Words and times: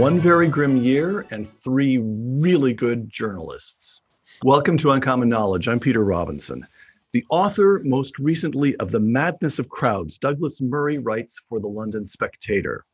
one 0.00 0.18
very 0.18 0.48
grim 0.48 0.78
year, 0.78 1.26
and 1.30 1.46
three 1.46 1.98
really 1.98 2.72
good 2.72 3.10
journalists. 3.10 4.00
Welcome 4.42 4.78
to 4.78 4.92
Uncommon 4.92 5.28
Knowledge. 5.28 5.68
I'm 5.68 5.78
Peter 5.78 6.02
Robinson. 6.02 6.66
The 7.12 7.22
author, 7.28 7.82
most 7.84 8.18
recently, 8.18 8.74
of 8.76 8.92
The 8.92 8.98
Madness 8.98 9.58
of 9.58 9.68
Crowds, 9.68 10.16
Douglas 10.16 10.62
Murray 10.62 10.96
writes 10.96 11.42
for 11.46 11.60
the 11.60 11.66
London 11.66 12.06
Spectator. 12.06 12.86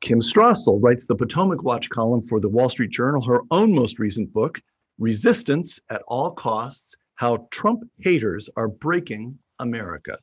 Kim 0.00 0.20
Strassel 0.20 0.82
writes 0.82 1.06
the 1.06 1.14
Potomac 1.14 1.62
Watch 1.62 1.88
column 1.90 2.24
for 2.24 2.40
the 2.40 2.48
Wall 2.48 2.68
Street 2.68 2.90
Journal, 2.90 3.22
her 3.22 3.42
own 3.52 3.72
most 3.72 4.00
recent 4.00 4.32
book, 4.32 4.60
Resistance 4.98 5.78
at 5.90 6.02
All 6.08 6.32
Costs 6.32 6.96
How 7.14 7.46
Trump 7.52 7.84
Haters 8.00 8.50
Are 8.56 8.66
Breaking 8.66 9.38
America. 9.60 10.18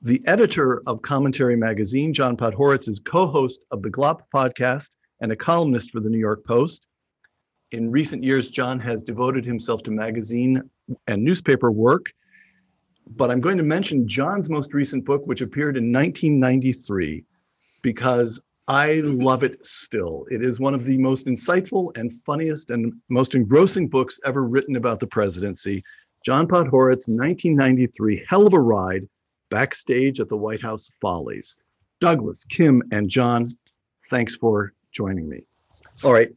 The 0.00 0.26
editor 0.26 0.82
of 0.86 1.02
Commentary 1.02 1.56
Magazine, 1.56 2.14
John 2.14 2.38
Podhoretz, 2.38 2.88
is 2.88 3.00
co 3.00 3.26
host 3.26 3.66
of 3.70 3.82
the 3.82 3.90
GLOP 3.90 4.22
podcast 4.34 4.92
and 5.20 5.32
a 5.32 5.36
columnist 5.36 5.90
for 5.90 6.00
the 6.00 6.10
New 6.10 6.18
York 6.18 6.44
Post. 6.44 6.86
In 7.72 7.90
recent 7.90 8.22
years, 8.22 8.50
John 8.50 8.78
has 8.80 9.02
devoted 9.02 9.44
himself 9.44 9.82
to 9.84 9.90
magazine 9.90 10.62
and 11.06 11.22
newspaper 11.22 11.70
work. 11.70 12.06
But 13.08 13.30
I'm 13.30 13.40
going 13.40 13.58
to 13.58 13.62
mention 13.62 14.08
John's 14.08 14.50
most 14.50 14.74
recent 14.74 15.04
book, 15.04 15.22
which 15.26 15.40
appeared 15.40 15.76
in 15.76 15.92
1993, 15.92 17.24
because 17.82 18.40
I 18.68 18.94
love 19.04 19.44
it 19.44 19.64
still. 19.64 20.26
It 20.30 20.44
is 20.44 20.58
one 20.58 20.74
of 20.74 20.84
the 20.84 20.98
most 20.98 21.26
insightful 21.26 21.96
and 21.96 22.12
funniest 22.12 22.70
and 22.70 22.92
most 23.08 23.36
engrossing 23.36 23.88
books 23.88 24.18
ever 24.24 24.44
written 24.44 24.74
about 24.74 24.98
the 24.98 25.06
presidency. 25.06 25.84
John 26.24 26.48
Podhoretz, 26.48 27.08
1993, 27.08 28.24
hell 28.28 28.46
of 28.46 28.54
a 28.54 28.60
ride, 28.60 29.08
backstage 29.50 30.18
at 30.18 30.28
the 30.28 30.36
White 30.36 30.60
House 30.60 30.90
Follies. 31.00 31.54
Douglas, 32.00 32.44
Kim, 32.44 32.82
and 32.90 33.08
John, 33.08 33.56
thanks 34.10 34.34
for 34.34 34.72
joining 34.92 35.28
me. 35.28 35.44
All 36.04 36.12
right, 36.12 36.30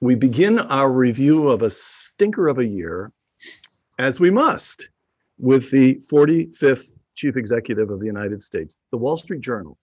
we 0.00 0.14
begin 0.14 0.58
our 0.58 0.92
review 0.92 1.48
of 1.48 1.62
a 1.62 1.70
stinker 1.70 2.48
of 2.48 2.58
a 2.58 2.64
year, 2.64 3.12
as 3.98 4.20
we 4.20 4.30
must, 4.30 4.88
with 5.38 5.70
the 5.70 6.00
45th 6.10 6.92
Chief 7.14 7.36
Executive 7.36 7.90
of 7.90 8.00
the 8.00 8.06
United 8.06 8.42
States, 8.42 8.78
the 8.90 8.98
Wall 8.98 9.16
Street 9.16 9.40
Journal. 9.40 9.78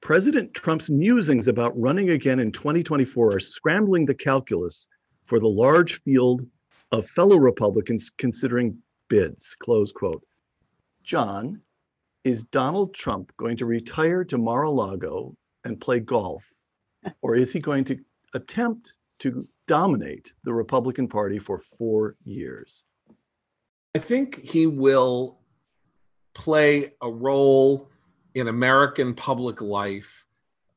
President 0.00 0.54
Trump's 0.54 0.88
musings 0.88 1.46
about 1.46 1.78
running 1.78 2.10
again 2.10 2.40
in 2.40 2.50
2024 2.50 3.36
are 3.36 3.40
scrambling 3.40 4.06
the 4.06 4.14
calculus 4.14 4.88
for 5.24 5.38
the 5.38 5.48
large 5.48 6.00
field 6.00 6.46
of 6.90 7.06
fellow 7.06 7.36
Republicans 7.36 8.10
considering 8.16 8.76
bids. 9.08 9.54
Close 9.60 9.92
quote. 9.92 10.24
John, 11.02 11.60
is 12.24 12.44
Donald 12.44 12.94
Trump 12.94 13.32
going 13.36 13.56
to 13.58 13.66
retire 13.66 14.24
to 14.24 14.38
Mar 14.38 14.62
a 14.62 14.70
Lago 14.70 15.34
and 15.64 15.80
play 15.80 16.00
golf? 16.00 16.50
Or 17.22 17.36
is 17.36 17.52
he 17.52 17.60
going 17.60 17.84
to 17.84 17.98
attempt 18.34 18.94
to 19.20 19.46
dominate 19.66 20.34
the 20.44 20.52
Republican 20.52 21.08
Party 21.08 21.38
for 21.38 21.58
four 21.58 22.16
years? 22.24 22.84
I 23.94 23.98
think 23.98 24.42
he 24.42 24.66
will 24.66 25.40
play 26.34 26.92
a 27.02 27.10
role 27.10 27.90
in 28.34 28.48
American 28.48 29.14
public 29.14 29.60
life 29.60 30.26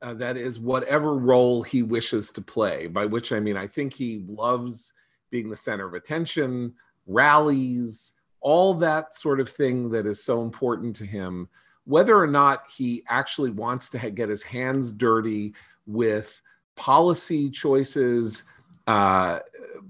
uh, 0.01 0.13
that 0.13 0.35
is 0.35 0.59
whatever 0.59 1.15
role 1.15 1.63
he 1.63 1.81
wishes 1.81 2.29
to 2.31 2.41
play, 2.41 2.87
by 2.87 3.05
which 3.05 3.31
I 3.31 3.39
mean, 3.39 3.55
I 3.55 3.67
think 3.67 3.93
he 3.93 4.25
loves 4.27 4.93
being 5.31 5.49
the 5.49 5.55
center 5.55 5.87
of 5.87 5.93
attention, 5.93 6.73
rallies, 7.07 8.11
all 8.41 8.73
that 8.75 9.15
sort 9.15 9.39
of 9.39 9.47
thing 9.47 9.89
that 9.91 10.05
is 10.05 10.21
so 10.21 10.41
important 10.41 10.95
to 10.97 11.05
him. 11.05 11.47
Whether 11.85 12.17
or 12.17 12.27
not 12.27 12.63
he 12.69 13.03
actually 13.07 13.51
wants 13.51 13.89
to 13.91 14.09
get 14.11 14.27
his 14.27 14.43
hands 14.43 14.91
dirty 14.91 15.53
with 15.85 16.41
policy 16.75 17.49
choices, 17.49 18.43
uh, 18.87 19.39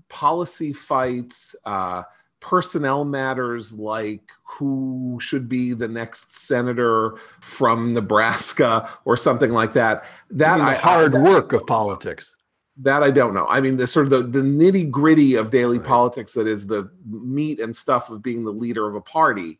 policy 0.09 0.74
fights, 0.74 1.56
uh, 1.66 2.04
personnel 2.44 3.06
matters 3.06 3.74
like 3.74 4.22
who 4.44 5.18
should 5.22 5.48
be 5.48 5.74
the 5.74 5.88
next 5.88 6.36
senator 6.36 7.16
from 7.40 7.94
Nebraska 7.94 8.90
or 9.06 9.16
something 9.16 9.52
like 9.52 9.72
that. 9.74 10.03
That 10.30 10.59
I, 10.59 10.76
hard 10.76 11.16
I, 11.16 11.20
work 11.20 11.53
of 11.53 11.66
politics. 11.66 12.36
That 12.78 13.02
I 13.02 13.12
don't 13.12 13.34
know. 13.34 13.48
I 13.48 13.62
mean, 13.62 13.78
the 13.78 13.88
sort 13.88 14.06
of 14.06 14.09
the, 14.09 14.24
the 14.24 14.46
nitty 14.46 14.92
gritty 14.92 15.36
of 15.36 15.52
daily 15.52 15.78
right. 15.78 15.88
politics 15.88 16.34
that 16.34 16.46
is 16.46 16.68
the 16.68 16.92
meat 17.09 17.59
and 17.62 17.74
stuff 17.74 18.09
of 18.09 18.22
being 18.22 18.44
the 18.44 18.52
leader 18.52 18.88
of 18.88 18.96
a 18.96 19.02
party. 19.02 19.59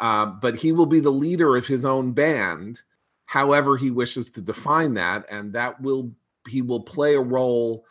Uh, 0.00 0.26
but 0.26 0.56
he 0.56 0.72
will 0.72 0.86
be 0.86 0.98
the 0.98 1.10
leader 1.10 1.56
of 1.56 1.68
his 1.68 1.84
own 1.84 2.10
band, 2.12 2.82
however 3.26 3.76
he 3.76 3.90
wishes 3.90 4.30
to 4.32 4.40
define 4.40 4.94
that, 4.94 5.26
and 5.30 5.52
that 5.52 5.80
will 5.80 6.12
he 6.48 6.62
will 6.62 6.80
play 6.80 7.14
a 7.14 7.20
role 7.20 7.84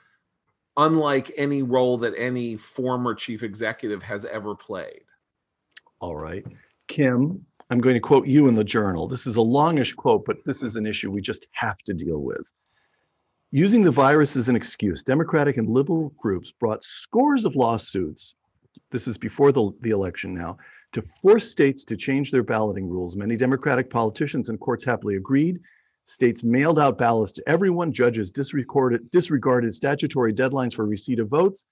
unlike 0.78 1.32
any 1.38 1.62
role 1.62 1.98
that 2.00 2.14
any 2.18 2.56
former 2.56 3.14
chief 3.14 3.44
executive 3.44 4.02
has 4.04 4.26
ever 4.26 4.56
played. 4.56 5.04
All 6.00 6.16
right. 6.16 6.46
Kim, 6.88 7.46
I'm 7.70 7.80
going 7.80 7.96
to 7.96 8.00
quote 8.00 8.28
you 8.28 8.48
in 8.48 8.56
the 8.56 8.64
journal. 8.64 9.08
This 9.08 9.26
is 9.26 9.36
a 9.36 9.42
longish 9.42 9.94
quote, 9.94 10.26
but 10.26 10.38
this 10.46 10.64
is 10.64 10.76
an 10.76 10.86
issue 10.86 11.12
we 11.12 11.22
just 11.22 11.48
have 11.52 11.78
to 11.86 11.94
deal 11.94 12.20
with. 12.20 12.52
Using 13.52 13.84
the 13.84 13.92
virus 13.92 14.36
as 14.36 14.50
an 14.50 14.56
excuse, 14.56 15.04
Democratic 15.04 15.58
and 15.58 15.70
liberal 15.70 16.12
groups 16.18 16.52
brought 16.52 16.84
scores 16.84 17.46
of 17.46 17.56
lawsuits. 17.56 18.36
This 18.90 19.08
is 19.08 19.18
before 19.18 19.52
the, 19.52 19.72
the 19.82 19.92
election 19.92 20.34
now, 20.34 20.58
to 20.94 21.02
force 21.02 21.50
states 21.50 21.84
to 21.86 21.98
change 21.98 22.32
their 22.32 22.44
balloting 22.44 22.88
rules. 22.88 23.16
Many 23.16 23.36
Democratic 23.36 23.90
politicians 23.90 24.50
and 24.50 24.60
courts 24.60 24.84
happily 24.84 25.16
agreed, 25.16 25.60
States 26.06 26.44
mailed 26.44 26.80
out 26.80 26.98
ballots 26.98 27.32
to 27.34 27.44
everyone. 27.48 27.94
Judges 27.94 28.32
disregarded, 28.32 29.10
disregarded 29.12 29.74
statutory 29.74 30.34
deadlines 30.34 30.74
for 30.74 30.86
receipt 30.86 31.20
of 31.20 31.30
votes. 31.30 31.66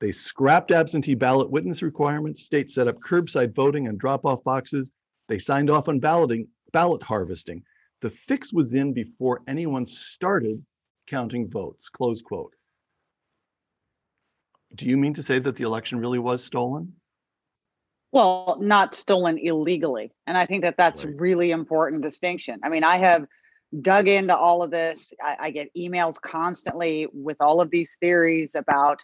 They 0.00 0.10
scrapped 0.10 0.70
absentee 0.70 1.14
ballot 1.14 1.50
witness 1.50 1.82
requirements. 1.82 2.44
States 2.44 2.74
set 2.74 2.88
up 2.88 2.96
curbside 3.00 3.54
voting 3.54 3.88
and 3.88 3.98
drop 3.98 4.24
off 4.24 4.42
boxes. 4.42 4.92
They 5.28 5.38
signed 5.38 5.68
off 5.68 5.88
on 5.88 6.00
balloting, 6.00 6.48
ballot 6.72 7.02
harvesting. 7.02 7.62
The 8.00 8.10
fix 8.10 8.52
was 8.52 8.72
in 8.72 8.94
before 8.94 9.42
anyone 9.46 9.84
started 9.84 10.64
counting 11.06 11.50
votes. 11.50 11.88
Close 11.88 12.22
quote. 12.22 12.54
Do 14.76 14.86
you 14.86 14.96
mean 14.96 15.14
to 15.14 15.22
say 15.22 15.38
that 15.40 15.56
the 15.56 15.64
election 15.64 15.98
really 15.98 16.18
was 16.18 16.44
stolen? 16.44 16.92
Well, 18.10 18.58
not 18.60 18.94
stolen 18.94 19.38
illegally. 19.38 20.12
And 20.26 20.38
I 20.38 20.46
think 20.46 20.64
that 20.64 20.76
that's 20.76 21.04
right. 21.04 21.14
really 21.18 21.50
important 21.50 22.02
distinction. 22.02 22.60
I 22.62 22.70
mean, 22.70 22.84
I 22.84 22.98
have 22.98 23.26
dug 23.82 24.08
into 24.08 24.36
all 24.36 24.62
of 24.62 24.70
this. 24.70 25.12
I, 25.22 25.36
I, 25.40 25.50
get 25.50 25.68
emails 25.76 26.18
constantly 26.18 27.06
with 27.12 27.36
all 27.40 27.60
of 27.60 27.70
these 27.70 27.98
theories 28.00 28.52
about, 28.54 29.02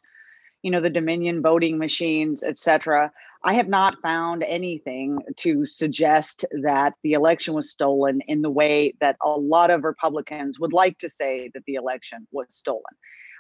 you 0.63 0.71
know, 0.71 0.81
the 0.81 0.89
Dominion 0.89 1.43
voting 1.43 1.77
machines, 1.77 2.43
etc. 2.43 3.13
I 3.43 3.55
have 3.55 3.69
not 3.69 4.01
found 4.01 4.43
anything 4.43 5.19
to 5.37 5.67
suggest 5.67 6.47
that 6.63 6.95
the 7.03 7.13
election 7.13 7.53
was 7.53 7.71
stolen 7.71 8.23
in 8.27 8.41
the 8.41 8.49
way 8.49 8.95
that 9.01 9.17
a 9.23 9.29
lot 9.29 9.71
of 9.71 9.85
Republicans 9.85 10.59
would 10.59 10.73
like 10.73 10.99
to 11.01 11.11
say 11.11 11.51
that 11.53 11.65
the 11.67 11.75
election 11.75 12.27
was 12.33 12.47
stolen. 12.49 12.83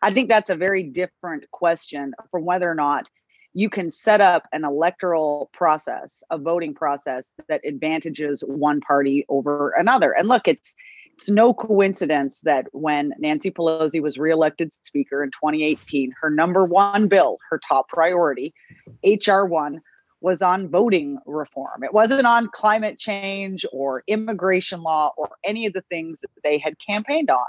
I 0.03 0.13
think 0.13 0.29
that's 0.29 0.51
a 0.51 0.57
very 0.57 0.83
different 0.83 1.51
question 1.51 2.13
from 2.31 2.45
whether 2.45 2.71
or 2.71 2.75
not 2.75 3.09
you 3.55 3.71
can 3.71 3.91
set 3.91 4.21
up 4.21 4.49
an 4.53 4.65
electoral 4.65 5.49
process, 5.53 6.23
a 6.31 6.37
voting 6.37 6.75
process 6.75 7.29
that 7.49 7.61
advantages 7.65 8.43
one 8.47 8.81
party 8.81 9.25
over 9.29 9.71
another. 9.79 10.13
And 10.13 10.29
look, 10.29 10.47
it's 10.49 10.75
it's 11.17 11.31
no 11.31 11.55
coincidence 11.55 12.41
that 12.41 12.67
when 12.73 13.15
Nancy 13.19 13.53
Pelosi 13.53 14.03
was 14.03 14.19
reelected 14.19 14.75
Speaker 14.75 15.23
in 15.23 15.31
2018, 15.31 16.13
her 16.21 16.29
number 16.29 16.65
one 16.65 17.07
bill, 17.07 17.39
her 17.51 17.61
top 17.69 17.89
priority, 17.89 18.53
H.R. 19.05 19.47
1, 19.47 19.81
was 20.21 20.43
on 20.43 20.69
voting 20.69 21.19
reform. 21.25 21.85
It 21.85 21.95
wasn't 21.95 22.27
on 22.27 22.49
climate 22.53 22.99
change 22.99 23.65
or 23.73 24.03
immigration 24.09 24.83
law 24.83 25.12
or 25.17 25.31
any 25.45 25.67
of 25.67 25.73
the 25.73 25.83
things 25.83 26.19
that 26.21 26.31
they 26.43 26.59
had 26.59 26.79
campaigned 26.85 27.31
on. 27.31 27.47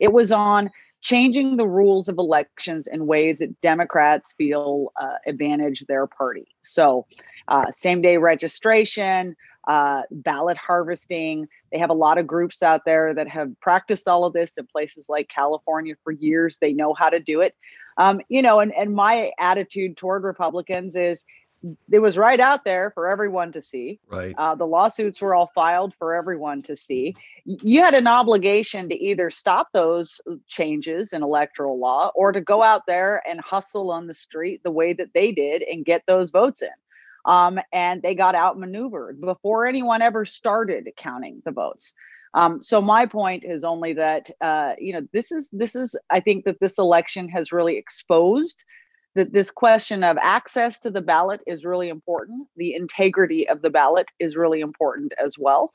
It 0.00 0.12
was 0.12 0.32
on 0.32 0.70
changing 1.04 1.58
the 1.58 1.68
rules 1.68 2.08
of 2.08 2.16
elections 2.18 2.88
in 2.88 3.06
ways 3.06 3.38
that 3.38 3.60
Democrats 3.60 4.32
feel 4.32 4.90
uh, 5.00 5.16
advantage 5.26 5.84
their 5.86 6.06
party. 6.06 6.48
So, 6.62 7.06
uh, 7.46 7.70
same 7.70 8.00
day 8.00 8.16
registration, 8.16 9.36
uh, 9.68 10.02
ballot 10.10 10.56
harvesting. 10.56 11.46
They 11.70 11.78
have 11.78 11.90
a 11.90 11.94
lot 11.94 12.16
of 12.16 12.26
groups 12.26 12.62
out 12.62 12.86
there 12.86 13.12
that 13.14 13.28
have 13.28 13.52
practiced 13.60 14.08
all 14.08 14.24
of 14.24 14.32
this 14.32 14.56
in 14.56 14.66
places 14.66 15.04
like 15.08 15.28
California 15.28 15.94
for 16.02 16.10
years. 16.10 16.56
They 16.58 16.72
know 16.72 16.94
how 16.94 17.10
to 17.10 17.20
do 17.20 17.42
it. 17.42 17.54
Um, 17.98 18.20
you 18.28 18.42
know, 18.42 18.60
and, 18.60 18.72
and 18.74 18.94
my 18.94 19.30
attitude 19.38 19.96
toward 19.98 20.24
Republicans 20.24 20.96
is 20.96 21.22
it 21.90 21.98
was 21.98 22.18
right 22.18 22.40
out 22.40 22.64
there 22.64 22.90
for 22.90 23.08
everyone 23.08 23.52
to 23.52 23.62
see. 23.62 24.00
Right. 24.08 24.34
Uh, 24.36 24.54
the 24.54 24.66
lawsuits 24.66 25.20
were 25.20 25.34
all 25.34 25.50
filed 25.54 25.94
for 25.98 26.14
everyone 26.14 26.62
to 26.62 26.76
see. 26.76 27.14
You 27.44 27.80
had 27.80 27.94
an 27.94 28.06
obligation 28.06 28.88
to 28.88 28.96
either 28.96 29.30
stop 29.30 29.68
those 29.72 30.20
changes 30.46 31.12
in 31.12 31.22
electoral 31.22 31.78
law 31.78 32.10
or 32.14 32.32
to 32.32 32.40
go 32.40 32.62
out 32.62 32.82
there 32.86 33.22
and 33.26 33.40
hustle 33.40 33.90
on 33.90 34.06
the 34.06 34.14
street 34.14 34.62
the 34.62 34.70
way 34.70 34.92
that 34.92 35.14
they 35.14 35.32
did 35.32 35.62
and 35.62 35.84
get 35.84 36.02
those 36.06 36.30
votes 36.30 36.62
in 36.62 36.68
um, 37.24 37.58
and 37.72 38.02
they 38.02 38.14
got 38.14 38.34
outmaneuvered 38.34 39.20
before 39.20 39.66
anyone 39.66 40.02
ever 40.02 40.24
started 40.24 40.88
counting 40.96 41.42
the 41.44 41.52
votes. 41.52 41.94
Um, 42.34 42.60
so 42.60 42.80
my 42.80 43.06
point 43.06 43.44
is 43.44 43.62
only 43.62 43.94
that 43.94 44.30
uh, 44.40 44.72
you 44.78 44.92
know 44.92 45.06
this 45.12 45.30
is 45.30 45.48
this 45.52 45.76
is 45.76 45.96
I 46.10 46.20
think 46.20 46.44
that 46.44 46.58
this 46.60 46.78
election 46.78 47.28
has 47.28 47.52
really 47.52 47.76
exposed 47.76 48.64
that 49.14 49.32
this 49.32 49.50
question 49.50 50.02
of 50.02 50.16
access 50.20 50.78
to 50.80 50.90
the 50.90 51.00
ballot 51.00 51.40
is 51.46 51.64
really 51.64 51.88
important. 51.88 52.48
The 52.56 52.74
integrity 52.74 53.48
of 53.48 53.62
the 53.62 53.70
ballot 53.70 54.08
is 54.18 54.36
really 54.36 54.60
important 54.60 55.12
as 55.22 55.36
well. 55.38 55.72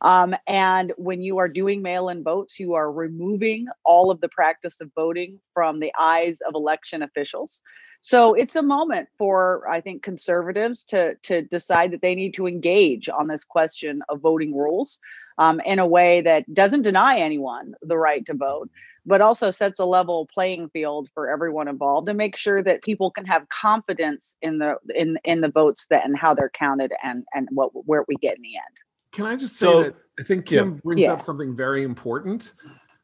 Um, 0.00 0.34
and 0.48 0.92
when 0.96 1.22
you 1.22 1.38
are 1.38 1.48
doing 1.48 1.80
mail 1.80 2.08
in 2.08 2.24
votes, 2.24 2.58
you 2.58 2.74
are 2.74 2.90
removing 2.90 3.68
all 3.84 4.10
of 4.10 4.20
the 4.20 4.28
practice 4.28 4.80
of 4.80 4.90
voting 4.96 5.38
from 5.54 5.78
the 5.78 5.92
eyes 5.98 6.38
of 6.46 6.54
election 6.54 7.02
officials. 7.02 7.60
So 8.00 8.34
it's 8.34 8.56
a 8.56 8.62
moment 8.62 9.08
for, 9.16 9.64
I 9.70 9.80
think, 9.80 10.02
conservatives 10.02 10.82
to, 10.86 11.14
to 11.22 11.42
decide 11.42 11.92
that 11.92 12.02
they 12.02 12.16
need 12.16 12.34
to 12.34 12.48
engage 12.48 13.08
on 13.08 13.28
this 13.28 13.44
question 13.44 14.02
of 14.08 14.20
voting 14.20 14.56
rules 14.56 14.98
um, 15.38 15.60
in 15.60 15.78
a 15.78 15.86
way 15.86 16.20
that 16.22 16.52
doesn't 16.52 16.82
deny 16.82 17.20
anyone 17.20 17.74
the 17.80 17.96
right 17.96 18.26
to 18.26 18.34
vote, 18.34 18.70
but 19.04 19.20
also 19.20 19.50
sets 19.50 19.80
a 19.80 19.84
level 19.84 20.28
playing 20.32 20.68
field 20.70 21.08
for 21.14 21.28
everyone 21.28 21.68
involved 21.68 22.08
and 22.08 22.16
make 22.16 22.36
sure 22.36 22.62
that 22.62 22.82
people 22.82 23.10
can 23.10 23.24
have 23.24 23.48
confidence 23.48 24.36
in 24.42 24.58
the 24.58 24.76
in 24.94 25.18
in 25.24 25.40
the 25.40 25.48
votes 25.48 25.86
that 25.90 26.04
and 26.04 26.16
how 26.16 26.34
they're 26.34 26.50
counted 26.50 26.92
and 27.02 27.24
and 27.34 27.48
what 27.52 27.70
where 27.86 28.04
we 28.08 28.14
get 28.16 28.36
in 28.36 28.42
the 28.42 28.56
end. 28.56 28.76
Can 29.12 29.26
I 29.26 29.36
just 29.36 29.56
say 29.56 29.66
so, 29.66 29.82
that 29.82 29.94
I 30.18 30.22
think 30.22 30.46
Kim 30.46 30.74
yeah. 30.74 30.80
brings 30.82 31.00
yeah. 31.02 31.12
up 31.12 31.22
something 31.22 31.54
very 31.56 31.82
important, 31.82 32.54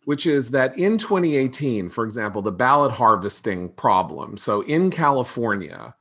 which 0.04 0.26
is 0.26 0.50
that 0.52 0.78
in 0.78 0.98
2018, 0.98 1.90
for 1.90 2.04
example, 2.04 2.42
the 2.42 2.52
ballot 2.52 2.92
harvesting 2.92 3.68
problem. 3.70 4.38
So 4.38 4.62
in 4.62 4.90
California, 4.90 5.94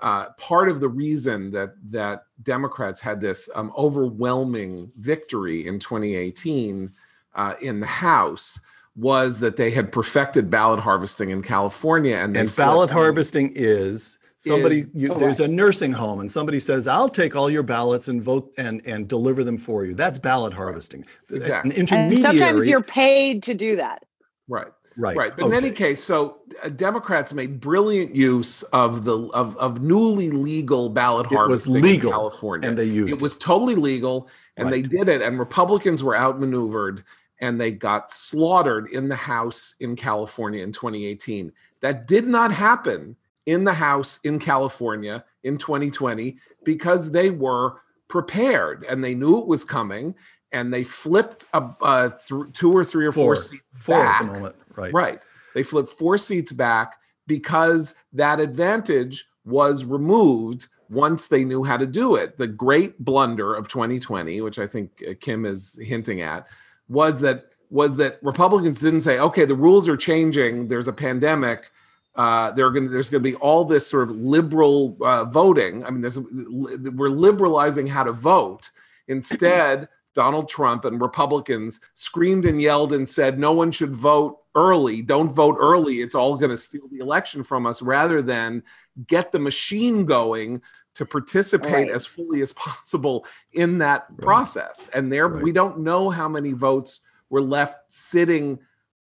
uh, 0.00 0.30
part 0.38 0.68
of 0.68 0.80
the 0.80 0.88
reason 0.88 1.50
that 1.52 1.74
that 1.90 2.24
Democrats 2.42 3.00
had 3.00 3.20
this 3.20 3.48
um, 3.54 3.72
overwhelming 3.76 4.90
victory 4.98 5.66
in 5.66 5.78
2018 5.78 6.90
uh, 7.34 7.54
in 7.60 7.80
the 7.80 7.86
House 7.86 8.60
was 8.96 9.40
that 9.40 9.56
they 9.56 9.70
had 9.70 9.90
perfected 9.90 10.50
ballot 10.50 10.80
harvesting 10.80 11.30
in 11.30 11.42
California, 11.42 12.16
and, 12.16 12.36
and 12.36 12.54
ballot 12.54 12.90
harvesting 12.90 13.52
is 13.54 14.18
somebody 14.44 14.80
is, 14.80 14.86
you, 14.94 15.12
oh, 15.12 15.18
there's 15.18 15.40
right. 15.40 15.48
a 15.48 15.52
nursing 15.52 15.92
home 15.92 16.20
and 16.20 16.30
somebody 16.30 16.60
says 16.60 16.86
i'll 16.86 17.08
take 17.08 17.34
all 17.34 17.50
your 17.50 17.62
ballots 17.62 18.08
and 18.08 18.22
vote 18.22 18.52
and 18.58 18.82
and 18.86 19.08
deliver 19.08 19.44
them 19.44 19.56
for 19.56 19.84
you 19.84 19.94
that's 19.94 20.18
ballot 20.18 20.52
harvesting 20.52 21.04
exactly. 21.30 21.70
An 21.70 21.76
intermediary, 21.76 22.14
and 22.14 22.20
sometimes 22.20 22.68
you're 22.68 22.82
paid 22.82 23.42
to 23.44 23.54
do 23.54 23.76
that 23.76 24.04
right 24.48 24.66
right 24.96 25.16
right 25.16 25.36
but 25.36 25.46
okay. 25.46 25.56
in 25.56 25.64
any 25.64 25.74
case 25.74 26.02
so 26.02 26.38
uh, 26.62 26.68
democrats 26.68 27.32
made 27.32 27.60
brilliant 27.60 28.14
use 28.14 28.62
of 28.64 29.04
the 29.04 29.18
of, 29.28 29.56
of 29.56 29.82
newly 29.82 30.30
legal 30.30 30.88
ballot 30.88 31.26
it 31.26 31.34
harvesting 31.34 31.74
legal, 31.74 32.10
in 32.10 32.12
california 32.12 32.68
and 32.68 32.78
they 32.78 32.84
used 32.84 33.12
it, 33.12 33.16
it. 33.16 33.22
was 33.22 33.36
totally 33.38 33.74
legal 33.74 34.28
and 34.56 34.70
right. 34.70 34.82
they 34.82 34.82
did 34.82 35.08
it 35.08 35.22
and 35.22 35.38
republicans 35.38 36.02
were 36.02 36.16
outmaneuvered 36.16 37.04
and 37.40 37.60
they 37.60 37.70
got 37.70 38.10
slaughtered 38.10 38.88
in 38.92 39.08
the 39.08 39.16
house 39.16 39.74
in 39.80 39.96
california 39.96 40.62
in 40.62 40.72
2018 40.72 41.52
that 41.80 42.06
did 42.06 42.26
not 42.26 42.52
happen 42.52 43.16
in 43.46 43.64
the 43.64 43.74
House 43.74 44.20
in 44.24 44.38
California 44.38 45.24
in 45.42 45.58
2020 45.58 46.36
because 46.64 47.10
they 47.10 47.30
were 47.30 47.80
prepared 48.08 48.84
and 48.88 49.02
they 49.02 49.14
knew 49.14 49.38
it 49.38 49.46
was 49.46 49.64
coming 49.64 50.14
and 50.52 50.72
they 50.72 50.84
flipped 50.84 51.44
a, 51.52 51.62
uh, 51.82 52.10
th- 52.10 52.52
two 52.52 52.72
or 52.72 52.84
three 52.84 53.06
or 53.06 53.12
four, 53.12 53.24
four 53.24 53.36
seats 53.36 53.62
four 53.72 53.96
back. 53.96 54.20
at 54.20 54.26
the 54.26 54.32
moment. 54.32 54.56
Right. 54.76 54.92
Right. 54.92 55.20
They 55.54 55.62
flipped 55.62 55.90
four 55.90 56.16
seats 56.16 56.52
back 56.52 56.96
because 57.26 57.94
that 58.12 58.40
advantage 58.40 59.26
was 59.44 59.84
removed 59.84 60.68
once 60.90 61.28
they 61.28 61.44
knew 61.44 61.64
how 61.64 61.76
to 61.76 61.86
do 61.86 62.14
it. 62.14 62.38
The 62.38 62.46
great 62.46 62.98
blunder 63.04 63.54
of 63.54 63.68
2020, 63.68 64.40
which 64.42 64.58
I 64.58 64.66
think 64.66 65.02
uh, 65.08 65.14
Kim 65.20 65.44
is 65.44 65.78
hinting 65.82 66.20
at, 66.20 66.46
was 66.88 67.20
that 67.20 67.46
was 67.70 67.96
that 67.96 68.18
Republicans 68.22 68.80
didn't 68.80 69.00
say, 69.00 69.18
"Okay, 69.18 69.44
the 69.44 69.54
rules 69.54 69.88
are 69.88 69.96
changing. 69.96 70.68
There's 70.68 70.88
a 70.88 70.92
pandemic 70.92 71.70
uh, 72.16 72.50
gonna, 72.52 72.88
there's 72.88 73.10
going 73.10 73.22
to 73.22 73.28
be 73.28 73.34
all 73.36 73.64
this 73.64 73.86
sort 73.86 74.08
of 74.08 74.16
liberal 74.16 74.96
uh, 75.00 75.24
voting. 75.24 75.84
I 75.84 75.90
mean, 75.90 76.00
there's 76.00 76.18
we're 76.18 77.08
liberalizing 77.08 77.86
how 77.86 78.04
to 78.04 78.12
vote. 78.12 78.70
Instead, 79.08 79.88
Donald 80.14 80.48
Trump 80.48 80.84
and 80.84 81.00
Republicans 81.00 81.80
screamed 81.94 82.46
and 82.46 82.62
yelled 82.62 82.92
and 82.92 83.08
said, 83.08 83.38
"No 83.38 83.52
one 83.52 83.72
should 83.72 83.90
vote 83.90 84.38
early. 84.54 85.02
Don't 85.02 85.32
vote 85.32 85.56
early. 85.58 86.02
It's 86.02 86.14
all 86.14 86.36
going 86.36 86.52
to 86.52 86.58
steal 86.58 86.86
the 86.88 86.98
election 86.98 87.42
from 87.42 87.66
us." 87.66 87.82
Rather 87.82 88.22
than 88.22 88.62
get 89.08 89.32
the 89.32 89.40
machine 89.40 90.04
going 90.04 90.62
to 90.94 91.04
participate 91.04 91.88
right. 91.88 91.90
as 91.90 92.06
fully 92.06 92.40
as 92.40 92.52
possible 92.52 93.26
in 93.52 93.78
that 93.78 94.06
right. 94.10 94.20
process. 94.20 94.88
And 94.94 95.12
there, 95.12 95.28
right. 95.28 95.42
we 95.42 95.52
don't 95.52 95.80
know 95.80 96.10
how 96.10 96.28
many 96.28 96.52
votes 96.52 97.00
were 97.30 97.42
left 97.42 97.92
sitting 97.92 98.58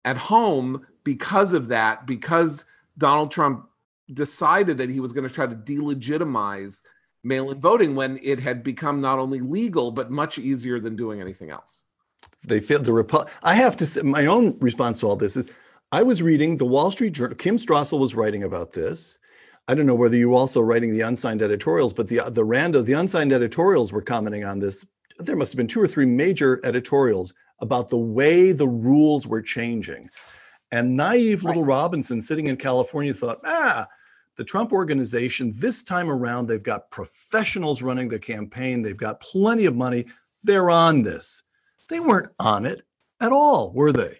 at 0.03 0.17
home 0.17 0.85
because 1.03 1.53
of 1.53 1.67
that, 1.69 2.05
because 2.05 2.65
Donald 2.97 3.31
Trump 3.31 3.67
decided 4.13 4.77
that 4.77 4.89
he 4.89 4.99
was 4.99 5.13
going 5.13 5.27
to 5.27 5.33
try 5.33 5.47
to 5.47 5.55
delegitimize 5.55 6.83
mail-in 7.23 7.59
voting 7.59 7.95
when 7.95 8.19
it 8.21 8.39
had 8.39 8.63
become 8.63 9.01
not 9.01 9.17
only 9.17 9.39
legal 9.39 9.91
but 9.91 10.11
much 10.11 10.37
easier 10.37 10.79
than 10.79 10.95
doing 10.95 11.19
anything 11.19 11.49
else. 11.49 11.83
They 12.43 12.59
failed 12.59 12.85
the 12.85 12.91
Repu- 12.91 13.27
I 13.41 13.55
have 13.55 13.75
to 13.77 13.85
say 13.85 14.03
my 14.03 14.27
own 14.27 14.57
response 14.59 14.99
to 14.99 15.07
all 15.07 15.15
this 15.15 15.35
is 15.35 15.47
I 15.91 16.03
was 16.03 16.21
reading 16.21 16.57
the 16.57 16.65
Wall 16.65 16.91
Street 16.91 17.13
Journal. 17.13 17.35
Kim 17.35 17.57
Strassel 17.57 17.99
was 17.99 18.13
writing 18.13 18.43
about 18.43 18.71
this. 18.71 19.17
I 19.67 19.73
don't 19.73 19.85
know 19.87 19.95
whether 19.95 20.15
you 20.15 20.29
were 20.29 20.37
also 20.37 20.61
writing 20.61 20.93
the 20.93 21.01
unsigned 21.01 21.41
editorials, 21.41 21.93
but 21.93 22.07
the 22.07 22.21
the 22.29 22.45
Rando, 22.45 22.85
the 22.85 22.93
unsigned 22.93 23.33
editorials 23.33 23.91
were 23.91 24.01
commenting 24.01 24.43
on 24.43 24.59
this. 24.59 24.85
There 25.17 25.35
must 25.35 25.53
have 25.53 25.57
been 25.57 25.67
two 25.67 25.81
or 25.81 25.87
three 25.87 26.05
major 26.05 26.59
editorials 26.63 27.33
about 27.59 27.89
the 27.89 27.97
way 27.97 28.51
the 28.51 28.67
rules 28.67 29.27
were 29.27 29.41
changing. 29.41 30.09
And 30.71 30.97
naive 30.97 31.43
little 31.43 31.63
right. 31.63 31.75
Robinson 31.75 32.19
sitting 32.19 32.47
in 32.47 32.57
California 32.57 33.13
thought, 33.13 33.39
ah, 33.45 33.87
the 34.35 34.43
Trump 34.43 34.73
organization, 34.73 35.53
this 35.55 35.83
time 35.83 36.09
around, 36.09 36.47
they've 36.47 36.61
got 36.61 36.91
professionals 36.91 37.81
running 37.81 38.09
the 38.09 38.19
campaign. 38.19 38.81
They've 38.81 38.97
got 38.97 39.21
plenty 39.21 39.65
of 39.65 39.75
money. 39.75 40.05
They're 40.43 40.69
on 40.69 41.03
this. 41.03 41.41
They 41.87 41.99
weren't 41.99 42.31
on 42.39 42.65
it 42.65 42.81
at 43.21 43.31
all, 43.31 43.71
were 43.71 43.93
they? 43.93 44.17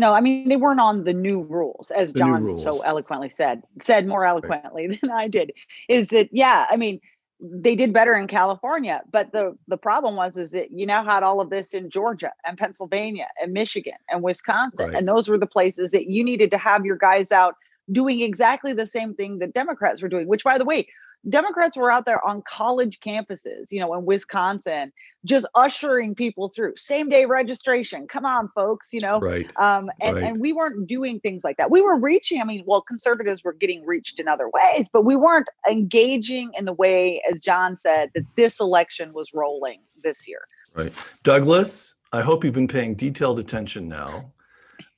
No, 0.00 0.14
I 0.14 0.20
mean 0.20 0.48
they 0.48 0.56
weren't 0.56 0.80
on 0.80 1.04
the 1.04 1.12
new 1.12 1.42
rules, 1.42 1.90
as 1.90 2.14
the 2.14 2.20
John 2.20 2.56
so 2.56 2.80
eloquently 2.80 3.28
said, 3.28 3.62
said 3.82 4.06
more 4.06 4.24
eloquently 4.24 4.88
right. 4.88 5.00
than 5.02 5.10
I 5.10 5.28
did. 5.28 5.52
Is 5.88 6.08
that 6.08 6.30
yeah? 6.32 6.66
I 6.70 6.76
mean, 6.76 7.00
they 7.38 7.76
did 7.76 7.92
better 7.92 8.14
in 8.14 8.26
California, 8.26 9.02
but 9.12 9.30
the 9.32 9.56
the 9.68 9.76
problem 9.76 10.16
was 10.16 10.38
is 10.38 10.52
that 10.52 10.70
you 10.70 10.86
now 10.86 11.04
had 11.04 11.22
all 11.22 11.38
of 11.38 11.50
this 11.50 11.74
in 11.74 11.90
Georgia 11.90 12.32
and 12.46 12.56
Pennsylvania 12.56 13.28
and 13.42 13.52
Michigan 13.52 13.98
and 14.08 14.22
Wisconsin, 14.22 14.86
right. 14.86 14.94
and 14.94 15.06
those 15.06 15.28
were 15.28 15.38
the 15.38 15.46
places 15.46 15.90
that 15.90 16.06
you 16.06 16.24
needed 16.24 16.50
to 16.50 16.58
have 16.58 16.86
your 16.86 16.96
guys 16.96 17.30
out 17.30 17.54
doing 17.92 18.22
exactly 18.22 18.72
the 18.72 18.86
same 18.86 19.14
thing 19.14 19.38
that 19.40 19.52
Democrats 19.52 20.00
were 20.00 20.08
doing. 20.08 20.26
Which, 20.28 20.44
by 20.44 20.56
the 20.56 20.64
way, 20.64 20.88
Democrats 21.28 21.76
were 21.76 21.90
out 21.90 22.06
there 22.06 22.24
on 22.26 22.42
college 22.42 23.00
campuses, 23.00 23.66
you 23.70 23.78
know, 23.78 23.92
in 23.94 24.06
Wisconsin, 24.06 24.92
just 25.24 25.46
ushering 25.54 26.14
people 26.14 26.48
through 26.48 26.74
same 26.76 27.08
day 27.10 27.26
registration. 27.26 28.06
Come 28.08 28.24
on, 28.24 28.48
folks, 28.54 28.92
you 28.92 29.00
know. 29.00 29.20
Right. 29.20 29.50
Um, 29.58 29.90
and, 30.00 30.16
right. 30.16 30.24
and 30.24 30.40
we 30.40 30.52
weren't 30.52 30.86
doing 30.86 31.20
things 31.20 31.44
like 31.44 31.58
that. 31.58 31.70
We 31.70 31.82
were 31.82 31.98
reaching, 31.98 32.40
I 32.40 32.44
mean, 32.44 32.64
well, 32.66 32.80
conservatives 32.80 33.44
were 33.44 33.52
getting 33.52 33.84
reached 33.84 34.18
in 34.18 34.28
other 34.28 34.48
ways, 34.48 34.86
but 34.92 35.04
we 35.04 35.14
weren't 35.14 35.48
engaging 35.68 36.52
in 36.56 36.64
the 36.64 36.72
way, 36.72 37.22
as 37.30 37.38
John 37.40 37.76
said, 37.76 38.10
that 38.14 38.24
this 38.36 38.58
election 38.58 39.12
was 39.12 39.34
rolling 39.34 39.80
this 40.02 40.26
year. 40.26 40.40
Right. 40.74 40.92
Douglas, 41.22 41.94
I 42.12 42.22
hope 42.22 42.44
you've 42.44 42.54
been 42.54 42.68
paying 42.68 42.94
detailed 42.94 43.38
attention 43.38 43.88
now. 43.88 44.32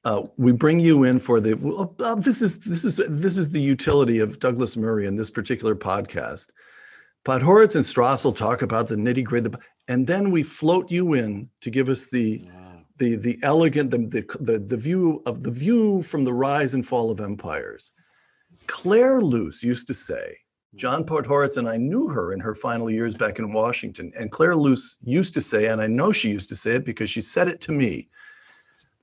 Uh, 0.05 0.25
we 0.37 0.51
bring 0.51 0.81
you 0.81 1.05
in 1.05 1.19
for 1.19 1.41
the 1.41 1.55
well, 1.55 1.95
uh, 2.01 2.17
this 2.17 2.43
is 2.43 2.59
this 2.59 2.85
is 2.85 3.01
this 3.09 3.37
is 3.37 3.51
the 3.51 3.61
utility 3.61 4.19
of 4.19 4.41
Douglas 4.41 4.77
Murray 4.77 5.07
in 5.07 5.15
this 5.15 5.31
particular 5.31 5.77
podcast. 5.77 6.51
Podhoretz 7.25 7.77
and 7.77 7.85
Strassel 7.85 8.35
talk 8.35 8.63
about 8.63 8.89
the 8.89 8.97
nitty 8.97 9.23
gritty, 9.23 9.51
and 9.87 10.05
then 10.07 10.33
we 10.33 10.43
float 10.43 10.91
you 10.91 11.15
in 11.15 11.49
to 11.61 11.71
give 11.71 11.89
us 11.89 12.07
the 12.07 12.45
the 12.99 13.17
the 13.17 13.39
elegant 13.43 13.91
the, 13.93 13.99
the 13.99 14.39
the 14.41 14.59
the 14.59 14.77
view 14.77 15.23
of 15.25 15.43
the 15.45 15.51
view 15.53 16.03
from 16.03 16.25
the 16.25 16.33
rise 16.33 16.75
and 16.75 16.87
fall 16.87 17.11
of 17.11 17.21
empires. 17.21 17.93
Clare 18.67 19.21
Luce 19.21 19.63
used 19.63 19.87
to 19.87 19.95
say, 19.95 20.37
John 20.75 21.05
Podhoretz 21.05 21.59
and 21.59 21.69
I 21.69 21.77
knew 21.77 22.09
her 22.09 22.33
in 22.33 22.41
her 22.41 22.55
final 22.55 22.91
years 22.91 23.17
back 23.17 23.39
in 23.39 23.53
Washington, 23.53 24.13
and 24.19 24.33
Clare 24.33 24.57
Luce 24.57 24.97
used 25.03 25.35
to 25.35 25.41
say, 25.41 25.67
and 25.67 25.81
I 25.81 25.87
know 25.87 26.11
she 26.11 26.31
used 26.31 26.49
to 26.49 26.57
say 26.57 26.75
it 26.75 26.85
because 26.85 27.11
she 27.11 27.23
said 27.23 27.49
it 27.49 27.61
to 27.63 27.73
me 27.73 28.09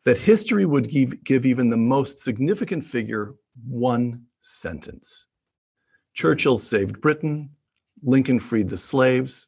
that 0.06 0.18
history 0.18 0.66
would 0.66 0.90
give, 0.90 1.24
give 1.24 1.46
even 1.46 1.70
the 1.70 1.78
most 1.78 2.20
significant 2.20 2.84
figure 2.86 3.36
one 3.68 4.26
sentence. 4.40 5.28
Churchill 6.14 6.58
saved 6.58 7.02
Britain, 7.02 7.52
Lincoln 8.02 8.40
freed 8.40 8.70
the 8.70 8.78
slaves. 8.78 9.48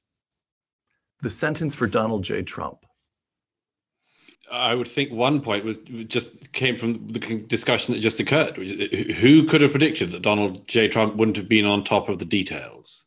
The 1.22 1.30
sentence 1.30 1.76
for 1.76 1.88
Donald 1.88 2.24
J. 2.24 2.42
Trump. 2.42 2.86
I 4.52 4.76
would 4.76 4.88
think 4.88 5.12
one 5.12 5.40
point 5.40 5.64
was 5.64 5.78
just 6.08 6.52
came 6.52 6.76
from 6.76 7.08
the 7.08 7.20
discussion 7.20 7.94
that 7.94 8.02
just 8.02 8.20
occurred. 8.20 8.58
Who 8.58 9.46
could 9.46 9.62
have 9.62 9.72
predicted 9.72 10.12
that 10.12 10.24
Donald 10.24 10.68
J. 10.68 10.90
Trump 10.90 11.16
wouldn't 11.16 11.38
have 11.38 11.48
been 11.48 11.66
on 11.66 11.84
top 11.84 12.10
of 12.10 12.20
the 12.20 12.26
details? 12.26 13.06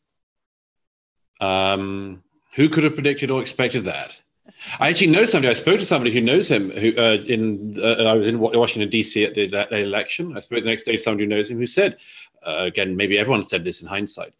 Um, 1.41 2.23
who 2.55 2.67
could 2.69 2.83
have 2.83 2.95
predicted 2.95 3.29
or 3.29 3.41
expected 3.41 3.85
that? 3.85 4.19
I 4.79 4.89
actually 4.89 5.07
know 5.07 5.25
somebody. 5.25 5.49
I 5.49 5.53
spoke 5.53 5.79
to 5.79 5.85
somebody 5.85 6.11
who 6.11 6.21
knows 6.21 6.49
him. 6.49 6.71
Who 6.71 6.93
uh, 6.97 7.17
in 7.27 7.77
uh, 7.81 8.03
I 8.03 8.13
was 8.13 8.27
in 8.27 8.39
Washington 8.39 8.89
D.C. 8.89 9.23
at 9.23 9.35
the, 9.35 9.77
election. 9.77 10.35
I 10.35 10.39
spoke 10.39 10.63
the 10.63 10.69
next 10.69 10.85
day 10.85 10.93
to 10.93 10.97
somebody 10.97 11.25
who 11.25 11.29
knows 11.29 11.49
him, 11.49 11.57
who 11.57 11.67
said, 11.67 11.97
uh, 12.45 12.63
again, 12.63 12.95
maybe 12.95 13.17
everyone 13.17 13.43
said 13.43 13.63
this 13.63 13.81
in 13.81 13.87
hindsight, 13.87 14.33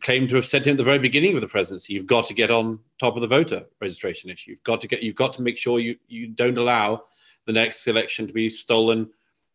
claimed 0.00 0.30
to 0.30 0.36
have 0.36 0.46
said 0.46 0.64
to 0.64 0.70
him 0.70 0.74
at 0.74 0.78
the 0.78 0.84
very 0.84 0.98
beginning 0.98 1.34
of 1.34 1.40
the 1.40 1.48
presidency, 1.48 1.94
"You've 1.94 2.06
got 2.06 2.26
to 2.28 2.34
get 2.34 2.50
on 2.50 2.78
top 2.98 3.16
of 3.16 3.22
the 3.22 3.28
voter 3.28 3.66
registration 3.80 4.30
issue. 4.30 4.52
You've 4.52 4.62
got 4.62 4.80
to 4.80 4.88
get. 4.88 5.02
You've 5.02 5.16
got 5.16 5.34
to 5.34 5.42
make 5.42 5.56
sure 5.56 5.78
you 5.78 5.96
you 6.08 6.28
don't 6.28 6.58
allow 6.58 7.04
the 7.46 7.52
next 7.52 7.86
election 7.86 8.26
to 8.26 8.32
be 8.32 8.48
stolen 8.48 9.10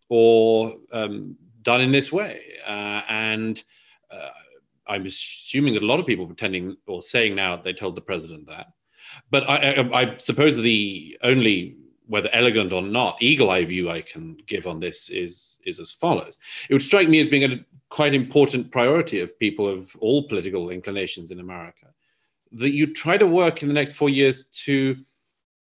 or 0.10 0.76
um, 0.92 1.36
done 1.64 1.82
in 1.82 1.92
this 1.92 2.12
way." 2.12 2.42
Uh, 2.66 3.02
and 3.10 3.64
uh, 4.12 4.30
I'm 4.88 5.06
assuming 5.06 5.74
that 5.74 5.84
a 5.84 5.88
lot 5.88 6.00
of 6.00 6.06
people 6.06 6.28
pretending 6.28 6.78
or 6.86 7.02
saying 7.02 7.36
now 7.36 7.56
they 7.56 7.74
told 7.74 7.96
the 7.96 8.02
president 8.02 8.48
that 8.48 8.68
but 9.32 9.50
I, 9.50 9.56
I, 9.56 10.02
I 10.02 10.18
suppose 10.18 10.58
the 10.58 11.18
only 11.24 11.78
whether 12.08 12.30
elegant 12.34 12.72
or 12.72 12.82
not 12.82 13.18
eagle 13.20 13.50
eye 13.50 13.66
view 13.66 13.90
I 13.90 14.02
can 14.02 14.38
give 14.46 14.68
on 14.68 14.80
this 14.80 15.10
is 15.10 15.60
is 15.66 15.80
as 15.80 15.92
follows. 15.92 16.38
It 16.70 16.74
would 16.74 16.84
strike 16.84 17.10
me 17.10 17.20
as 17.20 17.28
being 17.28 17.52
a 17.52 17.66
quite 17.90 18.14
important 18.14 18.72
priority 18.72 19.20
of 19.20 19.38
people 19.40 19.68
of 19.68 19.96
all 20.00 20.28
political 20.28 20.70
inclinations 20.70 21.32
in 21.32 21.40
America 21.40 21.88
that 22.52 22.72
you 22.72 22.94
try 22.94 23.18
to 23.18 23.28
work 23.28 23.62
in 23.62 23.68
the 23.68 23.74
next 23.74 23.94
four 23.94 24.10
years 24.10 24.44
to 24.66 24.96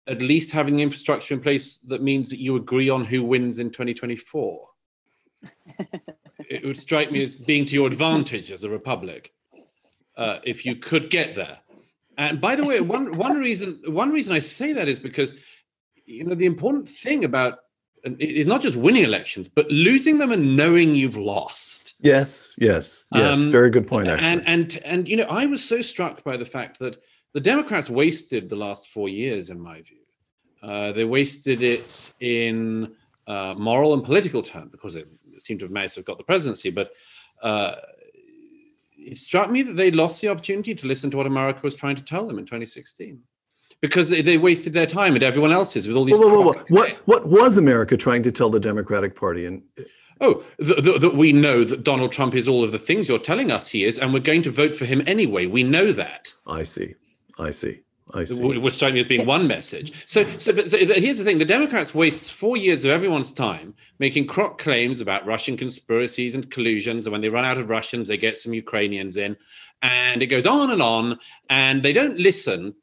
at 0.07 0.21
least 0.21 0.51
having 0.51 0.79
infrastructure 0.79 1.33
in 1.33 1.39
place 1.39 1.79
that 1.79 2.01
means 2.01 2.29
that 2.29 2.39
you 2.39 2.55
agree 2.55 2.89
on 2.89 3.05
who 3.05 3.23
wins 3.23 3.59
in 3.59 3.69
2024. 3.69 4.67
it 6.49 6.65
would 6.65 6.77
strike 6.77 7.11
me 7.11 7.21
as 7.21 7.35
being 7.35 7.65
to 7.65 7.75
your 7.75 7.87
advantage 7.87 8.51
as 8.51 8.63
a 8.63 8.69
republic 8.69 9.33
uh, 10.17 10.39
if 10.43 10.65
you 10.65 10.75
could 10.75 11.09
get 11.09 11.35
there. 11.35 11.59
And 12.19 12.41
by 12.41 12.57
the 12.57 12.65
way, 12.65 12.81
one 12.81 13.17
one 13.17 13.37
reason 13.39 13.81
one 13.87 14.11
reason 14.11 14.33
I 14.35 14.39
say 14.39 14.73
that 14.73 14.89
is 14.89 14.99
because 14.99 15.33
you 16.05 16.25
know 16.25 16.35
the 16.35 16.45
important 16.45 16.87
thing 16.87 17.23
about 17.23 17.59
is 18.03 18.45
not 18.45 18.61
just 18.61 18.75
winning 18.75 19.05
elections, 19.05 19.47
but 19.47 19.71
losing 19.71 20.17
them 20.17 20.33
and 20.33 20.57
knowing 20.57 20.93
you've 20.93 21.15
lost. 21.15 21.95
Yes, 21.99 22.53
yes, 22.57 23.05
yes. 23.13 23.37
Um, 23.37 23.49
Very 23.51 23.69
good 23.69 23.87
point. 23.87 24.09
Actually. 24.09 24.27
And 24.27 24.47
and 24.47 24.81
and 24.83 25.07
you 25.07 25.15
know, 25.15 25.27
I 25.29 25.45
was 25.45 25.63
so 25.63 25.81
struck 25.81 26.21
by 26.25 26.35
the 26.35 26.45
fact 26.45 26.77
that 26.79 27.01
the 27.33 27.39
Democrats 27.39 27.89
wasted 27.89 28.49
the 28.49 28.57
last 28.57 28.89
four 28.89 29.07
years, 29.07 29.49
in 29.49 29.59
my 29.59 29.81
view. 29.81 30.03
Uh, 30.61 30.91
they 30.91 31.05
wasted 31.05 31.63
it 31.63 32.11
in 32.19 32.93
uh, 33.27 33.53
moral 33.57 33.93
and 33.93 34.03
political 34.03 34.43
terms 34.43 34.71
because 34.71 34.95
it 34.95 35.07
seemed 35.37 35.61
to 35.61 35.67
have 35.67 35.71
managed 35.71 35.93
to 35.93 36.01
have 36.01 36.05
got 36.05 36.17
the 36.17 36.25
presidency, 36.25 36.69
but. 36.69 36.91
Uh, 37.41 37.75
it 38.99 39.17
struck 39.17 39.49
me 39.49 39.61
that 39.61 39.75
they 39.75 39.91
lost 39.91 40.21
the 40.21 40.29
opportunity 40.29 40.75
to 40.75 40.87
listen 40.87 41.09
to 41.11 41.17
what 41.17 41.25
America 41.25 41.59
was 41.63 41.75
trying 41.75 41.95
to 41.95 42.01
tell 42.01 42.25
them 42.27 42.37
in 42.37 42.45
2016 42.45 43.19
because 43.81 44.09
they, 44.09 44.21
they 44.21 44.37
wasted 44.37 44.73
their 44.73 44.85
time 44.85 45.15
and 45.15 45.23
everyone 45.23 45.51
else's 45.51 45.87
with 45.87 45.95
all 45.95 46.05
these. 46.05 46.17
Whoa, 46.17 46.27
whoa, 46.27 46.51
whoa, 46.51 46.63
what 46.69 47.07
what 47.07 47.27
was 47.27 47.57
America 47.57 47.97
trying 47.97 48.23
to 48.23 48.31
tell 48.31 48.49
the 48.49 48.59
Democratic 48.59 49.15
Party? 49.15 49.45
And 49.45 49.63
uh, 49.79 49.83
oh, 50.21 50.43
that 50.59 51.13
we 51.15 51.31
know 51.31 51.63
that 51.63 51.83
Donald 51.83 52.11
Trump 52.11 52.35
is 52.35 52.47
all 52.47 52.63
of 52.63 52.71
the 52.71 52.79
things 52.79 53.09
you're 53.09 53.19
telling 53.19 53.51
us 53.51 53.67
he 53.67 53.85
is, 53.85 53.99
and 53.99 54.13
we're 54.13 54.19
going 54.19 54.43
to 54.43 54.51
vote 54.51 54.75
for 54.75 54.85
him 54.85 55.03
anyway. 55.07 55.45
We 55.45 55.63
know 55.63 55.91
that. 55.93 56.33
I 56.47 56.63
see. 56.63 56.95
I 57.37 57.51
see. 57.51 57.81
I 58.13 58.23
see. 58.23 58.41
Would 58.41 58.73
strike 58.73 58.93
me 58.93 59.01
as 59.01 59.05
being 59.05 59.25
one 59.25 59.47
message. 59.47 59.93
So, 60.05 60.25
so, 60.37 60.51
but, 60.53 60.67
so 60.67 60.77
here's 60.77 61.17
the 61.19 61.23
thing: 61.23 61.37
the 61.37 61.45
Democrats 61.45 61.93
waste 61.93 62.33
four 62.33 62.57
years 62.57 62.83
of 62.85 62.91
everyone's 62.91 63.33
time 63.33 63.73
making 63.99 64.27
crock 64.27 64.57
claims 64.57 65.01
about 65.01 65.25
Russian 65.25 65.55
conspiracies 65.55 66.35
and 66.35 66.49
collusions, 66.49 67.05
and 67.05 67.11
when 67.11 67.21
they 67.21 67.29
run 67.29 67.45
out 67.45 67.57
of 67.57 67.69
Russians, 67.69 68.07
they 68.07 68.17
get 68.17 68.37
some 68.37 68.53
Ukrainians 68.53 69.17
in, 69.17 69.37
and 69.81 70.23
it 70.23 70.27
goes 70.27 70.47
on 70.47 70.71
and 70.71 70.81
on, 70.81 71.19
and 71.49 71.83
they 71.83 71.93
don't 71.93 72.17
listen 72.17 72.73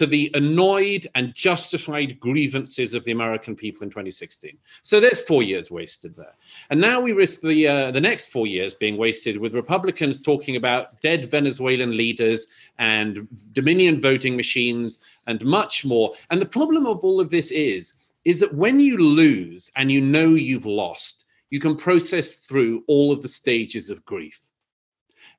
to 0.00 0.06
the 0.06 0.30
annoyed 0.32 1.06
and 1.14 1.34
justified 1.34 2.18
grievances 2.20 2.94
of 2.94 3.04
the 3.04 3.12
American 3.12 3.54
people 3.54 3.82
in 3.82 3.90
2016. 3.90 4.56
So 4.80 4.98
there's 4.98 5.20
four 5.20 5.42
years 5.42 5.70
wasted 5.70 6.16
there. 6.16 6.32
And 6.70 6.80
now 6.80 7.02
we 7.02 7.12
risk 7.12 7.42
the, 7.42 7.68
uh, 7.68 7.90
the 7.90 8.00
next 8.00 8.32
four 8.32 8.46
years 8.46 8.72
being 8.72 8.96
wasted 8.96 9.36
with 9.36 9.52
Republicans 9.52 10.18
talking 10.18 10.56
about 10.56 11.02
dead 11.02 11.26
Venezuelan 11.26 11.94
leaders 11.94 12.46
and 12.78 13.28
Dominion 13.52 14.00
voting 14.00 14.38
machines 14.38 15.00
and 15.26 15.44
much 15.44 15.84
more. 15.84 16.14
And 16.30 16.40
the 16.40 16.46
problem 16.46 16.86
of 16.86 17.04
all 17.04 17.20
of 17.20 17.28
this 17.28 17.50
is, 17.50 17.96
is 18.24 18.40
that 18.40 18.54
when 18.54 18.80
you 18.80 18.96
lose 18.96 19.70
and 19.76 19.92
you 19.92 20.00
know 20.00 20.30
you've 20.30 20.64
lost, 20.64 21.26
you 21.50 21.60
can 21.60 21.76
process 21.76 22.36
through 22.36 22.84
all 22.86 23.12
of 23.12 23.20
the 23.20 23.28
stages 23.28 23.90
of 23.90 24.02
grief. 24.06 24.40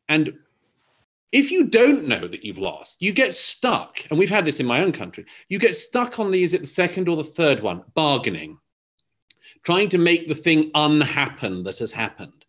And 0.08 0.34
if 1.32 1.50
you 1.50 1.66
don't 1.66 2.08
know 2.08 2.28
that 2.28 2.44
you've 2.44 2.58
lost, 2.58 3.02
you 3.02 3.12
get 3.12 3.34
stuck. 3.34 4.00
And 4.10 4.20
we've 4.20 4.30
had 4.30 4.46
this 4.46 4.60
in 4.60 4.66
my 4.66 4.82
own 4.82 4.92
country. 4.92 5.26
You 5.48 5.60
get 5.60 5.78
stuck 5.78 6.20
on 6.20 6.32
the, 6.32 6.44
is 6.44 6.54
it 6.54 6.62
the 6.62 6.68
second 6.68 7.08
or 7.08 7.16
the 7.16 7.24
third 7.24 7.62
one, 7.62 7.84
bargaining, 7.94 8.58
trying 9.64 9.90
to 9.90 9.98
make 9.98 10.28
the 10.28 10.36
thing 10.36 10.72
unhappen 10.76 11.64
that 11.64 11.78
has 11.80 11.92
happened. 11.92 12.46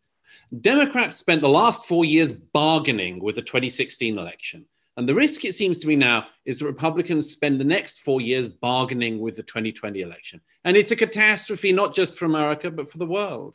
Democrats 0.61 1.17
spent 1.17 1.41
the 1.41 1.49
last 1.49 1.87
four 1.87 2.05
years 2.05 2.33
bargaining 2.33 3.23
with 3.23 3.37
the 3.37 3.43
2016 3.43 4.19
election. 4.19 4.67
And 4.97 5.09
the 5.09 5.15
risk, 5.15 5.45
it 5.45 5.55
seems 5.55 5.79
to 5.79 5.89
me 5.89 5.97
now, 5.97 6.27
is 6.45 6.59
that 6.59 6.67
Republicans 6.67 7.31
spend 7.31 7.59
the 7.59 7.65
next 7.65 8.01
four 8.01 8.21
years 8.21 8.49
bargaining 8.49 9.21
with 9.21 9.37
the 9.37 9.43
2020 9.43 10.01
election. 10.01 10.41
And 10.65 10.77
it's 10.77 10.91
a 10.91 10.97
catastrophe, 10.97 11.73
not 11.73 11.95
just 11.95 12.19
for 12.19 12.27
America, 12.27 12.71
but 12.71 12.91
for 12.91 12.99
the 12.99 13.07
world. 13.07 13.55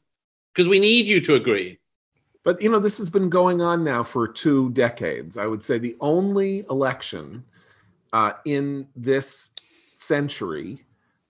Because 0.53 0.67
we 0.67 0.79
need 0.79 1.05
you 1.05 1.21
to 1.21 1.35
agree. 1.35 1.79
But 2.47 2.61
you 2.61 2.69
know, 2.69 2.79
this 2.79 2.97
has 2.99 3.09
been 3.09 3.29
going 3.29 3.59
on 3.59 3.83
now 3.83 4.03
for 4.03 4.25
two 4.25 4.69
decades. 4.69 5.37
I 5.37 5.47
would 5.47 5.61
say 5.61 5.79
the 5.79 5.97
only 5.99 6.65
election 6.69 7.43
uh, 8.13 8.31
in 8.45 8.87
this 8.95 9.49
century, 9.97 10.81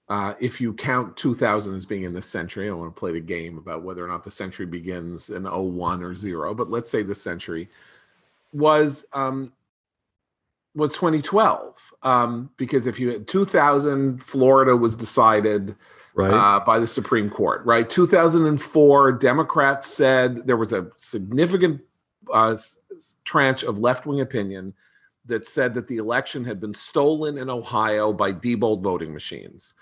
uh, 0.09 0.35
if 0.39 0.61
you 0.61 0.73
count 0.73 1.17
2000 1.17 1.73
as 1.73 1.87
being 1.87 2.03
in 2.03 2.13
this 2.13 2.27
century, 2.27 2.65
I 2.65 2.67
don't 2.67 2.77
want 2.77 2.95
to 2.95 2.99
play 2.99 3.13
the 3.13 3.19
game 3.19 3.57
about 3.57 3.81
whether 3.81 4.05
or 4.05 4.07
not 4.07 4.23
the 4.23 4.29
century 4.29 4.67
begins 4.67 5.31
in 5.31 5.45
01 5.45 6.03
or 6.03 6.13
0, 6.13 6.53
but 6.53 6.69
let's 6.69 6.91
say 6.91 7.01
the 7.01 7.15
century 7.15 7.67
was 8.53 9.03
um, 9.11 9.51
was 10.75 10.91
2012 10.91 11.93
um, 12.03 12.51
because 12.57 12.85
if 12.85 12.99
you 12.99 13.09
had 13.09 13.27
2000 13.27 14.21
Florida 14.21 14.77
was 14.77 14.95
decided 14.95 15.75
right. 16.17 16.31
Uh, 16.31 16.59
by 16.59 16.79
the 16.79 16.87
Supreme 16.87 17.29
Court, 17.29 17.65
right? 17.65 17.89
2004, 17.89 19.11
Democrats 19.13 19.87
said 19.87 20.45
there 20.45 20.57
was 20.57 20.73
a 20.73 20.87
significant 20.95 21.81
uh, 22.33 22.57
tranche 23.23 23.63
of 23.63 23.77
left 23.77 24.05
wing 24.05 24.21
opinion 24.21 24.73
that 25.25 25.45
said 25.45 25.73
that 25.73 25.87
the 25.87 25.97
election 25.97 26.43
had 26.43 26.59
been 26.59 26.73
stolen 26.73 27.37
in 27.37 27.49
Ohio 27.49 28.13
by 28.13 28.31
Diebold 28.31 28.81
voting 28.81 29.13
machines. 29.13 29.73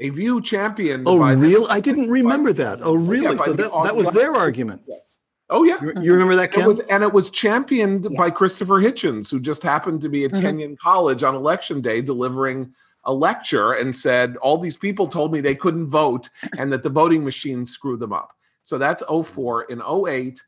A 0.00 0.10
view 0.10 0.40
championed. 0.40 1.04
Oh, 1.08 1.18
real? 1.18 1.66
I 1.68 1.80
didn't 1.80 2.10
remember 2.10 2.52
that. 2.52 2.80
Oh, 2.82 2.94
really? 2.94 3.36
Yeah, 3.36 3.36
so 3.36 3.52
that, 3.52 3.72
that 3.84 3.96
was 3.96 4.08
their 4.08 4.34
argument. 4.34 4.82
Yes. 4.86 5.18
Oh 5.50 5.64
yeah, 5.64 5.82
you, 5.82 5.94
you 6.02 6.12
remember 6.12 6.36
that, 6.36 6.52
Ken? 6.52 6.64
It 6.64 6.66
was, 6.66 6.80
and 6.80 7.02
it 7.02 7.12
was 7.12 7.30
championed 7.30 8.04
yeah. 8.04 8.18
by 8.18 8.30
Christopher 8.30 8.82
Hitchens, 8.82 9.30
who 9.30 9.40
just 9.40 9.62
happened 9.62 10.02
to 10.02 10.08
be 10.10 10.24
at 10.24 10.30
mm-hmm. 10.30 10.42
Kenyon 10.42 10.76
College 10.76 11.22
on 11.22 11.34
election 11.34 11.80
day 11.80 12.02
delivering 12.02 12.74
a 13.08 13.12
lecture 13.12 13.72
and 13.72 13.96
said 13.96 14.36
all 14.36 14.58
these 14.58 14.76
people 14.76 15.06
told 15.06 15.32
me 15.32 15.40
they 15.40 15.54
couldn't 15.54 15.86
vote 15.86 16.28
and 16.58 16.70
that 16.70 16.82
the 16.82 16.90
voting 16.90 17.24
machines 17.24 17.72
screwed 17.72 17.98
them 17.98 18.12
up. 18.12 18.36
So 18.62 18.76
that's 18.76 19.02
04. 19.02 19.66
Mm-hmm. 19.70 19.72
In 19.72 20.28
08, 20.28 20.44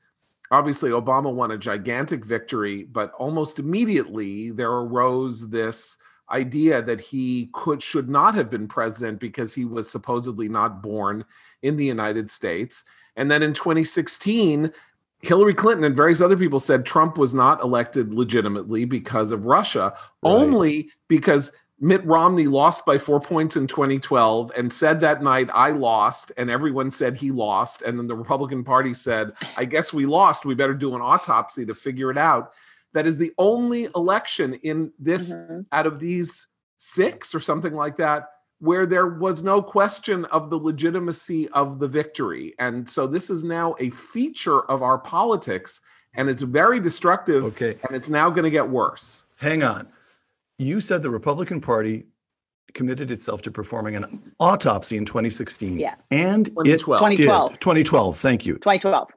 obviously 0.51 0.91
Obama 0.91 1.33
won 1.33 1.53
a 1.53 1.59
gigantic 1.59 2.25
victory, 2.25 2.85
but 2.85 3.13
almost 3.15 3.59
immediately 3.59 4.51
there 4.51 4.71
arose 4.71 5.49
this 5.49 5.97
idea 6.31 6.83
that 6.83 7.01
he 7.01 7.49
could 7.55 7.83
should 7.83 8.11
not 8.11 8.35
have 8.35 8.51
been 8.51 8.69
president 8.69 9.19
because 9.19 9.55
he 9.55 9.65
was 9.65 9.91
supposedly 9.91 10.49
not 10.49 10.83
born 10.83 11.25
in 11.63 11.77
the 11.77 11.85
United 11.85 12.31
States. 12.31 12.85
And 13.17 13.31
then 13.31 13.43
in 13.43 13.55
2016, 13.55 14.71
Hillary 15.23 15.55
Clinton 15.55 15.85
and 15.85 15.97
various 15.97 16.21
other 16.21 16.37
people 16.37 16.61
said 16.61 16.85
Trump 16.85 17.17
was 17.17 17.33
not 17.33 17.63
elected 17.63 18.13
legitimately 18.13 18.85
because 18.85 19.33
of 19.33 19.47
Russia, 19.47 19.93
right. 20.23 20.31
only 20.31 20.91
because 21.09 21.53
Mitt 21.83 22.05
Romney 22.05 22.47
lost 22.47 22.85
by 22.85 22.99
four 22.99 23.21
points 23.21 23.57
in 23.57 23.67
2012 23.67 24.53
and 24.55 24.71
said 24.71 25.01
that 25.01 25.23
night, 25.23 25.49
I 25.53 25.71
lost, 25.71 26.31
and 26.37 26.51
everyone 26.51 26.91
said 26.91 27.17
he 27.17 27.31
lost. 27.31 27.81
And 27.81 27.99
then 27.99 28.07
the 28.07 28.15
Republican 28.15 28.63
Party 28.63 28.93
said, 28.93 29.33
I 29.57 29.65
guess 29.65 29.91
we 29.93 30.05
lost. 30.05 30.45
We 30.45 30.55
better 30.55 30.75
do 30.75 30.95
an 30.95 31.01
autopsy 31.01 31.65
to 31.65 31.75
figure 31.75 32.11
it 32.11 32.19
out. 32.19 32.53
That 32.93 33.07
is 33.07 33.17
the 33.17 33.33
only 33.39 33.89
election 33.97 34.55
in 34.63 34.93
this, 34.99 35.33
mm-hmm. 35.33 35.61
out 35.73 35.87
of 35.87 35.99
these 35.99 36.49
six 36.77 37.35
or 37.35 37.41
something 37.41 37.75
like 37.75 37.97
that, 37.97 38.29
where 38.59 38.85
there 38.85 39.07
was 39.07 39.43
no 39.43 39.63
question 39.63 40.27
of 40.27 40.51
the 40.51 40.59
legitimacy 40.59 41.49
of 41.51 41.79
the 41.79 41.89
victory. 41.89 42.55
And 42.59 42.89
so 42.89 43.07
this 43.07 43.31
is 43.31 43.43
now 43.43 43.75
a 43.79 43.89
feature 43.89 44.61
of 44.71 44.83
our 44.83 44.99
politics, 44.99 45.81
and 46.15 46.29
it's 46.29 46.43
very 46.43 46.79
destructive. 46.79 47.45
Okay. 47.45 47.79
And 47.87 47.97
it's 47.97 48.11
now 48.11 48.29
going 48.29 48.45
to 48.45 48.51
get 48.51 48.69
worse. 48.69 49.25
Hang 49.39 49.63
on 49.63 49.89
you 50.61 50.81
said 50.81 51.03
the 51.03 51.11
Republican 51.11 51.61
Party 51.61 52.07
committed 52.75 53.11
itself 53.11 53.43
to 53.43 53.51
performing 53.51 53.97
an 53.97 54.33
autopsy 54.39 54.97
in 54.97 55.05
2016. 55.05 55.79
Yeah. 55.79 55.95
And 56.11 56.47
2012. 56.47 56.67
it 56.67 56.79
2012. 56.81 57.51
did. 57.53 57.61
2012. 57.61 58.19
Thank 58.19 58.47
you. 58.47 58.55
2012. 58.55 59.09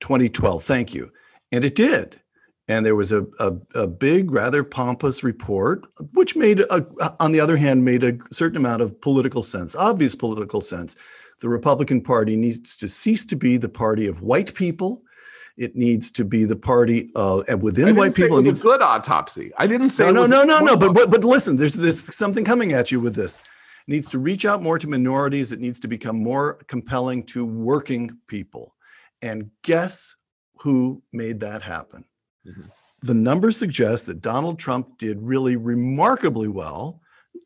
2012. 0.00 0.64
Thank 0.64 0.94
you. 0.94 1.10
And 1.52 1.64
it 1.64 1.74
did. 1.74 2.20
and 2.68 2.84
there 2.84 2.96
was 2.96 3.12
a, 3.12 3.24
a, 3.38 3.54
a, 3.74 3.86
big, 3.86 4.30
rather 4.30 4.64
pompous 4.64 5.22
report, 5.22 5.84
which 6.14 6.34
made, 6.34 6.60
a, 6.60 6.84
on 7.20 7.32
the 7.32 7.40
other 7.40 7.56
hand, 7.56 7.84
made 7.84 8.02
a 8.02 8.18
certain 8.32 8.56
amount 8.56 8.82
of 8.82 9.00
political 9.00 9.42
sense, 9.42 9.76
obvious 9.76 10.14
political 10.14 10.60
sense. 10.60 10.96
The 11.40 11.48
Republican 11.48 12.00
Party 12.00 12.36
needs 12.36 12.76
to 12.76 12.88
cease 12.88 13.24
to 13.26 13.36
be 13.36 13.56
the 13.56 13.68
party 13.68 14.06
of 14.06 14.22
white 14.22 14.54
people. 14.54 15.00
It 15.56 15.74
needs 15.74 16.10
to 16.12 16.24
be 16.24 16.44
the 16.44 16.56
party 16.56 17.10
of, 17.14 17.48
and 17.48 17.62
within 17.62 17.96
white 17.96 18.14
people. 18.14 18.38
it 18.38 18.44
needs, 18.44 18.60
a 18.60 18.64
good 18.64 18.82
autopsy. 18.82 19.52
I 19.56 19.66
didn't 19.66 19.88
say 19.88 20.04
no, 20.04 20.26
no, 20.26 20.26
no, 20.26 20.44
no, 20.44 20.60
no. 20.60 20.76
But, 20.76 20.92
but 20.92 21.10
but 21.10 21.24
listen, 21.24 21.56
there's 21.56 21.72
there's 21.72 22.14
something 22.14 22.44
coming 22.44 22.72
at 22.72 22.90
you 22.90 23.00
with 23.00 23.14
this. 23.14 23.36
It 23.36 23.92
needs 23.92 24.10
to 24.10 24.18
reach 24.18 24.44
out 24.44 24.62
more 24.62 24.78
to 24.78 24.86
minorities. 24.86 25.52
It 25.52 25.60
needs 25.60 25.80
to 25.80 25.88
become 25.88 26.22
more 26.22 26.54
compelling 26.66 27.22
to 27.26 27.46
working 27.46 28.18
people. 28.26 28.74
And 29.22 29.50
guess 29.62 30.14
who 30.58 31.02
made 31.12 31.40
that 31.40 31.62
happen? 31.62 32.04
Mm-hmm. 32.46 32.62
The 33.02 33.14
numbers 33.14 33.56
suggest 33.56 34.06
that 34.06 34.20
Donald 34.20 34.58
Trump 34.58 34.98
did 34.98 35.22
really 35.22 35.56
remarkably 35.56 36.48
well. 36.48 37.00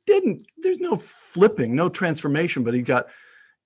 Didn't 0.07 0.47
there's 0.59 0.81
no 0.81 0.97
flipping, 0.97 1.77
no 1.77 1.89
transformation, 1.89 2.65
but 2.65 2.75
he 2.75 2.83
got 2.83 3.07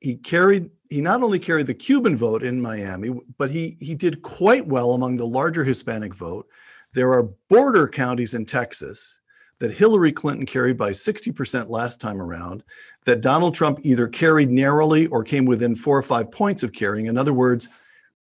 he 0.00 0.16
carried 0.16 0.70
he 0.94 1.00
not 1.00 1.24
only 1.24 1.40
carried 1.40 1.66
the 1.66 1.74
Cuban 1.74 2.16
vote 2.16 2.44
in 2.44 2.60
Miami, 2.60 3.10
but 3.36 3.50
he 3.50 3.76
he 3.80 3.96
did 3.96 4.22
quite 4.22 4.64
well 4.64 4.94
among 4.94 5.16
the 5.16 5.26
larger 5.26 5.64
Hispanic 5.64 6.14
vote. 6.14 6.46
There 6.92 7.12
are 7.12 7.24
border 7.48 7.88
counties 7.88 8.34
in 8.34 8.46
Texas 8.46 9.20
that 9.58 9.72
Hillary 9.72 10.12
Clinton 10.12 10.46
carried 10.46 10.76
by 10.76 10.90
60% 10.90 11.68
last 11.68 12.00
time 12.00 12.22
around, 12.22 12.62
that 13.06 13.20
Donald 13.20 13.54
Trump 13.54 13.80
either 13.82 14.06
carried 14.06 14.50
narrowly 14.50 15.06
or 15.08 15.24
came 15.24 15.46
within 15.46 15.74
four 15.74 15.98
or 15.98 16.02
five 16.02 16.30
points 16.30 16.62
of 16.62 16.72
carrying. 16.72 17.06
In 17.06 17.18
other 17.18 17.32
words, 17.32 17.68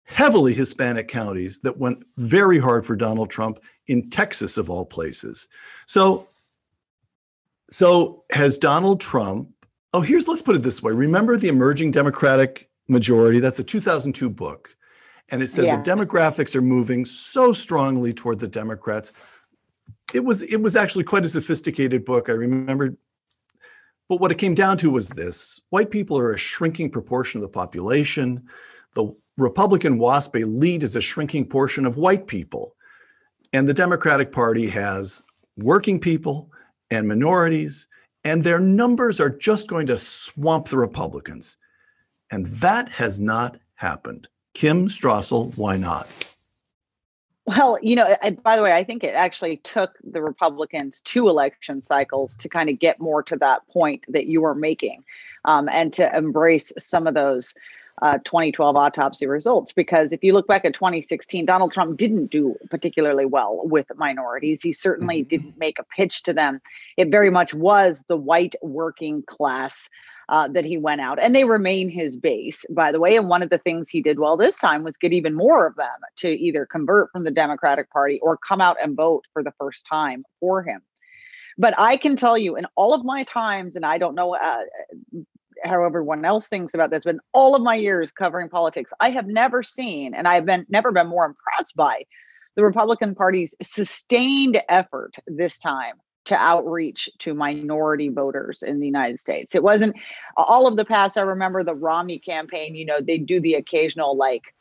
heavily 0.04 0.54
Hispanic 0.54 1.08
counties 1.08 1.60
that 1.60 1.78
went 1.78 2.04
very 2.18 2.60
hard 2.60 2.86
for 2.86 2.96
Donald 2.96 3.30
Trump 3.30 3.60
in 3.88 4.10
Texas, 4.10 4.58
of 4.58 4.70
all 4.70 4.86
places. 4.86 5.48
So, 5.86 6.28
so 7.70 8.24
has 8.32 8.58
Donald 8.58 9.00
Trump? 9.00 9.50
Oh, 9.94 10.02
here's 10.02 10.28
let's 10.28 10.42
put 10.42 10.56
it 10.56 10.64
this 10.64 10.84
way. 10.84 10.92
Remember 10.92 11.38
the 11.38 11.48
emerging 11.48 11.92
Democratic 11.92 12.70
majority? 12.88 13.40
That's 13.40 13.60
a 13.60 13.64
2002 13.64 14.30
book. 14.30 14.70
And 15.30 15.42
it 15.42 15.48
said 15.48 15.66
yeah. 15.66 15.82
the 15.82 15.90
demographics 15.90 16.56
are 16.56 16.62
moving 16.62 17.06
so 17.06 17.52
strongly 17.52 18.14
toward 18.14 18.40
the 18.40 18.48
Democrats. 18.48 19.12
It 20.14 20.24
was 20.24 20.42
it 20.44 20.62
was 20.62 20.76
actually 20.76 21.04
quite 21.04 21.26
a 21.26 21.30
sophisticated 21.30 22.06
book. 22.06 22.30
I 22.30 22.34
remember 22.34 22.98
but 24.10 24.22
what 24.22 24.32
it 24.32 24.38
came 24.38 24.56
down 24.56 24.78
to 24.78 24.90
was 24.90 25.10
this 25.10 25.62
white 25.70 25.90
people 25.90 26.18
are 26.18 26.32
a 26.32 26.38
shrinking 26.38 26.92
proportion 26.92 27.40
of 27.40 27.42
the 27.42 27.50
population. 27.50 28.48
The 28.94 29.14
Republican 29.38 29.98
WASP 29.98 30.38
elite 30.38 30.84
is 30.84 30.96
a 30.96 31.02
shrinking 31.02 31.48
portion 31.48 31.86
of 31.86 31.98
white 31.98 32.28
people. 32.28 32.76
And 33.54 33.68
the 33.68 33.74
Democratic 33.74 34.32
Party 34.32 34.70
has 34.70 35.24
working 35.58 36.00
people 36.00 36.52
and 36.90 37.08
minorities, 37.08 37.88
and 38.28 38.44
their 38.44 38.60
numbers 38.60 39.22
are 39.22 39.30
just 39.30 39.68
going 39.68 39.88
to 39.88 39.98
swamp 39.98 40.68
the 40.68 40.78
Republicans. 40.78 41.56
And 42.30 42.46
that 42.48 42.90
has 42.90 43.22
not 43.22 43.58
happened. 43.76 44.28
Kim 44.54 44.88
Strassel, 44.88 45.56
why 45.58 45.78
not? 45.78 46.10
Well, 47.46 47.78
you 47.82 47.96
know, 47.96 48.18
I, 48.22 48.32
by 48.32 48.58
the 48.58 48.64
way, 48.64 48.74
I 48.74 48.84
think 48.84 49.06
it 49.06 49.14
actually 49.16 49.58
took 49.58 49.92
the 50.04 50.22
Republicans 50.22 51.00
two 51.00 51.30
election 51.30 51.82
cycles 51.86 52.36
to 52.38 52.50
kind 52.50 52.70
of 52.70 52.78
get 52.80 53.00
more 53.00 53.24
to 53.24 53.38
that 53.38 53.66
point 53.70 54.04
that 54.10 54.26
you 54.26 54.42
were 54.42 54.56
making 54.56 55.06
um, 55.46 55.70
and 55.70 55.94
to 55.94 56.14
embrace 56.14 56.74
some 56.78 57.08
of 57.08 57.14
those 57.14 57.54
uh, 58.02 58.18
2012 58.26 58.76
autopsy 58.76 59.26
results 59.26 59.74
because 59.74 60.14
if 60.14 60.24
you 60.24 60.34
look 60.34 60.48
back 60.48 60.64
at 60.66 60.74
2016 60.74 61.46
donald 61.46 61.72
trump 61.72 61.98
didn't 61.98 62.28
do 62.28 62.56
particularly 62.70 63.26
well 63.26 63.62
with 63.64 63.88
minorities. 63.96 64.60
He 64.62 64.74
certainly 64.74 65.22
mm-hmm. 65.22 65.30
didn't 65.30 65.58
make 65.58 65.80
a 65.80 65.84
pitch 65.84 66.24
to 66.24 66.34
them. 66.34 66.62
It 66.98 67.12
very 67.12 67.30
much 67.30 67.54
was 67.54 68.04
the 68.08 68.18
white 68.18 68.56
working 68.62 69.24
class 69.24 69.90
uh, 70.30 70.48
that 70.50 70.66
he 70.66 70.78
went 70.78 71.00
out 71.00 71.20
and 71.20 71.36
they 71.36 71.46
remain 71.46 71.90
his 71.90 72.16
base 72.16 72.66
by 72.70 72.92
the 72.92 73.00
way. 73.00 73.16
And 73.16 73.30
one 73.30 73.42
of 73.42 73.50
the 73.50 73.58
things 73.58 73.90
he 73.90 74.02
did 74.02 74.20
well 74.20 74.38
this 74.38 74.58
time 74.58 74.84
was 74.84 74.98
get 74.98 75.14
even 75.14 75.34
more 75.34 75.66
of 75.66 75.76
them 75.76 75.88
to 76.18 76.30
either 76.30 76.66
convert 76.66 77.12
from 77.12 77.24
the 77.24 77.32
democratic 77.32 77.90
party 77.92 78.20
or 78.22 78.38
come 78.38 78.62
out 78.62 78.78
and 78.82 78.96
vote 78.96 79.24
for 79.34 79.44
the 79.44 79.54
first 79.60 79.86
time 79.90 80.24
for 80.40 80.64
him. 80.64 80.82
But 81.58 81.74
I 81.78 81.98
can 81.98 82.16
tell 82.16 82.38
you 82.38 82.56
in 82.56 82.68
all 82.76 82.94
of 82.94 83.04
my 83.04 83.24
times, 83.24 83.76
and 83.76 83.84
I 83.84 83.98
don't 83.98 84.14
know 84.14 84.36
uh, 84.36 84.64
how 85.64 85.84
everyone 85.84 86.26
else 86.26 86.48
thinks 86.48 86.74
about 86.74 86.90
this, 86.90 87.04
but 87.04 87.16
in 87.16 87.20
all 87.34 87.56
of 87.56 87.62
my 87.62 87.76
years 87.76 88.12
covering 88.12 88.50
politics, 88.50 88.92
I 89.00 89.10
have 89.10 89.28
never 89.28 89.64
seen, 89.64 90.14
and 90.14 90.28
I've 90.28 90.46
been 90.46 90.66
never 90.70 90.92
been 90.92 91.08
more 91.08 91.26
impressed 91.26 91.76
by 91.76 92.04
the 92.56 92.64
Republican 92.64 93.16
Party's 93.16 93.54
sustained 93.62 94.60
effort 94.68 95.16
this 95.28 95.60
time 95.60 95.96
to 96.26 96.36
outreach 96.36 97.10
to 97.20 97.34
minority 97.34 98.10
voters 98.10 98.62
in 98.62 98.80
the 98.80 98.86
United 98.86 99.20
States. 99.20 99.56
It 99.56 99.64
wasn't 99.64 99.96
all 100.36 100.68
of 100.68 100.76
the 100.76 100.84
past. 100.84 101.18
I 101.18 101.22
remember 101.22 101.64
the 101.64 101.76
Romney 101.76 102.20
campaign, 102.20 102.76
you 102.76 102.86
know, 102.86 103.00
they 103.00 103.18
do 103.18 103.40
the 103.40 103.54
occasional 103.54 104.18
like 104.18 104.54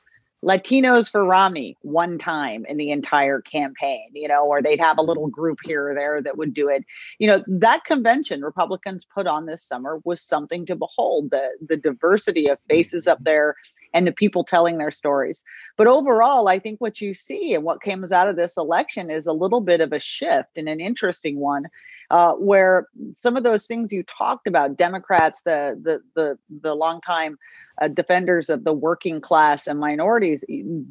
Latinos 0.45 1.11
for 1.11 1.25
Romney 1.25 1.77
one 1.83 2.19
time 2.19 2.67
in 2.69 2.77
the 2.77 2.91
entire 2.91 3.41
campaign, 3.41 4.09
you 4.13 4.29
know, 4.29 4.45
or 4.45 4.63
they'd 4.63 4.81
have 4.81 4.99
a 4.99 5.03
little 5.03 5.29
group 5.29 5.59
here 5.65 5.91
or 5.91 5.95
there 5.95 6.23
that 6.23 6.37
would 6.37 6.55
do 6.55 6.69
it. 6.69 6.85
You 7.19 7.29
know, 7.29 7.45
that 7.47 7.85
convention 7.85 8.43
Republicans 8.43 9.07
put 9.07 9.27
on 9.27 9.47
this 9.47 9.65
summer 9.65 10.01
was 10.05 10.21
something 10.21 10.67
to 10.67 10.77
behold. 10.77 11.31
The 11.31 11.49
the 11.67 11.77
diversity 11.77 12.49
of 12.49 12.59
faces 12.69 13.07
up 13.07 13.19
there 13.23 13.57
and 13.95 14.07
the 14.07 14.13
people 14.13 14.45
telling 14.45 14.77
their 14.77 14.91
stories. 14.91 15.43
But 15.79 15.87
overall, 15.87 16.49
I 16.49 16.59
think 16.59 16.81
what 16.81 17.01
you 17.01 17.15
see 17.15 17.55
and 17.55 17.65
what 17.65 17.81
comes 17.81 18.13
out 18.13 18.29
of 18.29 18.37
this 18.37 18.59
election 18.59 19.11
is 19.11 19.27
a 19.27 19.33
little 19.33 19.63
bit 19.63 19.81
of 19.81 19.93
a 19.93 19.99
shift 19.99 20.59
and 20.59 20.69
an 20.69 20.81
interesting 20.81 21.39
one, 21.39 21.65
uh, 22.11 22.33
where 22.33 22.87
some 23.13 23.37
of 23.37 23.43
those 23.43 23.67
things 23.67 23.93
you 23.93 24.03
talked 24.05 24.47
about, 24.47 24.77
Democrats, 24.77 25.43
the 25.43 25.79
the 25.83 26.01
the 26.15 26.39
the 26.63 26.75
longtime 26.75 27.39
uh, 27.81 27.89
defenders 27.89 28.49
of 28.49 28.65
the 28.65 28.73
working 28.73 29.21
class 29.21 29.67
and 29.67 29.79
minorities, 29.81 30.43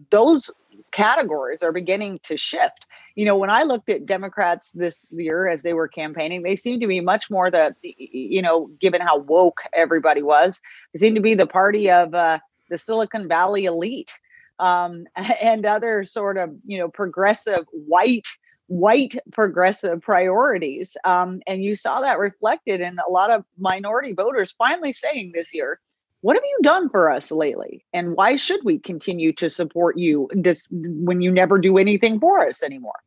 those 0.10 0.52
categories 0.92 1.64
are 1.64 1.72
beginning 1.72 2.20
to 2.24 2.38
shift. 2.38 2.86
You 3.16 3.26
know, 3.26 3.36
when 3.36 3.50
I 3.50 3.64
looked 3.64 3.90
at 3.90 4.06
Democrats 4.06 4.72
this 4.74 5.02
year 5.12 5.48
as 5.48 5.62
they 5.62 5.74
were 5.74 5.88
campaigning, 5.88 6.44
they 6.44 6.56
seemed 6.56 6.82
to 6.82 6.88
be 6.88 7.02
much 7.02 7.30
more 7.30 7.52
the, 7.52 7.76
you 7.82 8.42
know, 8.42 8.70
given 8.80 9.02
how 9.02 9.20
woke 9.20 9.62
everybody 9.74 10.24
was, 10.24 10.62
they 10.94 11.00
seemed 11.00 11.16
to 11.16 11.22
be 11.22 11.36
the 11.36 11.48
party 11.48 11.90
of 11.90 12.14
uh, 12.14 12.40
the 12.70 12.78
Silicon 12.78 13.28
Valley 13.28 13.66
elite 13.66 14.14
um, 14.60 15.06
and 15.42 15.66
other 15.66 16.04
sort 16.04 16.38
of, 16.38 16.52
you 16.66 16.78
know, 16.78 16.88
progressive 16.88 17.66
white 17.72 18.28
white 18.68 19.16
progressive 19.32 20.02
priorities. 20.02 20.98
Um, 21.04 21.42
and 21.48 21.64
you 21.64 21.76
saw 21.76 22.02
that 22.02 22.20
reflected 22.20 22.82
in 22.82 22.98
a 23.08 23.12
lot 23.12 23.32
of 23.32 23.44
minority 23.58 24.14
voters 24.14 24.54
finally 24.58 24.94
saying 24.94 25.32
this 25.34 25.54
year, 25.54 25.80
what 26.22 26.36
have 26.36 26.44
you 26.44 26.60
done 26.64 26.90
for 26.90 27.12
us 27.12 27.32
lately? 27.32 27.86
And 27.94 28.16
why 28.16 28.36
should 28.36 28.62
we 28.64 28.80
continue 28.80 29.32
to 29.34 29.50
support 29.50 29.98
you 29.98 30.28
when 30.72 31.22
you 31.22 31.32
never 31.32 31.60
do 31.60 31.78
anything 31.78 32.20
for 32.20 32.48
us 32.48 32.64
anymore? 32.64 33.00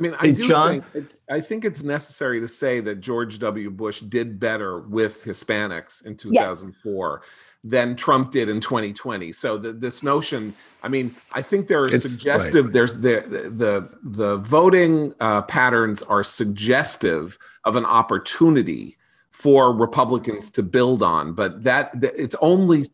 I 0.00 0.02
mean, 0.02 0.14
I 0.14 0.26
hey, 0.26 0.32
do 0.32 0.42
John, 0.42 0.80
think 0.80 1.04
it's, 1.04 1.22
I 1.30 1.40
think 1.40 1.64
it's 1.64 1.84
necessary 1.84 2.40
to 2.40 2.48
say 2.48 2.80
that 2.80 2.96
George 2.96 3.38
W. 3.38 3.70
Bush 3.70 4.00
did 4.00 4.40
better 4.40 4.80
with 4.80 5.22
Hispanics 5.22 6.04
in 6.04 6.16
2004 6.16 7.20
yes. 7.22 7.30
Than 7.64 7.96
Trump 7.96 8.30
did 8.30 8.50
in 8.50 8.60
2020. 8.60 9.32
So 9.32 9.56
the, 9.56 9.72
this 9.72 10.02
notion, 10.02 10.54
I 10.82 10.88
mean, 10.88 11.14
I 11.32 11.40
think 11.40 11.66
there 11.66 11.80
are 11.80 11.88
it's, 11.88 12.08
suggestive. 12.08 12.66
Right. 12.66 12.74
There's 12.74 12.94
the 12.94 13.50
the 13.50 13.90
the 14.02 14.36
voting 14.36 15.14
uh, 15.18 15.42
patterns 15.42 16.02
are 16.02 16.22
suggestive 16.22 17.38
of 17.64 17.76
an 17.76 17.86
opportunity 17.86 18.98
for 19.30 19.74
Republicans 19.74 20.50
to 20.52 20.62
build 20.62 21.02
on, 21.02 21.32
but 21.32 21.64
that, 21.64 22.00
that 22.00 22.14
it's 22.16 22.36
only 22.40 22.86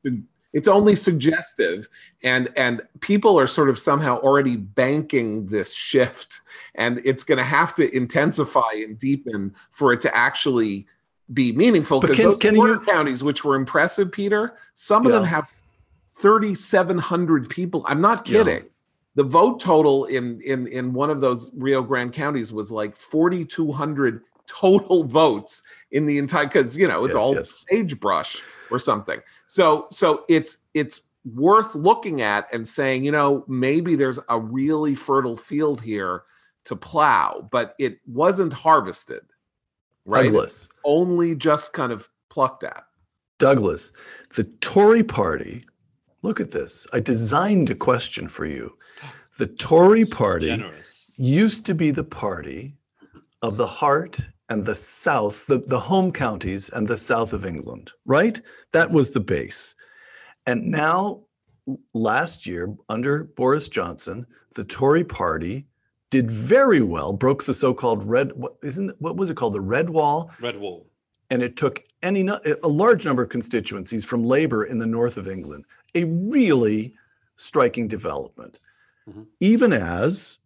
it's 0.52 0.68
only 0.68 0.96
suggestive 0.96 1.88
and 2.22 2.48
and 2.56 2.82
people 3.00 3.38
are 3.38 3.46
sort 3.46 3.68
of 3.68 3.78
somehow 3.78 4.18
already 4.18 4.56
banking 4.56 5.46
this 5.46 5.74
shift 5.74 6.40
and 6.74 7.00
it's 7.04 7.22
going 7.22 7.38
to 7.38 7.44
have 7.44 7.74
to 7.74 7.94
intensify 7.94 8.72
and 8.72 8.98
deepen 8.98 9.54
for 9.70 9.92
it 9.92 10.00
to 10.00 10.16
actually 10.16 10.86
be 11.32 11.52
meaningful 11.52 12.00
because 12.00 12.18
those 12.18 12.38
can 12.38 12.54
border 12.54 12.74
you, 12.74 12.80
counties 12.80 13.22
which 13.22 13.44
were 13.44 13.54
impressive 13.54 14.10
peter 14.10 14.56
some 14.74 15.06
of 15.06 15.12
yeah. 15.12 15.18
them 15.18 15.26
have 15.26 15.48
3700 16.16 17.48
people 17.48 17.84
i'm 17.86 18.00
not 18.00 18.24
kidding 18.24 18.56
yeah. 18.56 18.68
the 19.14 19.22
vote 19.22 19.60
total 19.60 20.06
in 20.06 20.40
in 20.42 20.66
in 20.66 20.92
one 20.92 21.10
of 21.10 21.20
those 21.20 21.50
rio 21.54 21.82
grande 21.82 22.12
counties 22.12 22.52
was 22.52 22.70
like 22.70 22.96
4200 22.96 24.22
total 24.46 25.04
votes 25.04 25.62
in 25.92 26.06
the 26.06 26.18
entire 26.18 26.46
because 26.46 26.76
you 26.76 26.88
know 26.88 27.04
it's 27.04 27.14
yes, 27.14 27.22
all 27.22 27.34
yes. 27.34 27.66
sagebrush 27.70 28.42
or 28.70 28.78
something. 28.78 29.20
So 29.46 29.86
so 29.90 30.24
it's 30.28 30.58
it's 30.74 31.02
worth 31.34 31.74
looking 31.74 32.22
at 32.22 32.48
and 32.52 32.66
saying, 32.66 33.04
you 33.04 33.12
know, 33.12 33.44
maybe 33.46 33.94
there's 33.94 34.18
a 34.28 34.38
really 34.38 34.94
fertile 34.94 35.36
field 35.36 35.80
here 35.80 36.22
to 36.64 36.76
plow, 36.76 37.46
but 37.50 37.74
it 37.78 37.98
wasn't 38.06 38.52
harvested. 38.52 39.20
Right. 40.10 40.24
Douglas. 40.24 40.68
only 40.84 41.36
just 41.36 41.72
kind 41.72 41.92
of 41.92 42.08
plucked 42.30 42.64
at. 42.64 42.84
Douglas, 43.38 43.92
the 44.34 44.44
Tory 44.60 45.04
party, 45.04 45.64
look 46.22 46.40
at 46.40 46.50
this. 46.50 46.86
I 46.92 47.00
designed 47.00 47.70
a 47.70 47.74
question 47.74 48.26
for 48.28 48.44
you. 48.44 48.76
The 49.38 49.46
Tory 49.46 50.04
party 50.04 50.46
Generous 50.46 51.06
used 51.16 51.64
to 51.66 51.74
be 51.74 51.90
the 51.90 52.04
party 52.04 52.76
of 53.42 53.56
the 53.56 53.66
heart 53.66 54.18
and 54.48 54.64
the 54.64 54.74
south, 54.74 55.46
the, 55.46 55.58
the 55.58 55.78
home 55.78 56.10
counties 56.12 56.68
and 56.70 56.88
the 56.88 56.96
south 56.96 57.32
of 57.32 57.46
England, 57.46 57.92
right? 58.04 58.40
That 58.72 58.90
was 58.90 59.10
the 59.10 59.20
base. 59.20 59.74
And 60.46 60.66
now, 60.66 61.20
last 61.94 62.46
year, 62.46 62.74
under 62.88 63.24
Boris 63.24 63.68
Johnson, 63.68 64.26
the 64.54 64.64
Tory 64.64 65.04
party 65.04 65.66
did 66.10 66.30
very 66.30 66.80
well, 66.80 67.12
broke 67.12 67.44
the 67.44 67.54
so-called 67.54 68.04
red, 68.04 68.32
what 68.32 68.56
isn't, 68.62 69.00
what 69.00 69.16
was 69.16 69.30
it 69.30 69.36
called? 69.36 69.54
The 69.54 69.60
red 69.60 69.88
wall. 69.88 70.30
Red 70.40 70.58
wall. 70.58 70.86
And 71.30 71.42
it 71.42 71.56
took 71.56 71.84
any, 72.02 72.28
a 72.28 72.68
large 72.68 73.04
number 73.04 73.22
of 73.22 73.28
constituencies 73.28 74.04
from 74.04 74.24
Labour 74.24 74.64
in 74.64 74.78
the 74.78 74.86
north 74.86 75.16
of 75.16 75.28
England, 75.28 75.64
a 75.94 76.04
really 76.04 76.94
striking 77.36 77.86
development. 77.86 78.58
Mm-hmm. 79.08 79.22
Even 79.38 79.72
as 79.72 80.38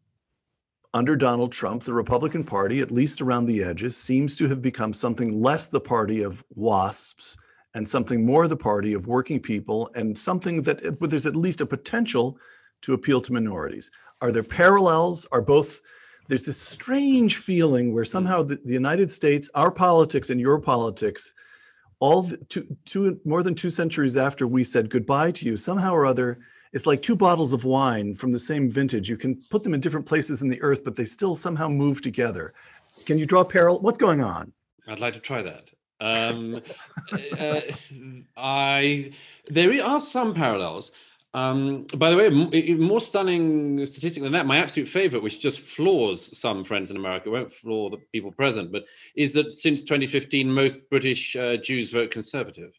under 0.92 1.16
Donald 1.16 1.53
Trump, 1.53 1.83
the 1.83 1.92
Republican 1.94 2.44
Party, 2.44 2.81
at 2.81 2.90
least 2.90 3.20
around 3.20 3.46
the 3.46 3.64
edges, 3.64 3.96
seems 3.96 4.37
to 4.37 4.48
have 4.48 4.61
become 4.61 4.92
something 4.92 5.33
less 5.33 5.66
the 5.66 5.81
party 5.81 6.22
of 6.22 6.44
WASPs 6.55 7.37
and 7.74 7.88
something 7.88 8.24
more 8.24 8.46
the 8.46 8.57
party 8.57 8.92
of 8.92 9.07
working 9.07 9.40
people 9.40 9.90
and 9.96 10.16
something 10.16 10.62
that 10.62 11.00
there's 11.00 11.27
at 11.27 11.35
least 11.35 11.61
a 11.61 11.66
potential 11.66 12.38
to 12.83 12.92
appeal 12.92 13.20
to 13.22 13.33
minorities. 13.33 13.90
Are 14.20 14.33
there 14.33 14.42
parallels? 14.42 15.27
Are 15.33 15.42
both 15.42 15.81
there's 16.29 16.46
this 16.46 16.61
strange 16.61 17.37
feeling 17.37 17.92
where 17.92 18.05
somehow 18.05 18.42
the, 18.42 18.59
the 18.64 18.72
United 18.72 19.12
States, 19.12 19.50
our 19.55 19.70
politics 19.70 20.31
and 20.31 20.40
your 20.40 20.59
politics, 20.59 21.33
all 22.00 22.22
the, 22.22 22.37
two, 22.48 22.66
two, 22.87 23.20
more 23.24 23.42
than 23.42 23.55
two 23.55 23.70
centuries 23.70 24.16
after 24.16 24.46
we 24.46 24.64
said 24.64 24.90
goodbye 24.90 25.33
to 25.33 25.46
you, 25.46 25.57
somehow 25.57 25.92
or 25.92 26.07
other, 26.07 26.38
it's 26.72 26.87
like 26.87 27.03
two 27.03 27.14
bottles 27.14 27.53
of 27.53 27.64
wine 27.64 28.14
from 28.14 28.33
the 28.33 28.38
same 28.38 28.68
vintage. 28.68 29.09
You 29.09 29.16
can 29.16 29.40
put 29.50 29.62
them 29.62 29.74
in 29.74 29.81
different 29.81 30.07
places 30.07 30.42
in 30.42 30.48
the 30.48 30.61
earth, 30.62 30.83
but 30.83 30.96
they 30.96 31.05
still 31.05 31.37
somehow 31.37 31.68
move 31.68 32.00
together. 32.00 32.53
Can 33.07 33.18
you 33.18 33.27
draw 33.27 33.44
parallel? 33.44 33.81
What's 33.81 33.98
going 33.98 34.22
on? 34.22 34.53
I'd 34.88 35.00
like 35.00 35.14
to 35.14 35.20
try 35.20 35.42
that. 35.42 35.70
Um, 36.00 36.61
uh, 37.38 37.61
I 38.37 39.12
there 39.48 39.83
are 39.85 40.00
some 40.00 40.35
parallels. 40.35 40.90
Um, 41.35 41.83
by 41.97 42.11
the 42.11 42.16
way, 42.16 42.75
more 42.77 43.01
stunning 43.01 43.85
statistic 43.87 44.23
than 44.23 44.31
that, 44.33 44.47
my 44.47 44.59
absolute 44.59 44.87
favorite, 44.87 45.20
which 45.20 45.40
just 45.40 45.59
floors 45.59 46.38
some 46.38 46.62
friends 46.62 46.92
in 46.92 46.97
America, 46.97 47.29
won't 47.29 47.53
floor 47.53 47.90
the 47.90 47.99
people 48.12 48.31
present, 48.31 48.70
but 48.70 48.85
is 49.16 49.33
that 49.35 49.53
since 49.53 49.83
2015, 49.83 50.49
most 50.49 50.88
British 50.90 51.35
uh, 51.35 51.57
Jews 51.57 51.90
vote 51.90 52.12
conservative. 52.12 52.79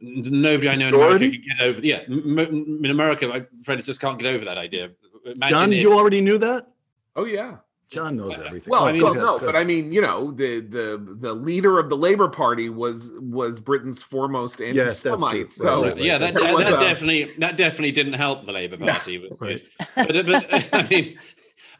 Nobody 0.00 0.68
I 0.68 0.76
know 0.76 0.88
in 0.88 0.94
America 0.94 1.30
can 1.30 1.42
get 1.48 1.60
over. 1.62 1.80
Yeah, 1.80 2.02
in 2.06 2.86
America, 2.90 3.26
my 3.26 3.44
friends 3.64 3.86
just 3.86 4.00
can't 4.00 4.18
get 4.18 4.32
over 4.32 4.44
that 4.44 4.58
idea. 4.58 4.90
Imagine 5.24 5.48
John, 5.48 5.72
if, 5.72 5.82
you 5.82 5.94
already 5.94 6.20
knew 6.20 6.38
that? 6.38 6.68
Oh 7.16 7.24
yeah. 7.24 7.56
John 7.88 8.16
knows 8.16 8.38
everything. 8.38 8.70
Well, 8.70 8.82
oh, 8.82 8.88
I 8.88 8.92
mean, 8.92 9.00
no, 9.00 9.38
but 9.38 9.56
I 9.56 9.64
mean, 9.64 9.92
you 9.92 10.02
know, 10.02 10.30
the 10.32 10.60
the 10.60 11.02
the 11.20 11.32
leader 11.32 11.78
of 11.78 11.88
the 11.88 11.96
Labor 11.96 12.28
Party 12.28 12.68
was 12.68 13.14
was 13.18 13.60
Britain's 13.60 14.02
foremost 14.02 14.60
anti-Semite. 14.60 15.36
Yes, 15.36 15.56
so 15.56 15.82
right, 15.82 15.94
right. 15.94 16.02
yeah, 16.02 16.18
that, 16.18 16.34
that, 16.34 16.58
that 16.58 16.74
uh, 16.74 16.80
definitely 16.80 17.32
that 17.38 17.56
definitely 17.56 17.92
didn't 17.92 18.12
help 18.12 18.44
the 18.44 18.52
Labor 18.52 18.76
Party. 18.76 19.18
No, 19.18 19.36
but, 19.94 20.06
but, 20.12 20.26
but 20.26 20.68
I 20.74 20.86
mean, 20.88 21.18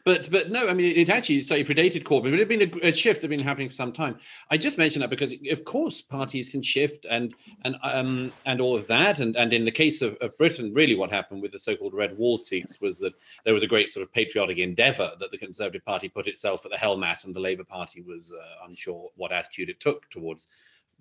but 0.05 0.29
but 0.31 0.49
no, 0.49 0.67
I 0.67 0.73
mean 0.73 0.95
it 0.95 1.09
actually 1.09 1.41
so 1.41 1.55
predated 1.63 2.03
Corbyn, 2.03 2.31
but 2.31 2.33
it 2.33 2.39
had 2.39 2.47
been 2.47 2.81
a, 2.83 2.87
a, 2.87 2.93
shift 2.93 3.21
that 3.21 3.29
had 3.29 3.37
been 3.37 3.45
happening 3.45 3.67
for 3.67 3.75
some 3.75 3.91
time. 3.91 4.17
I 4.49 4.57
just 4.57 4.77
mentioned 4.77 5.03
that 5.03 5.09
because 5.09 5.33
of 5.51 5.65
course 5.65 6.01
parties 6.01 6.49
can 6.49 6.61
shift 6.61 7.05
and 7.09 7.33
and 7.63 7.75
um 7.83 8.31
and 8.45 8.61
all 8.61 8.75
of 8.75 8.87
that. 8.87 9.19
And 9.19 9.35
and 9.35 9.53
in 9.53 9.65
the 9.65 9.71
case 9.71 10.01
of, 10.01 10.15
of 10.21 10.37
Britain, 10.37 10.73
really 10.73 10.95
what 10.95 11.11
happened 11.11 11.41
with 11.41 11.51
the 11.51 11.59
so-called 11.59 11.93
red 11.93 12.17
wall 12.17 12.37
seats 12.37 12.81
was 12.81 12.99
that 12.99 13.13
there 13.45 13.53
was 13.53 13.63
a 13.63 13.67
great 13.67 13.89
sort 13.89 14.03
of 14.03 14.13
patriotic 14.13 14.57
endeavour 14.57 15.11
that 15.19 15.31
the 15.31 15.37
Conservative 15.37 15.85
Party 15.85 16.09
put 16.09 16.27
itself 16.27 16.65
at 16.65 16.71
the 16.71 16.77
helm 16.77 17.03
at, 17.03 17.23
and 17.23 17.33
the 17.33 17.39
Labour 17.39 17.63
Party 17.63 18.01
was 18.01 18.31
uh, 18.31 18.67
unsure 18.67 19.09
what 19.15 19.31
attitude 19.31 19.69
it 19.69 19.79
took 19.79 20.09
towards 20.09 20.47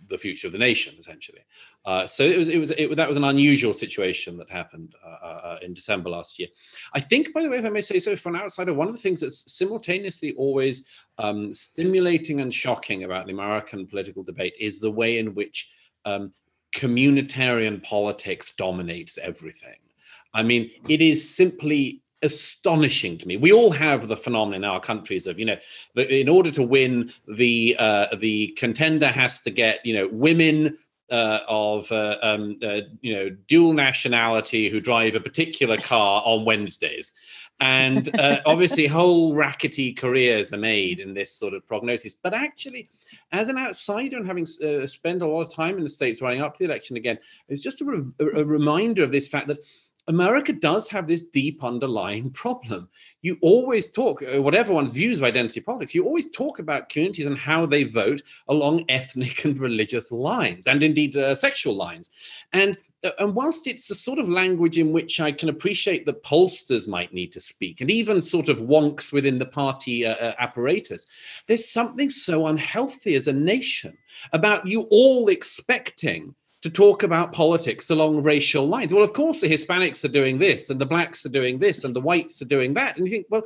the 0.09 0.19
future 0.19 0.47
of 0.47 0.53
the 0.53 0.59
nation, 0.59 0.95
essentially. 0.99 1.41
Uh, 1.85 2.07
so 2.07 2.25
it 2.25 2.39
was, 2.39 2.49
it 2.49 2.59
was, 2.59 2.71
it, 2.73 2.97
that 2.97 3.09
was 3.09 3.17
an 3.17 3.25
unusual 3.25 3.75
situation 3.75 4.37
that 4.37 4.51
happened 4.51 4.95
uh, 5.05 5.27
uh, 5.27 5.59
in 5.63 5.75
December 5.75 6.11
last 6.11 6.39
year. 6.39 6.49
I 6.95 7.01
think, 7.01 7.33
by 7.35 7.43
the 7.43 7.51
way, 7.51 7.59
if 7.59 7.65
I 7.65 7.69
may 7.69 7.81
say 7.81 7.99
so, 7.99 8.17
for 8.17 8.31
an 8.31 8.37
outsider, 8.37 8.73
one 8.73 8.89
of 8.89 8.95
the 8.95 9.01
things 9.01 9.21
that's 9.21 9.53
simultaneously 9.53 10.35
always 10.37 10.87
um, 11.19 11.53
stimulating 11.53 12.41
and 12.41 12.53
shocking 12.53 13.05
about 13.05 13.27
the 13.27 13.33
American 13.33 13.87
political 13.87 14.23
debate 14.23 14.55
is 14.59 14.81
the 14.81 14.91
way 14.91 15.19
in 15.19 15.35
which 15.35 15.71
um, 16.05 16.33
communitarian 16.73 17.83
politics 17.83 18.53
dominates 18.57 19.19
everything. 19.19 19.77
I 20.35 20.43
mean, 20.43 20.71
it 20.89 21.01
is 21.01 21.35
simply 21.35 22.03
astonishing 22.23 23.19
to 23.19 23.29
me. 23.29 23.37
We 23.37 23.53
all 23.53 23.71
have 23.71 24.09
the 24.09 24.17
phenomenon 24.17 24.65
in 24.65 24.65
our 24.65 24.81
countries 24.81 25.27
of, 25.27 25.39
you 25.39 25.45
know, 25.45 25.57
in 25.97 26.29
order 26.29 26.51
to 26.53 26.63
win, 26.63 27.13
the 27.27 27.77
uh, 27.79 28.07
the 28.17 28.49
contender 28.59 29.09
has 29.09 29.41
to 29.43 29.51
get, 29.51 29.85
you 29.85 29.95
know, 29.95 30.09
women 30.11 30.77
uh, 31.11 31.41
of 31.49 31.91
uh, 31.91 32.19
um, 32.23 32.59
uh, 32.63 32.81
you 33.01 33.15
know 33.15 33.31
dual 33.47 33.73
nationality 33.73 34.69
who 34.69 34.81
drive 34.81 35.15
a 35.15 35.21
particular 35.21 35.77
car 35.79 36.23
on 36.25 36.45
Wednesdays, 36.45 37.13
and 37.61 38.15
uh, 38.19 38.41
obviously 38.47 38.87
whole 38.87 39.35
rackety 39.35 39.93
careers 39.93 40.53
are 40.53 40.59
made 40.59 41.01
in 41.01 41.15
this 41.15 41.33
sort 41.33 41.55
of 41.55 41.67
prognosis. 41.67 42.13
But 42.13 42.35
actually, 42.35 42.91
as 43.33 43.49
an 43.49 43.57
outsider 43.57 44.19
and 44.19 44.27
having 44.27 44.47
uh, 44.63 44.87
spent 44.87 45.23
a 45.23 45.27
lot 45.27 45.43
of 45.43 45.51
time 45.51 45.79
in 45.79 45.83
the 45.83 45.89
states 45.89 46.21
running 46.21 46.43
up 46.43 46.57
to 46.57 46.59
the 46.59 46.71
election 46.71 46.97
again, 46.97 47.19
it's 47.49 47.63
just 47.63 47.81
a, 47.81 47.85
re- 47.85 48.13
a 48.21 48.45
reminder 48.45 49.03
of 49.03 49.13
this 49.13 49.29
fact 49.29 49.49
that 49.49 49.65
America 50.09 50.55
does 50.55 50.89
have 50.89 51.07
this 51.07 51.23
deep 51.23 51.63
underlying 51.63 52.31
problem. 52.43 52.89
You 53.23 53.37
always 53.43 53.91
talk, 53.91 54.23
uh, 54.23 54.43
whatever 54.43 54.73
one's 54.73 54.93
views 54.93 55.19
of 55.19 55.25
identity 55.25 55.61
politics, 55.61 55.95
you 55.95 56.05
always 56.05 56.31
talk 56.31 56.59
about 56.59 56.89
communities 56.89 57.27
and 57.27 57.39
how 57.39 57.67
they 57.67 57.85
vote 57.85 58.23
along 58.49 58.85
ethnic 58.89 59.45
and 59.45 59.59
religious 59.59 60.11
lines, 60.11 60.67
and 60.67 60.83
indeed 60.83 61.17
uh, 61.17 61.35
sexual 61.35 61.77
lines. 61.77 62.11
And 62.53 62.77
uh, 63.05 63.11
and 63.21 63.35
whilst 63.35 63.69
it's 63.69 63.91
a 63.91 63.95
sort 63.95 64.19
of 64.19 64.29
language 64.29 64.77
in 64.77 64.91
which 64.91 65.21
I 65.21 65.31
can 65.31 65.49
appreciate 65.49 66.05
that 66.07 66.25
pollsters 66.25 66.89
might 66.89 67.15
need 67.15 67.31
to 67.33 67.41
speak, 67.41 67.81
and 67.81 67.91
even 67.91 68.21
sort 68.21 68.49
of 68.49 68.61
wonks 68.61 69.13
within 69.13 69.39
the 69.39 69.47
party 69.47 70.05
uh, 70.05 70.15
uh 70.15 70.35
apparatus, 70.39 71.07
there's 71.47 71.71
something 71.71 72.11
so 72.11 72.47
unhealthy 72.47 73.15
as 73.15 73.29
a 73.29 73.33
nation 73.33 73.97
about 74.33 74.67
you 74.67 74.83
all 74.91 75.29
expecting 75.29 76.35
to 76.63 76.71
talk 76.71 77.03
about 77.03 77.33
politics 77.33 77.91
along 77.91 78.23
racial 78.23 78.67
lines. 78.67 78.93
Well, 78.93 79.05
of 79.05 79.13
course, 79.13 79.41
the 79.41 79.49
Hispanics 79.49 80.05
are 80.05 80.13
doing 80.13 80.39
this, 80.39 80.71
and 80.71 80.81
the 80.81 80.87
blacks 80.87 81.25
are 81.25 81.31
doing 81.31 81.59
this, 81.59 81.85
and 81.85 81.95
the 81.95 82.01
whites 82.01 82.43
are 82.43 82.47
doing 82.47 82.75
that. 82.75 82.97
And 82.97 83.07
you 83.07 83.13
think, 83.13 83.27
well, 83.31 83.45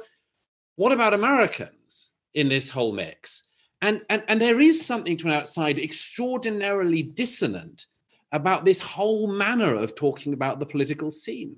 what 0.77 0.93
about 0.93 1.15
Americans 1.15 2.11
in 2.35 2.49
this 2.49 2.69
whole 2.69 2.93
mix? 2.93 3.49
And, 3.83 4.03
and, 4.09 4.23
and 4.29 4.41
there 4.41 4.61
is 4.61 4.85
something 4.85 5.17
to 5.19 5.27
an 5.27 5.35
outside 5.35 5.79
extraordinarily 5.79 7.03
dissonant 7.03 7.87
about 8.31 8.65
this 8.65 8.81
whole 8.81 9.27
manner 9.27 9.75
of 9.75 9.95
talking 9.95 10.33
about 10.33 10.59
the 10.59 10.67
political 10.67 11.11
scene. 11.11 11.57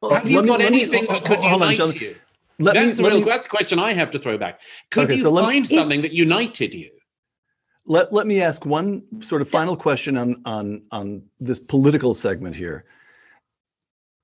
Well, 0.00 0.14
Have 0.14 0.30
you 0.30 0.42
got 0.42 0.60
me, 0.60 0.66
anything 0.66 1.02
me, 1.02 1.08
that 1.08 1.24
could 1.24 1.42
unite 1.42 1.80
on, 1.80 1.92
you? 1.92 2.16
Let 2.58 2.74
that's 2.74 2.98
me, 2.98 3.04
the 3.04 3.10
real 3.10 3.20
me, 3.20 3.26
that's 3.26 3.42
the 3.42 3.50
question 3.50 3.78
I 3.78 3.92
have 3.92 4.10
to 4.12 4.18
throw 4.18 4.38
back. 4.38 4.60
Could 4.90 5.04
okay, 5.04 5.16
you 5.16 5.22
so 5.22 5.36
find 5.36 5.68
something 5.68 6.00
that 6.02 6.12
united 6.12 6.72
you? 6.72 6.90
Let, 7.86 8.12
let 8.12 8.26
me 8.26 8.42
ask 8.42 8.66
one 8.66 9.02
sort 9.22 9.42
of 9.42 9.48
final 9.48 9.76
question 9.76 10.16
on, 10.16 10.42
on, 10.44 10.82
on 10.90 11.22
this 11.40 11.58
political 11.58 12.14
segment 12.14 12.56
here. 12.56 12.84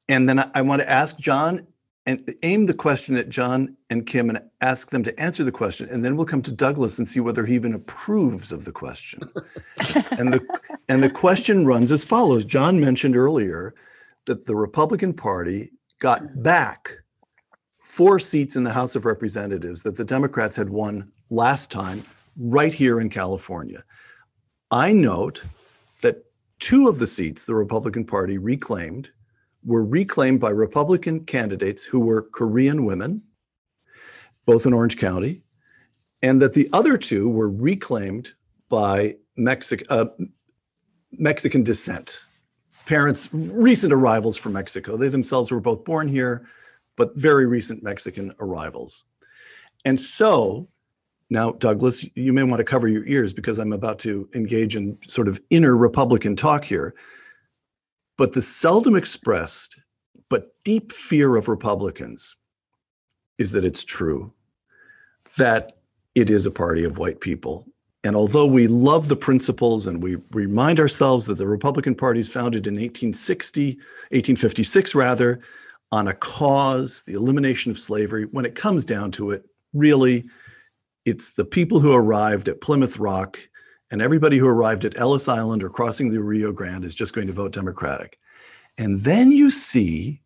And 0.09 0.29
then 0.29 0.39
I, 0.39 0.51
I 0.55 0.63
want 0.63 0.83
to 0.83 0.91
ask 0.91 1.19
John 1.19 1.67
and 2.05 2.35
aim 2.43 2.65
the 2.65 2.75
question 2.75 3.17
at 3.17 3.29
John 3.29 3.77
and 3.89 4.07
Kim 4.07 4.29
and 4.29 4.41
ask 4.61 4.91
them 4.91 5.05
to 5.05 5.21
answer 5.21 5.45
the 5.45 5.53
question. 5.53 5.89
And 5.89 6.05
then 6.05 6.17
we'll 6.17 6.27
come 6.27 6.43
to 6.43 6.53
Douglas 6.53 6.99
and 6.99 7.07
see 7.07 7.21
whether 7.21 7.47
he 7.47 7.55
even 7.55 7.75
approves 7.75 8.51
of 8.51 8.65
the 8.65 8.73
question. 8.73 9.23
and 10.19 10.33
the 10.33 10.41
and 10.89 11.03
the 11.03 11.11
question 11.11 11.65
runs 11.65 11.93
as 11.93 12.05
follows. 12.05 12.45
John 12.45 12.81
mentioned 12.81 13.17
earlier 13.17 13.75
that 14.27 14.47
the 14.47 14.57
Republican 14.57 15.15
Party 15.15 15.71
got 16.01 16.43
back 16.43 16.99
four 17.79 18.19
seats 18.19 18.57
in 18.57 18.65
the 18.65 18.73
House 18.73 18.97
of 18.97 19.05
Representatives 19.05 19.83
that 19.83 19.97
the 19.97 20.05
Democrats 20.05 20.57
had 20.57 20.71
won 20.71 21.11
last 21.31 21.71
time 21.71 22.03
right 22.37 22.73
here 22.73 23.01
in 23.01 23.09
California. 23.09 23.85
I 24.71 24.93
note 24.93 25.43
that 26.01 26.25
two 26.59 26.89
of 26.89 26.99
the 26.99 27.07
seats 27.07 27.45
the 27.45 27.55
Republican 27.55 28.05
Party 28.05 28.39
reclaimed 28.39 29.11
were 29.65 29.85
reclaimed 29.85 30.41
by 30.41 30.51
Republican 30.51 31.25
candidates 31.25 31.85
who 31.85 32.01
were 32.01 32.23
Korean 32.23 32.85
women, 32.85 33.23
both 34.45 34.67
in 34.67 34.73
Orange 34.73 34.97
County, 34.97 35.43
and 36.21 36.41
that 36.43 36.55
the 36.55 36.69
other 36.73 36.97
two 36.97 37.29
were 37.29 37.51
reclaimed 37.51 38.33
by 38.69 39.17
uh, 39.89 40.07
Mexican 41.13 41.63
descent, 41.63 42.25
parents, 42.87 43.29
recent 43.33 43.93
arrivals 43.93 44.37
from 44.37 44.55
Mexico. 44.55 44.97
They 44.97 45.09
themselves 45.09 45.53
were 45.53 45.61
both 45.61 45.85
born 45.85 46.09
here, 46.09 46.47
but 46.97 47.17
very 47.17 47.47
recent 47.47 47.83
Mexican 47.83 48.33
arrivals. 48.41 49.05
And 49.85 50.01
so 50.01 50.69
now, 51.33 51.53
Douglas, 51.53 52.07
you 52.15 52.33
may 52.33 52.43
want 52.43 52.61
to 52.61 52.65
cover 52.65 52.87
your 52.87 53.07
ears 53.07 53.33
because 53.33 53.59
I'm 53.59 53.73
about 53.73 53.99
to 54.01 54.29
engage 54.35 54.77
in 54.77 54.99
sort 55.09 55.29
of 55.29 55.41
inner 55.51 55.77
Republican 55.77 56.37
talk 56.37 56.65
here. 56.65 56.95
But 58.19 58.35
the 58.35 58.43
seldom 58.43 58.95
expressed 58.95 59.79
but 60.29 60.55
deep 60.65 60.93
fear 60.93 61.37
of 61.37 61.49
Republicans 61.49 62.37
is 63.39 63.53
that 63.53 63.65
it's 63.65 63.85
true 63.85 64.33
that 65.37 65.73
it 66.15 66.31
is 66.31 66.47
a 66.47 66.51
party 66.51 66.85
of 66.85 66.99
white 66.99 67.21
people. 67.21 67.67
And 68.05 68.17
although 68.17 68.47
we 68.47 68.67
love 68.67 69.09
the 69.09 69.17
principles 69.17 69.87
and 69.87 70.03
we 70.03 70.17
remind 70.33 70.81
ourselves 70.81 71.27
that 71.27 71.39
the 71.39 71.47
Republican 71.47 71.95
Party 71.95 72.21
is 72.21 72.29
founded 72.29 72.67
in 72.67 72.75
1860, 72.75 73.77
1856 74.11 74.95
rather, 74.95 75.41
on 75.91 76.09
a 76.09 76.15
cause, 76.15 77.03
the 77.03 77.13
elimination 77.13 77.71
of 77.71 77.79
slavery, 77.79 78.25
when 78.25 78.45
it 78.45 78.55
comes 78.55 78.85
down 78.85 79.11
to 79.13 79.31
it, 79.31 79.45
really, 79.73 80.25
it's 81.05 81.35
the 81.35 81.45
people 81.45 81.81
who 81.81 81.93
arrived 81.93 82.49
at 82.49 82.61
Plymouth 82.61 82.99
Rock 82.99 83.39
and 83.91 84.01
everybody 84.01 84.39
who 84.39 84.47
arrived 84.47 84.85
at 84.85 84.99
Ellis 84.99 85.29
Island 85.29 85.63
or 85.63 85.69
crossing 85.69 86.11
the 86.11 86.23
Rio 86.23 86.53
Grande 86.53 86.85
is 86.85 86.95
just 86.95 87.15
going 87.15 87.27
to 87.27 87.33
vote 87.33 87.53
Democratic. 87.53 88.19
And 88.79 89.01
then 89.01 89.33
you 89.33 89.51
see 89.51 90.23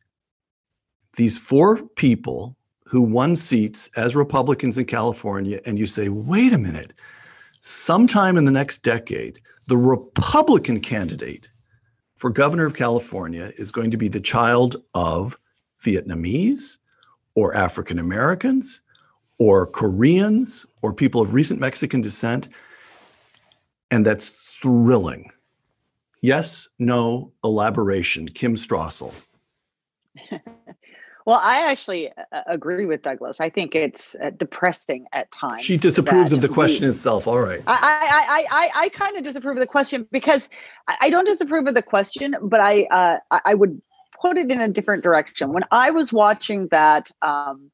these 1.16 1.36
four 1.36 1.78
people 1.96 2.56
who 2.84 3.00
won 3.00 3.34
seats 3.34 3.90
as 3.96 4.14
Republicans 4.14 4.78
in 4.78 4.84
California, 4.84 5.60
and 5.66 5.78
you 5.78 5.86
say, 5.86 6.08
wait 6.08 6.52
a 6.52 6.58
minute, 6.58 6.92
sometime 7.60 8.36
in 8.36 8.44
the 8.44 8.52
next 8.52 8.84
decade, 8.84 9.40
the 9.66 9.76
Republican 9.76 10.80
candidate 10.80 11.48
for 12.14 12.30
governor 12.30 12.64
of 12.64 12.76
California 12.76 13.52
is 13.56 13.72
going 13.72 13.90
to 13.90 13.96
be 13.96 14.08
the 14.08 14.20
child 14.20 14.76
of 14.94 15.36
Vietnamese 15.82 16.78
or 17.34 17.54
African 17.56 17.98
Americans 17.98 18.82
or 19.38 19.66
Koreans 19.66 20.66
or 20.82 20.92
people 20.92 21.20
of 21.20 21.34
recent 21.34 21.60
Mexican 21.60 22.00
descent. 22.00 22.48
And 23.90 24.04
that's 24.04 24.56
thrilling. 24.60 25.30
Yes, 26.22 26.68
no, 26.78 27.32
elaboration. 27.44 28.26
Kim 28.28 28.56
Strassel. 28.56 29.12
well, 31.26 31.40
I 31.42 31.70
actually 31.70 32.10
uh, 32.10 32.42
agree 32.46 32.86
with 32.86 33.02
Douglas. 33.02 33.36
I 33.38 33.48
think 33.48 33.74
it's 33.74 34.16
uh, 34.16 34.30
depressing 34.30 35.06
at 35.12 35.30
times. 35.30 35.62
She 35.62 35.76
disapproves 35.76 36.32
of 36.32 36.40
the 36.40 36.48
question 36.48 36.86
we, 36.86 36.90
itself. 36.90 37.28
All 37.28 37.40
right. 37.40 37.62
I 37.66 37.76
I 37.76 38.24
I 38.28 38.46
I, 38.50 38.70
I 38.84 38.88
kind 38.88 39.16
of 39.16 39.22
disapprove 39.22 39.56
of 39.56 39.60
the 39.60 39.66
question 39.66 40.08
because 40.10 40.48
I, 40.88 40.96
I, 41.02 41.10
don't 41.10 41.26
disapprove 41.26 41.66
of 41.66 41.74
the 41.74 41.82
question, 41.82 42.34
but 42.42 42.60
I 42.60 42.84
uh, 42.90 43.18
I 43.44 43.54
would 43.54 43.80
put 44.20 44.36
it 44.36 44.50
in 44.50 44.60
a 44.60 44.68
different 44.68 45.04
direction. 45.04 45.52
When 45.52 45.64
I 45.70 45.90
was 45.90 46.12
watching 46.12 46.68
that 46.68 47.10
um, 47.22 47.70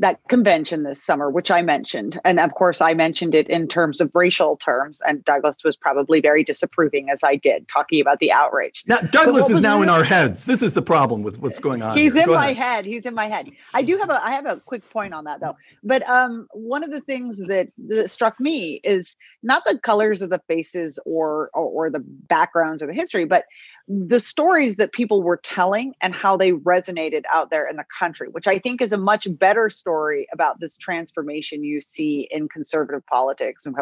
that 0.00 0.18
convention 0.28 0.82
this 0.82 1.02
summer, 1.02 1.30
which 1.30 1.50
I 1.50 1.60
mentioned. 1.60 2.18
And 2.24 2.40
of 2.40 2.54
course, 2.54 2.80
I 2.80 2.94
mentioned 2.94 3.34
it 3.34 3.48
in 3.48 3.68
terms 3.68 4.00
of 4.00 4.10
racial 4.14 4.56
terms, 4.56 5.00
and 5.06 5.22
Douglas 5.24 5.58
was 5.62 5.76
probably 5.76 6.22
very 6.22 6.42
disapproving 6.42 7.10
as 7.10 7.22
I 7.22 7.36
did, 7.36 7.68
talking 7.68 8.00
about 8.00 8.18
the 8.18 8.32
outrage. 8.32 8.82
Now, 8.86 8.98
Douglas 8.98 9.50
is 9.50 9.60
now 9.60 9.74
really, 9.74 9.84
in 9.84 9.90
our 9.90 10.04
heads. 10.04 10.46
This 10.46 10.62
is 10.62 10.72
the 10.72 10.82
problem 10.82 11.22
with 11.22 11.38
what's 11.40 11.58
going 11.58 11.82
on. 11.82 11.96
He's 11.96 12.14
here. 12.14 12.22
in 12.22 12.28
Go 12.28 12.34
my 12.34 12.48
ahead. 12.48 12.56
head. 12.56 12.86
He's 12.86 13.04
in 13.04 13.14
my 13.14 13.28
head. 13.28 13.50
I 13.74 13.82
do 13.82 13.98
have 13.98 14.08
a 14.08 14.24
I 14.24 14.32
have 14.32 14.46
a 14.46 14.56
quick 14.56 14.88
point 14.90 15.12
on 15.12 15.24
that 15.24 15.40
though. 15.40 15.56
But 15.84 16.08
um, 16.08 16.48
one 16.52 16.82
of 16.82 16.90
the 16.90 17.00
things 17.00 17.38
that, 17.48 17.68
that 17.86 18.10
struck 18.10 18.40
me 18.40 18.80
is 18.82 19.16
not 19.42 19.64
the 19.66 19.78
colors 19.78 20.22
of 20.22 20.30
the 20.30 20.40
faces 20.48 20.98
or, 21.04 21.50
or 21.52 21.64
or 21.64 21.90
the 21.90 22.00
backgrounds 22.00 22.82
or 22.82 22.86
the 22.86 22.94
history, 22.94 23.26
but 23.26 23.44
the 23.92 24.20
stories 24.20 24.76
that 24.76 24.92
people 24.92 25.20
were 25.20 25.38
telling 25.38 25.94
and 26.00 26.14
how 26.14 26.36
they 26.36 26.52
resonated 26.52 27.24
out 27.32 27.50
there 27.50 27.68
in 27.68 27.74
the 27.76 27.84
country, 27.98 28.28
which 28.28 28.46
I 28.46 28.56
think 28.56 28.80
is 28.80 28.92
a 28.92 28.96
much 28.96 29.26
better 29.38 29.68
story 29.68 30.28
about 30.32 30.60
this 30.60 30.76
transformation 30.76 31.64
you 31.64 31.80
see 31.80 32.28
in 32.30 32.48
conservative 32.48 33.04
politics. 33.06 33.66
And 33.66 33.74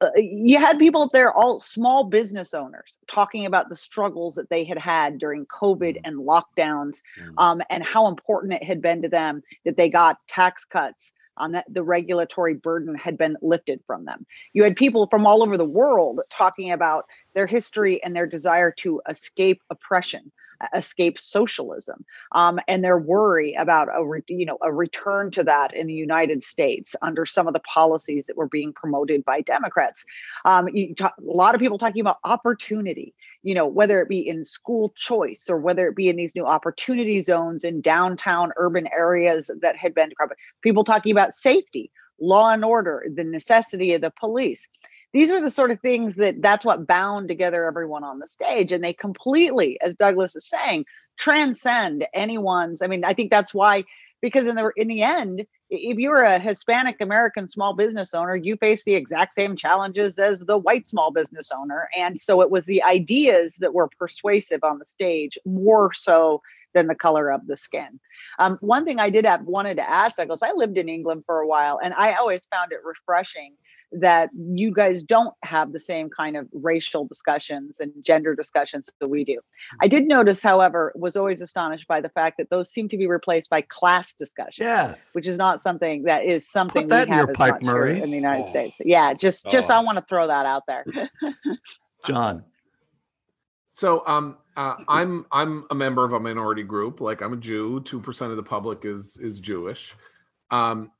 uh, 0.00 0.10
you 0.14 0.58
had 0.58 0.78
people 0.78 1.02
up 1.02 1.10
there, 1.12 1.32
all 1.32 1.58
small 1.58 2.04
business 2.04 2.54
owners, 2.54 2.98
talking 3.08 3.44
about 3.44 3.68
the 3.68 3.74
struggles 3.74 4.36
that 4.36 4.48
they 4.48 4.62
had 4.62 4.78
had 4.78 5.18
during 5.18 5.44
COVID 5.46 6.00
and 6.04 6.18
lockdowns, 6.18 7.02
mm. 7.20 7.32
um, 7.38 7.62
and 7.68 7.84
how 7.84 8.06
important 8.06 8.52
it 8.52 8.62
had 8.62 8.80
been 8.80 9.02
to 9.02 9.08
them 9.08 9.42
that 9.64 9.76
they 9.76 9.88
got 9.88 10.18
tax 10.28 10.64
cuts 10.64 11.12
on 11.36 11.52
that 11.52 11.64
the 11.68 11.82
regulatory 11.82 12.54
burden 12.54 12.94
had 12.94 13.16
been 13.16 13.36
lifted 13.42 13.80
from 13.86 14.04
them. 14.04 14.26
You 14.52 14.62
had 14.62 14.76
people 14.76 15.08
from 15.10 15.26
all 15.26 15.42
over 15.42 15.56
the 15.56 15.64
world 15.64 16.20
talking 16.30 16.72
about 16.72 17.06
their 17.34 17.46
history 17.46 18.02
and 18.02 18.14
their 18.14 18.26
desire 18.26 18.70
to 18.78 19.00
escape 19.08 19.62
oppression 19.70 20.32
escape 20.74 21.18
socialism 21.18 22.04
um, 22.32 22.58
and 22.68 22.84
their 22.84 22.98
worry 22.98 23.54
about 23.54 23.88
a 23.94 24.04
re, 24.04 24.22
you 24.28 24.46
know 24.46 24.58
a 24.62 24.72
return 24.72 25.30
to 25.30 25.44
that 25.44 25.74
in 25.74 25.86
the 25.86 25.94
United 25.94 26.44
States 26.44 26.94
under 27.02 27.26
some 27.26 27.46
of 27.46 27.54
the 27.54 27.60
policies 27.60 28.24
that 28.26 28.36
were 28.36 28.48
being 28.48 28.72
promoted 28.72 29.24
by 29.24 29.40
Democrats. 29.40 30.04
Um, 30.44 30.68
talk, 30.96 31.14
a 31.18 31.22
lot 31.22 31.54
of 31.54 31.60
people 31.60 31.78
talking 31.78 32.00
about 32.00 32.18
opportunity, 32.24 33.14
you 33.42 33.54
know, 33.54 33.66
whether 33.66 34.00
it 34.00 34.08
be 34.08 34.26
in 34.26 34.44
school 34.44 34.92
choice 34.96 35.46
or 35.48 35.58
whether 35.58 35.88
it 35.88 35.96
be 35.96 36.08
in 36.08 36.16
these 36.16 36.34
new 36.34 36.46
opportunity 36.46 37.22
zones 37.22 37.64
in 37.64 37.80
downtown 37.80 38.52
urban 38.56 38.88
areas 38.92 39.50
that 39.60 39.76
had 39.76 39.94
been 39.94 40.10
people 40.62 40.84
talking 40.84 41.12
about 41.12 41.34
safety, 41.34 41.90
law 42.20 42.50
and 42.50 42.64
order, 42.64 43.04
the 43.14 43.24
necessity 43.24 43.94
of 43.94 44.00
the 44.00 44.12
police 44.18 44.68
these 45.12 45.30
are 45.30 45.40
the 45.40 45.50
sort 45.50 45.70
of 45.70 45.80
things 45.80 46.14
that 46.16 46.40
that's 46.40 46.64
what 46.64 46.86
bound 46.86 47.28
together 47.28 47.66
everyone 47.66 48.04
on 48.04 48.18
the 48.18 48.26
stage 48.26 48.72
and 48.72 48.82
they 48.82 48.92
completely 48.92 49.78
as 49.80 49.94
douglas 49.94 50.36
is 50.36 50.46
saying 50.46 50.84
transcend 51.16 52.06
anyone's 52.14 52.82
i 52.82 52.86
mean 52.86 53.04
i 53.04 53.12
think 53.12 53.30
that's 53.30 53.54
why 53.54 53.84
because 54.20 54.46
in 54.46 54.56
the 54.56 54.70
in 54.76 54.88
the 54.88 55.02
end 55.02 55.46
if 55.70 55.98
you're 55.98 56.22
a 56.22 56.38
hispanic 56.38 56.96
american 57.00 57.46
small 57.46 57.74
business 57.74 58.14
owner 58.14 58.34
you 58.34 58.56
face 58.56 58.84
the 58.84 58.94
exact 58.94 59.34
same 59.34 59.56
challenges 59.56 60.18
as 60.18 60.40
the 60.40 60.58
white 60.58 60.86
small 60.86 61.10
business 61.10 61.50
owner 61.56 61.88
and 61.96 62.20
so 62.20 62.40
it 62.40 62.50
was 62.50 62.64
the 62.66 62.82
ideas 62.82 63.52
that 63.58 63.74
were 63.74 63.88
persuasive 63.98 64.64
on 64.64 64.78
the 64.78 64.86
stage 64.86 65.38
more 65.44 65.92
so 65.92 66.40
than 66.74 66.86
the 66.86 66.94
color 66.94 67.30
of 67.30 67.46
the 67.46 67.56
skin. 67.56 68.00
Um, 68.38 68.56
one 68.60 68.86
thing 68.86 68.98
I 68.98 69.10
did 69.10 69.26
have 69.26 69.42
wanted 69.42 69.76
to 69.76 69.88
ask 69.88 70.16
Douglas, 70.16 70.40
I 70.42 70.52
lived 70.52 70.78
in 70.78 70.88
England 70.88 71.24
for 71.26 71.40
a 71.40 71.46
while, 71.46 71.78
and 71.82 71.92
I 71.94 72.14
always 72.14 72.46
found 72.46 72.72
it 72.72 72.78
refreshing 72.82 73.54
that 73.92 74.30
you 74.34 74.72
guys 74.72 75.02
don't 75.02 75.34
have 75.42 75.72
the 75.72 75.78
same 75.78 76.08
kind 76.08 76.36
of 76.36 76.48
racial 76.52 77.06
discussions 77.06 77.80
and 77.80 77.92
gender 78.02 78.34
discussions 78.34 78.88
that 79.00 79.08
we 79.08 79.24
do. 79.24 79.38
I 79.80 79.88
did 79.88 80.06
notice, 80.06 80.42
however, 80.42 80.92
was 80.94 81.16
always 81.16 81.40
astonished 81.40 81.86
by 81.86 82.00
the 82.00 82.08
fact 82.08 82.38
that 82.38 82.50
those 82.50 82.70
seem 82.70 82.88
to 82.88 82.96
be 82.96 83.06
replaced 83.06 83.50
by 83.50 83.62
class 83.62 84.14
discussions. 84.14 84.64
Yes, 84.64 85.10
which 85.12 85.26
is 85.26 85.36
not 85.36 85.60
something 85.60 86.04
that 86.04 86.24
is 86.24 86.48
something 86.48 86.84
Put 86.84 86.90
that 86.90 87.08
we 87.08 87.12
in 87.12 87.18
have 87.18 87.28
your 87.28 87.34
pipe, 87.34 87.62
Murray. 87.62 88.00
in 88.00 88.10
the 88.10 88.16
United 88.16 88.46
oh. 88.46 88.50
States. 88.50 88.76
Yeah, 88.80 89.14
just 89.14 89.48
just 89.50 89.70
oh. 89.70 89.74
I 89.74 89.80
want 89.80 89.98
to 89.98 90.04
throw 90.04 90.26
that 90.26 90.46
out 90.46 90.62
there. 90.66 90.84
John. 92.06 92.44
So 93.70 94.06
um, 94.06 94.36
uh, 94.56 94.76
I'm 94.88 95.26
I'm 95.32 95.64
a 95.70 95.74
member 95.74 96.04
of 96.04 96.12
a 96.12 96.20
minority 96.20 96.62
group. 96.62 97.00
Like 97.00 97.22
I'm 97.22 97.32
a 97.32 97.36
Jew. 97.36 97.80
Two 97.80 98.00
percent 98.00 98.30
of 98.30 98.36
the 98.36 98.42
public 98.42 98.84
is 98.84 99.18
is 99.18 99.40
Jewish. 99.40 99.94
Um, 100.50 100.90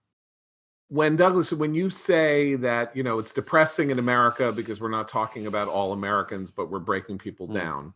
when 0.93 1.17
Douglas, 1.17 1.55
when 1.55 1.73
you 1.73 1.89
say 1.89 2.55
that 2.57 2.95
you 2.95 3.03
know 3.03 3.19
it's 3.19 3.33
depressing 3.33 3.91
in 3.91 3.99
America 3.99 4.53
because 4.53 4.79
we're 4.79 4.91
not 4.91 5.09
talking 5.09 5.47
about 5.47 5.67
all 5.67 5.95
Americans, 5.95 6.51
but 6.51 6.71
we're 6.71 6.81
breaking 6.81 7.17
people 7.17 7.49
mm. 7.49 7.55
down. 7.55 7.95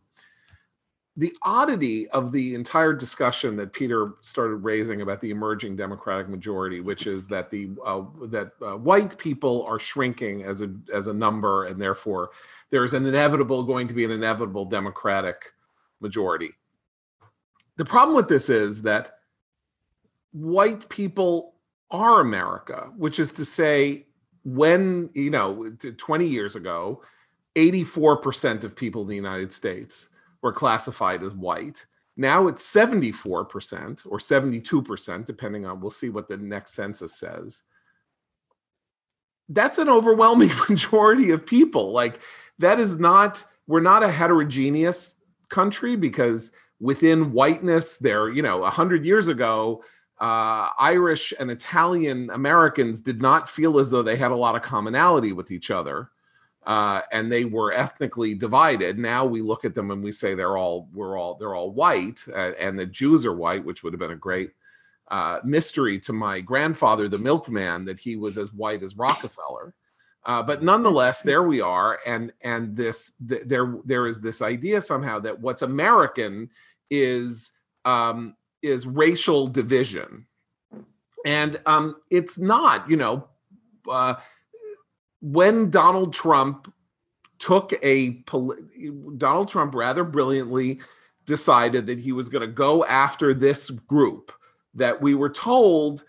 The 1.15 1.35
oddity 1.43 2.09
of 2.09 2.31
the 2.31 2.55
entire 2.55 2.93
discussion 2.93 3.55
that 3.57 3.71
Peter 3.71 4.13
started 4.21 4.57
raising 4.57 5.01
about 5.01 5.21
the 5.21 5.29
emerging 5.29 5.75
Democratic 5.75 6.27
majority, 6.27 6.79
which 6.79 7.05
is 7.05 7.27
that 7.27 7.51
the 7.51 7.69
uh, 7.85 8.01
that 8.29 8.53
uh, 8.63 8.77
white 8.77 9.15
people 9.19 9.63
are 9.67 9.77
shrinking 9.77 10.43
as 10.43 10.63
a 10.63 10.73
as 10.91 11.05
a 11.05 11.13
number, 11.13 11.65
and 11.65 11.79
therefore 11.79 12.31
there 12.71 12.83
is 12.83 12.95
an 12.95 13.05
inevitable 13.05 13.61
going 13.61 13.87
to 13.87 13.93
be 13.93 14.05
an 14.05 14.11
inevitable 14.11 14.65
Democratic 14.65 15.53
majority. 15.99 16.49
The 17.75 17.85
problem 17.85 18.15
with 18.15 18.27
this 18.27 18.49
is 18.49 18.81
that 18.81 19.19
white 20.31 20.89
people 20.89 21.53
are 21.91 22.19
America, 22.19 22.91
which 22.97 23.19
is 23.19 23.31
to 23.33 23.45
say, 23.45 24.05
when, 24.43 25.09
you 25.13 25.29
know, 25.29 25.71
20 25.97 26.27
years 26.27 26.55
ago, 26.55 27.01
84% 27.55 28.63
of 28.63 28.75
people 28.75 29.01
in 29.01 29.07
the 29.07 29.15
United 29.15 29.51
States 29.51 30.09
were 30.41 30.53
classified 30.53 31.23
as 31.23 31.33
white. 31.33 31.85
Now 32.15 32.47
it's 32.47 32.63
74% 32.63 34.05
or 34.05 34.17
72%, 34.17 35.25
depending 35.25 35.65
on, 35.65 35.81
we'll 35.81 35.91
see 35.91 36.09
what 36.09 36.27
the 36.27 36.37
next 36.37 36.73
census 36.73 37.17
says. 37.17 37.63
That's 39.49 39.77
an 39.77 39.89
overwhelming 39.89 40.51
majority 40.69 41.31
of 41.31 41.45
people. 41.45 41.91
Like, 41.91 42.19
that 42.59 42.79
is 42.79 42.97
not, 42.97 43.43
we're 43.67 43.81
not 43.81 44.03
a 44.03 44.11
heterogeneous 44.11 45.15
country 45.49 45.95
because 45.95 46.51
within 46.79 47.31
whiteness, 47.31 47.97
there, 47.97 48.29
you 48.29 48.41
know, 48.41 48.59
100 48.59 49.05
years 49.05 49.27
ago, 49.27 49.83
uh, 50.19 50.69
Irish 50.79 51.33
and 51.39 51.51
Italian 51.51 52.29
Americans 52.31 52.99
did 53.01 53.21
not 53.21 53.49
feel 53.49 53.79
as 53.79 53.91
though 53.91 54.03
they 54.03 54.15
had 54.15 54.31
a 54.31 54.35
lot 54.35 54.55
of 54.55 54.61
commonality 54.61 55.31
with 55.31 55.51
each 55.51 55.71
other. 55.71 56.09
Uh, 56.65 57.01
and 57.13 57.31
they 57.31 57.45
were 57.45 57.71
ethnically 57.71 58.33
divided. 58.33 58.99
Now 58.99 59.25
we 59.25 59.41
look 59.41 59.63
at 59.63 59.73
them 59.73 59.89
and 59.91 60.03
we 60.03 60.11
say 60.11 60.35
they're 60.35 60.57
all 60.57 60.89
we're 60.93 61.17
all 61.17 61.35
they're 61.35 61.55
all 61.55 61.71
white, 61.71 62.25
uh, 62.27 62.51
and 62.59 62.77
the 62.77 62.85
Jews 62.85 63.25
are 63.25 63.33
white, 63.33 63.63
which 63.63 63.83
would 63.83 63.93
have 63.93 64.01
been 64.01 64.11
a 64.11 64.17
great 64.17 64.51
uh, 65.09 65.39
mystery 65.45 65.97
to 65.99 66.11
my 66.11 66.41
grandfather, 66.41 67.07
the 67.07 67.17
milkman, 67.17 67.85
that 67.85 67.99
he 67.99 68.17
was 68.17 68.37
as 68.37 68.51
white 68.51 68.83
as 68.83 68.97
Rockefeller. 68.97 69.73
Uh, 70.25 70.43
but 70.43 70.61
nonetheless, 70.61 71.21
there 71.21 71.43
we 71.43 71.61
are, 71.61 71.99
and 72.05 72.33
and 72.41 72.75
this 72.75 73.13
th- 73.29 73.43
there 73.45 73.77
there 73.85 74.07
is 74.07 74.19
this 74.19 74.41
idea 74.41 74.81
somehow 74.81 75.19
that 75.19 75.39
what's 75.39 75.61
American 75.61 76.49
is 76.89 77.53
um, 77.85 78.35
is 78.61 78.85
racial 78.87 79.47
division. 79.47 80.25
And 81.25 81.59
um, 81.65 81.97
it's 82.09 82.37
not, 82.37 82.89
you 82.89 82.97
know, 82.97 83.27
uh, 83.89 84.15
when 85.21 85.69
Donald 85.69 86.13
Trump 86.13 86.73
took 87.39 87.73
a 87.83 88.09
Donald 89.17 89.49
Trump 89.49 89.75
rather 89.75 90.03
brilliantly 90.03 90.79
decided 91.25 91.85
that 91.85 91.99
he 91.99 92.11
was 92.11 92.29
going 92.29 92.41
to 92.41 92.47
go 92.47 92.85
after 92.85 93.33
this 93.33 93.69
group 93.69 94.31
that 94.73 95.01
we 95.01 95.13
were 95.13 95.29
told 95.29 96.03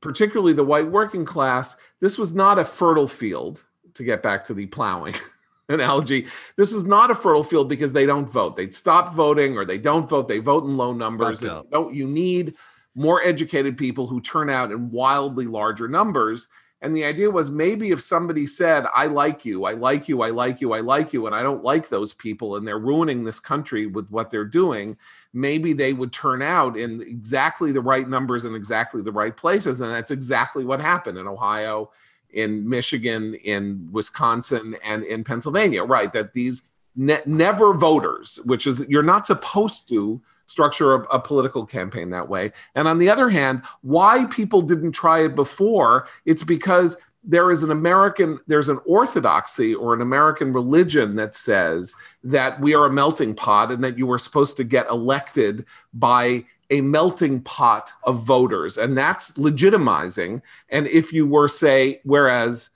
particularly 0.00 0.52
the 0.52 0.64
white 0.64 0.90
working 0.90 1.24
class 1.24 1.76
this 2.00 2.18
was 2.18 2.34
not 2.34 2.58
a 2.58 2.64
fertile 2.64 3.08
field 3.08 3.64
to 3.94 4.04
get 4.04 4.22
back 4.22 4.44
to 4.44 4.54
the 4.54 4.66
plowing 4.66 5.14
analogy 5.74 6.26
this 6.56 6.72
is 6.72 6.84
not 6.84 7.10
a 7.10 7.14
fertile 7.14 7.42
field 7.42 7.68
because 7.68 7.92
they 7.92 8.06
don't 8.06 8.28
vote. 8.28 8.56
They'd 8.56 8.74
stop 8.74 9.14
voting 9.14 9.56
or 9.56 9.64
they 9.64 9.78
don't 9.78 10.08
vote. 10.08 10.28
They 10.28 10.38
vote 10.38 10.64
in 10.64 10.76
low 10.76 10.92
numbers. 10.92 11.40
Don't 11.70 11.94
you 11.94 12.06
need 12.06 12.54
more 12.94 13.22
educated 13.22 13.76
people 13.76 14.06
who 14.06 14.20
turn 14.20 14.50
out 14.50 14.72
in 14.72 14.90
wildly 14.90 15.46
larger 15.46 15.88
numbers. 15.88 16.48
And 16.82 16.96
the 16.96 17.04
idea 17.04 17.30
was 17.30 17.50
maybe 17.50 17.90
if 17.90 18.00
somebody 18.00 18.46
said, 18.46 18.86
I 18.94 19.06
like 19.06 19.44
you, 19.44 19.64
I 19.64 19.72
like 19.72 20.08
you, 20.08 20.22
I 20.22 20.30
like 20.30 20.62
you, 20.62 20.72
I 20.72 20.80
like 20.80 21.12
you, 21.12 21.26
and 21.26 21.34
I 21.34 21.42
don't 21.42 21.62
like 21.62 21.88
those 21.88 22.14
people 22.14 22.56
and 22.56 22.66
they're 22.66 22.78
ruining 22.78 23.22
this 23.22 23.38
country 23.38 23.86
with 23.86 24.08
what 24.08 24.30
they're 24.30 24.46
doing, 24.46 24.96
maybe 25.34 25.74
they 25.74 25.92
would 25.92 26.12
turn 26.12 26.40
out 26.40 26.78
in 26.78 27.02
exactly 27.02 27.70
the 27.70 27.82
right 27.82 28.08
numbers 28.08 28.46
in 28.46 28.54
exactly 28.54 29.02
the 29.02 29.12
right 29.12 29.36
places. 29.36 29.82
And 29.82 29.92
that's 29.92 30.10
exactly 30.10 30.64
what 30.64 30.80
happened 30.80 31.18
in 31.18 31.26
Ohio, 31.26 31.90
in 32.32 32.68
Michigan, 32.68 33.34
in 33.34 33.88
Wisconsin, 33.92 34.76
and 34.84 35.04
in 35.04 35.24
Pennsylvania, 35.24 35.82
right? 35.84 36.12
That 36.12 36.32
these 36.32 36.62
ne- 36.96 37.22
never 37.26 37.72
voters, 37.72 38.38
which 38.44 38.66
is 38.66 38.84
you're 38.88 39.02
not 39.02 39.26
supposed 39.26 39.88
to 39.88 40.20
structure 40.46 40.94
a, 40.94 41.02
a, 41.04 41.20
political 41.20 41.64
campaign 41.64 42.10
that 42.10 42.28
way. 42.28 42.50
And 42.74 42.88
on 42.88 42.98
the 42.98 43.08
other 43.08 43.30
hand, 43.30 43.62
why 43.82 44.24
people 44.26 44.60
didn't 44.60 44.92
try 44.92 45.24
it 45.24 45.36
before, 45.36 46.08
it's 46.24 46.42
because 46.42 46.96
there 47.22 47.50
is 47.50 47.62
an 47.62 47.70
American, 47.70 48.40
there's 48.48 48.68
an 48.68 48.80
orthodoxy 48.84 49.74
or 49.74 49.94
an 49.94 50.00
American 50.00 50.52
religion 50.52 51.14
that 51.16 51.34
says 51.34 51.94
that 52.24 52.60
we 52.60 52.74
are 52.74 52.86
a 52.86 52.92
melting 52.92 53.34
pot 53.34 53.70
and 53.70 53.84
that 53.84 53.96
you 53.96 54.06
were 54.06 54.18
supposed 54.18 54.56
to 54.56 54.64
get 54.64 54.88
elected 54.88 55.66
by 55.94 56.44
a 56.70 56.80
melting 56.80 57.40
pot 57.40 57.92
of 58.04 58.22
voters. 58.22 58.78
And 58.78 58.96
that's 58.96 59.32
legitimizing. 59.32 60.42
And 60.68 60.86
if 60.86 61.12
you 61.12 61.26
were, 61.26 61.48
say, 61.48 62.00
whereas 62.04 62.70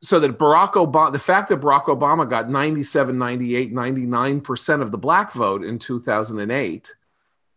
so 0.00 0.20
that 0.20 0.38
Barack 0.38 0.74
Obama, 0.74 1.12
the 1.12 1.18
fact 1.18 1.48
that 1.48 1.60
Barack 1.60 1.86
Obama 1.86 2.28
got 2.28 2.48
97, 2.48 3.18
98, 3.18 3.74
99% 3.74 4.82
of 4.82 4.92
the 4.92 4.98
black 4.98 5.32
vote 5.32 5.64
in 5.64 5.78
2008, 5.78 6.94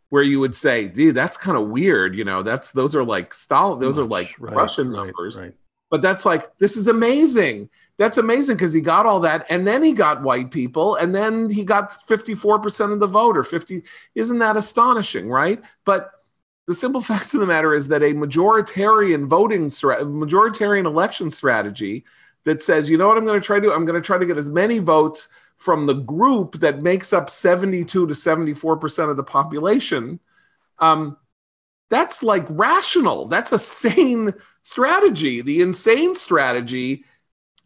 where 0.10 0.23
you 0.23 0.39
would 0.39 0.55
say, 0.55 0.88
dude, 0.88 1.15
that's 1.15 1.38
kind 1.38 1.57
of 1.57 1.69
weird. 1.69 2.15
You 2.15 2.23
know, 2.23 2.41
that's, 2.41 2.71
those 2.71 2.95
are 2.95 3.03
like 3.03 3.34
Stalin, 3.34 3.79
those 3.79 3.97
Much, 3.97 4.03
are 4.03 4.10
like 4.10 4.36
right, 4.39 4.55
Russian 4.55 4.89
right, 4.89 5.05
numbers. 5.05 5.39
Right. 5.39 5.53
But 5.91 6.01
that's 6.01 6.25
like, 6.25 6.58
this 6.58 6.77
is 6.77 6.88
amazing. 6.88 7.69
That's 7.97 8.17
amazing 8.17 8.56
because 8.56 8.71
he 8.71 8.80
got 8.80 9.06
all 9.06 9.19
that. 9.19 9.45
And 9.49 9.67
then 9.67 9.84
he 9.84 9.91
got 9.91 10.23
white 10.23 10.49
people. 10.49 10.95
And 10.95 11.13
then 11.13 11.49
he 11.49 11.65
got 11.65 11.91
54% 12.08 12.93
of 12.93 12.99
the 13.01 13.08
vote 13.08 13.38
or 13.38 13.43
50. 13.43 13.84
Isn't 14.15 14.39
that 14.39 14.58
astonishing? 14.58 15.30
Right. 15.30 15.62
But 15.86 16.12
the 16.65 16.73
simple 16.73 17.01
fact 17.12 17.34
of 17.34 17.41
the 17.41 17.45
matter 17.45 17.75
is 17.75 17.89
that 17.89 18.01
a 18.01 18.13
majoritarian 18.13 19.27
voting, 19.27 19.67
majoritarian 19.67 20.86
election 20.86 21.30
strategy 21.30 22.06
that 22.45 22.62
says, 22.62 22.89
you 22.89 22.97
know 22.97 23.08
what 23.08 23.17
I'm 23.17 23.25
going 23.25 23.39
to 23.39 23.45
try 23.45 23.58
to 23.58 23.67
do? 23.67 23.73
I'm 23.73 23.86
going 23.86 24.01
to 24.01 24.06
try 24.06 24.17
to 24.17 24.25
get 24.25 24.38
as 24.38 24.49
many 24.49 24.80
votes 24.80 25.27
from 25.58 25.86
the 25.86 25.93
group 25.93 26.60
that 26.62 26.82
makes 26.82 27.12
up 27.12 27.30
72 27.30 28.08
to 28.08 28.13
74% 28.13 29.12
of 29.12 29.17
the 29.17 29.23
population. 29.23 30.21
Um, 30.80 31.17
that's 31.89 32.23
like 32.23 32.45
rational. 32.49 33.27
That's 33.27 33.51
a 33.51 33.60
sane 33.60 34.34
strategy. 34.63 35.41
The 35.41 35.62
insane 35.62 36.15
strategy, 36.15 37.06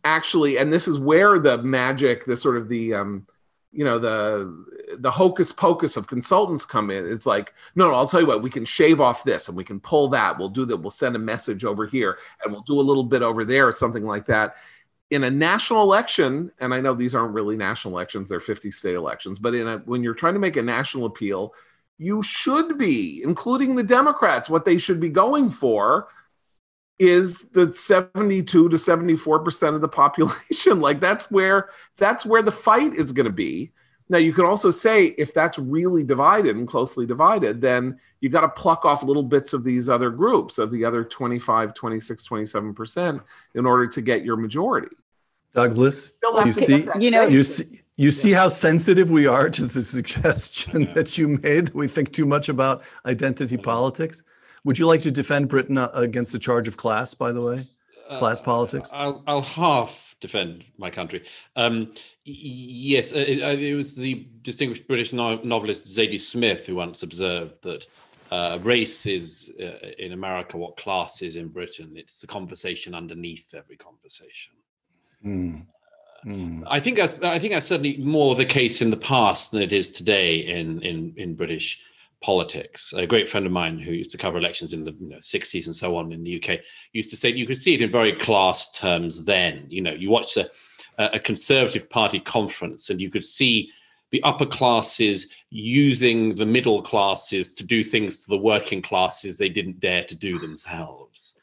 actually, 0.03 0.57
and 0.57 0.71
this 0.71 0.87
is 0.87 0.99
where 0.99 1.39
the 1.39 1.57
magic, 1.59 2.25
the 2.25 2.35
sort 2.35 2.57
of 2.57 2.69
the, 2.69 2.93
um, 2.93 3.27
you 3.71 3.83
know, 3.83 3.99
the 3.99 4.95
the 4.99 5.11
hocus 5.11 5.51
pocus 5.51 5.97
of 5.97 6.07
consultants 6.07 6.65
come 6.65 6.89
in. 6.89 7.11
It's 7.11 7.25
like, 7.25 7.53
no, 7.75 7.89
no, 7.89 7.95
I'll 7.95 8.07
tell 8.07 8.21
you 8.21 8.27
what, 8.27 8.41
we 8.41 8.49
can 8.49 8.63
shave 8.63 9.01
off 9.01 9.23
this 9.23 9.47
and 9.47 9.57
we 9.57 9.63
can 9.63 9.79
pull 9.79 10.07
that. 10.09 10.37
We'll 10.37 10.49
do 10.49 10.65
that. 10.65 10.77
We'll 10.77 10.89
send 10.91 11.15
a 11.15 11.19
message 11.19 11.65
over 11.65 11.85
here 11.85 12.17
and 12.43 12.53
we'll 12.53 12.61
do 12.61 12.79
a 12.79 12.81
little 12.81 13.03
bit 13.03 13.21
over 13.21 13.43
there 13.43 13.67
or 13.67 13.73
something 13.73 14.05
like 14.05 14.25
that. 14.27 14.55
In 15.11 15.25
a 15.25 15.29
national 15.29 15.83
election, 15.83 16.51
and 16.59 16.73
I 16.73 16.79
know 16.79 16.93
these 16.93 17.15
aren't 17.15 17.33
really 17.33 17.57
national 17.57 17.93
elections, 17.93 18.29
they're 18.29 18.39
50 18.39 18.71
state 18.71 18.95
elections, 18.95 19.39
but 19.39 19.53
in 19.53 19.67
a, 19.67 19.77
when 19.79 20.03
you're 20.03 20.13
trying 20.13 20.33
to 20.33 20.39
make 20.39 20.55
a 20.55 20.61
national 20.61 21.05
appeal, 21.05 21.53
you 21.97 22.21
should 22.23 22.77
be, 22.77 23.21
including 23.23 23.75
the 23.75 23.83
Democrats, 23.83 24.49
what 24.49 24.65
they 24.65 24.77
should 24.77 24.99
be 24.99 25.09
going 25.09 25.49
for 25.49 26.07
is 26.97 27.49
the 27.49 27.73
72 27.73 28.69
to 28.69 28.75
74% 28.75 29.75
of 29.75 29.81
the 29.81 29.87
population. 29.87 30.79
like 30.81 30.99
that's 30.99 31.29
where 31.29 31.69
that's 31.97 32.25
where 32.25 32.41
the 32.41 32.51
fight 32.51 32.93
is 32.93 33.11
going 33.11 33.25
to 33.25 33.31
be 33.31 33.71
now, 34.07 34.19
you 34.19 34.33
can 34.33 34.45
also 34.45 34.69
say 34.69 35.15
if 35.17 35.33
that's 35.33 35.57
really 35.57 36.03
divided 36.03 36.55
and 36.55 36.67
closely 36.67 37.07
divided, 37.07 37.59
then 37.59 37.99
you 38.19 38.29
got 38.29 38.41
to 38.41 38.49
pluck 38.49 38.85
off 38.85 39.01
little 39.01 39.23
bits 39.23 39.53
of 39.53 39.63
these 39.63 39.89
other 39.89 40.11
groups, 40.11 40.59
of 40.59 40.71
the 40.71 40.85
other 40.85 41.03
25, 41.03 41.73
26, 41.73 42.27
27% 42.27 43.21
in 43.55 43.65
order 43.65 43.87
to 43.87 44.01
get 44.01 44.23
your 44.23 44.37
majority. 44.37 44.95
Douglas, 45.55 46.15
you 46.45 46.53
see, 46.53 46.87
you 46.99 47.09
know, 47.09 47.25
you 47.25 47.43
see, 47.43 47.81
you 47.95 48.11
see 48.11 48.31
how 48.31 48.49
sensitive 48.49 49.09
we 49.09 49.25
are 49.25 49.49
to 49.49 49.65
the 49.65 49.81
suggestion 49.81 50.91
that 50.93 51.17
you 51.17 51.29
made 51.29 51.67
that 51.67 51.75
we 51.75 51.87
think 51.87 52.11
too 52.13 52.25
much 52.25 52.49
about 52.49 52.83
identity 53.05 53.57
politics? 53.57 54.21
Would 54.65 54.79
you 54.79 54.87
like 54.87 55.01
to 55.01 55.11
defend 55.11 55.47
Britain 55.47 55.77
uh, 55.77 55.91
against 55.93 56.31
the 56.31 56.39
charge 56.39 56.67
of 56.67 56.75
class, 56.75 57.13
by 57.13 57.31
the 57.31 57.41
way? 57.41 57.67
Class 58.17 58.41
uh, 58.41 58.43
politics? 58.43 58.89
I'll, 58.91 59.23
I'll 59.27 59.41
half 59.41 60.15
defend 60.19 60.65
my 60.77 60.89
country. 60.89 61.23
Um, 61.55 61.93
yes, 62.23 63.13
uh, 63.13 63.19
it, 63.19 63.43
uh, 63.43 63.49
it, 63.49 63.75
was 63.75 63.95
the 63.95 64.27
distinguished 64.41 64.87
British 64.87 65.13
no- 65.13 65.39
novelist 65.43 65.85
Zadie 65.85 66.19
Smith 66.19 66.65
who 66.65 66.75
once 66.75 67.03
observed 67.03 67.61
that 67.61 67.85
uh, 68.31 68.57
race 68.63 69.05
is 69.05 69.51
uh, 69.61 69.87
in 69.99 70.13
America 70.13 70.57
what 70.57 70.77
class 70.77 71.21
is 71.21 71.35
in 71.35 71.47
Britain. 71.47 71.93
It's 71.95 72.19
the 72.19 72.27
conversation 72.27 72.95
underneath 72.95 73.53
every 73.53 73.77
conversation. 73.77 74.53
Mm. 75.23 75.65
Mm. 76.25 76.63
I 76.65 76.79
think 76.79 76.97
that's, 76.97 77.23
I 77.23 77.37
think 77.37 77.53
that's 77.53 77.67
certainly 77.67 77.97
more 77.97 78.33
the 78.33 78.45
case 78.45 78.81
in 78.81 78.89
the 78.89 78.97
past 78.97 79.51
than 79.51 79.61
it 79.61 79.71
is 79.71 79.91
today 79.91 80.37
in 80.37 80.81
in 80.81 81.13
in 81.17 81.35
British 81.35 81.79
politics. 82.25 82.91
A 82.97 83.05
great 83.05 83.27
friend 83.27 83.45
of 83.45 83.51
mine 83.51 83.77
who 83.77 83.91
used 83.91 84.09
to 84.09 84.17
cover 84.17 84.39
elections 84.39 84.73
in 84.73 84.83
the 84.83 84.93
you 84.99 85.09
know, 85.09 85.17
60s 85.17 85.67
and 85.67 85.75
so 85.75 85.95
on 85.95 86.11
in 86.11 86.23
the 86.23 86.43
UK 86.43 86.59
used 86.91 87.11
to 87.11 87.17
say 87.17 87.29
you 87.29 87.45
could 87.45 87.61
see 87.61 87.75
it 87.75 87.83
in 87.83 87.91
very 87.91 88.13
class 88.13 88.71
terms 88.71 89.23
then. 89.25 89.67
You 89.69 89.83
know, 89.83 89.93
you 89.93 90.09
watch 90.09 90.35
a, 90.35 90.49
a 90.97 91.19
Conservative 91.19 91.87
Party 91.87 92.19
conference 92.19 92.89
and 92.89 92.99
you 92.99 93.11
could 93.11 93.23
see 93.23 93.69
the 94.09 94.23
upper 94.23 94.47
classes 94.47 95.27
using 95.51 96.33
the 96.33 96.47
middle 96.47 96.81
classes 96.81 97.53
to 97.53 97.63
do 97.63 97.83
things 97.83 98.23
to 98.23 98.29
the 98.31 98.37
working 98.39 98.81
classes 98.81 99.37
they 99.37 99.49
didn't 99.49 99.79
dare 99.79 100.03
to 100.05 100.15
do 100.15 100.39
themselves. 100.39 101.34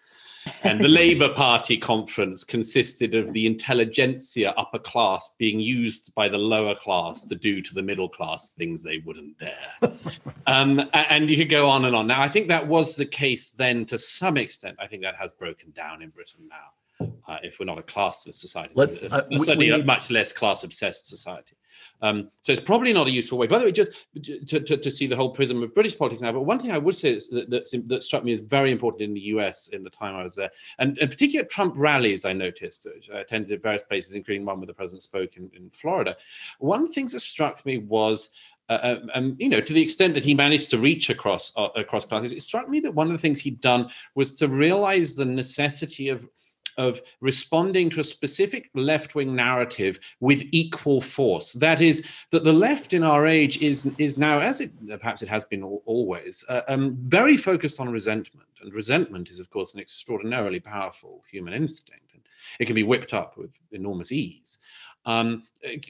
And 0.65 0.81
the 0.81 0.89
Labour 0.89 1.29
Party 1.29 1.77
conference 1.77 2.45
consisted 2.45 3.15
of 3.15 3.33
the 3.33 3.47
intelligentsia 3.47 4.55
upper 4.57 4.79
class 4.79 5.35
being 5.39 5.61
used 5.61 6.15
by 6.15 6.29
the 6.29 6.39
lower 6.39 6.75
class 6.75 7.25
to 7.25 7.35
do 7.35 7.61
to 7.63 7.75
the 7.75 7.83
middle 7.83 8.09
class 8.09 8.53
things 8.53 8.83
they 8.83 8.99
wouldn't 8.99 9.39
dare. 9.39 9.93
um, 10.47 10.89
and 10.93 11.31
you 11.31 11.37
could 11.37 11.49
go 11.49 11.69
on 11.69 11.85
and 11.85 11.95
on. 11.95 12.07
Now, 12.07 12.21
I 12.21 12.29
think 12.29 12.49
that 12.49 12.67
was 12.67 12.97
the 12.97 13.07
case 13.07 13.53
then 13.53 13.85
to 13.87 13.99
some 13.99 14.37
extent. 14.37 14.77
I 14.81 14.87
think 14.87 15.03
that 15.03 15.17
has 15.17 15.33
broken 15.33 15.71
down 15.73 16.03
in 16.03 16.11
Britain 16.11 16.49
now. 16.49 17.09
Uh, 17.27 17.39
if 17.43 17.59
we're 17.59 17.67
not 17.67 17.79
a 17.79 17.83
classless 17.83 18.37
society, 18.37 18.73
Let's, 18.77 19.03
uh, 19.03 19.27
certainly 19.39 19.71
a 19.71 19.85
much 19.85 20.11
less 20.11 20.33
class 20.33 20.63
obsessed 20.63 21.09
society. 21.09 21.57
Um, 22.01 22.31
so 22.43 22.53
it's 22.53 22.61
probably 22.61 22.93
not 22.93 23.07
a 23.07 23.11
useful 23.11 23.39
way. 23.39 23.47
By 23.47 23.59
the 23.59 23.67
way, 23.67 23.73
just 23.73 23.93
to, 24.23 24.61
to, 24.61 24.77
to, 24.77 24.91
see 24.91 25.07
the 25.07 25.17
whole 25.17 25.31
prism 25.31 25.63
of 25.63 25.73
British 25.73 25.97
politics 25.97 26.23
now. 26.23 26.33
But 26.33 26.43
one 26.43 26.59
thing 26.59 26.73
I 26.73 26.79
would 26.79 26.97
say 26.97 27.15
that, 27.15 27.51
that, 27.51 27.83
that 27.87 28.03
struck 28.03 28.25
me 28.25 28.33
as 28.33 28.41
very 28.41 28.73
important 28.73 29.03
in 29.03 29.15
the 29.15 29.21
US 29.21 29.69
in 29.69 29.83
the 29.83 29.91
time 29.91 30.15
I 30.15 30.23
was 30.23 30.35
there, 30.35 30.51
and, 30.79 30.99
and 30.99 31.11
particularly 31.11 31.45
at 31.45 31.51
Trump 31.51 31.75
rallies, 31.77 32.25
I 32.25 32.33
noticed, 32.33 32.87
I 33.15 33.19
attended 33.19 33.53
at 33.53 33.63
various 33.63 33.83
places, 33.83 34.15
including 34.15 34.45
one 34.45 34.59
where 34.59 34.67
the 34.67 34.75
president 34.75 35.03
spoke 35.03 35.37
in, 35.37 35.51
in 35.55 35.71
Florida. 35.71 36.17
One 36.59 36.89
things 36.89 37.13
that 37.13 37.21
struck 37.21 37.65
me 37.65 37.79
was 37.79 38.31
uh, 38.69 38.97
um, 39.15 39.37
you 39.39 39.49
know, 39.49 39.61
to 39.61 39.73
the 39.73 39.83
extent 39.83 40.15
that 40.15 40.25
he 40.25 40.35
managed 40.35 40.71
to 40.71 40.79
reach 40.79 41.11
across 41.11 41.53
uh, 41.57 41.69
across 41.77 42.05
classes, 42.05 42.33
it 42.33 42.43
struck 42.43 42.69
me 42.69 42.81
that 42.81 42.95
one 42.95 43.07
of 43.07 43.13
the 43.13 43.19
things 43.19 43.41
he'd 43.41 43.61
done 43.61 43.89
was 44.15 44.39
to 44.39 44.49
realize 44.49 45.15
the 45.15 45.25
necessity 45.25 46.09
of 46.09 46.29
of 46.77 47.01
responding 47.21 47.91
to 47.91 48.01
a 48.01 48.05
specific 48.05 48.71
left 48.75 49.15
wing 49.15 49.35
narrative 49.35 49.99
with 50.21 50.43
equal 50.53 51.01
force. 51.01 51.53
That 51.55 51.81
is, 51.81 52.07
that 52.31 52.45
the 52.45 52.53
left 52.53 52.95
in 52.95 53.03
our 53.03 53.27
age 53.27 53.61
is, 53.63 53.91
is 53.99 54.19
now, 54.19 54.41
as 54.41 54.61
it 54.61 54.71
perhaps 55.01 55.23
it 55.23 55.29
has 55.29 55.45
been 55.45 55.63
always, 55.63 56.45
uh, 56.49 56.63
um, 56.69 56.97
very 57.03 57.37
focused 57.37 57.81
on 57.81 57.91
resentment. 57.91 58.49
And 58.61 58.73
resentment 58.73 59.31
is, 59.31 59.41
of 59.41 59.51
course, 59.51 59.75
an 59.75 59.81
extraordinarily 59.81 60.61
powerful 60.61 61.25
human 61.31 61.53
instinct. 61.53 62.13
And 62.15 62.23
it 62.61 62.67
can 62.67 62.75
be 62.75 62.85
whipped 62.85 63.13
up 63.13 63.37
with 63.37 63.51
enormous 63.73 64.13
ease 64.13 64.59
um, 65.05 65.43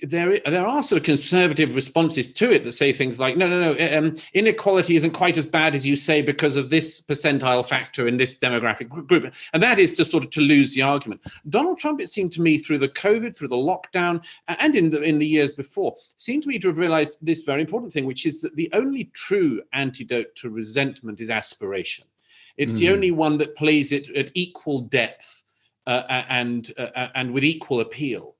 there, 0.03 0.39
there 0.47 0.67
are 0.67 0.83
sort 0.83 0.99
of 0.99 1.05
conservative 1.05 1.75
responses 1.75 2.31
to 2.31 2.51
it 2.51 2.65
that 2.65 2.73
say 2.73 2.93
things 2.93 3.21
like, 3.21 3.37
no, 3.37 3.47
no, 3.47 3.73
no, 3.73 3.99
um, 3.99 4.15
inequality 4.33 4.97
isn't 4.97 5.11
quite 5.11 5.37
as 5.37 5.45
bad 5.45 5.75
as 5.75 5.87
you 5.87 5.97
say 5.97 6.23
because 6.23 6.57
of 6.57 6.71
this 6.71 7.01
percentile 7.01 7.67
factor 7.67 8.09
in 8.09 8.17
this 8.17 8.37
demographic 8.37 8.89
group. 8.89 9.35
And 9.53 9.63
that 9.63 9.79
is 9.79 9.95
to 9.95 10.05
sort 10.05 10.25
of 10.25 10.31
to 10.31 10.41
lose 10.41 10.75
the 10.75 10.83
argument. 10.83 11.21
Donald 11.49 11.79
Trump, 11.79 12.01
it 12.01 12.09
seemed 12.09 12.33
to 12.33 12.43
me, 12.43 12.57
through 12.57 12.79
the 12.79 12.89
COVID, 12.89 13.37
through 13.37 13.49
the 13.49 13.57
lockdown, 13.57 14.23
and 14.49 14.75
in 14.75 14.91
the, 14.91 15.03
in 15.03 15.19
the 15.19 15.27
years 15.27 15.53
before, 15.53 15.95
seemed 16.17 16.43
to 16.45 16.49
me 16.49 16.59
to 16.59 16.69
have 16.69 16.79
realized 16.79 17.19
this 17.25 17.43
very 17.43 17.61
important 17.61 17.93
thing, 17.93 18.07
which 18.07 18.25
is 18.25 18.41
that 18.41 18.57
the 18.57 18.71
only 18.73 19.05
true 19.13 19.63
antidote 19.75 20.35
to 20.37 20.49
resentment 20.49 21.21
is 21.21 21.29
aspiration. 21.29 22.07
It's 22.57 22.75
mm. 22.75 22.79
the 22.79 22.91
only 22.91 23.11
one 23.11 23.37
that 23.39 23.57
plays 23.57 23.93
it 23.93 24.15
at 24.17 24.31
equal 24.35 24.81
depth 24.81 25.43
uh, 25.87 26.03
and, 26.29 26.73
uh, 26.79 27.09
and 27.15 27.33
with 27.33 27.45
equal 27.45 27.81
appeal 27.81 28.37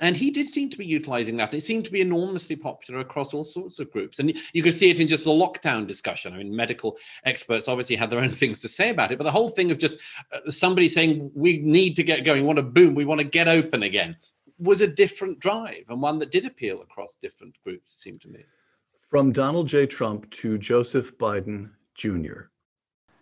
and 0.00 0.16
he 0.16 0.30
did 0.30 0.48
seem 0.48 0.68
to 0.70 0.78
be 0.78 0.84
utilizing 0.84 1.36
that. 1.36 1.54
It 1.54 1.62
seemed 1.62 1.84
to 1.86 1.90
be 1.90 2.00
enormously 2.00 2.56
popular 2.56 3.00
across 3.00 3.32
all 3.32 3.44
sorts 3.44 3.78
of 3.78 3.90
groups. 3.90 4.18
And 4.18 4.36
you 4.52 4.62
could 4.62 4.74
see 4.74 4.90
it 4.90 5.00
in 5.00 5.08
just 5.08 5.24
the 5.24 5.30
lockdown 5.30 5.86
discussion. 5.86 6.34
I 6.34 6.38
mean, 6.38 6.54
medical 6.54 6.96
experts 7.24 7.68
obviously 7.68 7.96
had 7.96 8.10
their 8.10 8.20
own 8.20 8.28
things 8.42 8.60
to 8.62 8.68
say 8.68 8.90
about 8.90 9.12
it, 9.12 9.18
but 9.18 9.24
the 9.24 9.30
whole 9.30 9.48
thing 9.48 9.70
of 9.70 9.78
just 9.78 9.98
uh, 10.32 10.50
somebody 10.50 10.88
saying, 10.88 11.30
we 11.34 11.58
need 11.58 11.96
to 11.96 12.02
get 12.02 12.24
going, 12.24 12.42
we 12.42 12.46
want 12.46 12.58
to 12.58 12.62
boom, 12.62 12.94
we 12.94 13.04
want 13.04 13.20
to 13.20 13.26
get 13.26 13.48
open 13.48 13.82
again, 13.82 14.16
was 14.58 14.80
a 14.80 14.86
different 14.86 15.38
drive 15.38 15.84
and 15.88 16.00
one 16.00 16.18
that 16.18 16.30
did 16.30 16.44
appeal 16.44 16.80
across 16.82 17.16
different 17.16 17.54
groups, 17.62 17.92
it 17.92 17.98
seemed 17.98 18.20
to 18.22 18.28
me. 18.28 18.40
From 18.98 19.32
Donald 19.32 19.68
J. 19.68 19.86
Trump 19.86 20.28
to 20.30 20.58
Joseph 20.58 21.16
Biden 21.16 21.70
Jr. 21.94 22.48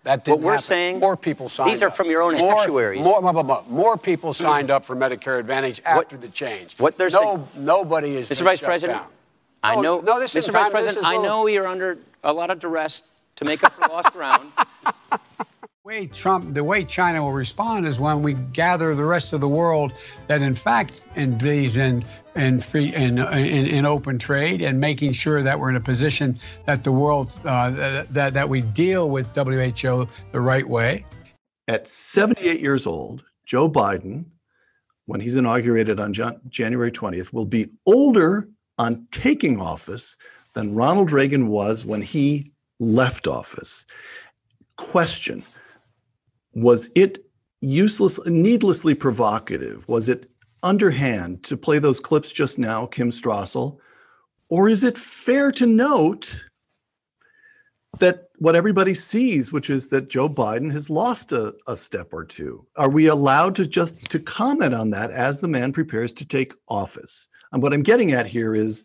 That 0.05 0.23
didn't 0.23 0.39
what 0.39 0.45
we're 0.45 0.53
happen. 0.53 0.65
saying, 0.65 0.99
more 1.01 1.17
people 1.17 1.49
signed 1.49 1.71
These 1.71 1.83
are 1.83 1.89
up. 1.89 1.97
from 1.97 2.11
your 2.11 2.21
own 2.21 2.37
more, 2.37 2.61
actuaries. 2.61 3.03
More, 3.03 3.23
more, 3.23 3.43
more, 3.43 3.65
more 3.69 3.97
people 3.97 4.35
signed 4.35 4.71
up 4.71 4.85
for 4.85 4.95
Medicare 4.95 5.41
Advantage 5.41 5.81
after 5.85 6.17
what, 6.17 6.23
the 6.23 6.29
change. 6.29 6.79
What 6.79 6.99
they're 6.99 7.09
no, 7.11 7.49
saying, 7.55 7.65
nobody 7.65 8.17
is. 8.17 8.29
Mr. 8.29 8.43
Vice 8.43 8.61
President, 8.61 8.99
down. 8.99 9.09
I 9.63 9.81
know, 9.81 10.01
no, 10.01 10.21
this 10.21 10.35
Mr. 10.35 10.53
Vice 10.53 10.71
President, 10.71 11.07
I 11.07 11.17
know 11.17 11.47
you're 11.47 11.67
under 11.67 11.99
a 12.23 12.33
lot 12.33 12.51
of 12.51 12.59
duress 12.61 13.03
to 13.37 13.47
make 13.47 13.65
up 13.65 13.73
for 13.73 13.89
lost 13.89 14.13
ground. 14.13 14.53
way 15.85 16.07
Trump, 16.07 16.55
the 16.55 16.65
way 16.65 16.85
China 16.85 17.23
will 17.23 17.33
respond 17.33 17.87
is 17.87 18.01
when 18.01 18.23
we 18.23 18.35
gather 18.35 18.95
the 18.95 19.05
rest 19.05 19.33
of 19.33 19.41
the 19.41 19.49
world 19.49 19.93
that 20.29 20.41
in 20.43 20.55
fact 20.55 21.07
believes 21.15 21.77
in 22.37 22.59
free 22.59 22.93
and 22.95 23.19
in, 23.19 23.67
in 23.67 23.87
open 23.87 24.19
trade 24.19 24.63
and 24.63 24.81
making 24.81 25.13
sure 25.13 25.43
that 25.43 25.59
we're 25.59 25.71
in 25.71 25.77
a 25.77 25.81
position 25.81 26.39
that 26.67 26.85
the 26.85 26.93
world 26.93 27.39
uh, 27.45 28.05
that 28.11 28.33
that 28.33 28.49
we 28.49 28.61
deal 28.61 29.11
with 29.11 29.27
WHO 29.35 30.09
the 30.33 30.41
right 30.41 30.69
way. 30.69 31.05
At 31.69 31.89
78 31.89 32.61
years 32.61 32.87
old, 32.87 33.25
Joe 33.47 33.71
Biden, 33.71 34.27
when 35.07 35.21
he's 35.21 35.37
inaugurated 35.37 35.99
on 35.99 36.13
January 36.49 36.91
20th, 36.91 37.33
will 37.33 37.47
be 37.47 37.71
older 37.87 38.49
on 38.79 39.07
taking 39.11 39.61
office 39.61 40.17
than 40.55 40.75
Ronald 40.75 41.11
Reagan 41.11 41.49
was 41.49 41.85
when 41.85 42.03
he 42.03 42.53
left 42.79 43.27
office. 43.27 43.87
Question 44.77 45.45
was 46.55 46.91
it 46.95 47.25
useless, 47.61 48.25
needlessly 48.27 48.95
provocative? 48.95 49.89
Was 49.89 50.09
it 50.09 50.31
underhand 50.65 51.45
to 51.45 51.57
play 51.57 51.79
those 51.79 52.01
clips 52.01 52.33
just 52.33 52.59
now, 52.59 52.87
Kim 52.87 53.11
Strassel? 53.11 53.79
Or 54.49 54.69
is 54.69 54.83
it 54.83 54.99
fair 54.99 55.53
to 55.53 55.67
note 55.67 56.45
that 58.01 58.29
what 58.39 58.57
everybody 58.57 58.95
sees, 58.95 59.53
which 59.53 59.71
is 59.71 59.89
that 59.89 60.09
Joe 60.09 60.29
Biden 60.29 60.73
has 60.73 60.91
lost 60.91 61.33
a, 61.33 61.55
a 61.67 61.77
step 61.77 62.13
or 62.13 62.25
two? 62.25 62.67
Are 62.77 62.91
we 62.91 63.07
allowed 63.07 63.55
to 63.57 63.67
just 63.67 64.11
to 64.11 64.19
comment 64.19 64.75
on 64.75 64.91
that 64.91 65.11
as 65.11 65.41
the 65.41 65.49
man 65.49 65.73
prepares 65.73 66.13
to 66.15 66.27
take 66.27 66.55
office? 66.69 67.29
And 67.53 67.63
what 67.63 67.73
I'm 67.73 67.83
getting 67.83 68.13
at 68.13 68.27
here 68.27 68.55
is 68.55 68.85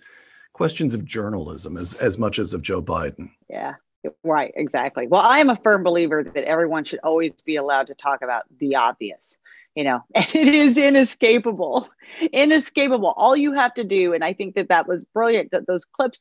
questions 0.54 0.94
of 0.94 1.06
journalism 1.06 1.78
as, 1.78 1.94
as 1.96 2.18
much 2.18 2.38
as 2.38 2.54
of 2.54 2.62
Joe 2.62 2.82
Biden. 2.82 3.32
Yeah. 3.50 3.76
Right, 4.24 4.54
exactly. 4.56 5.08
Well, 5.08 5.22
I 5.22 5.40
am 5.40 5.50
a 5.50 5.58
firm 5.58 5.84
believer 5.84 6.24
that 6.24 6.44
everyone 6.46 6.86
should 6.86 7.00
always 7.04 7.34
be 7.46 7.58
allowed 7.58 7.88
to 7.88 7.96
talk 7.96 8.22
about 8.22 8.44
the 8.60 8.76
obvious, 8.76 9.38
you 9.80 9.86
know, 9.86 10.04
it 10.14 10.36
is 10.36 10.78
inescapable, 10.78 11.88
inescapable. 12.34 13.14
All 13.16 13.38
you 13.38 13.54
have 13.54 13.74
to 13.76 13.86
do, 13.86 14.14
and 14.14 14.26
I 14.26 14.34
think 14.34 14.56
that 14.56 14.68
that 14.68 14.90
was 14.90 15.06
brilliant, 15.14 15.52
that 15.52 15.68
those 15.68 15.86
clips 15.86 16.20